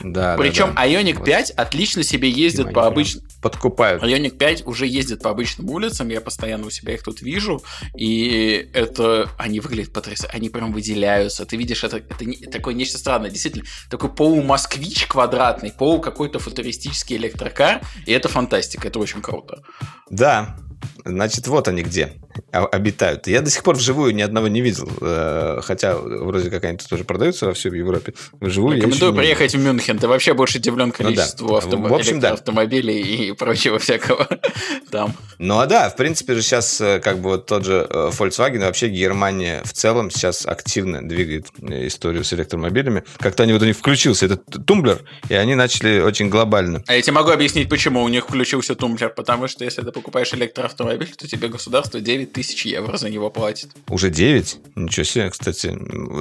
Да, 0.00 0.36
Причем 0.36 0.68
да, 0.68 0.82
да. 0.82 0.86
Ioniq 0.86 1.18
Вот. 1.18 1.26
5 1.26 1.50
отлично 1.52 2.02
себе 2.02 2.30
ездит 2.30 2.72
по 2.72 2.86
обычным... 2.86 3.24
Подкупают. 3.42 4.02
Ioniq 4.02 4.36
5 4.36 4.66
уже 4.66 4.86
ездит 4.86 5.22
по 5.22 5.30
обычным 5.30 5.70
улицам, 5.70 6.08
я 6.08 6.20
постоянно 6.20 6.66
у 6.66 6.70
себя 6.70 6.94
их 6.94 7.02
тут 7.02 7.22
вижу, 7.22 7.62
и 7.96 8.70
это... 8.72 9.30
Они 9.38 9.60
выглядят 9.60 9.92
потрясающе, 9.92 10.34
они 10.36 10.48
прям 10.48 10.72
выделяются. 10.72 11.44
Ты 11.44 11.56
видишь, 11.56 11.84
это, 11.84 11.98
это 11.98 12.24
не- 12.24 12.36
такое 12.36 12.74
нечто 12.74 12.98
странное. 12.98 13.30
Действительно, 13.30 13.64
такой 13.90 14.10
полу-москвич 14.12 15.06
квадратный, 15.06 15.72
полу 15.72 16.00
какой-то 16.00 16.38
футуристический 16.38 17.16
электрокар, 17.16 17.82
и 18.06 18.12
это 18.12 18.28
фантастика, 18.28 18.88
это 18.88 18.98
очень 18.98 19.22
круто. 19.22 19.62
Да. 20.10 20.56
Значит, 21.04 21.46
вот 21.46 21.68
они 21.68 21.82
где 21.82 22.14
обитают. 22.52 23.26
Я 23.26 23.40
до 23.40 23.50
сих 23.50 23.62
пор 23.62 23.76
вживую 23.76 24.14
ни 24.14 24.22
одного 24.22 24.48
не 24.48 24.60
видел. 24.60 24.88
э, 25.00 25.60
Хотя 25.62 25.96
вроде 25.96 26.50
как 26.50 26.64
они 26.64 26.78
тут 26.78 26.88
тоже 26.88 27.04
продаются 27.04 27.46
во 27.46 27.52
всей 27.54 27.70
Европе. 27.72 28.14
Вживую 28.40 28.76
Рекомендую 28.76 29.14
приехать 29.14 29.54
в 29.54 29.58
Мюнхен. 29.58 29.98
Ты 29.98 30.08
вообще 30.08 30.34
больше 30.34 30.58
удивлен 30.58 30.86
Ну 30.88 30.92
да. 30.92 31.04
количеству 31.04 31.56
автом- 31.56 31.82
В 31.88 31.94
общем, 31.94 32.20
да. 32.20 32.28
электроавтомобилей 32.30 33.00
и 33.28 33.32
прочего 33.32 33.78
всякого 33.78 34.26
там. 34.90 35.14
Ну 35.38 35.58
а 35.58 35.66
да, 35.66 35.88
в 35.90 35.96
принципе 35.96 36.34
же 36.34 36.42
сейчас 36.42 36.80
э, 36.80 37.00
как 37.00 37.18
бы 37.18 37.30
вот 37.30 37.46
тот 37.46 37.64
же 37.64 37.86
э, 37.88 38.10
Volkswagen, 38.12 38.60
вообще 38.60 38.88
Германия 38.88 39.62
в 39.64 39.72
целом 39.72 40.10
сейчас 40.10 40.46
активно 40.46 41.06
двигает 41.06 41.46
историю 41.60 42.24
с 42.24 42.32
электромобилями. 42.32 43.04
Как-то 43.18 43.42
они 43.44 43.52
вот 43.52 43.62
у 43.62 43.66
них 43.66 43.76
включился 43.76 44.26
этот 44.26 44.42
тумблер, 44.66 45.00
и 45.28 45.34
они 45.34 45.54
начали 45.54 46.00
очень 46.00 46.28
глобально. 46.28 46.82
А 46.86 46.94
я 46.94 47.02
тебе 47.02 47.12
могу 47.12 47.30
объяснить, 47.30 47.68
почему 47.68 48.02
у 48.02 48.08
них 48.08 48.24
включился 48.24 48.74
тумблер. 48.74 49.10
Потому 49.10 49.48
что 49.48 49.64
если 49.64 49.82
ты 49.82 49.92
покупаешь 49.92 50.32
электроавтомобиль, 50.34 51.14
то 51.16 51.28
тебе 51.28 51.48
государство 51.48 52.00
9 52.00 52.27
тысяч 52.32 52.66
евро 52.66 52.96
за 52.96 53.10
него 53.10 53.30
платит. 53.30 53.70
Уже 53.88 54.10
9? 54.10 54.58
Ничего 54.76 55.04
себе, 55.04 55.30
кстати. 55.30 55.76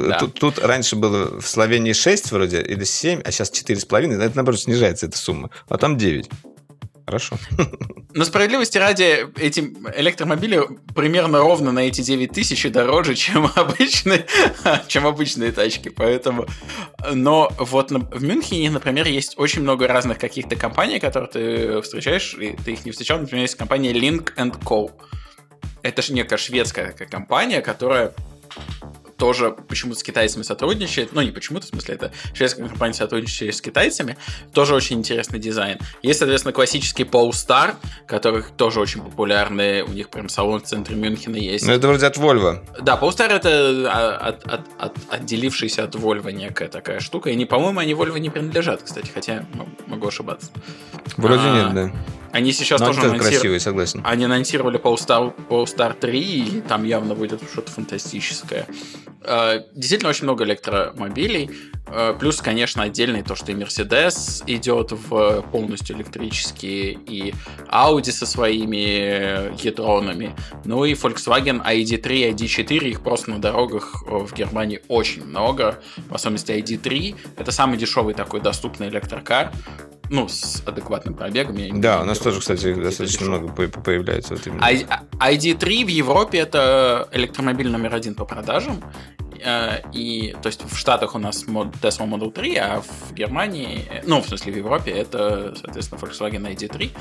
Да. 0.09 0.19
Тут, 0.19 0.34
тут 0.35 0.59
раньше 0.59 0.95
было 0.95 1.39
в 1.39 1.47
Словении 1.47 1.93
6 1.93 2.31
вроде, 2.31 2.61
или 2.61 2.84
7, 2.84 3.21
а 3.23 3.31
сейчас 3.31 3.51
4,5. 3.51 4.21
Это, 4.21 4.35
наоборот, 4.35 4.59
снижается 4.59 5.05
эта 5.05 5.17
сумма. 5.17 5.49
А 5.69 5.77
там 5.77 5.97
9. 5.97 6.29
Хорошо. 7.07 7.38
Но 8.13 8.25
справедливости 8.25 8.77
ради, 8.77 9.27
эти 9.39 9.61
электромобили 9.95 10.61
примерно 10.93 11.39
ровно 11.39 11.71
на 11.71 11.79
эти 11.79 12.01
9 12.01 12.31
тысяч 12.34 12.65
и 12.65 12.69
дороже, 12.69 13.15
чем 13.15 13.49
обычные, 13.55 14.25
чем 14.88 15.07
обычные 15.07 15.53
тачки. 15.53 15.88
Поэтому... 15.88 16.45
Но 17.13 17.49
вот 17.57 17.91
в 17.91 18.23
Мюнхене, 18.23 18.71
например, 18.71 19.07
есть 19.07 19.35
очень 19.38 19.61
много 19.61 19.88
разных 19.88 20.19
каких-то 20.19 20.57
компаний, 20.57 20.99
которые 20.99 21.29
ты 21.31 21.81
встречаешь, 21.81 22.35
и 22.38 22.57
ты 22.65 22.73
их 22.73 22.84
не 22.84 22.91
встречал. 22.91 23.19
Например, 23.19 23.43
есть 23.43 23.55
компания 23.55 23.93
Link 23.93 24.34
Co. 24.65 24.91
Это 25.88 26.01
же 26.01 26.14
некая 26.14 26.38
шведская 26.38 26.88
такая 26.91 27.07
компания, 27.07 27.61
которая 27.61 28.14
тоже 29.18 29.51
почему-то 29.68 29.99
с 29.99 30.03
китайцами 30.03 30.43
сотрудничает. 30.43 31.11
Ну, 31.14 31.22
не 31.22 31.31
почему-то, 31.31 31.65
в 31.65 31.69
смысле, 31.69 31.95
это 31.95 32.11
шведская 32.34 32.68
компания 32.68 32.93
сотрудничает 32.93 33.55
с 33.55 33.61
китайцами. 33.61 34.15
Тоже 34.53 34.76
очень 34.76 34.97
интересный 34.99 35.39
дизайн. 35.39 35.80
Есть, 36.03 36.19
соответственно, 36.19 36.53
классический 36.53 37.03
Polestar, 37.03 37.76
который 38.05 38.43
тоже 38.57 38.80
очень 38.80 39.01
популярный. 39.01 39.81
У 39.81 39.88
них 39.89 40.09
прям 40.09 40.30
салон 40.30 40.59
в 40.59 40.64
центре 40.65 40.95
Мюнхена 40.95 41.38
есть. 41.38 41.65
Ну, 41.65 41.73
это 41.73 41.88
вроде 41.88 42.05
от 42.05 42.18
Volvo. 42.18 42.59
Да, 42.81 42.99
Polestar 43.01 43.30
это 43.30 43.49
а, 43.91 44.18
от, 44.27 44.43
от- 44.45 44.68
от- 44.77 44.97
отделившаяся 45.09 45.85
от 45.85 45.95
Volvo 45.95 46.31
некая 46.31 46.68
такая 46.68 46.99
штука. 46.99 47.31
И, 47.31 47.35
не, 47.35 47.45
по-моему, 47.45 47.80
они 47.80 47.93
Volvo 47.93 48.19
не 48.19 48.30
принадлежат, 48.30 48.84
кстати, 48.84 49.09
хотя 49.11 49.38
м- 49.38 49.76
могу 49.88 50.07
ошибаться. 50.09 50.51
Вроде 51.15 51.41
А, 51.43 51.55
нет, 51.55 51.73
да. 51.73 51.91
Они 52.31 52.51
сейчас 52.51 52.79
Но 52.79 52.87
тоже 52.87 52.99
тоже 52.99 53.09
анонсируют- 53.11 53.33
красивые, 53.35 53.59
согласен. 53.59 54.01
они 54.03 54.25
анонсировали 54.25 54.79
Polestar, 54.79 55.33
Polestar 55.49 55.93
3, 55.97 56.19
и 56.21 56.61
там 56.61 56.83
явно 56.83 57.15
будет 57.15 57.41
что-то 57.51 57.71
фантастическое. 57.71 58.67
Э, 59.23 59.61
Действительно, 59.73 60.09
очень 60.09 60.23
много 60.25 60.43
электромобилей. 60.43 61.49
Э, 61.87 62.13
Плюс, 62.19 62.41
конечно, 62.41 62.83
отдельный 62.83 63.23
то, 63.23 63.35
что 63.35 63.51
и 63.51 63.55
Mercedes 63.55 64.43
идет 64.45 64.91
в 64.91 65.41
полностью 65.51 65.95
электрические, 65.95 66.93
и 66.93 67.33
Audi 67.71 68.11
со 68.11 68.25
своими 68.25 69.55
ядронами. 69.65 70.35
Ну 70.65 70.85
и 70.85 70.93
Volkswagen 70.93 71.63
ID3, 71.65 72.33
ID4, 72.33 72.89
их 72.89 73.01
просто 73.01 73.31
на 73.31 73.39
дорогах 73.39 74.03
э, 74.07 74.17
в 74.17 74.33
Германии 74.33 74.81
очень 74.89 75.23
много. 75.25 75.79
В 76.09 76.15
особенности 76.15 76.51
ID3. 76.51 77.15
Это 77.37 77.51
самый 77.51 77.77
дешевый 77.77 78.13
такой 78.13 78.41
доступный 78.41 78.89
электрокар. 78.89 79.51
Ну, 80.09 80.27
с 80.27 80.63
адекватным 80.65 81.13
пробегом. 81.13 81.55
я 81.57 81.73
Да, 81.73 82.01
у 82.01 82.05
нас 82.05 82.19
тоже, 82.19 82.39
кстати, 82.39 82.73
достаточно 82.73 83.25
много 83.27 83.47
по- 83.49 83.67
появляется. 83.81 84.35
Вот 84.35 84.47
именно. 84.47 84.63
I- 84.63 84.88
ID3 85.19 85.85
в 85.85 85.89
Европе 85.89 86.39
это 86.39 87.07
электромобиль 87.11 87.69
номер 87.69 87.93
один 87.95 88.15
по 88.15 88.25
продажам. 88.25 88.81
Э, 89.43 89.81
И, 89.93 90.35
то 90.41 90.47
есть, 90.47 90.61
в 90.69 90.77
Штатах 90.77 91.15
у 91.15 91.19
нас 91.19 91.45
Tesla 91.45 92.07
Model 92.07 92.31
3, 92.31 92.55
а 92.57 92.81
в 92.81 93.14
Германии, 93.14 93.85
ну, 94.05 94.22
в 94.22 94.27
смысле, 94.27 94.53
в 94.53 94.57
Европе 94.57 94.91
это, 94.91 95.53
соответственно, 95.61 95.99
Volkswagen 96.01 96.55
ID3. 96.55 96.91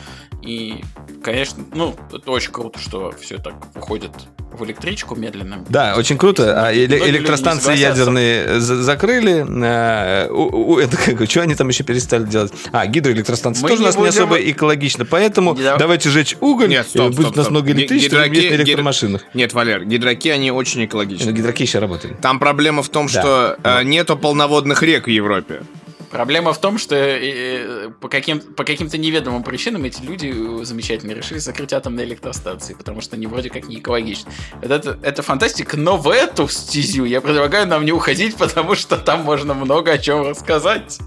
И, 0.42 0.82
конечно, 1.22 1.64
ну, 1.74 1.94
это 2.12 2.30
очень 2.30 2.52
круто, 2.52 2.78
что 2.78 3.12
все 3.20 3.38
так 3.38 3.54
выходит 3.74 4.12
в 4.52 4.64
электричку 4.64 5.14
медленно. 5.16 5.64
Да, 5.68 5.94
очень 5.98 6.16
круто. 6.16 6.64
А 6.66 6.72
не 6.72 6.84
электростанции 6.86 7.76
ядерные 7.76 8.58
за- 8.60 8.82
закрыли. 8.82 9.44
э, 9.46 10.28
у- 10.30 10.72
у- 10.74 10.78
Это 10.78 10.96
как, 10.96 11.28
что 11.28 11.42
они 11.42 11.54
там 11.54 11.68
еще 11.68 11.84
перестали 11.84 12.24
делать? 12.24 12.52
А, 12.72 12.86
гидроэлектростанции 12.86 13.62
Мы 13.62 13.68
тоже 13.68 13.80
у 13.80 13.82
не 13.82 13.86
нас 13.86 13.96
не 13.96 14.00
будем- 14.00 14.10
особо 14.14 14.36
экологично. 14.36 15.04
Поэтому 15.04 15.54
Не 15.54 15.62
дав- 15.62 15.78
давайте 15.78 16.08
жечь 16.08 16.36
уголь, 16.40 16.68
Нет, 16.70 16.86
и 16.86 16.88
стоп, 16.90 17.08
будет 17.08 17.26
стоп, 17.26 17.34
у 17.34 17.36
нас 17.36 17.46
стоп. 17.46 17.50
много 17.50 17.72
электричества 17.72 18.16
гидроки- 18.16 18.30
вместо 18.30 18.48
гидро- 18.54 18.56
электромашинах. 18.56 19.22
Нет, 19.34 19.52
Валер, 19.52 19.84
гидроки, 19.84 20.28
они 20.28 20.50
очень 20.50 20.84
экологичны. 20.86 21.30
Гидроки 21.32 21.62
еще 21.62 21.78
работали. 21.78 22.16
Там 22.26 22.40
проблема 22.40 22.82
в 22.82 22.88
том, 22.88 23.06
Да. 23.06 23.20
что 23.20 23.56
э, 23.62 23.84
нету 23.84 24.16
полноводных 24.16 24.82
рек 24.82 25.06
в 25.06 25.10
Европе. 25.10 25.62
Проблема 26.10 26.52
в 26.52 26.58
том, 26.58 26.76
что 26.76 26.96
э, 26.96 27.90
по, 28.00 28.08
каким, 28.08 28.40
по 28.40 28.64
каким-то 28.64 28.98
неведомым 28.98 29.44
причинам 29.44 29.84
эти 29.84 30.02
люди 30.02 30.34
э, 30.34 30.64
замечательно 30.64 31.12
решили 31.12 31.38
закрыть 31.38 31.72
атомные 31.72 32.04
электростанции, 32.04 32.74
потому 32.74 33.00
что 33.00 33.14
они 33.14 33.28
вроде 33.28 33.48
как 33.48 33.68
не 33.68 33.76
экологичны. 33.76 34.32
Это, 34.60 34.98
это 35.02 35.22
фантастика, 35.22 35.76
но 35.76 35.96
в 35.96 36.08
эту 36.08 36.48
стезю 36.48 37.04
я 37.04 37.20
предлагаю 37.20 37.68
нам 37.68 37.84
не 37.84 37.92
уходить, 37.92 38.34
потому 38.38 38.74
что 38.74 38.96
там 38.96 39.20
можно 39.20 39.54
много 39.54 39.92
о 39.92 39.98
чем 39.98 40.26
рассказать. 40.26 40.98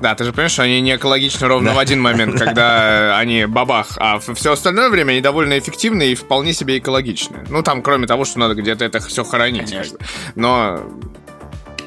Да, 0.00 0.14
ты 0.14 0.24
же 0.24 0.32
понимаешь, 0.32 0.52
что 0.52 0.62
они 0.62 0.80
не 0.80 0.94
экологичны 0.96 1.46
ровно 1.48 1.72
в 1.72 1.78
один 1.78 2.00
момент, 2.00 2.38
когда 2.38 3.10
э, 3.10 3.12
они 3.14 3.46
бабах, 3.46 3.96
а 3.96 4.20
все 4.20 4.52
остальное 4.52 4.90
время 4.90 5.12
они 5.12 5.20
довольно 5.20 5.58
эффективны 5.58 6.08
и 6.08 6.14
вполне 6.14 6.52
себе 6.52 6.78
экологичны. 6.78 7.44
Ну, 7.48 7.62
там, 7.62 7.82
кроме 7.82 8.06
того, 8.06 8.24
что 8.24 8.38
надо 8.38 8.54
где-то 8.54 8.84
это 8.84 9.00
все 9.00 9.24
хоронить. 9.24 9.70
Конечно. 9.70 9.98
Но 10.34 10.80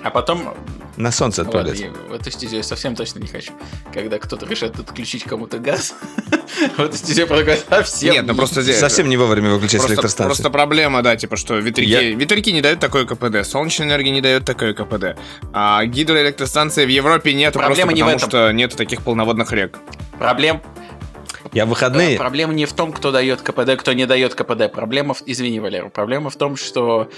А 0.03 0.09
потом, 0.09 0.53
На 1.01 1.11
солнце 1.11 1.41
ладно, 1.41 1.61
отправлять. 1.61 1.79
я 1.79 1.89
в 1.89 2.13
эту 2.13 2.29
стезю 2.29 2.57
я 2.57 2.63
совсем 2.63 2.95
точно 2.95 3.19
не 3.19 3.27
хочу. 3.27 3.53
Когда 3.91 4.19
кто-то 4.19 4.45
решит 4.45 4.77
отключить 4.77 5.23
кому-то 5.23 5.57
газ, 5.57 5.95
в 6.77 6.79
эту 6.79 6.95
стезю 6.95 7.25
предлагаю 7.25 7.57
совсем 7.67 8.13
нет, 8.13 8.25
ну 8.27 8.35
просто. 8.35 8.61
Совсем 8.61 9.09
не 9.09 9.17
вовремя 9.17 9.49
выключать 9.49 9.81
электростанцию. 9.81 10.27
просто 10.27 10.49
проблема, 10.51 11.01
да, 11.01 11.15
типа, 11.15 11.37
что 11.37 11.57
ветряки, 11.57 12.13
ветряки 12.13 12.51
не 12.51 12.61
дают 12.61 12.79
такое 12.79 13.05
КПД, 13.05 13.43
солнечная 13.47 13.87
энергия 13.87 14.11
не 14.11 14.21
дает 14.21 14.45
такое 14.45 14.75
КПД, 14.75 15.17
а 15.53 15.83
гидроэлектростанции 15.85 16.85
в 16.85 16.89
Европе 16.89 17.33
нету 17.33 17.57
Проблема 17.57 17.93
просто 17.93 18.05
потому, 18.05 18.19
что 18.19 18.51
нету 18.51 18.77
таких 18.77 19.01
полноводных 19.01 19.51
рек. 19.51 19.79
Проблем, 20.19 20.61
Я 21.51 21.65
в 21.65 21.69
выходные... 21.69 22.15
Проблема 22.19 22.53
не 22.53 22.67
в 22.67 22.73
том, 22.73 22.93
кто 22.93 23.11
дает 23.11 23.41
КПД, 23.41 23.75
кто 23.77 23.93
не 23.93 24.05
дает 24.05 24.35
КПД. 24.35 24.71
Проблема, 24.71 25.15
в... 25.15 25.23
извини, 25.25 25.59
Валера, 25.59 25.89
проблема 25.89 26.29
в 26.29 26.35
том, 26.35 26.55
что 26.55 27.09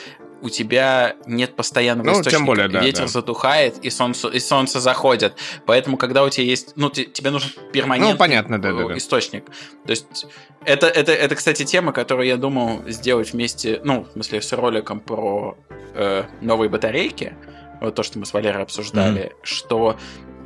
у 0.44 0.50
тебя 0.50 1.16
нет 1.26 1.56
постоянного 1.56 2.06
Ну, 2.08 2.14
тем 2.14 2.22
источника. 2.22 2.46
более, 2.46 2.68
да, 2.68 2.82
Ветер 2.82 3.04
да. 3.04 3.08
затухает, 3.08 3.78
и 3.82 3.90
солнце, 3.90 4.28
и 4.28 4.40
солнце 4.40 4.82
заходит. 4.82 5.36
Поэтому, 5.66 5.96
когда 5.98 6.24
у 6.24 6.30
тебя 6.30 6.46
есть... 6.46 6.74
Ну, 6.76 6.90
те- 6.90 7.06
тебе 7.06 7.32
нужен 7.32 7.50
перманентный 7.72 8.12
Ну, 8.14 8.18
понятно, 8.20 8.62
да, 8.62 8.74
да, 8.74 8.88
да. 8.90 8.98
источник. 8.98 9.46
То 9.86 9.92
есть, 9.92 10.28
это, 10.66 10.88
это, 10.88 11.14
это, 11.14 11.36
кстати, 11.36 11.64
тема, 11.64 11.94
которую 11.94 12.28
я 12.28 12.36
думал 12.36 12.84
сделать 12.88 13.32
вместе... 13.32 13.80
Ну, 13.86 14.04
в 14.04 14.12
смысле, 14.12 14.42
с 14.42 14.52
роликом 14.52 15.00
про 15.00 15.58
э, 15.96 16.24
новые 16.42 16.70
батарейки. 16.70 17.36
Вот 17.80 17.96
то, 17.96 18.04
что 18.04 18.20
мы 18.20 18.26
с 18.26 18.34
Валерой 18.34 18.64
обсуждали. 18.64 19.34
Что 19.44 19.98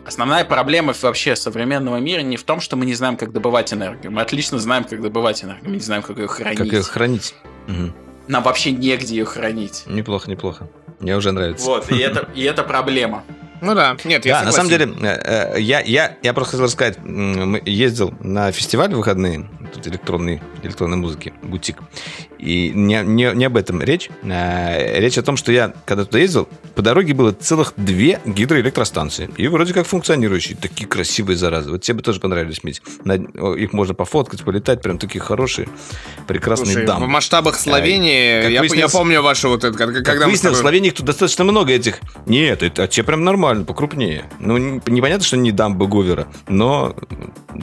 Основная 0.06 0.46
проблема 0.46 0.94
вообще 1.02 1.36
современного 1.36 1.98
мира 1.98 2.22
не 2.22 2.38
в 2.38 2.44
том, 2.44 2.62
что 2.62 2.78
мы 2.78 2.86
не 2.86 2.94
знаем, 2.94 3.18
как 3.18 3.34
добывать 3.34 3.74
энергию. 3.74 4.10
Мы 4.10 4.22
отлично 4.22 4.58
знаем, 4.58 4.86
как 4.86 5.02
добывать 5.02 5.44
энергию, 5.44 5.70
мы 5.70 5.76
не 5.76 5.82
знаем, 5.82 6.02
как 6.02 6.18
ее 6.18 6.28
хранить. 6.28 6.58
Как 6.60 6.68
ее 6.68 6.82
хранить? 6.82 7.36
Мгм. 7.68 7.94
Нам 8.28 8.44
вообще 8.44 8.72
негде 8.72 9.16
ее 9.16 9.26
хранить. 9.26 9.84
Неплохо, 9.86 10.30
неплохо. 10.30 10.68
Мне 11.00 11.16
уже 11.16 11.32
нравится. 11.32 11.66
Вот, 11.66 11.92
и 11.92 11.98
это, 11.98 12.28
и 12.36 12.44
это 12.44 12.64
проблема. 12.64 13.24
Ну 13.62 13.74
да, 13.74 13.98
нет, 14.04 14.26
я 14.26 14.40
Да, 14.40 14.46
на 14.46 14.52
самом 14.52 14.70
деле, 14.70 14.94
э, 15.02 15.56
э, 15.56 15.62
я, 15.62 15.80
я, 15.80 16.16
я 16.22 16.34
просто 16.34 16.52
хотел 16.52 16.66
рассказать, 16.66 17.00
ездил 17.66 18.14
на 18.20 18.52
фестиваль 18.52 18.94
в 18.94 18.98
выходные, 18.98 19.50
тут 19.74 19.88
электронной, 19.88 20.42
электронной 20.62 20.98
музыки, 20.98 21.34
бутик. 21.42 21.80
И 22.40 22.72
не, 22.74 23.02
не, 23.04 23.32
не 23.34 23.46
об 23.46 23.58
этом 23.58 23.82
речь. 23.82 24.10
А, 24.24 24.78
речь 25.00 25.18
о 25.18 25.24
том, 25.24 25.38
что 25.38 25.52
я, 25.52 25.74
когда 25.86 26.06
туда 26.06 26.20
ездил, 26.20 26.48
по 26.76 26.82
дороге 26.82 27.14
было 27.14 27.32
целых 27.32 27.74
две 27.78 28.20
гидроэлектростанции. 28.26 29.30
И 29.38 29.48
вроде 29.48 29.74
как 29.74 29.88
функционирующие. 29.88 30.58
Такие 30.58 30.88
красивые, 30.88 31.38
заразы. 31.38 31.72
Вот 31.72 31.82
тебе 31.82 31.98
бы 31.98 32.02
тоже 32.04 32.20
понравились, 32.20 32.64
Мить. 32.64 32.82
На, 33.04 33.14
их 33.14 33.74
можно 33.74 33.94
пофоткать, 33.94 34.44
полетать. 34.44 34.82
Прям 34.82 34.98
такие 34.98 35.20
хорошие, 35.20 35.68
прекрасные 36.28 36.74
Слушай, 36.74 36.86
дамы. 36.86 37.06
в 37.06 37.10
масштабах 37.10 37.56
Словении, 37.58 38.42
как 38.42 38.52
я, 38.52 38.76
я 38.82 38.88
помню 38.88 39.22
вашу 39.22 39.50
вот 39.50 39.64
это, 39.64 39.78
как- 39.78 39.94
Как 39.94 40.06
когда 40.06 40.26
мы 40.26 40.32
выяснилось, 40.32 40.58
в 40.58 40.62
Словении 40.62 40.90
тут 40.92 41.06
достаточно 41.06 41.44
много 41.44 41.74
этих. 41.74 42.00
Нет, 42.26 42.64
это 42.64 42.84
а 42.84 42.88
те 42.88 43.04
прям 43.04 43.24
нормально, 43.24 43.64
покрупнее. 43.66 44.26
Ну, 44.40 44.58
не- 44.58 44.82
непонятно, 44.86 45.26
что 45.26 45.38
не 45.38 45.52
дамбы 45.52 45.88
Говера, 45.88 46.28
но 46.48 46.96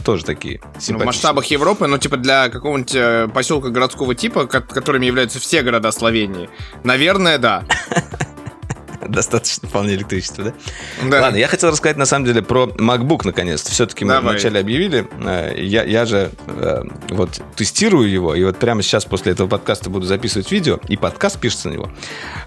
тоже 0.05 0.25
такие 0.25 0.61
Ну, 0.89 0.99
в 0.99 1.05
масштабах 1.05 1.47
Европы, 1.47 1.87
ну, 1.87 1.99
типа, 1.99 2.17
для 2.17 2.49
какого-нибудь 2.49 2.95
э, 2.95 3.29
поселка 3.33 3.69
городского 3.69 4.15
типа, 4.15 4.47
которыми 4.69 5.07
являются 5.07 5.41
все 5.41 5.63
города 5.63 5.93
Словении, 5.93 6.49
наверное, 6.83 7.39
да. 7.39 7.65
Достаточно 9.09 9.69
вполне 9.69 9.95
электричества, 9.95 10.45
да? 10.45 10.53
Да. 11.09 11.21
Ладно, 11.23 11.37
я 11.37 11.49
хотел 11.49 11.71
рассказать 11.71 11.97
на 11.97 12.07
самом 12.07 12.25
деле 12.27 12.43
про 12.43 12.65
MacBook 12.67 13.21
наконец-то. 13.25 13.71
Все-таки 13.71 14.05
мы 14.05 14.13
Давай. 14.15 14.33
вначале 14.33 14.61
объявили. 14.61 15.07
Э, 15.25 15.55
Я, 15.57 15.85
я 15.85 16.05
же 16.07 16.31
э, 16.47 16.83
вот 17.11 17.41
тестирую 17.57 18.11
его, 18.11 18.35
и 18.35 18.45
вот 18.45 18.59
прямо 18.59 18.83
сейчас 18.83 19.05
после 19.05 19.33
этого 19.33 19.49
подкаста 19.49 19.91
буду 19.91 20.07
записывать 20.07 20.51
видео, 20.51 20.79
и 20.89 20.97
подкаст 20.97 21.39
пишется 21.41 21.69
на 21.69 21.75
него. 21.75 21.91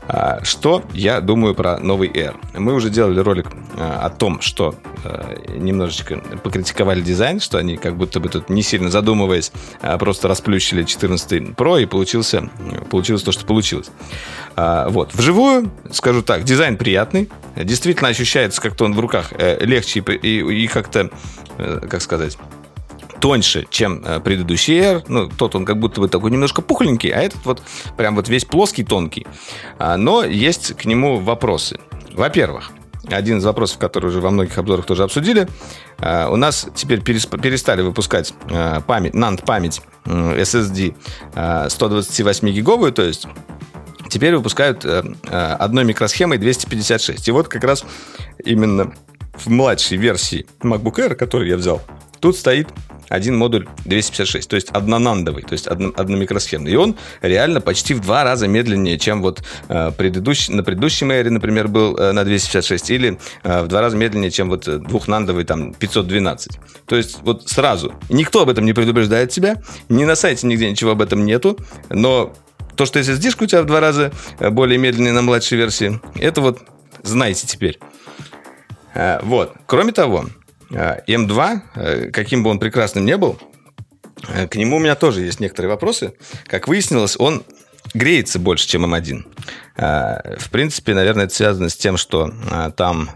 А, 0.07 0.43
Что 0.43 0.83
я 0.93 1.21
думаю 1.21 1.53
про 1.55 1.79
новый 1.79 2.09
Air? 2.09 2.35
Мы 2.53 2.73
уже 2.73 2.89
делали 2.89 3.19
ролик 3.19 3.47
э, 3.75 3.81
о 3.81 4.09
том, 4.09 4.41
что 4.41 4.75
э, 5.03 5.35
немножечко 5.57 6.17
покритиковали 6.43 7.01
дизайн, 7.01 7.39
что 7.39 7.57
они 7.57 7.77
как 7.77 7.95
будто 7.97 8.19
бы 8.19 8.29
тут 8.29 8.49
не 8.49 8.61
сильно 8.63 8.89
задумываясь, 8.89 9.51
а 9.81 9.97
просто 9.97 10.27
расплющили 10.27 10.83
14 10.83 11.31
Pro, 11.55 11.81
и 11.81 11.85
получился, 11.85 12.49
получилось 12.89 13.23
то, 13.23 13.31
что 13.31 13.45
получилось. 13.45 13.89
А, 14.59 14.89
Вот. 14.89 15.13
Вживую, 15.13 15.71
скажу 15.91 16.21
так, 16.23 16.43
дизайн 16.43 16.77
приятный. 16.77 17.29
Действительно 17.55 18.09
ощущается, 18.09 18.59
как-то 18.61 18.85
он 18.85 18.93
в 18.95 18.99
руках 18.99 19.31
э, 19.37 19.63
легче 19.63 19.99
и, 19.99 20.27
и- 20.39 20.63
и 20.63 20.67
как-то, 20.67 21.09
э, 21.59 21.79
как 21.89 22.01
сказать, 22.01 22.37
тоньше, 23.19 23.67
чем 23.69 24.03
э, 24.03 24.19
предыдущий 24.19 24.79
Air. 24.79 25.03
Ну, 25.07 25.27
тот 25.29 25.55
он 25.55 25.63
как 25.65 25.79
будто 25.79 26.01
бы 26.01 26.07
такой 26.09 26.31
немножко 26.31 26.61
пухленький, 26.63 27.09
а 27.11 27.19
этот 27.21 27.45
вот 27.45 27.61
прям 27.97 28.15
вот 28.15 28.29
весь 28.29 28.45
плоский, 28.45 28.83
тонкий. 28.83 29.27
А, 29.77 29.95
Но 29.97 30.23
есть 30.23 30.73
к 30.75 30.85
нему 30.85 31.19
вопросы. 31.19 31.79
Во-первых, 32.13 32.71
один 33.11 33.37
из 33.37 33.45
вопросов, 33.45 33.77
который 33.77 34.07
уже 34.07 34.21
во 34.21 34.31
многих 34.31 34.57
обзорах 34.57 34.85
тоже 34.87 35.03
обсудили. 35.03 35.47
а, 35.99 36.29
У 36.29 36.35
нас 36.35 36.67
теперь 36.75 36.99
перес- 37.01 37.27
перестали 37.39 37.81
выпускать 37.83 38.33
а, 38.49 38.81
память, 38.81 39.13
NAND-память 39.13 39.81
м, 40.05 40.31
SSD 40.33 40.95
а, 41.35 41.67
128-гиговую, 41.67 42.91
то 42.91 43.03
есть 43.03 43.27
теперь 44.17 44.35
выпускают 44.35 44.83
э, 44.83 45.03
э, 45.29 45.37
одной 45.59 45.83
микросхемой 45.83 46.39
256. 46.39 47.27
И 47.27 47.31
вот 47.31 47.49
как 47.49 47.63
раз 47.63 47.85
именно 48.43 48.91
в 49.35 49.47
младшей 49.47 49.97
версии 49.97 50.47
MacBook 50.61 50.95
Air, 50.95 51.13
который 51.13 51.47
я 51.47 51.55
взял, 51.55 51.83
тут 52.19 52.35
стоит 52.35 52.67
один 53.09 53.37
модуль 53.37 53.67
256, 53.85 54.49
то 54.49 54.55
есть 54.55 54.69
однонандовый, 54.71 55.43
то 55.43 55.53
есть 55.53 55.67
одно, 55.67 55.93
одномикросхемный. 55.95 56.71
И 56.71 56.75
он 56.75 56.95
реально 57.21 57.61
почти 57.61 57.93
в 57.93 57.99
два 57.99 58.23
раза 58.23 58.47
медленнее, 58.47 58.97
чем 58.97 59.21
вот 59.21 59.43
э, 59.69 59.91
предыдущий, 59.95 60.51
на 60.55 60.63
предыдущем 60.63 61.11
Air, 61.11 61.29
например, 61.29 61.67
был 61.67 61.93
на 61.95 62.23
256, 62.23 62.89
или 62.89 63.19
в 63.43 63.67
два 63.67 63.81
раза 63.81 63.95
медленнее, 63.95 64.31
чем 64.31 64.49
вот 64.49 64.63
двухнандовый 64.81 65.45
там 65.45 65.75
512. 65.75 66.59
То 66.87 66.95
есть 66.95 67.19
вот 67.21 67.47
сразу. 67.47 67.93
Никто 68.09 68.41
об 68.41 68.49
этом 68.49 68.65
не 68.65 68.73
предупреждает 68.73 69.29
тебя, 69.29 69.61
ни 69.89 70.05
на 70.05 70.15
сайте 70.15 70.47
нигде 70.47 70.71
ничего 70.71 70.91
об 70.91 71.03
этом 71.03 71.23
нету, 71.23 71.59
но 71.91 72.33
то, 72.77 72.85
что 72.85 72.99
SSD-шка 72.99 73.43
у 73.43 73.47
тебя 73.47 73.63
в 73.63 73.65
два 73.65 73.79
раза 73.79 74.11
э, 74.39 74.49
более 74.49 74.77
медленная 74.77 75.11
на 75.11 75.21
младшей 75.21 75.57
версии, 75.57 75.99
это 76.15 76.41
вот 76.41 76.61
знаете 77.03 77.47
теперь. 77.47 77.79
Э, 78.93 79.19
Вот. 79.23 79.53
Кроме 79.65 79.91
того, 79.91 80.25
э, 80.71 81.01
M2, 81.07 81.61
э, 81.75 82.11
каким 82.11 82.43
бы 82.43 82.49
он 82.49 82.59
прекрасным 82.59 83.05
не 83.05 83.17
был, 83.17 83.39
к 84.49 84.55
нему 84.55 84.77
у 84.77 84.79
меня 84.79 84.95
тоже 84.95 85.21
есть 85.21 85.39
некоторые 85.39 85.69
вопросы. 85.71 86.13
Как 86.47 86.67
выяснилось, 86.67 87.15
он 87.19 87.43
греется 87.93 88.39
больше, 88.39 88.67
чем 88.67 88.85
M1. 88.85 89.25
Э, 89.77 90.37
В 90.39 90.49
принципе, 90.49 90.93
наверное, 90.93 91.25
это 91.25 91.35
связано 91.35 91.69
с 91.69 91.75
тем, 91.75 91.97
что 91.97 92.31
там 92.77 93.09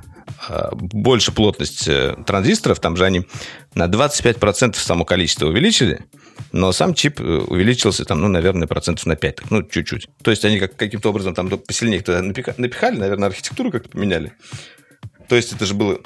больше 0.71 1.31
плотность 1.31 1.87
транзисторов, 2.25 2.79
там 2.79 2.97
же 2.97 3.05
они 3.05 3.27
на 3.75 3.85
25% 3.87 4.75
само 4.75 5.05
количество 5.05 5.47
увеличили, 5.47 6.05
но 6.51 6.71
сам 6.71 6.93
чип 6.93 7.19
э, 7.19 7.23
увеличился 7.23 8.05
там, 8.05 8.21
ну, 8.21 8.27
наверное, 8.27 8.67
процентов 8.67 9.05
на 9.05 9.15
5, 9.15 9.51
ну, 9.51 9.63
чуть-чуть. 9.63 10.07
То 10.23 10.31
есть 10.31 10.45
они 10.45 10.59
как, 10.59 10.75
каким-то 10.75 11.09
образом 11.09 11.33
там 11.33 11.49
посильнее 11.49 12.01
туда 12.01 12.21
напихали, 12.21 12.97
наверное, 12.97 13.29
архитектуру 13.29 13.71
как-то 13.71 13.89
поменяли. 13.89 14.33
То 15.31 15.37
есть 15.37 15.53
это 15.53 15.65
же 15.65 15.75
было, 15.75 15.97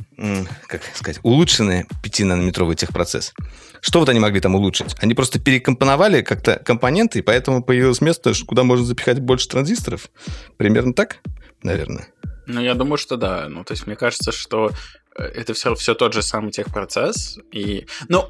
как 0.68 0.84
сказать, 0.94 1.20
улучшенный 1.24 1.88
5-нанометровый 2.04 2.76
техпроцесс. 2.76 3.34
Что 3.82 4.00
вот 4.00 4.10
они 4.10 4.20
могли 4.20 4.40
там 4.40 4.54
улучшить? 4.54 4.96
Они 5.02 5.16
просто 5.16 5.40
перекомпоновали 5.40 6.22
как-то 6.22 6.62
компоненты, 6.64 7.18
и 7.18 7.22
поэтому 7.24 7.64
появилось 7.64 8.02
место, 8.02 8.34
куда 8.46 8.64
можно 8.64 8.86
запихать 8.86 9.20
больше 9.20 9.48
транзисторов. 9.50 10.12
Примерно 10.58 10.94
так, 10.94 11.22
наверное. 11.64 12.08
Ну, 12.46 12.62
я 12.62 12.76
думаю, 12.76 12.98
что 12.98 13.18
да. 13.18 13.48
Ну, 13.50 13.64
то 13.64 13.74
есть, 13.74 13.88
мне 13.88 13.96
кажется, 13.96 14.32
что 14.32 14.70
э, 15.18 15.24
это 15.24 15.56
все, 15.56 15.74
все 15.74 15.96
тот 15.96 16.14
же 16.14 16.22
самый 16.22 16.52
техпроцесс. 16.52 17.40
И, 17.52 17.88
ну, 18.08 18.30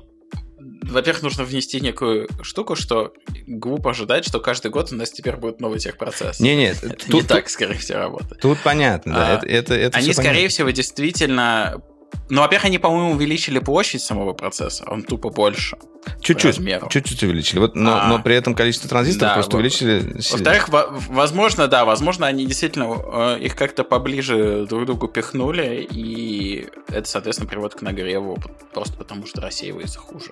во-первых, 0.91 1.23
нужно 1.23 1.43
внести 1.43 1.81
некую 1.81 2.27
штуку, 2.41 2.75
что 2.75 3.13
глупо 3.47 3.91
ожидать, 3.91 4.25
что 4.25 4.39
каждый 4.39 4.71
год 4.71 4.91
у 4.91 4.95
нас 4.95 5.11
теперь 5.11 5.35
будет 5.35 5.59
новый 5.59 5.79
техпроцесс. 5.79 6.39
Не-не, 6.39 6.71
это 6.71 6.89
тут, 6.89 7.13
не 7.13 7.21
так, 7.23 7.49
скорее 7.49 7.77
всего, 7.77 7.99
работает. 7.99 8.41
тут 8.41 8.59
понятно, 8.59 9.13
да. 9.13 9.27
А, 9.27 9.37
это, 9.37 9.47
это, 9.47 9.73
это 9.73 9.97
Они, 9.97 10.13
скорее 10.13 10.29
понятно. 10.29 10.49
всего, 10.49 10.69
действительно... 10.69 11.81
Ну, 12.29 12.41
во-первых, 12.41 12.65
они, 12.65 12.77
по-моему, 12.77 13.11
увеличили 13.11 13.59
площадь 13.59 14.01
самого 14.01 14.33
процесса. 14.33 14.85
Он 14.87 15.03
тупо 15.03 15.29
больше. 15.29 15.77
Чуть-чуть, 16.21 16.59
чуть-чуть 16.89 17.23
увеличили. 17.23 17.59
Вот, 17.59 17.75
но, 17.75 18.01
А. 18.01 18.07
но 18.07 18.19
при 18.21 18.35
этом 18.35 18.55
количество 18.55 18.89
транзисторов 18.89 19.31
Да, 19.31 19.33
просто 19.35 19.57
увеличили. 19.57 20.15
Во-вторых, 20.31 20.69
во- 20.69 20.87
возможно, 21.09 21.67
да, 21.67 21.85
возможно, 21.85 22.27
они 22.27 22.45
действительно 22.45 22.95
э, 23.35 23.39
их 23.39 23.55
как-то 23.55 23.83
поближе 23.83 24.65
друг 24.67 24.83
к 24.83 24.85
другу 24.85 25.07
пихнули, 25.07 25.87
и 25.89 26.67
это, 26.89 27.07
соответственно, 27.07 27.49
приводит 27.49 27.75
к 27.75 27.81
нагреву, 27.81 28.37
просто 28.73 28.95
потому 28.97 29.25
что 29.25 29.41
рассеивается 29.41 29.99
хуже. 29.99 30.29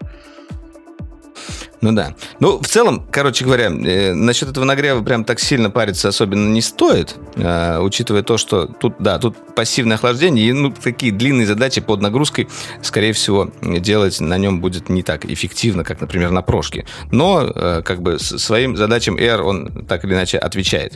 Ну 1.84 1.92
да. 1.92 2.16
Ну, 2.40 2.62
в 2.62 2.66
целом, 2.66 3.06
короче 3.12 3.44
говоря, 3.44 3.66
э, 3.66 4.14
насчет 4.14 4.48
этого 4.48 4.64
нагрева 4.64 5.04
прям 5.04 5.26
так 5.26 5.42
сильно 5.42 5.70
париться 5.70 6.08
особенно 6.08 6.48
не 6.48 6.62
стоит, 6.62 7.18
э, 7.36 7.78
учитывая 7.80 8.24
то, 8.24 8.38
что 8.38 8.68
тут, 8.68 8.96
да, 9.00 9.20
тут 9.20 9.36
пассивное 9.54 9.98
охлаждение, 9.98 10.48
и 10.48 10.54
ну, 10.54 10.72
такие 10.72 11.12
длинные 11.12 11.46
задачи 11.46 11.82
под 11.82 12.00
нагрузкой, 12.00 12.48
скорее 12.82 13.12
всего, 13.12 13.52
делать 13.62 14.22
на 14.22 14.38
нем 14.38 14.62
будет 14.62 14.88
не 14.88 15.04
так 15.04 15.26
эффективно, 15.26 15.84
как, 15.84 16.00
например, 16.00 16.32
на 16.32 16.42
прошке. 16.42 16.86
Но, 17.12 17.52
э, 17.54 17.82
как 17.84 18.02
бы, 18.02 18.18
своим 18.18 18.78
задачам 18.78 19.18
Air 19.18 19.42
он 19.42 19.86
так 19.86 20.06
или 20.06 20.14
иначе 20.14 20.38
отвечает. 20.38 20.94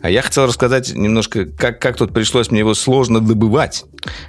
А 0.00 0.08
я 0.08 0.22
хотел 0.22 0.46
рассказать 0.46 0.94
немножко, 0.94 1.44
как, 1.44 1.80
как 1.80 1.96
тут 1.96 2.14
пришлось 2.14 2.52
мне 2.52 2.60
его 2.60 2.74
сложно 2.74 3.20
добывать. 3.20 3.84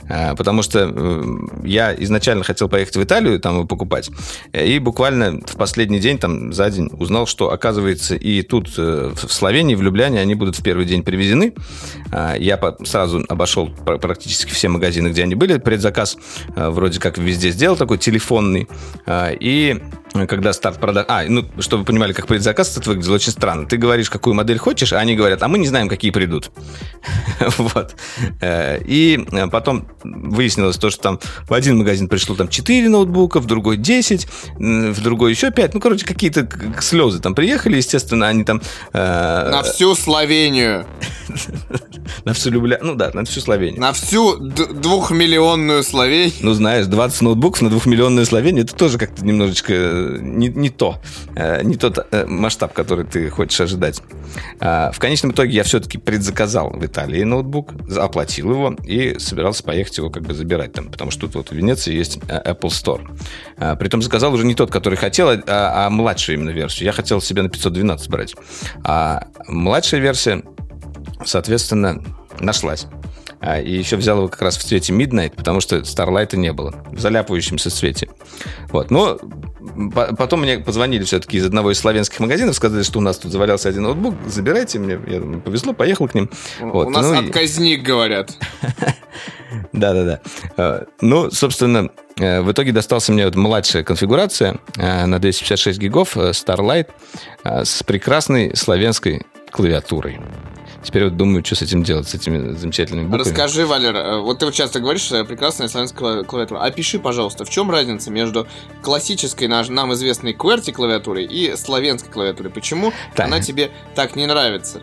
А, 0.10 0.36
Потому 0.36 0.64
что 0.64 0.91
э, 0.94 1.23
я 1.64 1.94
изначально 1.99 2.44
хотел 2.44 2.68
поехать 2.69 2.95
в 2.95 3.03
Италию, 3.03 3.40
там 3.40 3.53
его 3.53 3.65
покупать. 3.65 4.10
э, 4.52 4.65
И 4.68 4.80
буквально 4.80 5.40
в 5.45 5.56
последний 5.57 5.90
день, 5.99 6.18
там, 6.18 6.53
за 6.53 6.69
день, 6.69 6.89
узнал, 6.93 7.26
что, 7.26 7.51
оказывается, 7.51 8.15
и 8.15 8.41
тут, 8.41 8.73
э, 8.77 9.11
в 9.15 9.31
Словении, 9.31 9.76
в 9.76 9.81
Любляне, 9.81 10.19
они 10.19 10.35
будут 10.35 10.57
в 10.57 10.63
первый 10.63 10.85
день 10.85 11.03
привезены. 11.03 11.53
А, 12.11 12.35
Я 12.35 12.59
сразу 12.84 13.23
обошел 13.30 13.69
пр- 13.69 13.99
практически 13.99 14.51
все 14.51 14.68
магазины, 14.69 15.09
где 15.09 15.23
они 15.23 15.35
были. 15.35 15.57
Предзаказ 15.57 16.18
э, 16.55 16.69
вроде 16.69 16.99
как 16.99 17.18
везде 17.18 17.49
сделал, 17.51 17.76
такой 17.76 17.97
телефонный. 17.97 18.68
А, 19.05 19.31
И 19.31 19.80
когда 20.27 20.51
старт 20.53 20.79
продаж... 20.79 21.05
А, 21.07 21.23
ну, 21.27 21.45
чтобы 21.59 21.81
вы 21.81 21.85
понимали, 21.85 22.13
как 22.13 22.27
предзаказ 22.27 22.77
это 22.77 22.89
выглядел 22.89 23.13
очень 23.13 23.31
странно. 23.31 23.65
Ты 23.65 23.77
говоришь, 23.77 24.09
какую 24.09 24.33
модель 24.33 24.57
хочешь, 24.57 24.91
а 24.93 24.99
они 24.99 25.15
говорят, 25.15 25.41
а 25.43 25.47
мы 25.47 25.57
не 25.57 25.67
знаем, 25.67 25.88
какие 25.89 26.11
придут. 26.11 26.51
Вот. 27.57 27.95
Э, 28.41 28.79
И 28.85 29.25
э, 29.31 29.47
потом 29.47 29.88
выяснилось 30.03 30.77
то, 30.77 30.89
что 30.89 31.01
там 31.01 31.19
в 31.47 31.53
один 31.53 31.77
магазин 31.77 32.07
пришло 32.07 32.35
там 32.35 32.47
4 32.49 32.89
ноутбука, 32.89 33.39
в 33.39 33.45
другой 33.45 33.77
10, 33.77 34.27
м, 34.59 34.93
в 34.93 35.01
другой 35.01 35.31
еще 35.31 35.49
5. 35.51 35.73
Ну, 35.73 35.79
короче, 35.79 36.05
какие-то 36.05 36.47
слезы 36.81 37.19
там 37.19 37.33
приехали, 37.33 37.77
естественно, 37.77 38.27
они 38.27 38.43
там... 38.43 38.61
э, 38.93 39.49
На 39.51 39.63
всю 39.63 39.95
Словению. 39.95 40.85
На 42.26 42.34
всю 42.34 42.52
Любля... 42.52 42.80
Ну 42.81 42.95
да, 42.95 43.11
на 43.14 43.26
всю 43.26 43.41
Словению. 43.41 43.81
На 43.81 43.93
всю 43.93 44.38
двухмиллионную 44.38 45.84
Словению. 45.84 46.34
Ну, 46.41 46.53
знаешь, 46.53 46.85
20 46.85 47.22
ноутбуков 47.22 47.61
на 47.61 47.69
двухмиллионную 47.69 48.26
Словению, 48.26 48.64
это 48.64 48.76
тоже 48.76 48.98
как-то 48.98 49.26
немножечко 49.26 49.73
э, 49.73 50.18
не, 50.22 50.49
не 50.49 50.69
то. 50.69 50.99
Э, 51.35 51.64
не 51.64 51.76
тот 51.76 52.06
э, 52.11 52.26
масштаб, 52.26 52.73
который 52.73 53.06
ты 53.06 53.30
хочешь 53.30 53.60
ожидать. 53.61 54.02
А, 54.60 54.91
в 54.91 54.99
конечном 54.99 55.31
итоге 55.31 55.53
я 55.53 55.64
все-таки 55.64 55.98
предзаказал 55.98 56.72
в 56.72 56.85
Италии 56.85 57.23
ноутбук, 57.23 57.73
оплатил 57.98 58.52
его 58.52 58.76
и 58.85 59.18
собирался 59.19 59.64
поехать 59.64 59.98
его 59.98 60.10
как 60.10 60.23
бы 60.23 60.34
забирать 60.34 60.73
там, 60.73 60.89
потому 60.89 61.11
что 61.11 61.22
тут 61.22 61.35
вот 61.35 61.49
в 61.49 61.53
Венеции 61.53 61.93
есть 61.93 62.18
Apple 62.18 62.69
Store. 62.69 63.02
А, 63.57 63.76
притом 63.76 64.02
заказал 64.02 64.34
уже 64.34 64.45
не 64.45 64.56
тот, 64.56 64.72
который 64.72 64.98
хотел, 64.98 65.30
а, 65.30 65.39
а 65.48 65.89
младшую 65.89 66.38
именно 66.38 66.52
версию. 66.52 66.85
Я 66.85 66.91
хотел 66.91 67.22
себе 67.22 67.41
на 67.41 67.49
512 67.49 68.10
брать. 68.10 68.35
А 68.84 69.27
младшая 69.48 70.02
версия, 70.02 70.43
соответственно, 71.26 72.03
нашлась. 72.40 72.88
А, 73.40 73.60
и 73.60 73.76
еще 73.76 73.95
взял 73.95 74.18
его 74.18 74.28
как 74.28 74.41
раз 74.44 74.57
в 74.57 74.64
цвете 74.64 74.94
Midnight, 74.94 75.34
потому 75.36 75.61
что 75.61 75.78
Starlight 75.78 76.36
не 76.36 76.53
было. 76.53 76.76
В 76.91 76.99
заляпывающемся 76.99 77.72
цвете. 77.72 78.07
Вот. 78.69 78.91
Но 78.91 79.19
потом 80.18 80.41
мне 80.41 80.60
позвонили 80.60 81.03
все-таки 81.03 81.38
из 81.38 81.45
одного 81.45 81.72
из 81.72 81.80
славянских 81.80 82.19
магазинов, 82.19 82.56
сказали, 82.56 82.84
что 82.84 82.99
у 82.99 83.02
нас 83.02 83.18
тут 83.18 83.32
завалялся 83.32 83.69
один 83.69 83.84
ноутбук, 83.84 84.15
забирайте 84.28 84.78
мне. 84.78 84.99
Я 85.07 85.19
думаю, 85.19 85.41
повезло, 85.41 85.73
поехал 85.73 86.07
к 86.07 86.14
ним. 86.14 86.30
Вот. 86.60 86.88
У 86.88 86.90
нас 86.91 87.07
ну, 87.07 87.19
отказник, 87.19 87.80
и... 87.80 87.82
говорят. 87.82 88.38
Да-да-да. 89.73 90.22
А, 90.57 90.86
ну, 91.02 91.32
собственно, 91.32 91.90
э, 92.19 92.41
в 92.41 92.52
итоге 92.52 92.72
достался 92.72 93.11
мне 93.11 93.26
вот 93.26 93.36
младшая 93.36 93.84
конфигурация 93.84 94.60
э, 94.78 95.06
на 95.07 95.19
256 95.19 95.80
гигов 95.80 96.15
э, 96.15 96.30
Starlight 96.30 96.90
с 97.44 97.82
прекрасной 97.82 98.56
славянской 98.56 99.26
клавиатурой. 99.49 100.19
Теперь 100.83 101.05
вот 101.05 101.17
думаю, 101.17 101.45
что 101.45 101.55
с 101.55 101.61
этим 101.61 101.83
делать, 101.83 102.07
с 102.07 102.15
этими 102.15 102.55
замечательными 102.55 103.05
буквами. 103.05 103.21
Расскажи, 103.21 103.65
Валер, 103.65 103.95
э, 103.95 104.19
вот 104.19 104.39
ты 104.39 104.45
вот 104.45 104.53
часто 104.53 104.79
говоришь, 104.79 105.01
что 105.01 105.23
прекрасная 105.25 105.67
славянская 105.67 106.23
клавиатура. 106.23 106.59
Опиши, 106.59 106.99
пожалуйста, 106.99 107.45
в 107.45 107.49
чем 107.49 107.69
разница 107.69 108.09
между 108.11 108.47
классической 108.81 109.47
нам 109.47 109.93
известной 109.93 110.33
QWERTY 110.33 110.71
клавиатурой 110.71 111.25
и 111.25 111.55
славянской 111.55 112.11
клавиатурой? 112.11 112.51
Почему 112.51 112.93
так. 113.15 113.27
она 113.27 113.41
тебе 113.41 113.71
так 113.95 114.15
не 114.15 114.25
нравится? 114.25 114.81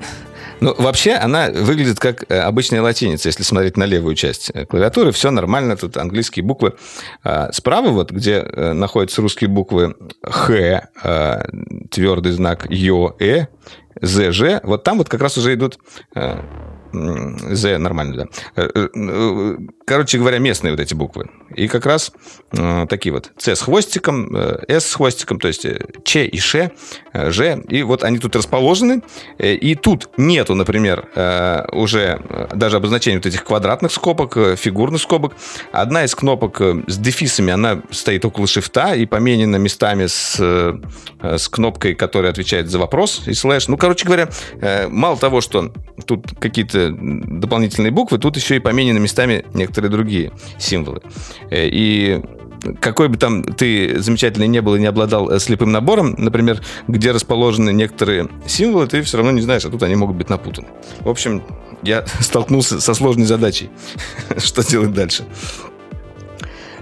Ну, 0.61 0.75
вообще, 0.77 1.13
она 1.13 1.51
выглядит 1.51 1.99
как 1.99 2.31
э, 2.31 2.39
обычная 2.39 2.83
латиница, 2.83 3.29
если 3.29 3.43
смотреть 3.43 3.77
на 3.77 3.85
левую 3.85 4.15
часть 4.15 4.51
э, 4.55 4.67
клавиатуры. 4.67 5.13
Все 5.13 5.31
нормально, 5.31 5.77
тут 5.77 5.97
английские 5.97 6.45
буквы. 6.45 6.75
А 7.25 7.53
справа, 7.53 7.89
вот, 7.89 8.11
где 8.11 8.43
находятся 8.43 9.23
русские 9.23 9.49
буквы 9.49 9.95
Х, 10.23 10.89
твердый 11.91 12.33
знак 12.33 12.67
Ё, 12.71 13.17
Э, 13.21 13.47
ЗЖ, 14.01 14.61
вот 14.63 14.85
там 14.85 14.99
вот 14.99 15.09
как 15.09 15.21
раз 15.21 15.37
уже 15.39 15.55
идут 15.55 15.79
э, 16.15 16.41
З 16.93 17.79
нормально, 17.79 18.17
да. 18.17 18.63
Э, 18.63 18.89
э, 18.95 19.57
короче 19.87 20.19
говоря, 20.19 20.39
местные 20.39 20.71
вот 20.71 20.81
эти 20.81 20.95
буквы. 20.95 21.29
И 21.55 21.69
как 21.69 21.87
раз 21.87 22.13
такие 22.89 23.13
вот. 23.13 23.31
С 23.37 23.49
с 23.49 23.61
хвостиком, 23.61 24.35
С 24.69 24.85
с 24.85 24.95
хвостиком, 24.95 25.39
то 25.39 25.49
есть 25.49 25.67
Ч 26.05 26.27
и 26.27 26.39
Ш, 26.39 26.71
Ж. 27.15 27.59
И 27.69 27.83
вот 27.83 28.05
они 28.05 28.19
тут 28.19 28.37
расположены. 28.37 29.03
И 29.39 29.75
тут 29.75 30.11
нету, 30.17 30.55
например, 30.55 31.09
уже 31.73 32.21
даже 32.55 32.77
обозначения 32.77 33.19
вот 33.19 33.27
этих 33.27 33.45
квадратных 33.45 33.93
скобок, 33.93 34.37
фигурных 34.57 35.01
скобок. 35.01 35.35
Одна 35.73 36.05
из 36.05 36.15
кнопок 36.15 36.61
с 36.87 36.99
дефисами, 36.99 37.53
она 37.53 37.83
стоит 37.91 38.25
около 38.25 38.47
шифта 38.47 38.95
и 38.95 39.07
поменена 39.07 39.57
местами 39.57 40.07
с, 40.07 40.39
с 41.23 41.49
кнопкой, 41.49 41.95
которая 41.95 42.31
отвечает 42.31 42.71
за 42.71 42.79
вопрос 42.79 43.23
и 43.27 43.35
слэш. 43.35 43.69
Ну, 43.69 43.77
короче 43.77 44.07
говоря, 44.07 44.29
мало 44.89 45.17
того, 45.17 45.41
что 45.41 45.73
тут 46.07 46.27
какие-то 46.39 46.78
какие-то 46.79 46.97
дополнительные 47.41 47.91
буквы, 47.91 48.19
тут 48.19 48.37
еще 48.37 48.57
и 48.57 48.59
поменены 48.59 49.01
местами 49.01 49.45
некоторые 49.55 49.91
другие 49.91 50.33
символы. 50.59 51.03
Э, 51.51 51.67
и 51.67 52.21
какой 52.81 53.09
бы 53.09 53.17
там 53.17 53.43
ты 53.43 54.01
замечательный 54.01 54.49
не 54.49 54.61
был 54.61 54.77
и 54.77 54.81
не 54.81 54.87
обладал 54.87 55.31
э, 55.31 55.39
слепым 55.39 55.73
набором, 55.73 56.15
например, 56.19 56.61
где 56.87 57.13
расположены 57.13 57.73
некоторые 57.73 58.29
символы, 58.47 58.87
ты 58.87 59.03
все 59.03 59.17
равно 59.17 59.33
не 59.33 59.41
знаешь, 59.41 59.65
а 59.65 59.71
тут 59.71 59.83
они 59.83 59.95
могут 59.95 60.17
быть 60.17 60.29
напутаны. 60.29 60.69
В 61.01 61.09
общем, 61.09 61.43
я 61.83 62.05
столкнулся 62.21 62.81
со 62.81 62.95
сложной 62.95 63.27
задачей. 63.27 63.71
Что 64.39 64.63
делать 64.69 64.93
дальше? 64.93 65.25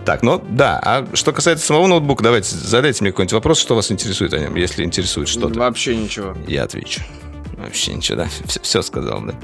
Так, 0.05 0.23
ну 0.23 0.41
да. 0.49 0.81
А 0.85 1.05
что 1.15 1.33
касается 1.33 1.67
самого 1.67 1.89
ноутбука, 1.89 2.23
давайте 2.23 2.55
задайте 2.55 3.03
мне 3.03 3.11
какой-нибудь 3.11 3.33
вопрос, 3.33 3.59
что 3.59 3.75
вас 3.75 3.91
интересует 3.91 4.33
о 4.35 4.39
нем, 4.39 4.55
если 4.55 4.85
интересует 4.85 5.27
что-то. 5.27 5.59
Вообще 5.59 5.97
ничего. 5.97 6.37
Я 6.47 6.63
отвечу. 6.63 7.01
Вообще 7.57 7.95
ничего, 7.95 8.19
да. 8.19 8.29
Все, 8.47 8.61
все 8.61 8.83
сказал, 8.83 9.23
да. 9.23 9.35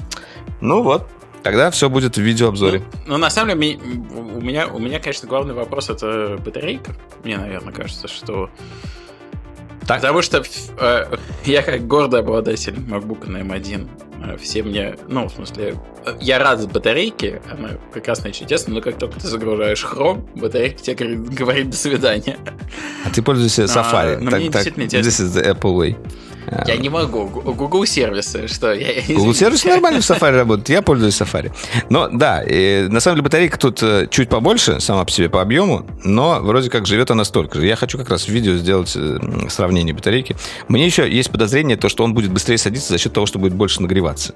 Ну 0.63 0.81
вот, 0.81 1.09
тогда 1.43 1.73
все 1.73 1.91
будет 1.91 2.17
в 2.17 2.21
видеообзоре. 2.21 2.79
Ну, 3.05 3.15
ну 3.15 3.17
на 3.19 3.31
самом 3.31 3.61
деле, 3.61 3.79
у 4.15 4.41
меня, 4.41 4.69
у 4.69 4.79
меня, 4.79 5.01
конечно, 5.01 5.29
главный 5.29 5.55
вопрос 5.55 5.91
это 5.91 6.39
батарейка. 6.43 6.95
Мне, 7.25 7.37
наверное, 7.37 7.75
кажется, 7.75 8.07
что... 8.07 8.49
Так. 9.87 10.01
Потому 10.01 10.23
что 10.23 10.45
э, 10.79 11.17
я 11.45 11.63
как 11.63 11.89
гордый 11.89 12.21
обладатель 12.21 12.75
MacBook 12.75 13.29
на 13.29 13.39
M1, 13.39 13.89
э, 14.25 14.37
все 14.37 14.63
мне, 14.63 14.95
ну, 15.09 15.27
в 15.27 15.33
смысле, 15.33 15.75
я 16.21 16.39
рад 16.39 16.61
с 16.61 16.67
батарейки, 16.67 17.43
она 17.51 17.71
прекрасная 17.93 18.31
и 18.31 18.35
чудесная, 18.35 18.77
но 18.77 18.81
как 18.81 18.97
только 18.97 19.19
ты 19.19 19.27
загружаешь 19.27 19.85
Chrome, 19.85 20.25
батарейка 20.39 20.81
тебе 20.81 20.95
говорит, 20.95 21.35
говорит 21.35 21.71
до 21.71 21.77
свидания. 21.77 22.39
А 23.05 23.11
ты 23.11 23.21
пользуешься 23.23 23.65
Safari. 23.65 24.25
А, 24.25 24.31
так, 24.31 24.41
мне 24.41 24.51
так, 24.51 24.63
действительно 24.63 24.85
this 24.85 25.21
is 25.21 25.37
the 25.37 25.53
Apple 25.53 25.77
way. 25.77 25.97
Я 26.67 26.77
не 26.77 26.89
могу. 26.89 27.27
Google 27.27 27.87
сервисы, 27.87 28.49
что? 28.49 28.73
Я, 28.73 29.03
Google 29.15 29.35
сервисы 29.35 29.69
нормально 29.69 30.01
в 30.01 30.05
Safari 30.05 30.37
работают. 30.37 30.69
Я 30.69 30.83
пользуюсь 30.83 31.21
Safari. 31.21 31.53
Но 31.89 32.09
да, 32.09 32.43
и, 32.43 32.89
на 32.89 33.01
самом 33.01 33.17
деле 33.17 33.25
батарейка 33.25 33.59
тут 33.59 33.83
э, 33.83 34.09
чуть 34.11 34.29
побольше, 34.29 34.81
сама 34.81 35.05
по 35.05 35.11
себе 35.11 35.29
по 35.29 35.41
объему, 35.41 35.87
но 36.05 36.41
вроде 36.41 36.71
как 36.71 36.87
живет 36.87 37.11
она 37.11 37.25
столько 37.25 37.59
же. 37.59 37.67
Я 37.67 37.77
хочу 37.77 37.99
как 37.99 38.11
раз 38.11 38.25
в 38.25 38.29
видео 38.29 38.55
сделать 38.55 38.93
э, 38.97 39.19
сравнение 39.49 39.95
батарейки. 39.95 40.37
Мне 40.69 40.85
еще 40.85 41.11
есть 41.11 41.31
подозрение, 41.31 41.77
то, 41.77 41.89
что 41.89 42.05
он 42.05 42.15
будет 42.15 42.33
быстрее 42.33 42.59
садиться 42.59 42.93
за 42.93 42.99
счет 42.99 43.13
того, 43.13 43.27
что 43.27 43.39
будет 43.39 43.55
больше 43.55 43.81
нагреваться. 43.81 44.35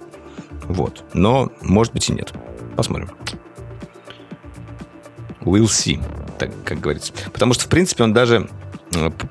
Вот. 0.64 1.04
Но, 1.12 1.50
может 1.60 1.92
быть, 1.92 2.08
и 2.08 2.12
нет. 2.12 2.32
Посмотрим. 2.76 3.10
We'll 5.42 5.64
see, 5.64 6.02
так 6.38 6.50
как 6.64 6.80
говорится. 6.80 7.12
Потому 7.32 7.54
что, 7.54 7.64
в 7.64 7.68
принципе, 7.68 8.02
он 8.02 8.12
даже 8.12 8.48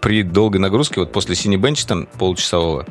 при 0.01 0.23
долгой 0.23 0.59
нагрузке, 0.59 0.99
вот 0.99 1.11
после 1.11 1.35
синебенча 1.35 1.87
там 1.87 2.07
получасового, 2.17 2.85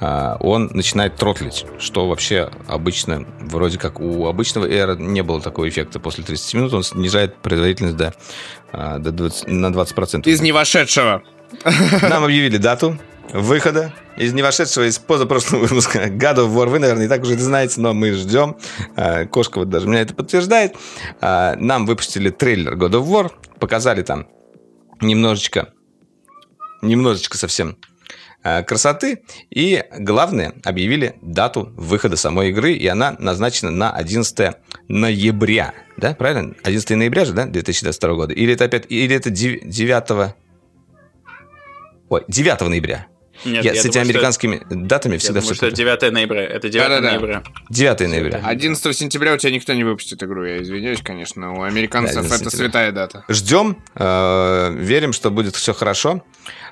а, 0.00 0.36
он 0.40 0.70
начинает 0.72 1.16
тротлить, 1.16 1.66
что 1.78 2.08
вообще 2.08 2.50
обычно, 2.66 3.26
вроде 3.40 3.78
как 3.78 4.00
у 4.00 4.26
обычного 4.26 4.68
Air 4.68 4.96
не 5.00 5.22
было 5.22 5.40
такого 5.40 5.68
эффекта. 5.68 6.00
После 6.00 6.24
30 6.24 6.54
минут 6.54 6.74
он 6.74 6.82
снижает 6.82 7.36
производительность 7.36 7.96
до, 7.96 8.14
а, 8.72 8.98
до 8.98 9.12
20, 9.12 9.48
на 9.48 9.70
20%. 9.72 10.26
Из 10.26 10.40
невошедшего. 10.40 11.22
Нам 12.02 12.24
объявили 12.24 12.56
дату 12.56 12.98
выхода 13.32 13.92
из 14.16 14.32
невошедшего 14.32 14.84
из 14.84 14.98
позапрошлого 14.98 15.62
выпуска 15.62 16.06
God 16.06 16.36
of 16.36 16.54
War. 16.54 16.66
Вы, 16.66 16.78
наверное, 16.78 17.06
и 17.06 17.08
так 17.08 17.22
уже 17.22 17.34
это 17.34 17.42
знаете, 17.42 17.80
но 17.80 17.94
мы 17.94 18.12
ждем. 18.12 18.56
Кошка 19.30 19.58
вот 19.58 19.70
даже 19.70 19.88
меня 19.88 20.02
это 20.02 20.14
подтверждает. 20.14 20.76
Нам 21.20 21.86
выпустили 21.86 22.30
трейлер 22.30 22.74
God 22.74 22.92
of 22.92 23.06
War, 23.06 23.32
показали 23.58 24.02
там 24.02 24.26
немножечко 25.00 25.70
немножечко 26.86 27.36
совсем 27.36 27.76
э, 28.42 28.62
красоты. 28.62 29.22
И 29.50 29.82
главное, 29.98 30.54
объявили 30.64 31.16
дату 31.22 31.72
выхода 31.76 32.16
самой 32.16 32.50
игры, 32.50 32.72
и 32.72 32.86
она 32.86 33.16
назначена 33.18 33.70
на 33.70 33.92
11 33.92 34.56
ноября. 34.88 35.74
Да, 35.96 36.14
правильно? 36.14 36.54
11 36.62 36.90
ноября 36.90 37.24
же, 37.24 37.32
да, 37.32 37.46
2022 37.46 38.14
года? 38.14 38.34
Или 38.34 38.54
это 38.54 38.64
опять, 38.64 38.86
или 38.88 39.14
это 39.14 39.30
9... 39.30 40.34
Ой, 42.10 42.24
9 42.28 42.60
ноября. 42.60 43.08
Нет, 43.44 43.64
я, 43.64 43.72
я 43.72 43.82
с 43.82 43.84
этими 43.84 44.02
американскими 44.02 44.56
что... 44.56 44.74
датами 44.74 45.16
всегда 45.18 45.40
я 45.40 45.42
думаю, 45.42 45.54
все 45.54 45.66
что 45.66 45.76
9 45.76 46.12
ноября. 46.12 46.44
Это 46.44 46.68
9 46.68 46.88
да, 46.88 47.00
да, 47.00 47.10
ноября. 47.10 47.42
9 47.68 48.00
ноября. 48.00 48.40
11 48.44 48.96
сентября 48.96 49.34
у 49.34 49.36
тебя 49.36 49.52
никто 49.52 49.72
не 49.74 49.84
выпустит 49.84 50.22
игру, 50.22 50.44
я 50.44 50.62
извиняюсь, 50.62 51.00
конечно. 51.02 51.52
У 51.52 51.62
американцев 51.62 52.28
да, 52.28 52.36
это 52.36 52.50
святая 52.50 52.92
дата. 52.92 53.24
Ждем, 53.28 53.82
э, 53.96 54.74
верим, 54.76 55.12
что 55.12 55.30
будет 55.30 55.56
все 55.56 55.74
хорошо. 55.74 56.24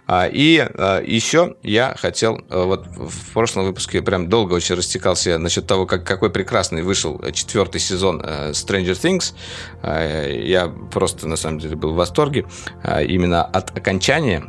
А, 0.06 0.26
и 0.26 0.58
а, 0.58 1.00
еще 1.00 1.56
я 1.62 1.94
хотел, 1.98 2.40
а, 2.50 2.64
вот 2.64 2.86
в 2.86 3.32
прошлом 3.32 3.64
выпуске 3.64 4.02
прям 4.02 4.28
долго 4.28 4.54
очень 4.54 4.74
растекался 4.74 5.38
насчет 5.38 5.66
того, 5.66 5.86
как, 5.86 6.04
какой 6.04 6.30
прекрасный 6.30 6.82
вышел 6.82 7.20
четвертый 7.32 7.80
сезон 7.80 8.20
Stranger 8.20 8.92
Things. 8.92 9.34
Я 9.82 10.68
просто, 10.68 11.28
на 11.28 11.36
самом 11.36 11.60
деле, 11.60 11.76
был 11.76 11.92
в 11.92 11.96
восторге 11.96 12.46
именно 12.84 13.44
от 13.44 13.76
окончания. 13.76 14.44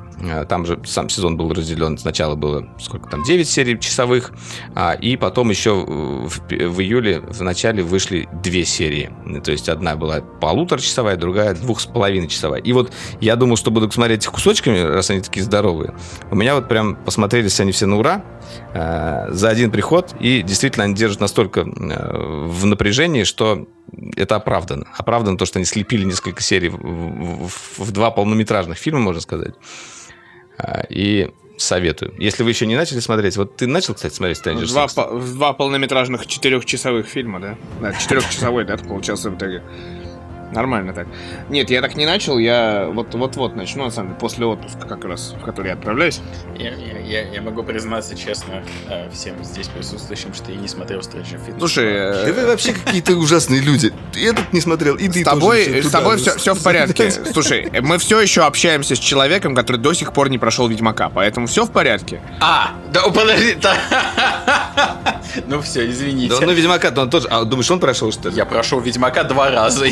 Там 0.48 0.66
же 0.66 0.80
сам 0.86 1.10
сезон 1.10 1.38
был 1.38 1.52
разделен 1.52 1.98
сначала 1.98 2.36
было, 2.36 2.68
сколько 2.80 3.10
там, 3.10 3.24
9 3.24 3.48
серий 3.48 3.80
часовых, 3.80 4.32
а, 4.76 4.94
и 4.94 5.18
потом 5.18 5.50
еще 5.50 5.74
в, 5.74 6.30
в 6.50 6.82
июле 6.82 7.20
в 7.20 7.42
начале 7.42 7.84
вышли 7.84 8.30
две 8.44 8.64
серии. 8.66 9.12
То 9.44 9.52
есть 9.52 9.70
одна 9.70 9.96
была 9.96 10.22
полуторачасовая, 10.22 11.18
другая 11.18 11.56
двух 11.56 11.80
с 11.80 11.86
половиной 11.86 12.28
часовая. 12.28 12.62
И 12.62 12.72
вот 12.74 12.94
я 13.20 13.36
думал, 13.36 13.58
что 13.58 13.72
буду 13.72 13.92
смотреть 13.92 14.26
их 14.26 14.32
кусочками, 14.32 14.80
раз 14.80 15.10
они 15.10 15.22
такие 15.22 15.43
здоровые. 15.44 15.94
У 16.32 16.36
меня 16.36 16.56
вот 16.56 16.68
прям 16.68 16.96
посмотрелись 16.96 17.60
они 17.60 17.72
все 17.72 17.86
на 17.86 17.98
ура 17.98 18.24
э, 18.74 19.28
за 19.30 19.50
один 19.50 19.72
приход, 19.72 20.14
и 20.20 20.42
действительно 20.42 20.86
они 20.86 20.96
держат 20.96 21.20
настолько 21.20 21.62
э, 21.62 21.66
в 22.48 22.66
напряжении, 22.66 23.24
что 23.24 23.68
это 24.16 24.36
оправдано. 24.36 24.88
Оправдано 24.98 25.38
то, 25.38 25.46
что 25.46 25.60
они 25.60 25.66
слепили 25.66 26.04
несколько 26.06 26.42
серий 26.42 26.70
в, 26.70 26.78
в, 26.78 27.80
в 27.80 27.92
два 27.92 28.12
полнометражных 28.12 28.78
фильма, 28.78 29.00
можно 29.00 29.22
сказать. 29.22 29.54
А, 30.58 30.86
и 30.90 31.30
советую. 31.58 32.14
Если 32.18 32.44
вы 32.44 32.50
еще 32.50 32.66
не 32.66 32.76
начали 32.76 33.00
смотреть, 33.00 33.38
вот 33.38 33.56
ты 33.56 33.68
начал, 33.68 33.94
кстати, 33.94 34.14
смотреть 34.14 34.40
Stranger 34.40 34.68
Два, 34.68 34.86
Things? 34.86 34.96
по- 34.96 35.20
два 35.20 35.54
полнометражных 35.54 36.26
четырехчасовых 36.28 37.06
фильма, 37.08 37.40
да? 37.40 37.56
Да, 37.82 37.94
четырехчасовой, 37.94 38.66
да, 38.66 38.78
получался 38.78 39.30
в 39.30 39.38
итоге. 39.38 39.64
Нормально 40.52 40.94
так. 40.94 41.08
Нет, 41.50 41.70
я 41.70 41.82
так 41.82 41.96
не 41.96 42.06
начал, 42.06 42.38
я 42.38 42.88
вот- 42.94 43.14
вот-вот 43.16 43.56
начну, 43.56 43.86
на 43.86 43.92
самом 43.92 44.10
деле, 44.10 44.20
после 44.20 44.46
отпуска 44.46 44.88
как 44.88 45.04
раз, 45.06 45.34
в 45.40 45.44
который 45.44 45.68
я 45.70 45.74
отправляюсь. 45.74 46.22
Я, 46.58 46.72
я- 46.76 47.00
я- 47.00 47.30
я 47.34 47.42
могу 47.42 47.64
признаться 47.64 48.16
честно 48.16 48.64
э, 48.90 49.10
всем 49.12 49.44
здесь 49.44 49.68
присутствующим, 49.68 50.34
что 50.34 50.52
я 50.52 50.58
не 50.58 50.68
смотрел 50.68 51.00
Stranger 51.00 51.40
Things. 51.48 51.58
Слушай, 51.58 51.86
э, 51.88 52.26
Да 52.28 52.34
вы 52.34 52.48
вообще 52.48 52.74
какие-то 52.74 53.14
ужасные 53.16 53.62
люди. 53.62 53.92
Ты 54.12 54.28
этот 54.30 54.54
не 54.54 54.62
смотрел, 54.62 54.96
и 54.96 55.08
ты 55.08 55.22
С 55.22 55.24
тобой, 55.26 55.66
тоже 55.66 55.84
с 55.84 55.92
тобой 55.92 56.18
все, 56.18 56.38
все 56.38 56.54
в 56.54 56.62
порядке. 56.64 57.10
Слушай, 57.12 57.72
мы 57.82 57.98
все 57.98 58.20
еще 58.20 58.44
общаемся 58.44 58.96
с 58.96 59.00
человеком, 59.00 59.56
который 59.56 59.78
до 59.78 59.94
сих 59.94 60.14
пор 60.14 60.30
не 60.30 60.38
прошел 60.38 60.68
Ведьмака, 60.68 61.10
поэтому 61.10 61.48
все 61.48 61.66
в 61.66 61.72
порядке. 61.72 62.22
А, 62.40 62.72
да 62.92 63.02
подожди, 63.10 63.56
да. 63.62 63.76
Ну 65.48 65.62
все, 65.62 65.90
извините. 65.90 66.36
Да, 66.40 66.46
ну, 66.46 66.52
Ведьмака, 66.54 66.92
то 66.92 67.02
он 67.02 67.10
тоже... 67.10 67.28
А, 67.30 67.44
думаешь, 67.44 67.70
он 67.72 67.80
прошел, 67.80 68.12
что 68.12 68.30
ли? 68.30 68.36
Я 68.36 68.46
прошел 68.46 68.80
Ведьмака 68.80 69.24
два 69.24 69.50
раза. 69.50 69.86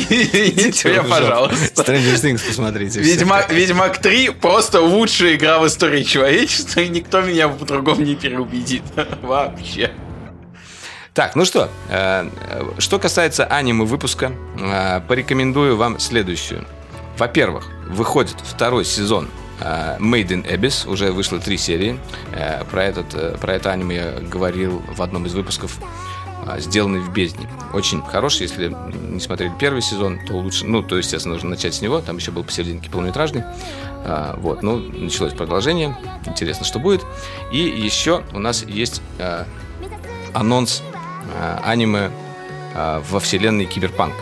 Извините 0.56 0.88
меня, 0.90 1.02
пожалуйста. 1.02 1.82
Stranger 1.82 2.14
Things 2.14 2.46
посмотрите. 2.46 3.00
Ведьмак, 3.00 3.50
Ведьмак 3.50 3.98
3 3.98 4.30
просто 4.30 4.80
лучшая 4.80 5.34
игра 5.34 5.58
в 5.58 5.66
истории 5.66 6.02
человечества, 6.02 6.80
и 6.80 6.88
никто 6.88 7.20
меня 7.20 7.48
в 7.48 7.64
другом 7.64 8.02
не 8.02 8.14
переубедит. 8.14 8.82
Вообще. 9.22 9.92
Так, 11.14 11.36
ну 11.36 11.44
что, 11.44 11.68
э, 11.90 12.28
э, 12.48 12.62
что 12.78 12.98
касается 12.98 13.44
аниме 13.44 13.84
выпуска, 13.84 14.32
э, 14.58 15.00
порекомендую 15.06 15.76
вам 15.76 15.98
следующую. 15.98 16.64
Во-первых, 17.18 17.68
выходит 17.86 18.36
второй 18.42 18.86
сезон 18.86 19.28
э, 19.60 19.98
Made 19.98 20.28
in 20.28 20.50
Abyss, 20.50 20.88
уже 20.88 21.12
вышло 21.12 21.38
три 21.38 21.58
серии. 21.58 21.98
Э, 22.32 22.64
Про, 22.70 22.84
этот, 22.84 23.14
э, 23.14 23.36
про 23.38 23.54
это 23.54 23.70
аниме 23.72 23.94
я 23.96 24.10
говорил 24.26 24.82
в 24.88 25.02
одном 25.02 25.26
из 25.26 25.34
выпусков 25.34 25.76
сделанный 26.58 27.00
в 27.00 27.12
бездне. 27.12 27.48
Очень 27.72 28.02
хороший, 28.02 28.42
если 28.42 28.74
не 29.08 29.20
смотрели 29.20 29.52
первый 29.58 29.82
сезон, 29.82 30.18
то 30.26 30.34
лучше, 30.34 30.66
ну, 30.66 30.82
то, 30.82 30.96
естественно, 30.96 31.34
нужно 31.34 31.50
начать 31.50 31.74
с 31.74 31.80
него, 31.80 32.00
там 32.00 32.16
еще 32.16 32.30
был 32.30 32.44
посерединке 32.44 32.90
полнометражный. 32.90 33.44
А, 34.04 34.36
Вот, 34.38 34.62
ну, 34.62 34.78
началось 34.78 35.32
продолжение, 35.32 35.96
интересно, 36.26 36.64
что 36.64 36.78
будет. 36.78 37.04
И 37.52 37.58
еще 37.58 38.22
у 38.32 38.38
нас 38.38 38.62
есть 38.64 39.02
э, 39.18 39.44
анонс 40.32 40.82
э, 41.34 41.58
аниме 41.62 42.10
э, 42.74 43.02
во 43.08 43.20
вселенной 43.20 43.66
Киберпанк. 43.66 44.14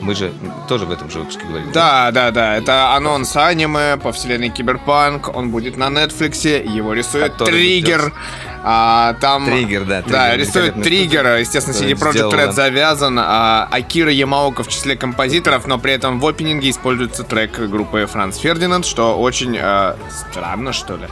Мы 0.00 0.14
же 0.14 0.32
тоже 0.68 0.86
в 0.86 0.90
этом 0.90 1.10
же 1.10 1.20
выпуске 1.20 1.44
говорили. 1.44 1.70
Да, 1.72 2.10
да, 2.10 2.30
да, 2.30 2.56
это 2.56 2.94
анонс 2.94 3.36
аниме 3.36 3.96
по 3.98 4.12
вселенной 4.12 4.48
Киберпанк, 4.48 5.34
он 5.34 5.50
будет 5.50 5.76
на 5.76 5.88
Netflix, 5.88 6.46
его 6.66 6.92
рисует 6.94 7.32
Который 7.32 7.52
Триггер. 7.52 8.12
А, 8.62 9.14
там, 9.20 9.46
Триггер, 9.46 9.84
да, 9.84 10.02
Да, 10.02 10.30
Триггер, 10.30 10.38
рисует 10.38 10.54
великолепная 10.76 10.84
Триггер, 10.84 11.20
студия, 11.20 11.38
естественно, 11.38 11.74
CD 11.74 11.92
Projekt 11.92 12.32
Red 12.32 12.52
завязан, 12.52 13.18
а 13.18 13.68
Акира 13.70 14.10
Ямаока 14.10 14.62
в 14.62 14.68
числе 14.68 14.96
композиторов, 14.96 15.66
но 15.66 15.78
при 15.78 15.92
этом 15.92 16.20
в 16.20 16.26
опенинге 16.26 16.70
используется 16.70 17.22
трек 17.22 17.58
группы 17.58 18.06
Franz 18.06 18.38
Ferdinand, 18.38 18.84
что 18.84 19.18
очень 19.18 19.56
э, 19.58 19.94
странно, 20.10 20.72
что 20.72 20.96
ли. 20.96 21.06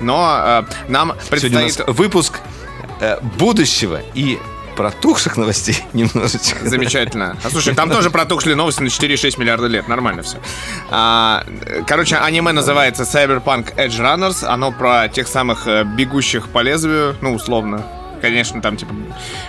Но 0.00 0.36
э, 0.38 0.62
нам 0.88 1.08
Сегодня 1.08 1.24
у 1.24 1.30
предстоит... 1.30 1.78
нас 1.86 1.96
выпуск 1.96 2.40
э, 3.00 3.18
будущего 3.38 4.00
и 4.14 4.38
протухших 4.76 5.36
новостей 5.36 5.78
немножечко. 5.92 6.68
Замечательно. 6.68 7.36
А 7.42 7.50
слушай, 7.50 7.74
там 7.74 7.90
тоже 7.90 8.10
протухшие 8.10 8.56
новости 8.56 8.82
на 8.82 8.88
4,6 8.88 9.38
миллиарда 9.40 9.66
лет. 9.66 9.88
Нормально 9.88 10.22
все. 10.22 10.38
А, 10.90 11.44
короче, 11.86 12.16
аниме 12.16 12.52
называется 12.52 13.02
Cyberpunk 13.04 13.74
Edge 13.76 13.98
Runners. 14.00 14.44
Оно 14.44 14.72
про 14.72 15.08
тех 15.08 15.28
самых 15.28 15.66
э, 15.66 15.84
бегущих 15.84 16.48
по 16.48 16.60
лезвию, 16.62 17.16
ну, 17.20 17.34
условно. 17.34 17.84
Конечно, 18.24 18.62
там, 18.62 18.76
типа, 18.76 18.94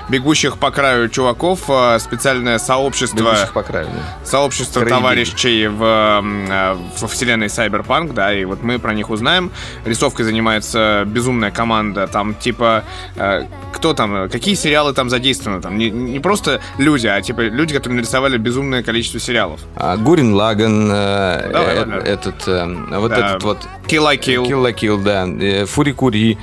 бегущих 0.09 0.57
по 0.57 0.69
краю 0.71 1.09
чуваков, 1.09 1.61
э, 1.69 1.97
специальное 1.99 2.57
сообщество 2.59 3.17
Бегущих 3.17 3.53
по 3.53 3.63
краю. 3.63 3.87
да. 3.87 4.25
сообщество 4.25 4.81
Краи 4.81 4.89
товарищей 4.89 5.67
в, 5.67 5.83
м, 5.83 6.45
э, 6.49 6.75
во 6.99 7.07
вселенной 7.07 7.47
Cyberpunk, 7.47 8.13
да, 8.13 8.33
и 8.33 8.43
вот 8.45 8.63
мы 8.63 8.79
про 8.79 8.93
них 8.93 9.09
узнаем. 9.09 9.51
Рисовкой 9.85 10.25
занимается 10.25 11.03
безумная 11.05 11.51
команда, 11.51 12.07
там 12.07 12.35
типа, 12.35 12.83
э, 13.15 13.45
кто 13.73 13.93
там, 13.93 14.29
какие 14.29 14.55
сериалы 14.55 14.93
там 14.93 15.09
задействованы, 15.09 15.61
там 15.61 15.77
не, 15.77 15.89
не 15.89 16.19
просто 16.19 16.59
люди, 16.77 17.07
а 17.07 17.21
типа 17.21 17.41
люди, 17.41 17.73
которые 17.73 17.97
нарисовали 17.97 18.37
безумное 18.37 18.83
количество 18.83 19.19
сериалов. 19.19 19.59
А, 19.75 19.95
Гурин 19.97 20.33
Лаган, 20.33 20.89
э, 20.91 21.49
Давай, 21.51 21.75
э, 21.77 22.01
этот, 22.05 22.47
э, 22.47 22.65
вот 22.99 23.09
Да. 23.11 23.17
этот 23.29 23.43
вот 23.43 23.57
Kill 23.87 24.05
I 24.05 24.17
Kill. 24.17 24.43
Kill 24.45 24.61
la 24.63 24.73
Kill, 24.73 25.03
да, 25.03 25.25
э, 25.27 25.65
Фури 25.65 25.91
Кури, 25.91 26.37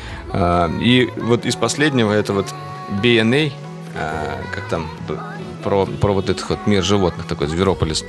и 0.81 1.11
вот 1.17 1.45
из 1.45 1.57
последнего 1.57 2.13
это 2.13 2.33
вот 2.33 2.47
BNA, 3.03 3.53
э, 3.95 4.43
как 4.55 4.69
там 4.69 4.89
про, 5.63 5.87
про 5.87 6.13
вот 6.13 6.29
этот 6.29 6.49
вот 6.49 6.67
мир 6.67 6.83
животных 6.83 7.27
такой 7.27 7.47
Зверополис. 7.47 8.05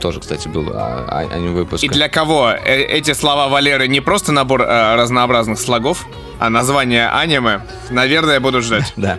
Тоже, 0.00 0.20
кстати, 0.20 0.48
был 0.48 0.70
а, 0.72 1.06
а- 1.08 1.34
аниме 1.34 1.52
выпуск. 1.52 1.82
И 1.82 1.88
для 1.88 2.08
кого? 2.08 2.50
Э, 2.50 2.82
эти 2.82 3.12
слова 3.12 3.48
Валеры 3.48 3.88
не 3.88 4.00
просто 4.00 4.32
набор 4.32 4.62
э, 4.62 4.96
разнообразных 4.96 5.58
слогов, 5.58 6.06
а 6.40 6.48
название 6.48 7.08
аниме, 7.08 7.60
наверное, 7.90 8.40
буду 8.40 8.62
ждать. 8.62 8.92
Да, 9.00 9.18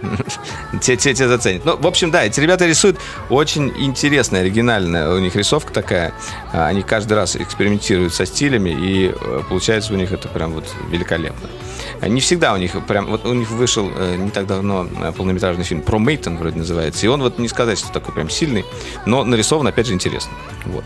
те, 0.81 0.95
те, 0.95 1.13
те 1.13 1.27
заценят. 1.27 1.65
Ну, 1.65 1.77
в 1.77 1.87
общем, 1.87 2.11
да, 2.11 2.23
эти 2.23 2.39
ребята 2.39 2.65
рисуют 2.67 2.99
очень 3.29 3.73
интересная, 3.77 4.41
оригинальная 4.41 5.13
у 5.13 5.19
них 5.19 5.35
рисовка 5.35 5.71
такая. 5.71 6.13
А, 6.51 6.67
Они 6.67 6.81
каждый 6.81 7.13
раз 7.13 7.35
экспериментируют 7.35 8.13
со 8.13 8.25
стилями, 8.25 8.69
и 8.69 9.09
э, 9.09 9.41
получается 9.47 9.93
у 9.93 9.97
них 9.97 10.11
это 10.11 10.27
прям 10.27 10.51
вот 10.51 10.65
великолепно. 10.89 11.47
Не 12.01 12.21
всегда 12.21 12.53
у 12.53 12.57
них 12.57 12.75
прям... 12.85 13.05
Вот 13.07 13.25
у 13.25 13.33
них 13.33 13.49
вышел 13.51 13.91
э, 13.95 14.15
не 14.17 14.29
так 14.31 14.47
давно 14.47 14.87
э, 15.01 15.11
полнометражный 15.11 15.63
фильм 15.63 15.81
про 15.81 15.99
Мейтон 15.99 16.37
вроде 16.37 16.57
называется, 16.57 17.05
и 17.05 17.09
он 17.09 17.21
вот 17.21 17.39
не 17.39 17.47
сказать, 17.47 17.79
что 17.79 17.91
такой 17.91 18.13
прям 18.13 18.29
сильный, 18.29 18.65
но 19.05 19.23
нарисован, 19.23 19.67
опять 19.67 19.87
же, 19.87 19.93
интересно. 19.93 20.31
Вот. 20.65 20.83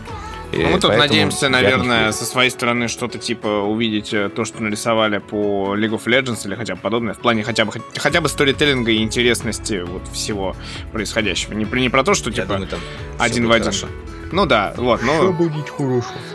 И 0.56 0.62
Ну, 0.62 0.68
мы 0.70 0.72
тут 0.74 0.90
поэтому 0.90 0.98
надеемся, 1.08 1.48
наверное, 1.48 2.12
со 2.12 2.24
своей 2.24 2.50
стороны 2.50 2.88
что-то 2.88 3.18
типа 3.18 3.46
увидеть 3.46 4.12
э, 4.14 4.28
то, 4.28 4.44
что 4.44 4.62
нарисовали 4.62 5.18
по 5.18 5.74
League 5.76 5.90
of 5.92 6.04
Legends 6.06 6.46
или 6.46 6.54
хотя 6.54 6.74
бы 6.74 6.80
подобное, 6.80 7.14
в 7.14 7.18
плане 7.18 7.42
хотя 7.42 7.64
бы 7.64 7.72
хотя 7.96 8.20
бы 8.20 8.28
сторителлинга 8.28 8.90
и 8.90 8.98
интересности 9.02 9.82
вот 9.86 10.08
всего 10.12 10.56
происходящего. 10.92 11.54
Не, 11.54 11.64
про- 11.64 11.78
не 11.78 11.88
про 11.88 12.02
то, 12.04 12.14
что 12.14 12.30
типа 12.30 12.46
думаю, 12.46 12.68
там 12.68 12.80
один 13.18 13.46
в 13.46 13.52
один. 13.52 13.64
хорошо. 13.64 13.86
Ну 14.32 14.44
да, 14.46 14.74
вот, 14.76 15.02
но 15.02 15.32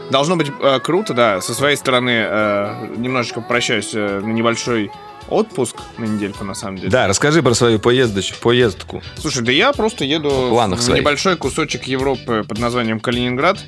должно 0.10 0.36
быть 0.38 0.52
э, 0.62 0.80
круто, 0.80 1.14
да. 1.14 1.42
Со 1.42 1.54
своей 1.54 1.76
стороны 1.76 2.24
э, 2.26 2.88
немножечко 2.98 3.42
прощаюсь 3.42 3.92
э, 3.94 4.20
на 4.22 4.32
небольшой 4.32 4.92
отпуск 5.30 5.76
на 5.98 6.06
недельку, 6.06 6.44
на 6.44 6.54
самом 6.54 6.78
деле. 6.78 6.90
Да, 6.90 7.08
расскажи 7.08 7.42
про 7.42 7.54
свою 7.54 7.80
поездочку, 7.80 8.38
поездку. 8.42 9.02
Слушай, 9.18 9.44
да 9.44 9.52
я 9.52 9.72
просто 9.74 10.04
еду 10.06 10.48
планах 10.50 10.80
в 10.80 10.84
своих. 10.84 11.02
небольшой 11.02 11.38
кусочек 11.38 11.84
Европы 11.84 12.44
под 12.48 12.60
названием 12.60 13.00
Калининград. 13.00 13.60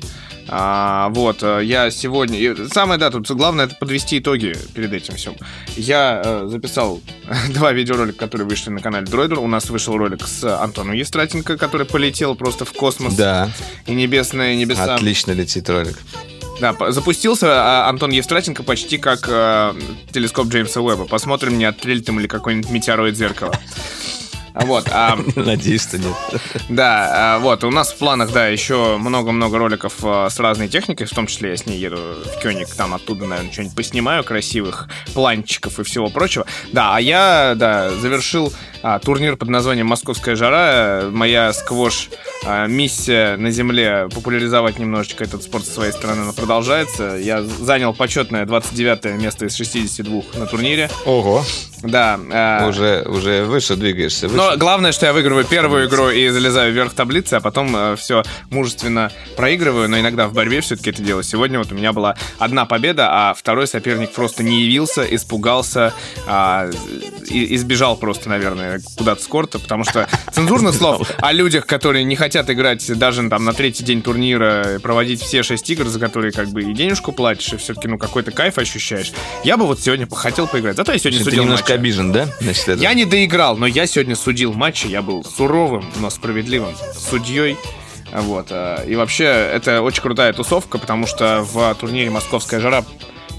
А, 0.46 1.08
вот, 1.10 1.42
э, 1.42 1.60
я 1.64 1.90
сегодня... 1.90 2.68
Самое, 2.68 3.00
да, 3.00 3.10
тут 3.10 3.30
главное 3.30 3.64
это 3.64 3.76
подвести 3.76 4.18
итоги 4.18 4.54
перед 4.74 4.92
этим 4.92 5.14
всем. 5.14 5.34
Я 5.76 6.20
э, 6.22 6.46
записал 6.48 7.00
два 7.54 7.72
видеоролика, 7.72 8.18
которые 8.18 8.46
вышли 8.46 8.68
на 8.68 8.80
канале 8.80 9.06
Дроидер. 9.06 9.38
У 9.38 9.46
нас 9.46 9.70
вышел 9.70 9.96
ролик 9.96 10.26
с 10.26 10.44
Антоном 10.62 10.92
Евстратенко, 10.94 11.56
который 11.56 11.86
полетел 11.86 12.34
просто 12.34 12.66
в 12.66 12.72
космос 12.72 13.14
Да, 13.14 13.50
и 13.86 13.94
небесные 13.94 14.54
небеса. 14.56 14.94
отлично 14.96 15.32
летит 15.32 15.68
ролик. 15.70 15.98
Да, 16.64 16.92
запустился 16.92 17.48
а, 17.50 17.90
Антон 17.90 18.10
Евстратенко 18.10 18.62
почти 18.62 18.96
как 18.96 19.28
э, 19.28 19.74
телескоп 20.12 20.46
Джеймса 20.46 20.80
Уэбба. 20.80 21.04
Посмотрим, 21.04 21.58
не 21.58 21.66
отстрелит 21.66 22.08
им 22.08 22.20
или 22.20 22.26
какой-нибудь 22.26 22.70
метеороид 22.70 23.18
зеркало. 23.18 23.52
А 24.54 24.64
Вот, 24.64 24.88
а, 24.90 25.18
Надеюсь, 25.36 25.82
что 25.82 25.98
нет. 25.98 26.14
Да, 26.70 27.34
а, 27.34 27.38
вот, 27.40 27.64
у 27.64 27.70
нас 27.70 27.92
в 27.92 27.98
планах, 27.98 28.32
да, 28.32 28.46
еще 28.46 28.96
много-много 28.96 29.58
роликов 29.58 29.92
а, 30.04 30.30
с 30.30 30.40
разной 30.40 30.68
техникой, 30.68 31.06
в 31.06 31.10
том 31.10 31.26
числе 31.26 31.50
я 31.50 31.56
с 31.58 31.66
ней 31.66 31.78
еду 31.78 31.96
в 31.96 32.40
Кёник, 32.40 32.74
там 32.74 32.94
оттуда, 32.94 33.26
наверное, 33.26 33.52
что-нибудь 33.52 33.76
поснимаю 33.76 34.24
красивых, 34.24 34.88
планчиков 35.12 35.78
и 35.80 35.82
всего 35.82 36.08
прочего. 36.08 36.46
Да, 36.72 36.96
а 36.96 37.00
я, 37.00 37.54
да, 37.56 37.90
завершил 37.90 38.54
а, 38.84 38.98
турнир 38.98 39.36
под 39.36 39.48
названием 39.48 39.86
«Московская 39.86 40.36
жара». 40.36 41.08
Моя 41.10 41.54
сквош 41.54 42.10
а, 42.44 42.66
миссия 42.66 43.38
на 43.38 43.50
земле 43.50 44.08
популяризовать 44.14 44.78
немножечко 44.78 45.24
этот 45.24 45.42
спорт 45.42 45.64
со 45.64 45.72
своей 45.72 45.92
стороны 45.92 46.20
она 46.20 46.34
продолжается. 46.34 47.16
Я 47.18 47.42
занял 47.42 47.94
почетное 47.94 48.44
29 48.44 49.18
место 49.18 49.46
из 49.46 49.54
62 49.56 50.22
на 50.34 50.44
турнире. 50.46 50.90
Ого. 51.06 51.42
Да. 51.82 52.20
а, 52.30 52.68
Уже, 52.68 53.06
уже 53.08 53.44
выше 53.44 53.76
двигаешься. 53.76 54.28
выше. 54.28 54.36
но 54.36 54.56
главное, 54.58 54.92
что 54.92 55.06
я 55.06 55.14
выигрываю 55.14 55.46
первую 55.46 55.88
игру 55.88 56.10
и 56.10 56.28
залезаю 56.28 56.70
вверх 56.74 56.92
таблицы, 56.92 57.34
а 57.34 57.40
потом 57.40 57.96
все 57.96 58.22
мужественно 58.50 59.10
проигрываю, 59.36 59.88
но 59.88 59.98
иногда 59.98 60.28
в 60.28 60.34
борьбе 60.34 60.60
все-таки 60.60 60.90
это 60.90 61.02
делаю. 61.02 61.22
Сегодня 61.22 61.58
вот 61.58 61.72
у 61.72 61.74
меня 61.74 61.94
была 61.94 62.16
одна 62.38 62.66
победа, 62.66 63.08
а 63.10 63.32
второй 63.34 63.66
соперник 63.66 64.12
просто 64.12 64.42
не 64.42 64.62
явился, 64.64 65.02
испугался, 65.04 65.94
а, 66.26 66.68
и, 67.30 67.54
избежал 67.54 67.96
просто, 67.96 68.28
наверное, 68.28 68.73
куда-то 68.96 69.22
с 69.22 69.26
корта, 69.26 69.58
потому 69.58 69.84
что 69.84 70.08
цензурных 70.32 70.74
слов 70.74 71.10
о 71.18 71.32
людях, 71.32 71.66
которые 71.66 72.04
не 72.04 72.16
хотят 72.16 72.48
играть 72.50 72.86
даже 72.98 73.28
там 73.28 73.44
на 73.44 73.52
третий 73.52 73.84
день 73.84 74.02
турнира, 74.02 74.78
проводить 74.82 75.22
все 75.22 75.42
шесть 75.42 75.68
игр, 75.70 75.86
за 75.86 75.98
которые 76.00 76.32
как 76.32 76.48
бы 76.48 76.62
и 76.62 76.72
денежку 76.74 77.12
платишь, 77.12 77.52
и 77.52 77.56
все-таки 77.56 77.88
ну 77.88 77.98
какой-то 77.98 78.30
кайф 78.30 78.58
ощущаешь. 78.58 79.12
Я 79.44 79.56
бы 79.56 79.66
вот 79.66 79.80
сегодня 79.80 80.06
хотел 80.10 80.46
поиграть. 80.46 80.76
Зато 80.76 80.92
я 80.92 80.98
сегодня 80.98 81.18
Ты 81.20 81.24
судил 81.24 81.42
немножко 81.44 81.72
матчи. 81.72 81.80
обижен, 81.80 82.12
да? 82.12 82.28
Значит, 82.40 82.68
это... 82.68 82.82
Я 82.82 82.94
не 82.94 83.04
доиграл, 83.04 83.56
но 83.56 83.66
я 83.66 83.86
сегодня 83.86 84.16
судил 84.16 84.52
матчи, 84.52 84.86
я 84.86 85.02
был 85.02 85.24
суровым, 85.24 85.84
но 85.96 86.10
справедливым 86.10 86.74
судьей. 86.96 87.56
Вот. 88.12 88.48
э, 88.50 88.84
И 88.88 88.94
вообще, 88.96 89.24
это 89.24 89.82
очень 89.82 90.02
крутая 90.02 90.32
тусовка, 90.32 90.78
потому 90.78 91.06
что 91.06 91.42
в 91.42 91.74
турнире 91.80 92.10
«Московская 92.10 92.60
жара» 92.60 92.84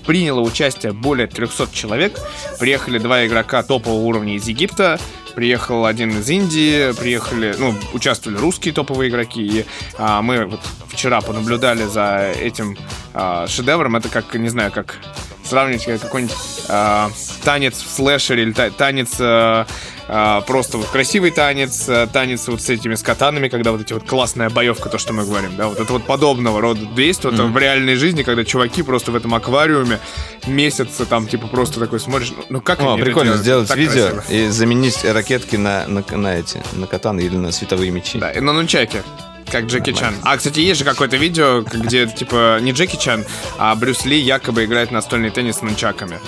приняло 0.06 0.42
участие 0.42 0.92
более 0.92 1.28
300 1.28 1.70
человек. 1.74 2.20
Приехали 2.60 3.00
два 3.00 3.26
игрока 3.26 3.64
топового 3.64 4.02
уровня 4.02 4.36
из 4.36 4.48
Египта, 4.48 5.00
приехал 5.36 5.86
один 5.86 6.18
из 6.18 6.30
Индии, 6.30 6.94
приехали, 6.94 7.54
ну, 7.58 7.76
участвовали 7.94 8.38
русские 8.40 8.74
топовые 8.74 9.10
игроки, 9.10 9.46
и 9.46 9.66
а, 9.98 10.22
мы 10.22 10.46
вот 10.46 10.62
вчера 10.88 11.22
понаблюдали 11.22 11.84
за 11.86 12.32
этим 12.42 12.78
а, 13.14 13.46
шедевром. 13.48 13.96
Это 13.98 14.10
как, 14.10 14.34
не 14.34 14.50
знаю, 14.50 14.72
как 14.72 14.96
сравнить 15.44 15.86
как 15.86 16.02
какой-нибудь 16.02 16.36
а, 16.70 17.12
танец 17.44 17.76
в 17.82 17.90
слэшере 17.90 18.44
или 18.44 18.54
та- 18.54 18.72
танец 18.72 19.18
а, 19.20 19.68
а, 20.08 20.42
просто 20.42 20.78
вот 20.78 20.88
красивый 20.88 21.32
танец, 21.32 21.86
а, 21.88 22.08
танец 22.08 22.48
вот 22.48 22.62
с 22.62 22.70
этими 22.70 22.96
скатанами, 22.96 23.48
когда 23.48 23.72
вот 23.72 23.82
эти 23.82 23.94
вот 23.94 24.04
классная 24.04 24.50
боевка, 24.50 24.90
то, 24.90 24.98
что 24.98 25.14
мы 25.14 25.26
говорим, 25.26 25.56
да, 25.56 25.68
вот 25.68 25.80
это 25.80 25.92
вот 25.92 26.06
подобного 26.06 26.62
рода 26.62 26.86
действия 26.86 27.32
вот 27.32 27.40
в 27.40 27.58
реальной 27.58 27.96
жизни, 27.96 28.24
когда 28.24 28.44
чуваки 28.44 28.84
просто 28.84 29.12
в 29.12 29.16
этом 29.16 29.34
аквариуме 29.34 30.00
месяцы 30.46 31.06
там, 31.06 31.28
типа, 31.28 31.48
просто 31.48 31.80
такой 31.80 32.00
смотришь, 32.00 32.34
ну, 32.36 32.44
ну 32.50 32.62
как 32.62 32.82
О, 32.82 32.98
прикольно 32.98 33.38
сделать 33.38 33.68
Так 33.68 33.78
видео 33.78 34.10
красиво. 34.10 34.24
и 34.30 34.48
заменить 34.50 35.04
ракетки 35.04 35.56
на, 35.56 35.88
на, 35.88 36.04
на 36.16 36.38
эти, 36.38 36.62
на 36.74 36.88
катаны 36.88 37.22
или 37.22 37.36
на 37.36 37.52
световые 37.52 37.92
мечи. 37.92 38.20
Да, 38.20 38.32
и 38.32 38.40
на 38.40 38.54
нунчаке. 38.54 39.04
Как 39.52 39.66
Джеки 39.66 39.94
Чан. 39.94 40.16
А, 40.24 40.38
кстати, 40.38 40.60
есть 40.60 40.80
же 40.80 40.86
какое-то 40.86 41.18
видео, 41.18 41.62
где, 41.62 42.08
типа, 42.08 42.60
не 42.62 42.72
Джеки 42.72 42.96
Чан, 42.96 43.26
а 43.58 43.76
Брюс 43.76 44.06
Ли 44.06 44.20
якобы 44.20 44.66
играет 44.66 44.92
настольный 44.92 45.30
теннис 45.30 45.58
с 45.58 45.62
нунчаками. 45.62 46.20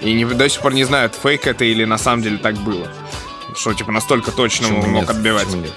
И 0.00 0.12
не, 0.12 0.24
до 0.24 0.48
сих 0.48 0.60
пор 0.60 0.74
не 0.74 0.84
знают, 0.84 1.14
фейк 1.14 1.46
это 1.46 1.64
или 1.64 1.84
на 1.84 1.98
самом 1.98 2.22
деле 2.22 2.38
так 2.38 2.54
было. 2.56 2.88
Что, 3.54 3.72
типа, 3.72 3.92
настолько 3.92 4.30
точно 4.32 4.68
Почему 4.68 4.86
мог 4.86 5.00
нет? 5.02 5.10
отбивать. 5.10 5.46
Почему 5.46 5.62
нет? 5.62 5.72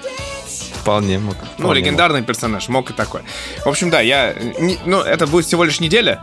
Вполне 0.81 1.19
мог. 1.19 1.35
Ну, 1.57 1.65
вполне 1.65 1.81
легендарный 1.81 2.23
персонаж, 2.23 2.67
мог 2.67 2.89
и 2.89 2.93
такой. 2.93 3.21
В 3.63 3.67
общем, 3.69 3.89
да, 3.89 4.01
я... 4.01 4.33
не- 4.33 4.79
ну, 4.85 5.01
это 5.01 5.27
будет 5.27 5.45
всего 5.45 5.63
лишь 5.63 5.79
неделя, 5.79 6.21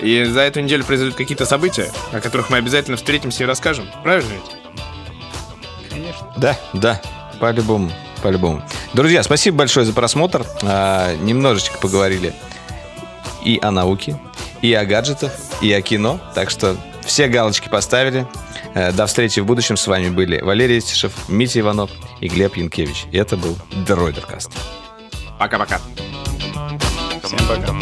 и 0.00 0.24
за 0.24 0.40
эту 0.40 0.60
неделю 0.60 0.84
произойдут 0.84 1.14
какие-то 1.16 1.46
события, 1.46 1.90
о 2.12 2.20
которых 2.20 2.50
мы 2.50 2.56
обязательно 2.58 2.96
встретимся 2.96 3.44
и 3.44 3.46
расскажем. 3.46 3.86
Правильно 4.02 4.30
ведь? 4.32 4.42
мог. 5.98 6.14
Да, 6.36 6.58
да, 6.72 7.00
по-любому, 7.40 7.90
по-любому. 8.22 8.62
Друзья, 8.92 9.22
спасибо 9.22 9.58
большое 9.58 9.84
за 9.86 9.92
просмотр. 9.92 10.44
А, 10.62 11.14
немножечко 11.16 11.78
поговорили 11.78 12.32
и 13.44 13.58
о 13.62 13.70
науке, 13.70 14.18
и 14.62 14.72
о 14.72 14.84
гаджетах, 14.84 15.32
и 15.60 15.72
о 15.72 15.80
кино. 15.82 16.20
Так 16.34 16.50
что 16.50 16.76
все 17.08 17.26
галочки 17.26 17.68
поставили. 17.68 18.26
Э, 18.74 18.92
До 18.92 19.06
встречи 19.06 19.40
в 19.40 19.46
будущем. 19.46 19.76
С 19.76 19.86
вами 19.86 20.10
были 20.10 20.40
Валерий 20.40 20.80
Стишев, 20.80 21.12
Митя 21.28 21.60
Иванов 21.60 21.90
и 22.20 22.28
Глеб 22.28 22.56
Янкевич. 22.56 23.06
И 23.10 23.16
это 23.18 23.36
был 23.36 23.56
Дройдеркаст. 23.86 24.50
Пока-пока. 25.38 25.80
Всем 27.24 27.38
пока. 27.48 27.74